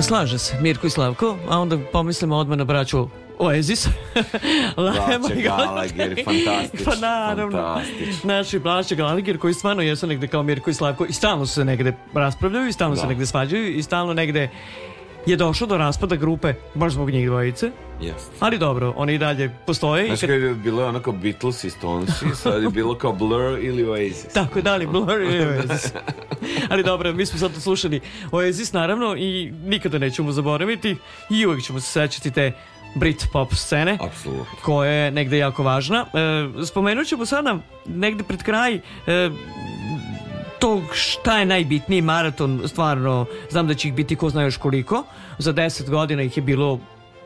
Slaže 0.00 0.38
se, 0.38 0.56
Mirko 0.60 0.86
i 0.86 0.90
Slavko, 0.90 1.36
a 1.48 1.58
onda 1.58 1.78
pomislimo 1.92 2.36
odmah 2.36 2.58
na 2.58 2.64
braću 2.64 3.08
Oasis. 3.38 3.86
I 5.36 5.42
Gallagher, 5.42 6.24
fantastično, 6.24 6.92
Pa 6.92 6.96
naravno. 6.96 7.80
Naši 8.24 8.58
braća 8.58 8.94
Gallagher 8.94 9.38
koji 9.38 9.54
stvarno 9.54 9.82
jesu 9.82 10.06
negde 10.06 10.26
kao 10.26 10.42
Mirko 10.42 10.70
i 10.70 10.74
Slavko 10.74 11.06
i 11.06 11.12
stalno 11.12 11.46
se 11.46 11.64
negde 11.64 11.92
raspravljaju 12.14 12.68
i 12.68 12.72
stalno 12.72 12.96
se 12.96 13.02
Da. 13.02 13.08
negde 13.08 13.26
svađaju 13.26 13.76
i 13.76 13.82
stalno 13.82 14.14
negde 14.14 14.48
je 15.26 15.36
došlo 15.36 15.66
do 15.66 15.76
raspada 15.76 16.16
grupe 16.16 16.54
baš 16.74 16.92
zbog 16.92 17.10
njih 17.10 17.26
dvojice. 17.26 17.70
Jeste. 18.00 18.30
Ali 18.40 18.58
dobro, 18.58 18.92
oni 18.96 19.14
i 19.14 19.18
dalje 19.18 19.50
postoje. 19.66 20.06
Znaš 20.06 20.20
kad- 20.20 20.30
je 20.30 20.54
bilo 20.54 20.86
ono 20.86 21.00
kao 21.00 21.12
Beatles 21.12 21.64
i 21.64 21.70
Stones 21.70 22.10
sad 22.34 22.62
je 22.62 22.68
bilo 22.70 22.94
kao 22.94 23.12
Blur 23.12 23.58
ili 23.60 23.84
Oasis. 23.84 24.32
Tako 24.34 24.58
je, 24.58 24.62
da 24.62 24.76
li 24.76 24.86
Blur 24.86 25.20
ili 25.20 25.46
Oasis. 25.48 25.92
Ali 26.70 26.82
dobro, 26.82 27.12
mi 27.12 27.26
smo 27.26 27.38
sad 27.38 27.52
slušali 27.54 28.00
Oasis 28.32 28.72
naravno 28.72 29.16
i 29.16 29.52
nikada 29.64 29.98
nećemo 29.98 30.32
zaboraviti 30.32 30.96
i 31.30 31.46
uvijek 31.46 31.64
ćemo 31.64 31.80
se 31.80 31.86
sećati 31.88 32.30
te 32.30 32.52
Brit 32.94 33.26
pop 33.32 33.54
scene 33.54 33.98
Apsolutno. 34.00 34.44
koja 34.62 34.90
je 34.90 35.10
negde 35.10 35.38
jako 35.38 35.62
važna. 35.62 36.06
E, 36.60 36.66
spomenut 36.66 37.06
ćemo 37.06 37.26
sada 37.26 37.58
negde 37.86 38.22
pred 38.24 38.42
kraj 38.42 38.74
e, 38.74 38.80
tog 40.58 40.82
šta 40.92 41.38
je 41.38 41.46
najbitniji 41.46 42.02
maraton, 42.02 42.62
stvarno 42.66 43.26
znam 43.50 43.66
da 43.66 43.74
će 43.74 43.88
ih 43.88 43.94
biti 43.94 44.16
ko 44.16 44.30
zna 44.30 44.42
još 44.42 44.56
koliko. 44.56 45.04
Za 45.38 45.52
10 45.52 45.90
godina 45.90 46.22
ih 46.22 46.36
je 46.36 46.42
bilo 46.42 46.80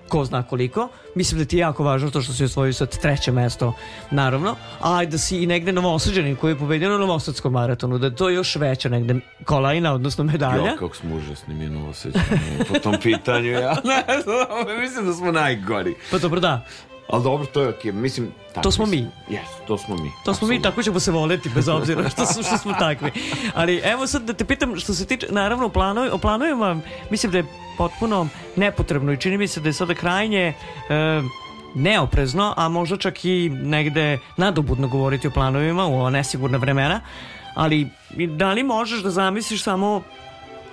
ko 0.08 0.24
zna 0.24 0.42
koliko. 0.42 0.88
Mislim 1.14 1.38
da 1.38 1.44
ti 1.44 1.56
je 1.56 1.60
jako 1.60 1.84
važno 1.84 2.10
to 2.10 2.22
što 2.22 2.32
si 2.32 2.44
osvojio 2.44 2.72
sad 2.72 2.98
treće 2.98 3.32
mesto, 3.32 3.72
naravno. 4.10 4.56
A 4.80 5.04
da 5.04 5.18
si 5.18 5.42
i 5.42 5.46
negde 5.46 5.72
novosađanin 5.72 6.36
koji 6.36 6.52
je 6.52 6.58
pobedio 6.58 6.90
na 6.90 6.98
novosadskom 6.98 7.52
maratonu, 7.52 7.98
da 7.98 8.06
je 8.06 8.16
to 8.16 8.28
još 8.28 8.56
veća 8.56 8.88
negde 8.88 9.14
kolajna, 9.44 9.92
odnosno 9.92 10.24
medalja. 10.24 10.70
Jo, 10.70 10.76
kako 10.78 10.96
smo 10.96 11.16
užasni 11.16 11.54
mi 11.54 11.68
novosećani 11.68 12.64
po 12.72 12.78
tom 12.78 12.94
pitanju. 13.02 13.50
Ja 13.50 13.76
ne 14.08 14.22
znam, 14.22 14.78
mislim 14.82 15.06
da 15.06 15.12
smo 15.12 15.32
najgori. 15.32 15.94
Pa 16.10 16.18
dobro 16.18 16.40
da, 16.40 16.66
Ali 17.08 17.22
dobro, 17.22 17.46
to 17.46 17.62
je 17.62 17.68
okej. 17.68 17.92
Mislim, 17.92 18.32
takvi 18.48 18.62
To 18.62 18.70
smo 18.70 18.86
mi. 18.86 19.06
Jes, 19.28 19.48
to 19.66 19.78
smo 19.78 19.96
mi. 19.96 20.10
To 20.24 20.34
smo 20.34 20.48
mi, 20.48 20.62
tako 20.62 20.82
ćemo 20.82 21.00
se 21.00 21.10
voleti 21.10 21.50
bez 21.54 21.68
obzira 21.68 22.08
što, 22.14 22.26
su, 22.26 22.42
što 22.42 22.58
smo 22.58 22.72
takvi. 22.72 23.10
Ali 23.54 23.80
evo 23.84 24.06
sad 24.06 24.22
da 24.22 24.32
te 24.32 24.44
pitam 24.44 24.76
što 24.76 24.94
se 24.94 25.06
tiče, 25.06 25.26
naravno 25.30 25.68
planovi, 25.68 26.08
o 26.08 26.18
planovima, 26.18 26.80
mislim 27.10 27.32
da 27.32 27.38
je 27.38 27.44
potpuno 27.78 28.28
nepotrebno 28.56 29.12
i 29.12 29.16
čini 29.16 29.38
mi 29.38 29.48
se 29.48 29.60
da 29.60 29.68
je 29.68 29.72
sada 29.72 29.94
krajnje 29.94 30.42
e, 30.42 30.54
neoprezno, 31.74 32.54
a 32.56 32.68
možda 32.68 32.96
čak 32.96 33.24
i 33.24 33.48
negde 33.48 34.18
nadobudno 34.36 34.88
govoriti 34.88 35.28
o 35.28 35.30
planovima 35.30 35.86
u 35.86 35.94
ova 35.94 36.10
nesigurna 36.10 36.58
vremena. 36.58 37.00
ali 37.54 37.88
da 38.28 38.52
li 38.52 38.62
možeš 38.62 39.02
da 39.02 39.10
zamisliš 39.10 39.62
samo 39.62 40.02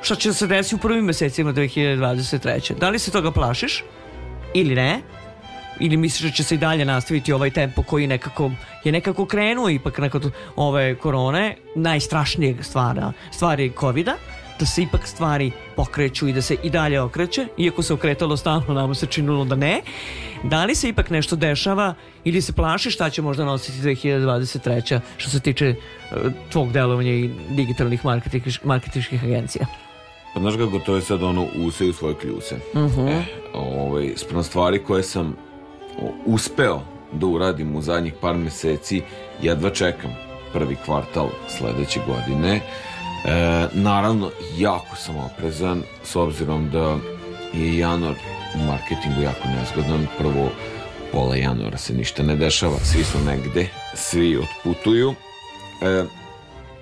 šta 0.02 0.16
će 0.16 0.30
da 0.30 0.34
se 0.34 0.48
desi 0.48 0.76
u 0.76 0.78
prvim 0.78 1.06
mesecima 1.06 1.54
2023. 1.54 2.80
Da 2.80 2.90
li 2.90 3.00
se 3.00 3.12
toga 3.12 3.32
plašiš 3.32 3.84
ili 4.54 4.76
ne? 4.76 5.02
Ili 5.80 5.98
misliš 5.98 6.32
da 6.32 6.36
će 6.36 6.44
se 6.44 6.56
i 6.56 6.58
dalje 6.58 6.86
nastaviti 6.86 7.34
ovaj 7.34 7.50
tempo 7.50 7.84
koji 7.84 8.08
nekako 8.08 8.52
je 8.84 8.92
nekako 8.92 9.26
krenuo 9.26 9.70
ipak 9.70 9.98
nakon 9.98 10.32
ove 10.56 10.96
korone, 10.96 11.56
najstrašnijeg 11.76 12.64
stvara, 12.64 13.12
stvari 13.32 13.72
covida, 13.80 14.16
da 14.62 14.66
se 14.66 14.84
ipak 14.84 15.08
stvari 15.08 15.52
pokreću 15.76 16.28
i 16.28 16.34
da 16.34 16.42
se 16.42 16.56
i 16.64 16.70
dalje 16.70 17.02
okreće, 17.02 17.48
iako 17.58 17.84
se 17.84 17.94
okretalo 17.94 18.38
stalno, 18.38 18.74
nama 18.74 18.96
se 18.96 19.06
činilo 19.06 19.46
da 19.46 19.56
ne. 19.56 19.82
Da 20.44 20.66
li 20.66 20.76
se 20.76 20.90
ipak 20.90 21.10
nešto 21.10 21.36
dešava 21.36 21.94
ili 22.24 22.42
se 22.42 22.54
plaši 22.54 22.92
šta 22.92 23.10
će 23.10 23.22
možda 23.22 23.46
nositi 23.46 23.78
2023. 23.78 25.00
što 25.18 25.30
se 25.30 25.40
tiče 25.40 25.66
e, 25.68 25.76
tvog 26.52 26.72
delovanja 26.72 27.12
i 27.12 27.30
digitalnih 27.50 28.06
marketinških 28.64 29.24
agencija? 29.24 29.66
Pa 30.34 30.40
znaš 30.40 30.56
kako 30.56 30.80
to 30.80 30.96
je 30.96 31.02
sad 31.02 31.24
ono 31.24 31.48
use 31.66 31.86
u 31.86 31.94
svoje 31.94 32.16
kljuse. 32.16 32.56
E, 32.76 33.22
ovaj, 33.54 34.14
sprem 34.16 34.44
stvari 34.44 34.84
koje 34.84 35.04
sam 35.04 35.36
uspeo 36.26 36.82
da 37.12 37.26
uradim 37.26 37.76
u 37.76 37.82
zadnjih 37.82 38.14
par 38.22 38.38
meseci, 38.38 39.02
jedva 39.42 39.70
čekam 39.70 40.12
prvi 40.54 40.76
kvartal 40.86 41.30
sledeće 41.48 42.00
godine. 42.08 42.62
E, 43.26 43.68
naravno, 43.74 44.32
jako 44.58 44.96
sam 44.96 45.16
oprezan 45.18 45.84
s 46.04 46.16
obzirom 46.16 46.70
da 46.70 46.98
je 47.54 47.78
januar 47.78 48.16
u 48.56 48.58
marketingu 48.58 49.22
jako 49.22 49.48
nezgodan. 49.48 50.08
Prvo, 50.18 50.50
pola 51.12 51.36
januara 51.36 51.78
se 51.78 51.94
ništa 51.94 52.24
ne 52.24 52.36
dešava, 52.36 52.78
svi 52.84 53.04
su 53.04 53.20
negde, 53.26 53.68
svi 53.94 54.38
otputuju. 54.38 55.14
E, 55.82 56.04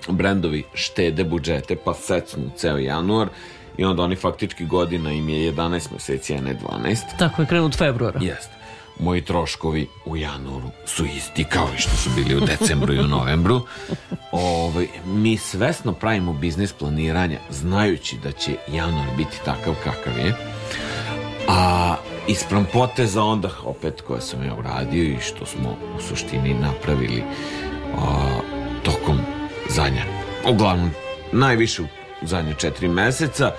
brendovi 0.08 0.64
štede 0.74 1.24
budžete 1.24 1.76
pa 1.76 1.94
secnu 1.94 2.50
ceo 2.56 2.78
januar 2.78 3.28
i 3.76 3.84
onda 3.84 4.02
oni 4.02 4.16
faktički 4.16 4.64
godina 4.64 5.12
im 5.12 5.28
je 5.28 5.52
11 5.52 5.92
meseci, 5.92 6.34
a 6.34 6.40
ne 6.40 6.56
12. 6.84 6.96
Tako 7.18 7.42
je 7.42 7.46
krenuo 7.46 7.66
od 7.66 7.76
februara. 7.76 8.20
Jeste. 8.22 8.59
Moji 9.02 9.22
troškovi 9.22 9.88
u 10.06 10.16
januaru 10.16 10.70
su 10.86 11.04
isti 11.04 11.44
kao 11.44 11.68
i 11.76 11.80
što 11.80 11.96
su 11.96 12.10
bili 12.16 12.36
u 12.36 12.40
decembru 12.40 12.94
i 12.94 12.98
u 12.98 13.06
novembru. 13.06 13.60
Ovaj, 14.32 14.86
mi 15.04 15.36
svesno 15.36 15.92
pravimo 15.92 16.32
biznis 16.32 16.72
planiranja 16.72 17.38
znajući 17.50 18.16
da 18.22 18.32
će 18.32 18.52
januar 18.68 19.06
biti 19.16 19.36
takav 19.44 19.74
kakav 19.84 20.18
je. 20.18 20.34
A 21.48 21.96
ispram 22.28 22.66
poteza 22.72 23.22
onda 23.22 23.50
opet 23.64 24.00
koje 24.00 24.20
sam 24.20 24.44
ja 24.44 24.54
uradio 24.54 25.04
i 25.04 25.20
što 25.20 25.46
smo 25.46 25.76
u 25.96 26.00
suštini 26.00 26.54
napravili 26.54 27.22
a, 27.96 28.40
tokom 28.82 29.18
zadnja, 29.68 30.04
uglavnom 30.48 30.90
najviše 31.32 31.82
u 31.82 31.86
zadnje 32.22 32.54
četiri 32.58 32.88
meseca 32.88 33.52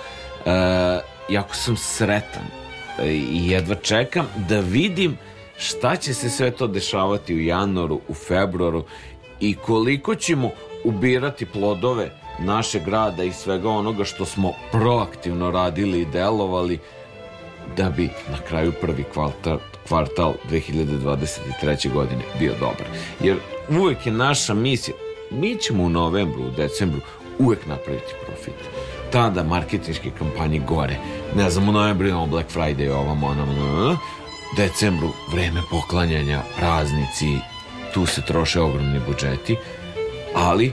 e, 0.46 0.50
jako 1.28 1.54
sam 1.54 1.76
sretan 1.76 2.42
i 3.04 3.50
jedva 3.50 3.74
čekam 3.74 4.26
da 4.48 4.60
vidim 4.60 5.18
šta 5.56 5.96
će 5.96 6.14
se 6.14 6.30
sve 6.30 6.50
to 6.50 6.66
dešavati 6.66 7.34
u 7.34 7.40
januaru, 7.40 8.00
u 8.08 8.14
februaru 8.14 8.84
i 9.40 9.54
koliko 9.54 10.14
ćemo 10.14 10.50
ubirati 10.84 11.46
plodove 11.46 12.10
našeg 12.38 12.88
rada 12.88 13.24
i 13.24 13.32
svega 13.32 13.68
onoga 13.68 14.04
što 14.04 14.24
smo 14.24 14.52
proaktivno 14.72 15.50
radili 15.50 16.00
i 16.00 16.06
delovali 16.06 16.78
da 17.76 17.90
bi 17.90 18.04
na 18.04 18.38
kraju 18.48 18.72
prvi 18.80 19.04
kvartal, 19.12 19.58
kvartal 19.88 20.34
2023. 20.50 21.92
godine 21.92 22.22
bio 22.38 22.52
dobar. 22.52 22.86
Jer 23.20 23.36
uvek 23.70 24.06
je 24.06 24.12
naša 24.12 24.54
misija, 24.54 24.96
mi 25.30 25.56
ćemo 25.56 25.84
u 25.84 25.88
novembru, 25.88 26.42
u 26.42 26.50
decembru 26.50 27.00
uvek 27.38 27.66
napraviti 27.66 28.14
profit. 28.26 28.54
Tada 29.10 29.42
marketinške 29.42 30.10
kampanje 30.18 30.58
gore. 30.58 30.96
Ne 31.36 31.50
znam, 31.50 31.68
u 31.68 31.72
novembru 31.72 32.08
imamo 32.08 32.26
Black 32.26 32.50
Friday, 32.54 32.90
ovam, 32.90 33.24
onom, 33.24 33.48
onom, 33.48 33.98
decembru 34.56 35.12
vreme 35.32 35.60
poklanjanja, 35.70 36.42
praznici, 36.56 37.38
tu 37.94 38.06
se 38.06 38.22
troše 38.22 38.60
ogromni 38.60 39.00
budžeti, 39.06 39.56
ali 40.34 40.72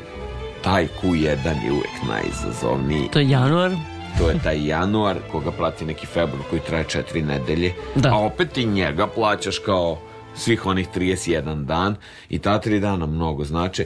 taj 0.62 0.88
Q1 1.02 1.66
je 1.66 1.72
uvek 1.72 1.96
najizazovniji. 2.08 3.10
To 3.12 3.20
je 3.20 3.30
januar. 3.30 3.72
To 4.18 4.30
je 4.30 4.40
taj 4.44 4.68
januar 4.68 5.18
koga 5.32 5.52
prati 5.52 5.86
neki 5.86 6.06
februar 6.06 6.44
koji 6.50 6.62
traje 6.62 6.84
četiri 6.84 7.22
nedelje. 7.22 7.74
Da. 7.96 8.14
A 8.14 8.18
opet 8.18 8.58
i 8.58 8.66
njega 8.66 9.08
plaćaš 9.08 9.60
kao 9.60 10.00
svih 10.36 10.66
onih 10.66 10.88
31 10.96 11.66
dan 11.66 11.96
i 12.30 12.40
ta 12.40 12.60
tri 12.60 12.80
dana 12.80 13.06
mnogo 13.06 13.44
znače. 13.44 13.86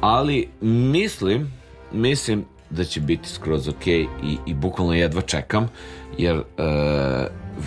Ali 0.00 0.48
mislim, 0.60 1.52
mislim 1.92 2.44
da 2.70 2.84
će 2.84 3.00
biti 3.00 3.28
skroz 3.28 3.68
ok 3.68 3.86
i, 3.86 4.06
i 4.46 4.54
bukvalno 4.54 4.94
jedva 4.94 5.22
čekam 5.22 5.68
jer 6.18 6.36
e, 6.36 6.42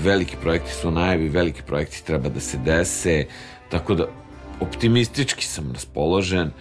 veliki 0.04 0.36
projekti 0.42 0.72
su 0.72 0.92
najavi, 0.92 1.30
veliki 1.30 1.62
projekti 1.64 2.06
treba 2.06 2.30
da 2.30 2.40
se 2.40 2.58
dese, 2.58 3.26
tako 3.70 3.96
da 3.96 4.06
optimistički 4.60 5.46
sam 5.46 5.72
raspoložen 5.74 6.52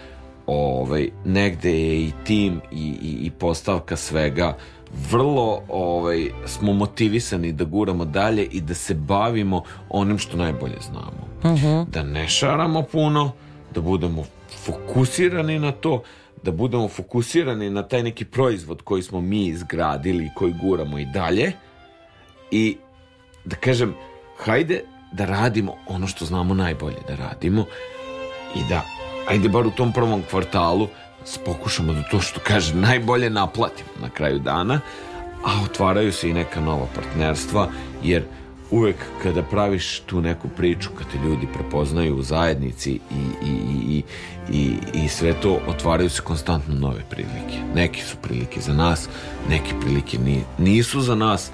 ovaj, 0.46 1.10
negde 1.24 1.70
je 1.70 2.02
i 2.02 2.12
tim 2.24 2.60
i, 2.72 2.94
i, 3.02 3.26
i 3.26 3.30
postavka 3.30 3.96
svega 3.96 4.56
vrlo 5.10 5.62
ovaj, 5.68 6.30
smo 6.46 6.72
motivisani 6.72 7.52
da 7.52 7.64
guramo 7.64 8.04
dalje 8.04 8.44
i 8.44 8.60
da 8.60 8.74
se 8.74 8.94
bavimo 8.94 9.62
onim 9.88 10.18
što 10.18 10.36
najbolje 10.36 10.76
znamo. 10.90 11.54
Da 11.90 12.02
ne 12.02 12.28
šaramo 12.28 12.82
puno, 12.82 13.32
da 13.74 13.80
budemo 13.80 14.24
fokusirani 14.64 15.58
na 15.58 15.72
to, 15.72 16.02
da 16.42 16.50
budemo 16.50 16.88
fokusirani 16.88 17.70
na 17.70 17.82
taj 17.82 18.02
neki 18.02 18.24
proizvod 18.24 18.82
koji 18.82 19.02
smo 19.02 19.20
mi 19.20 19.46
izgradili 19.46 20.24
i 20.24 20.30
koji 20.36 20.54
guramo 20.62 20.98
i 20.98 21.04
dalje 21.04 21.52
i 22.50 22.76
da 23.44 23.56
kažem, 23.56 23.94
hajde 24.38 24.82
da 25.12 25.24
radimo 25.24 25.74
ono 25.88 26.06
što 26.06 26.24
znamo 26.24 26.54
najbolje 26.54 26.96
da 27.08 27.14
radimo 27.14 27.64
i 28.56 28.58
da, 28.68 28.82
ajde 29.28 29.48
bar 29.48 29.66
u 29.66 29.70
tom 29.70 29.92
prvom 29.92 30.22
kvartalu 30.30 30.88
pokušamo 31.44 31.92
da 31.92 32.02
to 32.02 32.20
što 32.20 32.40
kaže 32.40 32.74
najbolje 32.74 33.30
naplatimo 33.30 33.90
na 34.00 34.10
kraju 34.10 34.38
dana, 34.38 34.80
a 35.44 35.62
otvaraju 35.64 36.12
se 36.12 36.30
i 36.30 36.34
neka 36.34 36.60
nova 36.60 36.86
partnerstva, 36.94 37.68
jer 38.02 38.24
uvek 38.70 38.96
kada 39.22 39.42
praviš 39.42 40.00
tu 40.00 40.20
neku 40.20 40.48
priču, 40.48 40.90
kad 40.98 41.06
te 41.12 41.18
ljudi 41.18 41.46
prepoznaju 41.54 42.16
u 42.16 42.22
zajednici 42.22 42.90
i, 42.90 42.98
i, 43.46 43.52
i, 43.88 44.02
i, 44.52 44.76
i 44.94 45.08
sve 45.08 45.34
to, 45.40 45.60
otvaraju 45.66 46.10
se 46.10 46.22
konstantno 46.22 46.74
nove 46.74 47.02
prilike. 47.10 47.58
Neki 47.74 48.02
su 48.02 48.16
prilike 48.16 48.60
za 48.60 48.74
nas, 48.74 49.08
neke 49.48 49.70
prilike 49.80 50.18
ni, 50.18 50.42
nisu 50.58 51.00
za 51.00 51.14
nas, 51.14 51.50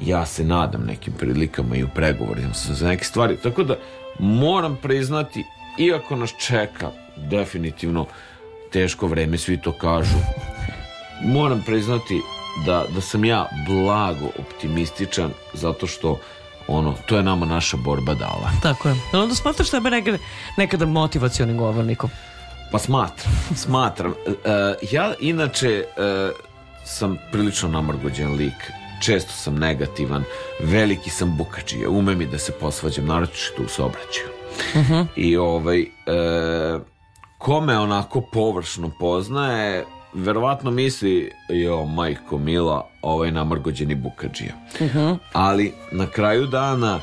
ja 0.00 0.26
se 0.26 0.44
nadam 0.44 0.84
nekim 0.86 1.12
prilikama 1.12 1.76
i 1.76 1.84
u 1.84 1.88
pregovorima 1.88 2.54
sam 2.54 2.74
za 2.74 2.88
neke 2.88 3.04
stvari, 3.04 3.36
tako 3.36 3.64
da 3.64 3.76
moram 4.18 4.76
priznati, 4.82 5.44
iako 5.78 6.16
nas 6.16 6.30
čeka 6.46 6.90
definitivno 7.16 8.06
teško 8.72 9.06
vreme, 9.06 9.38
svi 9.38 9.60
to 9.60 9.72
kažu, 9.72 10.18
moram 11.24 11.62
priznati 11.66 12.20
da, 12.66 12.84
da 12.94 13.00
sam 13.00 13.24
ja 13.24 13.48
blago 13.66 14.26
optimističan 14.38 15.30
zato 15.54 15.86
što 15.86 16.18
ono, 16.68 16.94
to 17.06 17.16
je 17.16 17.22
nama 17.22 17.46
naša 17.46 17.76
borba 17.76 18.14
dala. 18.14 18.50
Tako 18.62 18.88
je. 18.88 18.94
Jel 19.12 19.22
Onda 19.22 19.34
smatraš 19.34 19.70
tebe 19.70 19.90
nekada, 19.90 20.18
nekada 20.56 20.86
motivacionim 20.86 21.56
govornikom. 21.56 22.10
Pa 22.72 22.78
smatram, 22.78 23.32
smatram. 23.56 24.14
E, 24.26 24.50
e, 24.50 24.74
ja 24.90 25.14
inače 25.20 25.68
e, 25.68 26.30
sam 26.84 27.18
prilično 27.32 27.68
namrgođen 27.68 28.34
lik. 28.34 28.72
Često 29.00 29.32
sam 29.32 29.58
negativan, 29.58 30.24
veliki 30.60 31.10
sam 31.10 31.36
bukačija, 31.36 31.90
umem 31.90 32.22
i 32.22 32.26
da 32.26 32.38
se 32.38 32.52
posvađam, 32.52 33.06
naročito 33.06 33.62
u 33.62 33.68
saobraćaju. 33.68 34.28
I 35.16 35.36
ovaj, 35.36 35.80
e, 35.80 35.86
ko 37.38 37.60
me 37.60 37.78
onako 37.78 38.20
površno 38.20 38.90
poznaje, 38.98 39.84
verovatno 40.14 40.70
misli, 40.70 41.32
jo, 41.48 41.84
majko 41.84 42.38
mila, 42.38 42.90
ovaj 43.02 43.30
namrgođeni 43.30 43.94
bukađija. 43.94 44.52
Ali 45.32 45.72
na 45.92 46.06
kraju 46.06 46.46
dana 46.46 47.00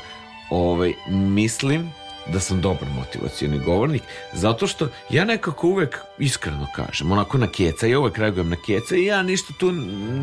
ovaj, 0.50 0.92
mislim 1.08 1.90
da 2.32 2.40
sam 2.40 2.60
dobar 2.60 2.88
motivacijani 2.96 3.58
govornik, 3.58 4.02
zato 4.32 4.66
što 4.66 4.88
ja 5.10 5.24
nekako 5.24 5.68
uvek 5.68 5.98
iskreno 6.18 6.66
kažem, 6.76 7.12
onako 7.12 7.38
na 7.38 7.46
keca, 7.46 7.86
ja 7.86 8.00
uvek 8.00 8.18
reagujem 8.18 8.48
na 8.48 8.56
keca 8.66 8.96
i 8.96 9.04
ja 9.04 9.22
ništa 9.22 9.52
tu 9.58 9.72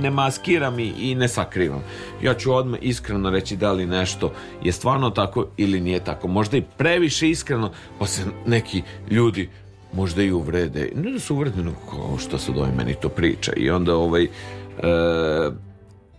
ne 0.01 0.11
maskiram 0.11 0.80
i, 0.80 0.93
i 0.97 1.15
ne 1.15 1.27
sakrivam. 1.27 1.84
Ja 2.21 2.34
ću 2.34 2.53
odmah 2.53 2.80
iskreno 2.81 3.30
reći 3.30 3.55
da 3.55 3.71
li 3.71 3.85
nešto 3.85 4.34
je 4.63 4.71
stvarno 4.71 5.09
tako 5.09 5.47
ili 5.57 5.80
nije 5.81 6.03
tako. 6.03 6.27
Možda 6.27 6.57
i 6.57 6.63
previše 6.77 7.30
iskreno, 7.30 7.71
pa 7.99 8.07
se 8.07 8.21
neki 8.45 8.81
ljudi 9.09 9.49
možda 9.93 10.23
i 10.23 10.31
uvrede. 10.31 10.91
Ne 10.95 11.11
da 11.11 11.19
su 11.19 11.35
uvrede, 11.35 11.63
nego 11.63 11.77
kao 11.89 12.17
što 12.17 12.38
sad 12.38 12.57
ovaj 12.57 12.71
meni 12.77 12.95
to 13.01 13.09
priča. 13.09 13.51
I 13.57 13.69
onda 13.69 13.95
ovaj, 13.95 14.23
e, 14.23 14.30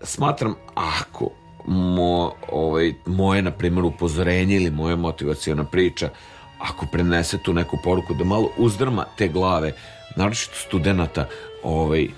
smatram 0.02 0.55
ako 0.74 1.31
mo, 1.66 2.32
ovaj, 2.53 2.95
moje, 3.07 3.43
na 3.43 3.51
primjer, 3.51 3.85
upozorenje 3.85 4.57
ili 4.57 4.70
moja 4.70 4.97
motivacijona 4.97 5.65
priča, 5.65 6.11
ako 6.59 6.86
prenese 6.93 7.39
tu 7.39 7.53
neku 7.53 7.78
poruku 7.85 8.15
da 8.15 8.24
malo 8.24 8.51
uzdrma 8.57 9.05
te 9.19 9.28
glave 9.28 9.73
naročito 10.16 10.55
studenta, 10.55 11.28
ovaj, 11.62 12.09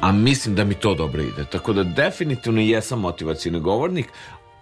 a 0.00 0.12
mislim 0.12 0.54
da 0.54 0.64
mi 0.64 0.74
to 0.74 0.94
dobro 0.94 1.22
ide. 1.22 1.44
Tako 1.44 1.72
da 1.72 1.82
definitivno 1.84 2.60
jesam 2.60 3.00
motivacijni 3.00 3.60
govornik. 3.60 4.06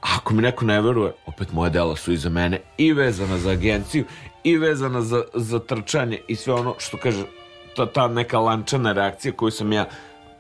Ako 0.01 0.35
mi 0.35 0.43
neko 0.43 0.65
ne 0.65 0.81
veruje, 0.81 1.13
opet 1.27 1.53
moje 1.53 1.71
dela 1.71 1.97
su 1.97 2.13
iza 2.13 2.29
mene 2.29 2.61
i 2.79 2.93
vezana 2.93 3.39
za 3.39 3.51
agenciju 3.51 4.05
i 4.45 4.57
vezana 4.57 5.03
za, 5.03 5.23
za 5.35 5.59
trčanje 5.59 6.19
i 6.29 6.37
sve 6.37 6.55
ono 6.55 6.75
što 6.79 6.97
kaže 6.97 7.25
ta, 7.77 7.87
ta 7.87 8.09
neka 8.09 8.39
lančana 8.39 8.93
reakcija 8.93 9.33
koju 9.33 9.51
sam 9.51 9.73
ja 9.73 9.89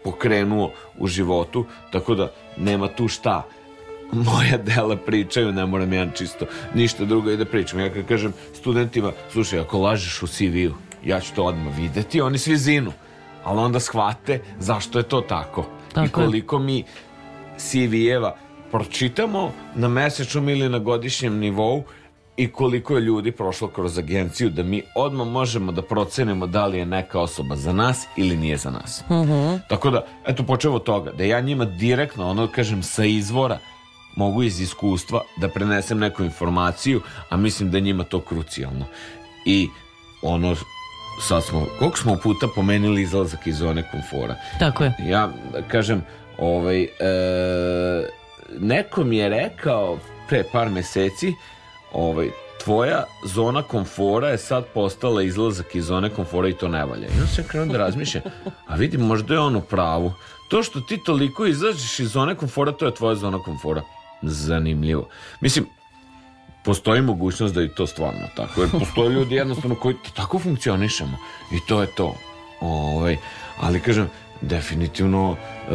pokrenuo 0.04 0.72
u 0.98 1.06
životu, 1.06 1.66
tako 1.92 2.14
da 2.14 2.32
nema 2.56 2.88
tu 2.88 3.08
šta 3.08 3.42
moja 4.12 4.56
dela 4.56 4.96
pričaju, 4.96 5.52
ne 5.52 5.66
moram 5.66 5.92
ja 5.92 6.10
čisto 6.10 6.46
ništa 6.74 7.04
drugo 7.04 7.30
i 7.30 7.36
da 7.36 7.44
pričam. 7.44 7.80
Ja 7.80 7.92
kad 7.92 8.06
kažem 8.06 8.32
studentima, 8.54 9.12
slušaj, 9.32 9.60
ako 9.60 9.78
lažeš 9.78 10.22
u 10.22 10.26
CV-u, 10.26 10.74
ja 11.04 11.20
ću 11.20 11.34
to 11.34 11.44
odmah 11.44 11.76
videti, 11.78 12.20
oni 12.20 12.38
svi 12.38 12.56
zinu, 12.56 12.92
ali 13.44 13.60
onda 13.60 13.80
shvate 13.80 14.40
zašto 14.58 14.98
je 14.98 15.02
to 15.02 15.20
tako. 15.20 15.66
Tako 15.92 16.04
I 16.04 16.08
je. 16.08 16.12
koliko 16.12 16.58
mi 16.58 16.84
CV-eva 17.58 18.36
pročitamo 18.70 19.52
na 19.74 19.88
mesečnom 19.88 20.48
ili 20.48 20.68
na 20.68 20.78
godišnjem 20.78 21.38
nivou 21.38 21.84
i 22.36 22.52
koliko 22.52 22.94
je 22.94 23.00
ljudi 23.00 23.32
prošlo 23.32 23.68
kroz 23.68 23.98
agenciju 23.98 24.50
da 24.50 24.62
mi 24.62 24.82
odmah 24.94 25.26
možemo 25.26 25.72
da 25.72 25.82
procenimo 25.82 26.46
da 26.46 26.66
li 26.66 26.78
je 26.78 26.86
neka 26.86 27.20
osoba 27.20 27.56
za 27.56 27.72
nas 27.72 28.06
ili 28.16 28.36
nije 28.36 28.56
za 28.56 28.70
nas. 28.70 29.04
Tako 29.68 29.90
da, 29.90 30.06
eto, 30.26 30.42
počeo 30.42 30.72
od 30.72 30.82
toga, 30.82 31.12
da 31.12 31.24
ja 31.24 31.40
njima 31.40 31.64
direktno, 31.64 32.30
ono 32.30 32.46
kažem, 32.46 32.82
sa 32.82 33.04
izvora 33.04 33.58
mogu 34.16 34.42
iz 34.42 34.60
iskustva 34.60 35.20
da 35.36 35.48
prenesem 35.48 35.98
neku 35.98 36.24
informaciju, 36.24 37.00
a 37.28 37.36
mislim 37.36 37.70
da 37.70 37.76
je 37.76 37.80
njima 37.80 38.04
to 38.04 38.20
krucijalno. 38.20 38.84
I 39.44 39.68
ono, 40.22 40.56
sad 41.20 41.44
smo, 41.44 41.66
koliko 41.78 41.98
smo 41.98 42.16
puta 42.16 42.46
pomenili 42.54 43.02
izlazak 43.02 43.46
iz 43.46 43.56
zone 43.56 43.84
komfora. 43.90 44.36
Tako 44.58 44.84
je. 44.84 44.94
Ja 45.06 45.30
kažem, 45.68 46.04
ovaj, 46.38 46.82
e, 46.82 46.88
neko 48.58 49.04
mi 49.04 49.16
je 49.16 49.28
rekao 49.28 49.98
pre 50.28 50.44
par 50.52 50.70
meseci, 50.70 51.34
ovaj, 51.92 52.30
tvoja 52.64 53.04
zona 53.24 53.62
komfora 53.62 54.28
je 54.28 54.38
sad 54.38 54.64
postala 54.74 55.22
izlazak 55.22 55.74
iz 55.74 55.84
zone 55.84 56.10
komfora 56.10 56.48
i 56.48 56.52
to 56.52 56.68
ne 56.68 56.84
valja. 56.84 57.06
I 57.06 57.12
onda 57.12 57.26
sam 57.26 57.44
krenuo 57.44 57.72
da 57.72 57.78
razmišljam, 57.78 58.24
a 58.66 58.76
vidim, 58.76 59.00
možda 59.00 59.34
je 59.34 59.40
on 59.40 59.56
u 59.56 59.60
pravu. 59.60 60.12
To 60.48 60.62
što 60.62 60.80
ti 60.80 60.98
toliko 61.04 61.46
izađeš 61.46 62.00
iz 62.00 62.10
zone 62.10 62.34
komfora, 62.34 62.72
to 62.72 62.86
je 62.86 62.94
tvoja 62.94 63.14
zona 63.14 63.38
komfora. 63.38 63.82
Zanimljivo. 64.22 65.08
Mislim, 65.40 65.66
postoji 66.64 67.02
mogućnost 67.02 67.54
da 67.54 67.60
je 67.60 67.74
to 67.74 67.86
stvarno 67.86 68.28
tako, 68.36 68.60
jer 68.60 68.70
postoje 68.70 69.10
ljudi 69.10 69.34
jednostavno 69.34 69.76
koji 69.76 69.96
tako 70.16 70.38
funkcionišemo 70.38 71.16
i 71.52 71.58
to 71.68 71.80
je 71.80 71.86
to. 71.86 72.14
Ovaj, 72.60 73.16
ali 73.60 73.80
kažem, 73.80 74.10
definitivno 74.40 75.36
e, 75.36 75.74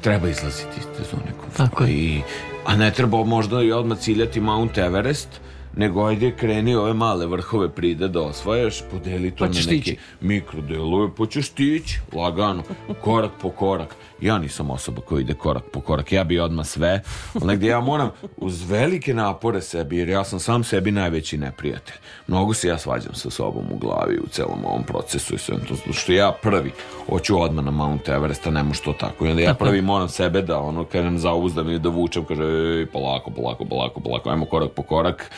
treba 0.00 0.28
izlaziti 0.28 0.78
iz 0.78 0.84
te 0.84 1.04
zone 1.10 1.32
komfora. 1.40 1.68
Tako. 1.68 1.84
I, 1.84 2.22
a 2.68 2.76
ne 2.76 2.90
treba 2.90 3.24
možda 3.24 3.62
i 3.62 3.72
odmah 3.72 3.98
ciljati 3.98 4.40
Mount 4.40 4.78
Everest, 4.78 5.28
nego 5.76 6.04
ajde 6.04 6.36
kreni 6.36 6.74
ove 6.74 6.94
male 6.94 7.26
vrhove 7.26 7.68
pride 7.68 8.08
da 8.08 8.22
osvajaš, 8.22 8.82
podeli 8.90 9.30
to 9.30 9.44
Pa 9.44 9.46
na 9.46 9.60
neke 9.70 9.96
mikrodelove, 10.20 11.08
pa 11.16 11.26
ćeš 11.26 11.46
stići, 11.46 12.00
lagano, 12.12 12.62
korak 13.00 13.30
po 13.42 13.50
korak. 13.50 13.96
Ja 14.20 14.38
nisam 14.38 14.70
osoba 14.70 15.00
koja 15.00 15.20
ide 15.20 15.34
korak 15.34 15.64
po 15.72 15.80
korak, 15.80 16.12
ja 16.12 16.24
bi 16.24 16.40
odmah 16.40 16.66
sve, 16.66 17.02
ali 17.34 17.46
negdje 17.46 17.68
ja 17.68 17.80
moram 17.80 18.10
uz 18.36 18.70
velike 18.70 19.14
napore 19.14 19.60
sebi, 19.60 19.98
jer 19.98 20.08
ja 20.08 20.24
sam 20.24 20.40
sam 20.40 20.64
sebi 20.64 20.90
najveći 20.90 21.38
neprijatelj. 21.38 21.96
Mnogo 22.26 22.54
se 22.54 22.68
ja 22.68 22.78
svađam 22.78 23.14
sa 23.14 23.30
sobom 23.30 23.64
u 23.72 23.76
glavi 23.76 24.18
u 24.18 24.26
celom 24.26 24.64
ovom 24.64 24.82
procesu 24.82 25.34
i 25.34 25.38
sve 25.38 25.56
to, 25.68 25.92
što 25.92 26.12
ja 26.12 26.32
prvi 26.42 26.72
hoću 27.10 27.40
odmah 27.40 27.64
na 27.64 27.70
Mount 27.70 28.08
Everest, 28.08 28.46
a 28.46 28.50
ne 28.50 28.62
može 28.62 28.82
to 28.82 28.92
tako. 28.92 29.26
I 29.26 29.30
onda 29.30 29.42
ja 29.42 29.54
prvi 29.54 29.82
moram 29.82 30.08
sebe 30.08 30.42
da 30.42 30.58
ono, 30.58 30.84
kažem, 30.84 31.18
zauzdam 31.18 31.70
i 31.70 31.78
da 31.78 31.88
vučem, 31.88 32.24
kaže, 32.24 32.42
ej, 32.42 32.86
polako, 32.86 33.30
polako, 33.30 33.64
polako, 33.64 34.00
polako, 34.00 34.30
ajmo 34.30 34.46
korak 34.46 34.72
po 34.72 34.82
korak 34.82 35.30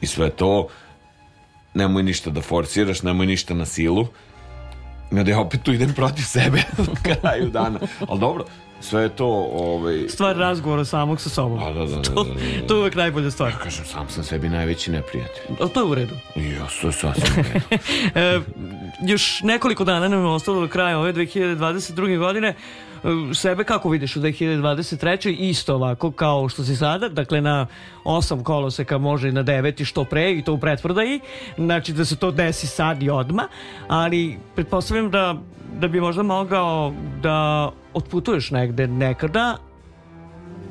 i 0.00 0.06
sve 0.06 0.30
to 0.30 0.68
nemoj 1.74 2.02
ništa 2.02 2.30
da 2.30 2.40
forsiraš, 2.40 3.02
nemoj 3.02 3.26
ništa 3.26 3.54
na 3.54 3.64
silu. 3.66 4.06
I 5.12 5.18
onda 5.18 5.30
ja 5.30 5.40
opet 5.40 5.62
tu 5.62 5.72
idem 5.72 5.92
protiv 5.94 6.22
sebe 6.22 6.58
na 6.78 7.14
kraju 7.14 7.50
dana. 7.50 7.78
Ali 8.08 8.20
dobro, 8.20 8.44
sve 8.80 9.02
je 9.02 9.08
to... 9.08 9.26
Ovaj, 9.52 10.08
Stvar 10.08 10.36
razgovora 10.36 10.84
samog 10.84 11.20
sa 11.20 11.28
sobom. 11.28 11.58
Da, 11.58 11.72
da, 11.72 11.86
da, 11.86 12.02
to, 12.02 12.24
da, 12.24 12.34
da, 12.34 12.60
da. 12.60 12.66
to 12.66 12.74
je 12.74 12.80
uvek 12.80 12.94
najbolja 12.94 13.30
stvar. 13.30 13.52
kažem, 13.62 13.84
sam 13.84 14.08
sam 14.08 14.24
sebi 14.24 14.48
najveći 14.48 14.90
neprijatelj. 14.90 15.56
Ali 15.60 15.70
to 15.70 15.80
je 15.80 15.86
u 15.86 15.94
redu. 15.94 16.14
Ja, 16.36 16.66
to 16.80 16.86
je 16.86 16.92
sasvim 16.92 17.32
u 17.38 17.42
redu. 17.52 17.82
E, 18.14 18.40
još 19.06 19.42
nekoliko 19.42 19.84
dana 19.84 20.08
nam 20.08 20.20
je 20.20 20.26
ostalo 20.26 20.60
do 20.60 20.68
kraja 20.68 20.98
ove 20.98 21.12
2022. 21.12 22.18
godine. 22.18 22.54
Sebe 23.34 23.64
kako 23.64 23.88
vidiš 23.88 24.16
u 24.16 24.20
2023. 24.20 25.36
Isto 25.38 25.74
ovako 25.74 26.10
kao 26.10 26.48
što 26.48 26.64
si 26.64 26.76
sada, 26.76 27.08
dakle 27.08 27.40
na 27.40 27.66
osam 28.04 28.44
koloseka 28.44 28.98
može 28.98 29.28
i 29.28 29.32
na 29.32 29.42
devet 29.42 29.80
i 29.80 29.84
što 29.84 30.04
pre 30.04 30.32
i 30.32 30.42
to 30.42 30.52
u 30.52 30.58
pretprodaji. 30.58 31.20
Znači 31.56 31.92
da 31.92 32.04
se 32.04 32.16
to 32.16 32.30
desi 32.30 32.66
sad 32.66 33.02
i 33.02 33.10
odma, 33.10 33.48
ali 33.88 34.38
pretpostavljam 34.54 35.10
da, 35.10 35.36
da 35.80 35.88
bi 35.88 36.00
možda 36.00 36.22
mogao 36.22 36.92
da 37.22 37.70
otputuješ 37.94 38.50
negde 38.50 38.86
nekada, 38.86 39.56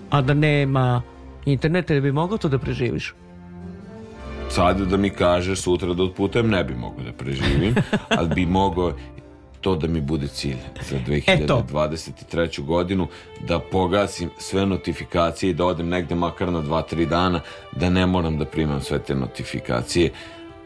a 0.09 0.21
da 0.21 0.33
nema 0.33 1.01
interneta, 1.45 1.93
da 1.93 2.01
bi 2.01 2.11
mogao 2.11 2.37
to 2.37 2.49
da 2.49 2.59
preživiš. 2.59 3.13
Sad 4.49 4.81
da 4.81 4.97
mi 4.97 5.09
kažeš 5.09 5.61
sutra 5.61 5.93
da 5.93 6.03
otputujem, 6.03 6.49
ne 6.49 6.63
bi 6.63 6.75
mogao 6.75 7.03
da 7.03 7.11
preživim, 7.11 7.75
ali 8.17 8.29
bi 8.35 8.45
mogao 8.45 8.93
to 9.61 9.75
da 9.75 9.87
mi 9.87 10.01
bude 10.01 10.27
cilj 10.27 10.57
za 10.89 10.97
Eto. 11.27 11.65
2023. 11.71 12.63
godinu, 12.63 13.07
da 13.47 13.59
pogasim 13.59 14.29
sve 14.37 14.65
notifikacije 14.65 15.49
i 15.49 15.53
da 15.53 15.65
odem 15.65 15.89
negde 15.89 16.15
makar 16.15 16.51
na 16.51 16.61
2-3 16.61 17.05
dana, 17.05 17.41
da 17.71 17.89
ne 17.89 18.05
moram 18.05 18.37
da 18.37 18.45
primam 18.45 18.81
sve 18.81 18.99
te 18.99 19.15
notifikacije. 19.15 20.11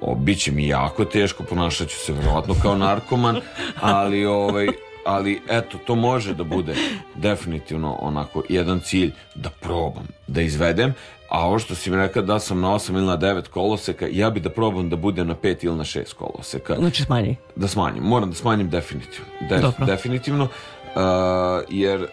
O, 0.02 0.16
biće 0.16 0.52
mi 0.52 0.68
jako 0.68 1.06
teško, 1.06 1.44
ponašat 1.44 1.88
ću 1.88 1.98
se 1.98 2.14
vjerojatno 2.14 2.56
kao 2.62 2.76
narkoman, 2.76 3.42
ali 3.82 4.26
ovaj, 4.26 4.68
ali 5.06 5.42
eto, 5.50 5.78
to 5.78 5.96
može 5.96 6.34
da 6.34 6.44
bude 6.44 6.76
definitivno 7.16 7.98
onako 8.02 8.44
jedan 8.50 8.80
cilj 8.80 9.12
da 9.36 9.50
probam, 9.50 10.08
da 10.28 10.42
izvedem, 10.42 10.94
a 11.36 11.40
ovo 11.40 11.60
što 11.60 11.76
si 11.76 11.90
mi 11.90 11.98
rekao 11.98 12.22
da 12.22 12.40
sam 12.40 12.62
na 12.62 12.68
8 12.70 12.92
ili 12.92 13.06
na 13.06 13.18
9 13.18 13.48
koloseka, 13.48 14.08
ja 14.12 14.30
bi 14.30 14.40
da 14.40 14.50
probam 14.50 14.90
da 14.90 14.96
budem 14.96 15.28
na 15.28 15.36
5 15.36 15.66
ili 15.66 15.76
na 15.76 15.84
6 15.84 16.14
koloseka 16.14 16.76
Znači 16.76 17.04
smanji. 17.04 17.36
da 17.56 17.68
smanjim, 17.68 18.04
moram 18.04 18.30
da 18.30 18.36
smanjim 18.36 18.70
definitivno. 18.70 19.26
Def- 19.42 19.62
Dobro. 19.62 19.86
definitivno, 19.86 20.44
uh, 20.44 20.50
jer 21.70 22.08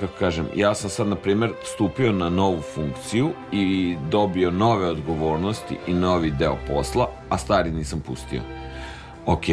kako 0.00 0.12
kažem, 0.18 0.46
ja 0.56 0.74
sam 0.74 0.90
sad 0.90 1.06
na 1.06 1.16
primjer 1.16 1.52
stupio 1.64 2.12
na 2.12 2.30
novu 2.30 2.60
funkciju 2.64 3.30
i 3.52 3.96
dobio 4.10 4.50
nove 4.50 4.88
odgovornosti 4.88 5.76
i 5.86 5.94
novi 5.94 6.30
deo 6.30 6.56
posla, 6.68 7.08
a 7.28 7.38
stari 7.38 7.70
nisam 7.70 8.00
pustio. 8.00 8.40
Ok, 9.26 9.44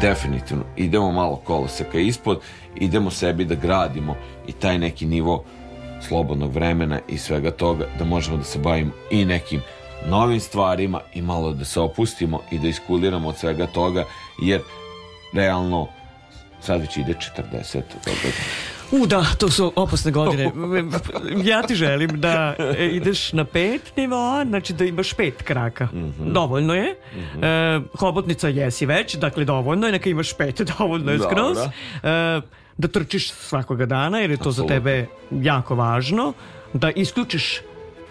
definitivno, 0.00 0.64
idemo 0.76 1.12
malo 1.12 1.36
koloseka 1.36 1.98
ispod, 1.98 2.40
idemo 2.76 3.10
sebi 3.10 3.44
da 3.44 3.54
gradimo 3.54 4.14
i 4.46 4.52
taj 4.52 4.78
neki 4.78 5.06
nivo 5.06 5.44
slobodnog 6.08 6.52
vremena 6.52 7.00
i 7.08 7.18
svega 7.18 7.50
toga, 7.50 7.86
da 7.98 8.04
možemo 8.04 8.36
da 8.36 8.44
se 8.44 8.58
bavimo 8.58 8.90
i 9.10 9.24
nekim 9.24 9.62
novim 10.06 10.40
stvarima 10.40 11.00
i 11.14 11.22
malo 11.22 11.52
da 11.52 11.64
se 11.64 11.80
opustimo 11.80 12.40
i 12.50 12.58
da 12.58 12.68
iskuliramo 12.68 13.28
od 13.28 13.36
svega 13.36 13.66
toga, 13.66 14.04
jer 14.42 14.60
realno 15.32 15.88
sad 16.60 16.80
već 16.80 16.96
ide 16.96 17.14
40 17.36 17.82
dobro. 18.04 18.32
U 18.92 19.06
da, 19.06 19.24
to 19.38 19.50
su 19.50 19.72
opasne 19.76 20.12
godine. 20.12 20.52
Ja 21.44 21.62
ti 21.62 21.74
želim 21.74 22.20
da 22.20 22.54
ideš 22.92 23.32
na 23.32 23.44
pet 23.44 23.92
nivoa, 23.96 24.44
znači 24.44 24.72
da 24.72 24.84
imaš 24.84 25.12
pet 25.12 25.42
kraka. 25.42 25.88
Dovoljno 26.18 26.74
je. 26.74 26.84
E, 27.42 27.80
hobotnica 27.98 28.48
jesi 28.48 28.86
već, 28.86 29.14
dakle 29.14 29.44
dovoljno 29.44 29.86
je, 29.86 29.92
neka 29.92 30.10
imaš 30.10 30.32
pet, 30.32 30.60
dovoljno 30.78 31.12
je 31.12 31.18
skroz. 31.18 31.58
E, 31.58 32.40
da 32.78 32.88
trčiš 32.88 33.32
svakoga 33.32 33.86
dana, 33.86 34.18
jer 34.18 34.30
je 34.30 34.36
to 34.36 34.50
za 34.50 34.62
Apsolutno. 34.62 34.76
tebe 34.76 35.06
jako 35.30 35.74
važno. 35.74 36.32
Da 36.72 36.90
isključiš 36.90 37.60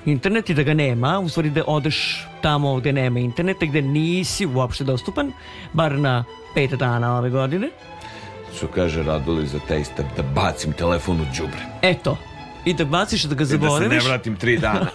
internet 0.06 0.50
i 0.50 0.54
da 0.54 0.64
ga 0.64 0.74
nema, 0.74 1.20
u 1.20 1.30
stvari 1.30 1.50
da 1.50 1.64
odeš 1.68 2.28
tamo 2.42 2.76
gde 2.76 2.94
nema 2.94 3.20
interneta, 3.20 3.66
gde 3.66 3.82
nisi 3.82 4.46
uopšte 4.46 4.84
dostupan, 4.84 5.32
bar 5.74 6.00
na 6.00 6.24
pet 6.56 6.72
dana 6.72 7.18
ove 7.18 7.30
godine. 7.30 7.70
Što 8.58 8.68
kaže 8.68 9.04
Raduli 9.04 9.48
za 9.48 9.60
taj 9.68 9.84
step, 9.84 10.06
da 10.18 10.24
bacim 10.24 10.74
telefon 10.74 11.22
u 11.22 11.26
đubre. 11.38 11.66
Eto. 11.82 12.18
I 12.66 12.74
da 12.74 12.86
baciš 12.86 13.24
da 13.24 13.36
ga 13.36 13.44
I 13.44 13.46
da 13.46 13.48
se 13.48 13.58
ne 13.58 13.70
zaboraviš 13.70 14.06
vratim 14.06 14.36
tri 14.36 14.58
dana. 14.58 14.88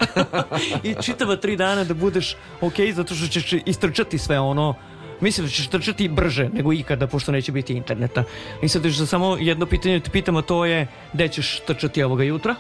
i 0.83 0.95
čitava 1.03 1.37
tri 1.37 1.57
dana 1.57 1.85
da 1.85 1.95
budeš 1.95 2.37
ok 2.61 2.75
zato 2.93 3.15
što 3.15 3.27
ćeš 3.27 3.53
istrčati 3.67 4.19
sve 4.19 4.41
ono 4.41 4.75
Mislim 5.23 5.47
da 5.47 5.51
ćeš 5.51 5.69
trčati 5.69 6.09
brže 6.09 6.49
nego 6.49 6.73
ikada 6.73 7.07
pošto 7.07 7.33
neće 7.33 7.53
biti 7.53 7.73
interneta. 7.73 8.25
I 8.63 8.69
sad 8.69 8.85
još 8.85 8.97
samo 9.07 9.37
jedno 9.41 9.67
pitanje 9.67 10.01
te 10.01 10.11
pitam, 10.11 10.37
a 10.37 10.43
to 10.43 10.65
je 10.65 10.87
gde 11.13 11.29
ćeš 11.29 11.61
trčati 11.67 12.03
ovoga 12.03 12.25
jutra? 12.25 12.55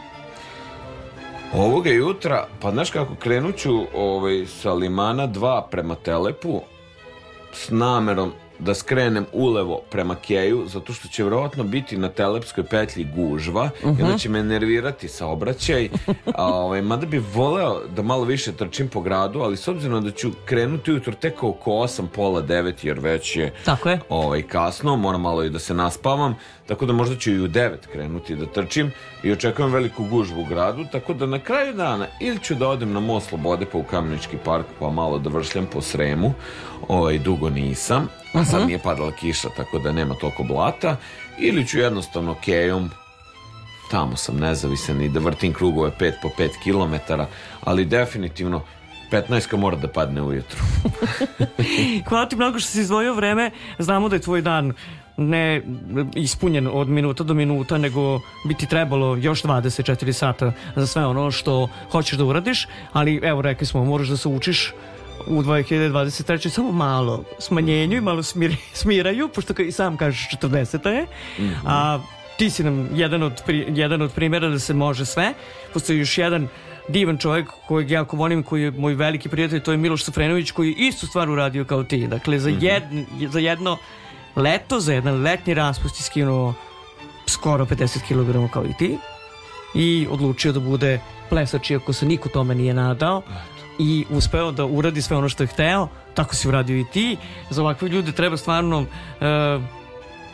Ovoga 1.55 1.91
jutra, 1.91 2.47
pa 2.61 2.71
znaš 2.71 2.91
kako 2.91 3.15
krenut 3.15 3.57
ću 3.57 3.81
ovaj, 3.95 4.47
sa 4.47 4.73
Limana 4.73 5.29
2 5.29 5.63
prema 5.71 5.95
Telepu 5.95 6.61
s 7.53 7.71
namerom 7.71 8.33
da 8.59 8.75
skrenem 8.75 9.27
ulevo 9.33 9.81
prema 9.91 10.15
Keju, 10.15 10.65
zato 10.67 10.93
što 10.93 11.09
će 11.09 11.23
vjerojatno 11.23 11.65
biti 11.65 11.97
na 11.97 12.09
telepskoj 12.09 12.65
petlji 12.65 13.07
gužva 13.17 13.71
i 13.83 14.03
onda 14.03 14.19
će 14.19 14.29
me 14.29 14.43
nervirati 14.43 15.09
saobraćaj. 15.09 15.89
A, 16.35 16.55
ovaj, 16.55 16.83
mada 16.83 17.07
bi 17.07 17.23
voleo 17.35 17.81
da 17.97 18.03
malo 18.03 18.25
više 18.25 18.53
trčim 18.53 18.89
po 18.89 19.01
gradu, 19.01 19.41
ali 19.41 19.57
s 19.57 19.69
obzirom 19.69 20.05
da 20.05 20.11
ću 20.11 20.31
krenuti 20.45 20.91
ujutro 20.91 21.13
tek 21.13 21.43
oko 21.43 21.71
8, 21.71 22.07
pola 22.07 22.43
9, 22.43 22.73
jer 22.83 22.99
već 23.01 23.37
je 23.37 23.53
Tako 23.65 23.89
je. 23.89 24.01
ovaj, 24.09 24.43
kasno, 24.43 24.97
moram 24.97 25.21
malo 25.21 25.45
i 25.45 25.51
da 25.51 25.59
se 25.59 25.75
naspavam, 25.75 26.37
tako 26.67 26.87
da 26.87 26.93
možda 26.93 27.17
ću 27.17 27.31
i 27.31 27.41
u 27.41 27.49
9 27.49 27.77
krenuti 27.93 28.37
da 28.37 28.47
trčim 28.47 28.93
i 29.23 29.33
očekujem 29.33 29.73
veliku 29.73 30.05
gužvu 30.05 30.41
u 30.41 30.45
gradu, 30.45 30.85
tako 30.93 31.15
da 31.15 31.27
na 31.27 31.39
kraju 31.39 31.75
dana 31.75 32.07
ili 32.21 32.39
ću 32.39 32.55
da 32.55 32.69
odem 32.69 32.93
na 32.93 33.01
most 33.01 33.29
Slobode 33.29 33.67
pa 33.73 33.79
u 33.79 33.83
Kamenički 33.83 34.37
park 34.45 34.67
pa 34.81 34.91
malo 34.91 35.19
da 35.19 35.31
vršljam 35.31 35.67
po 35.73 35.81
Sremu, 35.81 36.35
ovaj, 36.89 37.19
dugo 37.19 37.51
nisam, 37.51 38.09
a 38.33 38.45
sad 38.45 38.67
nije 38.67 38.79
padala 38.79 39.13
kiša, 39.13 39.49
tako 39.57 39.79
da 39.79 39.93
nema 39.93 40.15
toliko 40.15 40.43
blata, 40.43 40.97
ili 41.39 41.67
ću 41.67 41.79
jednostavno 41.79 42.35
kejom 42.45 42.91
tamo 43.91 44.17
sam 44.17 44.37
nezavisan 44.37 45.03
i 45.03 45.09
da 45.09 45.21
vrtim 45.21 45.53
krugove 45.53 45.91
5 46.01 46.13
po 46.23 46.29
5 46.39 46.49
km, 46.63 47.13
ali 47.65 47.85
definitivno 47.85 48.63
15 49.11 49.57
mora 49.57 49.77
da 49.77 49.89
padne 49.89 50.23
ujutru. 50.23 50.61
Hvala 52.09 52.29
ti 52.29 52.37
mnogo 52.37 52.59
što 52.59 52.69
si 52.69 52.81
izdvojio 52.81 53.15
vreme. 53.15 53.51
Znamo 53.79 54.09
da 54.09 54.17
je 54.17 54.23
tvoj 54.23 54.43
dan 54.43 54.73
ne 55.17 55.63
ispunjen 56.15 56.69
od 56.73 56.89
minuta 56.89 57.25
do 57.25 57.35
minuta, 57.35 57.79
nego 57.79 58.21
bi 58.49 58.55
ti 58.55 58.67
trebalo 58.67 59.17
još 59.17 59.43
24 59.43 60.13
sata 60.13 60.53
za 60.77 60.87
sve 60.87 61.07
ono 61.07 61.31
što 61.31 61.69
hoćeš 61.91 62.19
da 62.19 62.25
uradiš, 62.25 62.69
ali 62.93 63.21
evo 63.23 63.43
rekli 63.43 63.67
smo, 63.67 63.85
moraš 63.85 64.09
da 64.09 64.17
se 64.17 64.29
učiš 64.29 64.73
u 65.27 65.43
2023. 65.43 66.49
samo 66.49 66.73
malo 66.73 67.25
smanjenju 67.39 67.97
i 67.97 68.01
malo 68.01 68.23
smir, 68.23 68.57
smiraju, 68.83 69.29
pošto 69.29 69.63
i 69.63 69.73
sam 69.73 69.97
kažeš 69.97 70.29
40 70.43 70.89
je, 70.89 71.07
a 71.67 71.99
ti 72.39 72.51
si 72.51 72.65
nam 72.65 72.89
jedan 72.95 73.23
od, 73.23 73.43
pri, 73.47 73.67
jedan 73.69 74.03
od 74.03 74.13
primjera 74.13 74.49
da 74.49 74.59
se 74.59 74.75
može 74.75 75.07
sve. 75.07 75.35
Postoji 75.73 75.99
još 75.99 76.19
jedan 76.19 76.49
divan 76.89 77.19
čovjek 77.19 77.49
kojeg 77.69 77.91
ja 77.91 78.01
jako 78.01 78.17
volim, 78.17 78.43
koji 78.43 78.63
je 78.63 78.71
moj 78.71 78.95
veliki 78.95 79.29
prijatelj, 79.29 79.61
to 79.61 79.73
je 79.73 79.79
Miloš 79.79 80.05
Safrenović, 80.05 80.51
koji 80.51 80.69
je 80.69 80.89
istu 80.89 81.07
stvar 81.07 81.31
uradio 81.31 81.65
kao 81.65 81.85
ti. 81.85 82.07
Dakle, 82.07 82.39
za, 82.39 82.51
jed, 82.51 82.83
za 83.31 83.39
jedno 83.39 83.79
leto, 84.37 84.81
za 84.81 84.93
jedan 84.93 85.23
letnji 85.23 85.55
raspust 85.55 86.01
je 86.01 86.03
skinuo 86.03 86.55
skoro 87.27 87.65
50 87.65 87.99
kg 88.09 88.53
kao 88.53 88.65
i 88.65 88.75
ti 88.79 88.99
i 89.75 90.07
odlučio 90.11 90.53
da 90.53 90.61
bude 90.61 91.01
plesač 91.29 91.71
iako 91.71 91.93
se 91.93 92.07
niko 92.07 92.29
tome 92.29 92.55
nije 92.55 92.75
nadao 92.75 93.23
i 93.83 94.05
uspeo 94.11 94.53
da 94.53 94.65
uradi 94.65 95.03
sve 95.03 95.17
ono 95.17 95.29
što 95.29 95.43
je 95.43 95.47
hteo 95.47 95.89
tako 96.15 96.35
si 96.35 96.49
uradio 96.49 96.79
i 96.81 96.85
ti 96.93 97.17
za 97.51 97.63
ovakve 97.63 97.89
ljude 97.89 98.13
treba 98.13 98.37
stvarno 98.37 98.87
e, 99.21 99.25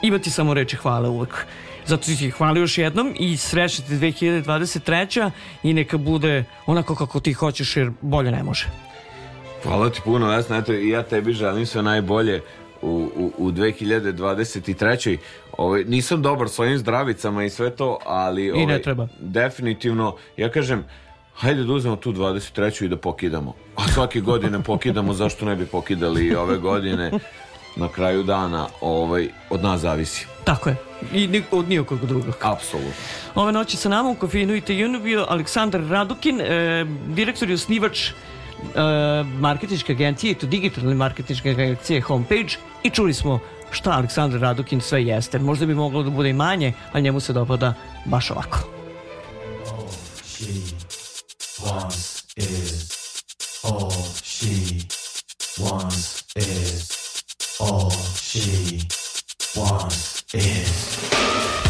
imati 0.02 0.30
samo 0.30 0.54
reči 0.54 0.76
hvala 0.76 1.08
uvek 1.08 1.46
zato 1.86 2.02
ti 2.02 2.30
hvala 2.30 2.58
još 2.58 2.78
jednom 2.78 3.14
i 3.18 3.36
srećna 3.36 3.84
ti 3.84 3.92
2023. 3.92 5.30
i 5.62 5.72
neka 5.74 5.96
bude 5.96 6.44
onako 6.66 6.94
kako 6.94 7.20
ti 7.20 7.32
hoćeš 7.32 7.76
jer 7.76 7.90
bolje 8.00 8.30
ne 8.30 8.42
može 8.42 8.66
Hvala 9.62 9.90
ti 9.90 10.00
puno, 10.04 10.28
Vesna. 10.28 10.56
Eto, 10.56 10.72
i 10.72 10.88
ja 10.88 11.02
tebi 11.02 11.32
želim 11.32 11.66
sve 11.66 11.82
najbolje 11.82 12.42
u, 12.82 13.10
u, 13.16 13.32
u 13.38 13.50
2023. 13.50 15.16
Ovaj, 15.56 15.84
nisam 15.84 16.22
dobar 16.22 16.48
s 16.48 16.58
ovim 16.58 16.78
zdravicama 16.78 17.44
i 17.44 17.50
sve 17.50 17.76
to, 17.76 17.98
ali 18.04 18.50
ovaj, 18.50 18.66
ne 18.66 18.82
treba. 18.82 19.08
definitivno, 19.20 20.16
ja 20.36 20.50
kažem, 20.50 20.84
hajde 21.38 21.64
da 21.64 21.72
uzmemo 21.72 21.96
tu 21.96 22.12
23. 22.12 22.84
i 22.84 22.88
da 22.88 22.96
pokidamo. 22.96 23.54
A 23.76 23.88
svake 23.88 24.20
godine 24.20 24.62
pokidamo, 24.62 25.12
zašto 25.12 25.46
ne 25.46 25.56
bi 25.56 25.66
pokidali 25.66 26.26
i 26.26 26.34
ove 26.34 26.58
godine? 26.58 27.10
Na 27.76 27.88
kraju 27.88 28.22
dana 28.22 28.66
ovaj, 28.80 29.28
od 29.50 29.62
nas 29.62 29.80
zavisi. 29.80 30.26
tako 30.44 30.68
je 30.68 30.76
i 31.12 31.26
ni, 31.26 31.42
od 31.50 31.68
nijekog 31.68 32.06
drugog 32.06 32.34
Apsolutno. 32.42 32.92
Ove 33.34 33.52
noći 33.52 33.76
sa 33.76 33.88
nama 33.88 34.10
u 34.10 34.14
kafinu 34.14 34.54
i 34.54 34.60
tejunu 34.60 35.00
bio 35.00 35.26
Aleksandar 35.28 35.80
Radukin, 35.80 36.40
e, 36.40 36.86
direktor 37.08 37.50
i 37.50 37.54
osnivač 37.54 38.08
e, 38.08 38.12
marketinške 39.40 39.92
agencije, 39.92 40.30
i 40.30 40.34
to 40.34 40.46
digitalne 40.46 40.94
marketinške 40.94 41.50
agencije 41.50 42.00
Homepage 42.00 42.56
i 42.82 42.90
čuli 42.90 43.14
smo 43.14 43.38
šta 43.70 43.90
Aleksandar 43.90 44.40
Radukin 44.40 44.80
sve 44.80 45.04
jeste. 45.04 45.38
Možda 45.38 45.66
bi 45.66 45.74
moglo 45.74 46.02
da 46.02 46.10
bude 46.10 46.30
i 46.30 46.32
manje, 46.32 46.72
ali 46.92 47.02
njemu 47.02 47.20
se 47.20 47.32
dopada 47.32 47.74
baš 48.04 48.30
ovako. 48.30 48.58
Wants 51.64 52.24
is 52.36 53.22
all 53.64 53.90
she. 54.22 54.86
Wants 55.60 56.24
is 56.36 57.24
all 57.60 57.90
she. 57.90 58.82
Wants 59.56 60.24
is 60.34 61.67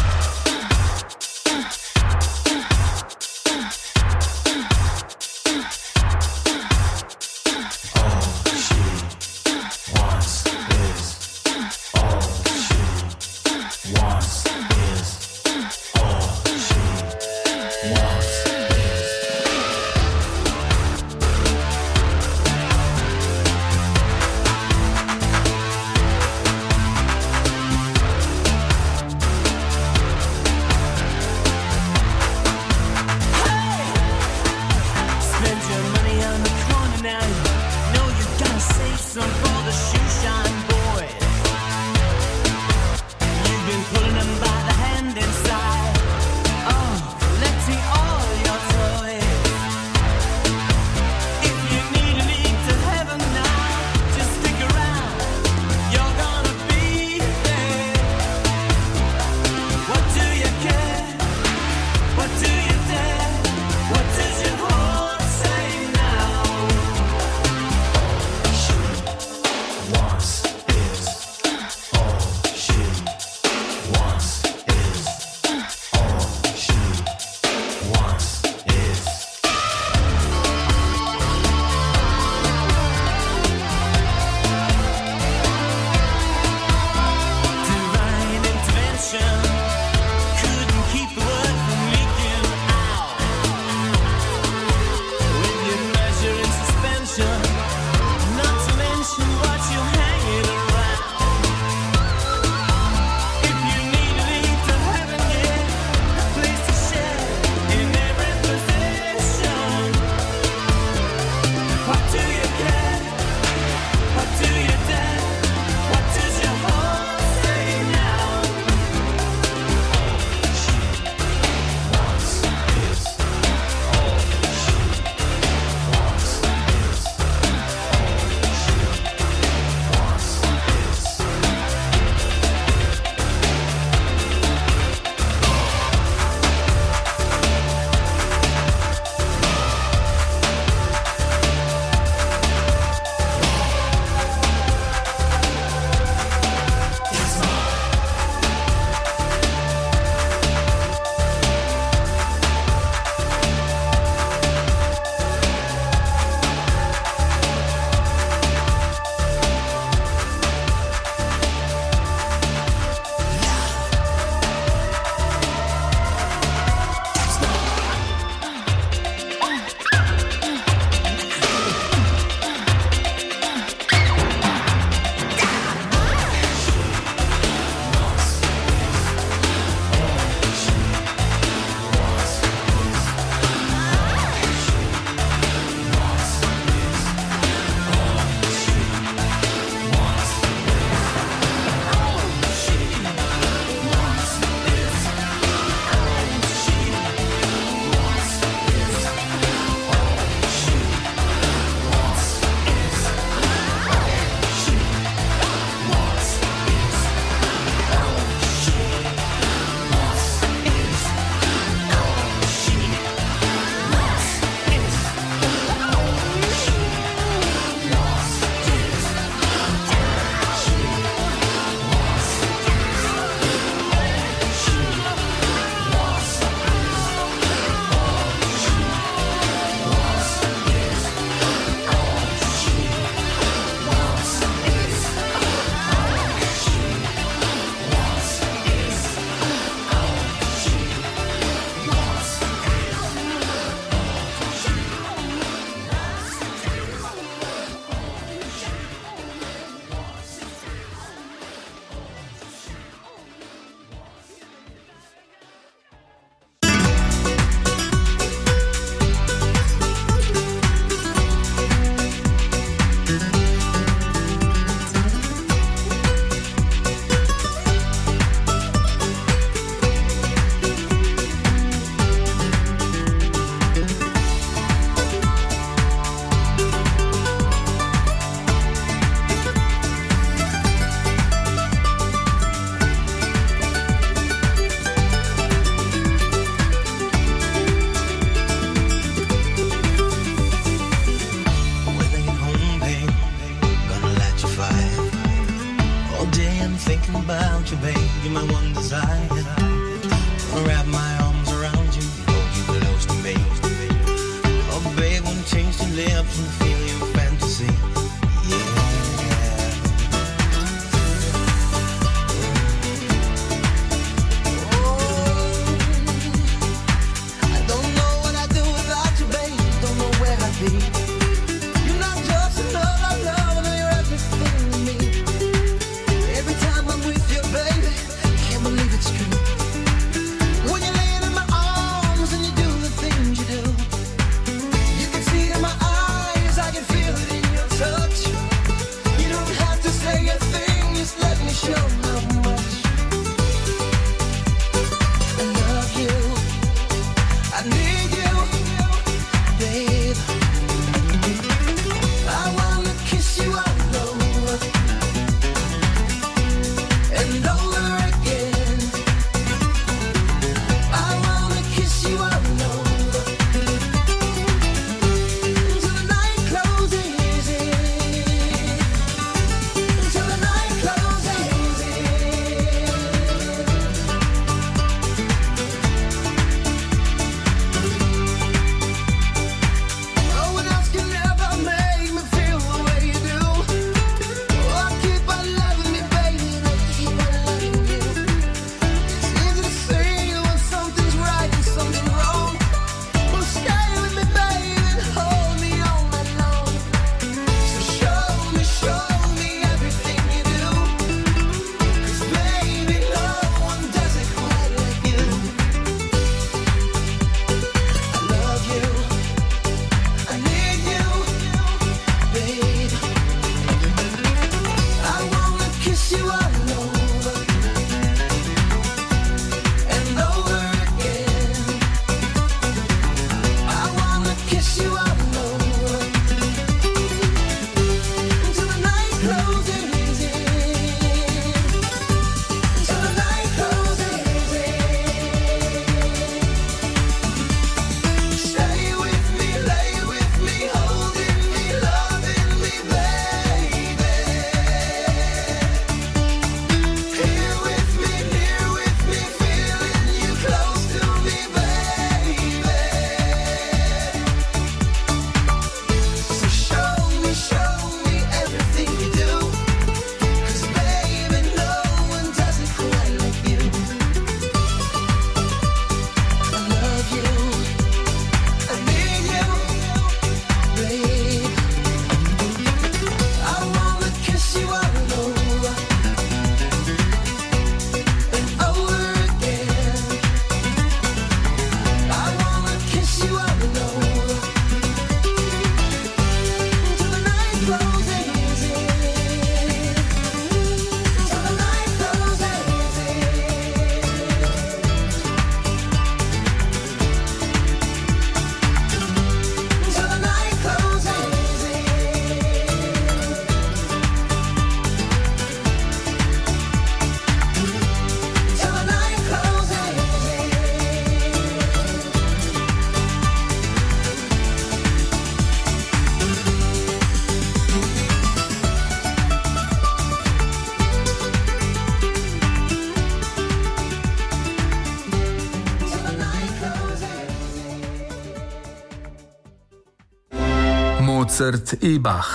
Robert 531.49 531.83
i 531.83 531.99
Bach. 531.99 532.27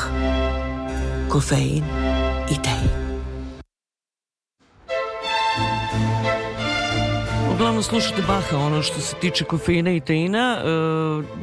Kofein 1.28 1.84
i 2.50 2.62
tej. 2.62 2.88
Uglavnom 7.54 7.82
slušate 7.82 8.22
Baha, 8.26 8.56
ono 8.56 8.82
što 8.82 9.00
se 9.00 9.16
tiče 9.20 9.44
kofeina 9.44 9.90
i 9.90 10.00
teina, 10.00 10.58
e, 10.58 10.66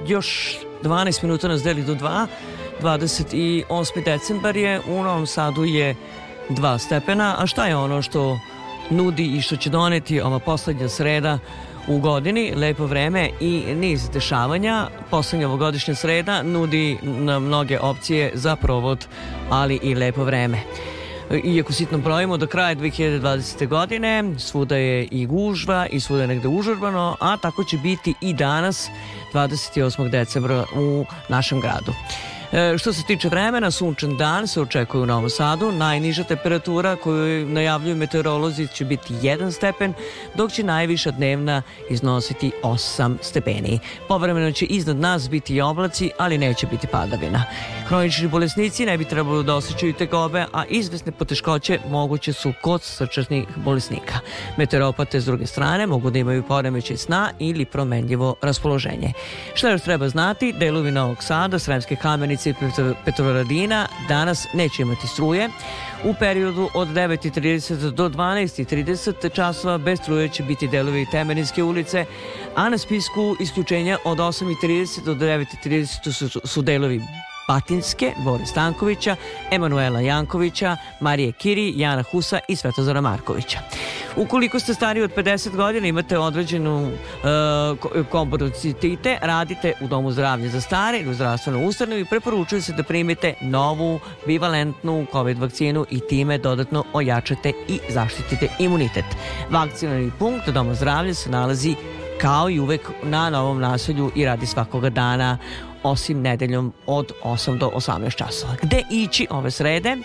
još 0.07 0.57
12 0.84 1.23
minuta 1.23 1.48
nas 1.48 1.64
deli 1.64 1.84
do 1.84 1.95
2, 1.95 2.27
28. 2.81 4.03
decembar 4.06 4.57
je, 4.57 4.81
u 4.89 5.03
Novom 5.03 5.27
Sadu 5.27 5.64
je 5.64 5.95
2 6.49 6.77
stepena, 6.77 7.35
a 7.39 7.48
šta 7.48 7.65
je 7.65 7.76
ono 7.76 8.02
što 8.02 8.39
nudi 8.89 9.26
i 9.38 9.41
što 9.41 9.56
će 9.56 9.69
doneti 9.69 10.22
ova 10.22 10.39
poslednja 10.39 10.89
sreda 10.89 11.39
u 11.88 11.99
godini, 11.99 12.53
lepo 12.56 12.86
vreme 12.86 13.30
i 13.40 13.64
niz 13.76 14.10
dešavanja. 14.10 14.88
Poslednja 15.10 15.48
ovogodišnja 15.48 15.95
sreda 15.95 16.44
nudi 16.44 16.98
nam 17.03 17.44
mnoge 17.44 17.80
opcije 17.80 18.32
za 18.34 18.56
provod, 18.56 19.08
ali 19.49 19.80
i 19.84 19.95
lepo 19.95 20.24
vreme. 20.24 20.58
Iako 21.44 21.74
sitno 21.74 21.98
brojimo, 21.98 22.38
do 22.38 22.48
kraja 22.48 22.76
2020. 22.76 23.68
godine 23.68 24.24
svuda 24.38 24.76
je 24.76 25.08
i 25.12 25.26
gužva 25.26 25.88
i 25.88 25.99
svuda 25.99 26.22
je 26.22 26.28
negde 26.28 26.48
užurbano, 26.48 27.18
a 27.20 27.38
tako 27.38 27.64
će 27.64 27.78
biti 27.78 28.14
i 28.22 28.34
danas 28.34 28.90
28. 29.34 30.10
decembra 30.10 30.66
u 30.76 31.06
našem 31.30 31.62
gradu. 31.62 31.94
E, 32.52 32.78
što 32.78 32.94
se 32.94 33.03
tiče 33.03 33.30
vremena, 33.30 33.72
sunčan 33.72 34.18
dan 34.18 34.48
se 34.48 34.61
očekuje 34.61 35.02
u 35.02 35.06
Novom 35.06 35.30
Sadu. 35.30 35.72
Najniža 35.72 36.23
temperatura 36.23 36.95
koju 36.95 37.45
najavljuju 37.45 37.95
meteorolozi 37.95 38.68
će 38.68 38.86
biti 38.86 39.14
1 39.14 39.52
stepen, 39.52 39.94
dok 40.36 40.52
će 40.52 40.64
najviša 40.64 41.11
dnevna 41.11 41.61
iznositi 41.90 42.52
8 42.64 43.15
stepeni. 43.22 43.80
Povremeno 44.07 44.52
će 44.52 44.65
iznad 44.65 44.98
nas 44.98 45.30
biti 45.30 45.61
oblaci, 45.61 46.11
ali 46.18 46.38
neće 46.38 46.68
biti 46.68 46.88
padavina. 46.88 47.44
Hronični 47.88 48.28
bolesnici 48.28 48.86
ne 48.86 48.98
bi 48.98 49.06
trebalo 49.06 49.44
da 49.44 49.56
osjećaju 49.56 49.94
tegobe, 49.94 50.45
a 50.53 50.65
izvesne 50.65 51.11
poteškoće 51.11 51.80
moguće 51.90 52.34
su 52.34 52.53
kod 52.61 52.84
srčanih 52.84 53.45
bolesnika. 53.56 54.19
Meteoropate 54.57 55.22
s 55.22 55.26
druge 55.26 55.45
strane 55.45 55.88
mogu 55.88 56.10
da 56.10 56.19
imaju 56.19 56.44
poremećaj 56.44 56.98
sna 56.98 57.32
ili 57.40 57.65
promenljivo 57.65 58.36
raspoloženje. 58.41 59.14
Šta 59.53 59.69
još 59.69 59.82
treba 59.82 60.10
znati? 60.10 60.53
Delovi 60.53 60.91
Novog 60.91 61.23
Sada, 61.23 61.60
Sremske 61.60 61.95
kamenice 61.95 62.40
i 62.49 62.53
Petro- 62.53 62.95
Petrovaradina 63.05 63.88
danas 64.07 64.47
neće 64.53 64.81
imati 64.81 65.07
struje. 65.07 65.49
U 66.03 66.13
periodu 66.19 66.69
od 66.73 66.88
9.30 66.88 67.91
do 67.91 68.09
12.30 68.09 69.34
časova 69.34 69.77
bez 69.77 69.99
struje 69.99 70.30
će 70.30 70.43
biti 70.43 70.68
delovi 70.68 71.05
Temerinske 71.11 71.63
ulice, 71.63 72.05
a 72.55 72.69
na 72.69 72.77
spisku 72.77 73.35
isključenja 73.39 73.97
od 74.05 74.18
8.30 74.18 75.03
do 75.03 75.15
9.30 75.15 76.11
su, 76.11 76.39
su 76.43 76.61
delovi 76.61 77.01
Batinske, 77.52 78.14
Boris 78.18 78.49
Stankovića, 78.49 79.15
Emanuela 79.52 79.99
Jankovića, 79.99 80.78
Marije 80.99 81.32
Kiri, 81.32 81.73
Jana 81.76 82.03
Husa 82.11 82.40
i 82.48 82.56
Svetozara 82.56 83.02
Markovića. 83.02 83.60
Ukoliko 84.15 84.60
ste 84.60 84.73
stariji 84.73 85.03
od 85.03 85.15
50 85.15 85.56
godina 85.56 85.88
imate 85.88 86.18
određenu 86.18 86.91
uh, 87.94 88.06
komorbiditete, 88.10 89.18
radite 89.22 89.73
u 89.82 89.88
Domu 89.88 90.11
zdravlja 90.11 90.49
za 90.49 90.61
stare 90.61 90.99
ili 90.99 91.10
u 91.10 91.14
zdravstvenoj 91.14 91.65
ustanovi, 91.68 92.06
preporučuje 92.06 92.61
se 92.61 92.73
da 92.73 92.84
primite 92.84 93.34
novu 93.41 93.99
bivalentnu 94.28 95.06
COVID 95.11 95.40
vakcinu 95.40 95.86
i 95.90 95.99
time 95.99 96.38
dodatno 96.38 96.84
ojačate 96.94 97.53
i 97.68 97.80
zaštitite 97.90 98.48
imunitet. 98.60 99.06
Vakcinalni 99.49 100.11
punkt 100.19 100.49
Doma 100.49 100.73
zdravlja 100.73 101.14
se 101.14 101.30
nalazi 101.30 101.76
kao 102.22 102.49
i 102.49 102.60
uvek 102.60 102.90
na 103.03 103.30
novom 103.30 103.60
naselju 103.60 104.11
i 104.15 104.26
radi 104.26 104.45
svakoga 104.45 104.90
dana 104.90 105.38
osim 105.84 106.22
nedeljom 106.22 106.74
od 106.86 107.12
8 107.24 107.58
do 107.58 107.72
18 107.76 108.16
časova. 108.16 108.56
Gde 108.62 108.84
ići 108.91 109.28
ove 109.30 109.52
srede? 109.52 109.98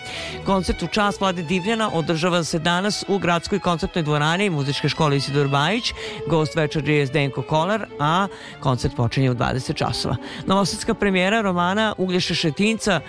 Koncert 0.45 0.83
u 0.83 0.87
čast 0.87 1.21
Vlade 1.21 1.41
Divljana 1.41 1.89
održava 1.93 2.43
se 2.43 2.59
danas 2.59 3.03
u 3.07 3.17
gradskoj 3.17 3.59
koncertnoj 3.59 4.03
dvorani 4.03 4.49
muzičke 4.49 4.89
škole 4.89 5.17
Isidor 5.17 5.47
Bajić. 5.47 5.93
Gost 6.29 6.55
večer 6.55 6.89
je 6.89 7.05
Zdenko 7.05 7.41
Kolar, 7.41 7.87
a 7.99 8.27
koncert 8.59 8.95
počinje 8.95 9.31
u 9.31 9.35
20 9.35 9.75
časova. 9.75 10.15
Novosadska 10.45 10.93
premijera 10.93 11.41
romana 11.41 11.93
Uglješa 11.97 12.33
Šetinca 12.33 13.01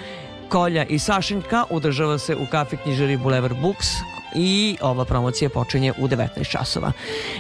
Kolja 0.49 0.85
i 0.85 0.99
Sašenjka 0.99 1.65
održava 1.71 2.19
se 2.19 2.37
u 2.37 2.47
kafe 2.51 2.77
knjižari 2.77 3.17
Boulevard 3.17 3.57
Books 3.63 3.87
i 4.35 4.77
ova 4.81 5.05
promocija 5.05 5.51
počinje 5.51 5.93
u 5.99 6.09
19 6.09 6.51
časova. 6.51 6.93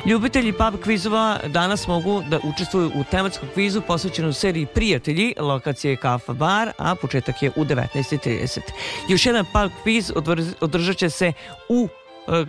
Ljubitelji 0.06 0.52
pub 0.52 0.82
kvizova 0.82 1.39
danas 1.47 1.86
mogu 1.86 2.23
da 2.28 2.39
učestvuju 2.44 2.90
u 2.94 3.05
tematskom 3.10 3.48
kvizu 3.55 3.81
posvećenom 3.81 4.32
seriji 4.32 4.66
Prijatelji, 4.66 5.35
lokacije 5.39 5.97
Kafa 5.97 6.32
Bar, 6.32 6.73
a 6.78 6.94
početak 6.94 7.43
je 7.43 7.51
u 7.56 7.65
19.30. 7.65 8.60
Još 9.09 9.27
jedan 9.27 9.44
pub 9.44 9.70
kviz 9.82 10.12
održat 10.60 10.97
će 10.97 11.10
se 11.10 11.32
u 11.69 11.89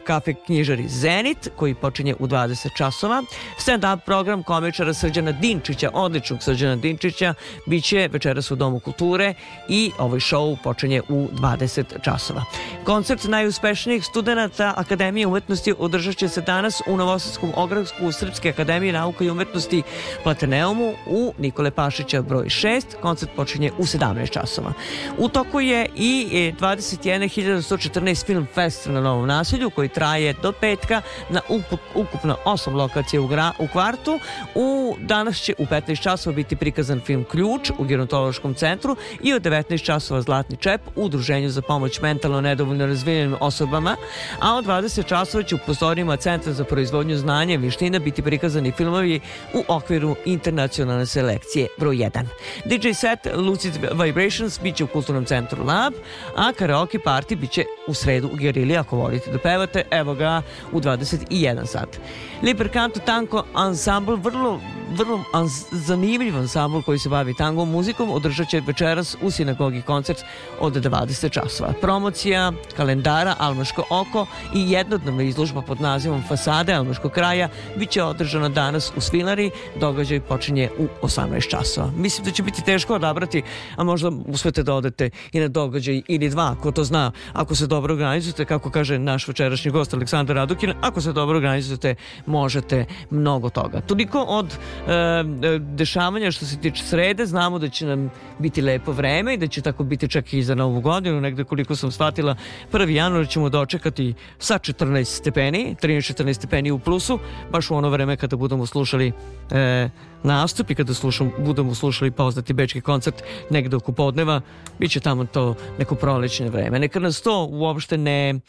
kafe 0.03 0.33
knjižari 0.33 0.87
Zenit 0.87 1.49
koji 1.55 1.75
počinje 1.75 2.15
u 2.19 2.27
20 2.27 2.77
časova. 2.77 3.23
Stand-up 3.57 3.99
program 4.05 4.43
komičara 4.43 4.93
Srđana 4.93 5.31
Dinčića, 5.31 5.89
odličnog 5.93 6.43
Srđana 6.43 6.75
Dinčića, 6.75 7.33
bit 7.65 7.83
će 7.83 8.09
večeras 8.11 8.51
u 8.51 8.55
Domu 8.55 8.79
kulture 8.79 9.33
i 9.69 9.91
ovaj 9.97 10.19
show 10.19 10.57
počinje 10.63 11.01
u 11.09 11.27
20 11.33 11.83
časova. 12.01 12.43
Koncert 12.83 13.23
najuspešnijih 13.23 14.05
studenta 14.05 14.73
Akademije 14.77 15.27
umetnosti 15.27 15.73
održat 15.77 16.15
će 16.15 16.29
se 16.29 16.41
danas 16.41 16.81
u 16.87 16.97
Novosadskom 16.97 17.51
ogradku 17.55 18.11
Srpske 18.11 18.49
akademije 18.49 18.93
nauka 18.93 19.23
i 19.23 19.29
umetnosti 19.29 19.83
Plateneumu 20.23 20.93
u 21.07 21.33
Nikole 21.37 21.71
Pašića 21.71 22.21
broj 22.21 22.45
6. 22.45 22.83
Koncert 23.01 23.31
počinje 23.35 23.71
u 23.77 23.83
17 23.83 24.29
časova. 24.29 24.73
U 25.17 25.29
toku 25.29 25.59
je 25.59 25.89
i 25.95 26.27
e, 26.33 26.51
21.114 26.59 28.25
film 28.25 28.47
fest 28.55 28.85
na 28.85 29.01
Novom 29.01 29.27
naselju 29.27 29.68
koji 29.69 29.89
traje 29.89 30.33
do 30.33 30.51
petka 30.51 31.01
na 31.29 31.41
ukup- 31.49 31.93
ukupno 31.95 32.37
8 32.45 32.75
lokacija 32.75 33.21
u, 33.21 33.27
gra, 33.27 33.51
u 33.59 33.67
kvartu. 33.67 34.19
U, 34.55 34.95
danas 34.99 35.37
će 35.37 35.53
u 35.57 35.65
15 35.65 36.01
časova 36.01 36.35
biti 36.35 36.55
prikazan 36.55 37.01
film 37.05 37.23
Ključ 37.23 37.71
u 37.77 37.83
gerontološkom 37.83 38.53
centru 38.53 38.95
i 39.21 39.33
od 39.33 39.41
19 39.41 39.83
časova 39.85 40.21
Zlatni 40.21 40.57
čep 40.57 40.81
u 40.95 41.03
Udruženju 41.03 41.49
za 41.49 41.61
pomoć 41.61 42.01
mentalno 42.01 42.41
nedovoljno 42.41 42.85
razvijenim 42.85 43.35
osobama, 43.39 43.95
a 44.39 44.55
od 44.55 44.65
20 44.65 45.05
časova 45.05 45.43
će 45.43 45.55
u 45.55 45.59
prostorijama 45.65 46.17
Centra 46.17 46.53
za 46.53 46.63
proizvodnju 46.63 47.17
znanja 47.17 47.53
i 47.53 47.57
vještina 47.57 47.99
biti 47.99 48.21
prikazani 48.21 48.71
filmovi 48.71 49.19
u 49.53 49.63
okviru 49.67 50.15
internacionalne 50.25 51.05
selekcije 51.05 51.67
broj 51.77 51.95
1. 51.95 52.25
DJ 52.65 52.91
set 52.93 53.19
Lucid 53.35 53.73
Vibrations 54.03 54.59
biće 54.59 54.83
u 54.83 54.87
kulturnom 54.87 55.25
centru 55.25 55.63
Lab, 55.63 55.93
a 56.35 56.53
karaoke 56.53 56.97
party 56.97 57.35
biće 57.35 57.65
u 57.87 57.93
sredu 57.93 58.29
u 58.33 58.35
Gerili 58.35 58.77
ako 58.77 58.97
volite 58.97 59.31
da 59.31 59.37
pevate, 59.37 59.58
evo 59.91 60.13
ga 60.13 60.41
u 60.71 60.79
21 60.79 61.65
sat. 61.65 61.99
Liber 62.43 62.69
Canto 62.73 62.99
Tango 62.99 63.43
Ensemble, 63.67 64.15
vrlo, 64.15 64.59
vrlo 64.97 65.23
ans- 65.33 65.65
zanimljiv 65.71 66.37
ansambl 66.37 66.81
koji 66.81 66.99
se 66.99 67.09
bavi 67.09 67.33
tango 67.33 67.65
muzikom, 67.65 68.11
održat 68.11 68.49
će 68.49 68.61
večeras 68.67 69.15
u 69.21 69.31
sinagogi 69.31 69.81
koncert 69.81 70.23
od 70.59 70.73
20 70.73 71.31
časova. 71.31 71.73
Promocija 71.81 72.51
kalendara 72.77 73.35
Almaško 73.39 73.83
oko 73.89 74.25
i 74.55 74.71
jednodnevna 74.71 75.23
izložba 75.23 75.61
pod 75.61 75.81
nazivom 75.81 76.23
Fasade 76.27 76.73
Almaškog 76.73 77.11
kraja 77.11 77.49
biće 77.75 78.03
održana 78.03 78.49
danas 78.49 78.91
u 78.95 79.01
Svilari, 79.01 79.51
događaj 79.79 80.19
počinje 80.19 80.69
u 80.77 80.87
18 81.01 81.49
časova. 81.49 81.91
Mislim 81.97 82.25
da 82.25 82.31
će 82.31 82.43
biti 82.43 82.63
teško 82.63 82.95
odabrati, 82.95 83.43
a 83.75 83.83
možda 83.83 84.11
uspete 84.27 84.63
da 84.63 84.73
odete 84.73 85.09
i 85.31 85.39
na 85.39 85.47
događaj 85.47 86.01
ili 86.07 86.29
dva, 86.29 86.55
ko 86.61 86.71
to 86.71 86.83
zna, 86.83 87.11
ako 87.33 87.55
se 87.55 87.67
dobro 87.67 87.93
organizujete, 87.93 88.45
kako 88.45 88.69
kaže 88.69 88.99
naš 88.99 89.27
večerašnji 89.49 89.71
gost 89.71 89.93
Aleksandar 89.93 90.35
Radukin, 90.35 90.73
ako 90.81 91.01
se 91.01 91.13
dobro 91.13 91.37
organizujete, 91.37 91.95
možete 92.25 92.85
mnogo 93.09 93.49
toga. 93.49 93.81
Toliko 93.81 94.21
od 94.21 94.45
e, 94.45 95.23
dešavanja 95.59 96.31
što 96.31 96.45
se 96.45 96.57
tiče 96.57 96.83
srede, 96.83 97.25
znamo 97.25 97.59
da 97.59 97.69
će 97.69 97.85
nam 97.85 98.09
biti 98.39 98.61
lepo 98.61 98.91
vreme 98.91 99.33
i 99.33 99.37
da 99.37 99.47
će 99.47 99.61
tako 99.61 99.83
biti 99.83 100.07
čak 100.07 100.33
i 100.33 100.43
za 100.43 100.55
novu 100.55 100.81
godinu, 100.81 101.21
negde 101.21 101.43
koliko 101.43 101.75
sam 101.75 101.91
shvatila, 101.91 102.35
1. 102.71 102.89
januar 102.89 103.27
ćemo 103.27 103.49
dočekati 103.49 104.13
sa 104.39 104.59
14 104.59 105.03
stepeni, 105.03 105.75
13-14 105.81 106.33
stepeni 106.33 106.71
u 106.71 106.79
plusu, 106.79 107.19
baš 107.51 107.71
u 107.71 107.75
ono 107.75 107.89
vreme 107.89 108.17
kada 108.17 108.35
budemo 108.35 108.65
slušali 108.65 109.11
e, 109.51 109.89
nastup 110.23 110.71
i 110.71 110.75
kada 110.75 110.93
slušam, 110.93 111.31
budemo 111.39 111.75
slušali 111.75 112.11
poznati 112.11 112.53
bečki 112.53 112.81
koncert 112.81 113.23
negde 113.49 113.75
oko 113.75 113.91
podneva, 113.91 114.41
bit 114.79 114.91
će 114.91 114.99
tamo 114.99 115.25
to 115.25 115.55
neko 115.79 115.95
prolećne 115.95 116.49
vreme. 116.49 116.79
Neka 116.79 116.99
nas 116.99 117.21
to 117.21 117.45
uopšte 117.45 117.97
ne, 117.97 118.39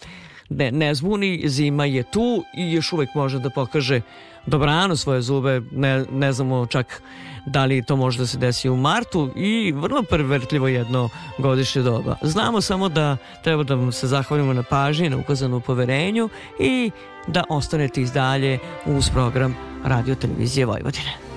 ne, 0.51 0.73
ne 0.73 0.95
zbuni, 0.95 1.43
zima 1.49 1.85
je 1.85 2.03
tu 2.03 2.45
i 2.55 2.73
još 2.73 2.93
uvek 2.93 3.15
može 3.15 3.39
da 3.39 3.51
pokaže 3.51 4.01
dobrano 4.47 4.97
svoje 4.97 5.23
zube, 5.23 5.63
ne, 5.73 6.05
ne 6.13 6.33
znamo 6.33 6.67
čak 6.67 7.03
da 7.47 7.65
li 7.65 7.83
to 7.83 7.97
može 7.97 8.19
da 8.19 8.27
se 8.27 8.39
desi 8.39 8.69
u 8.69 8.77
martu 8.77 9.31
i 9.37 9.73
vrlo 9.73 10.03
pervertljivo 10.03 10.69
jedno 10.69 11.09
godišnje 11.39 11.83
doba. 11.83 12.17
Znamo 12.23 12.61
samo 12.61 12.89
da 12.89 13.17
treba 13.45 13.63
da 13.63 13.75
vam 13.75 13.93
se 13.93 14.07
zahvalimo 14.07 14.53
na 14.53 14.63
pažnji, 14.63 15.11
na 15.11 15.17
ukazanu 15.17 15.61
poverenju 15.61 16.29
i 16.61 16.91
da 17.27 17.45
ostanete 17.49 18.03
iz 18.03 18.13
dalje 18.13 18.59
uz 18.87 19.11
program 19.11 19.57
Radio 19.85 20.15
Televizije 20.15 20.67
Vojvodine. 20.67 21.30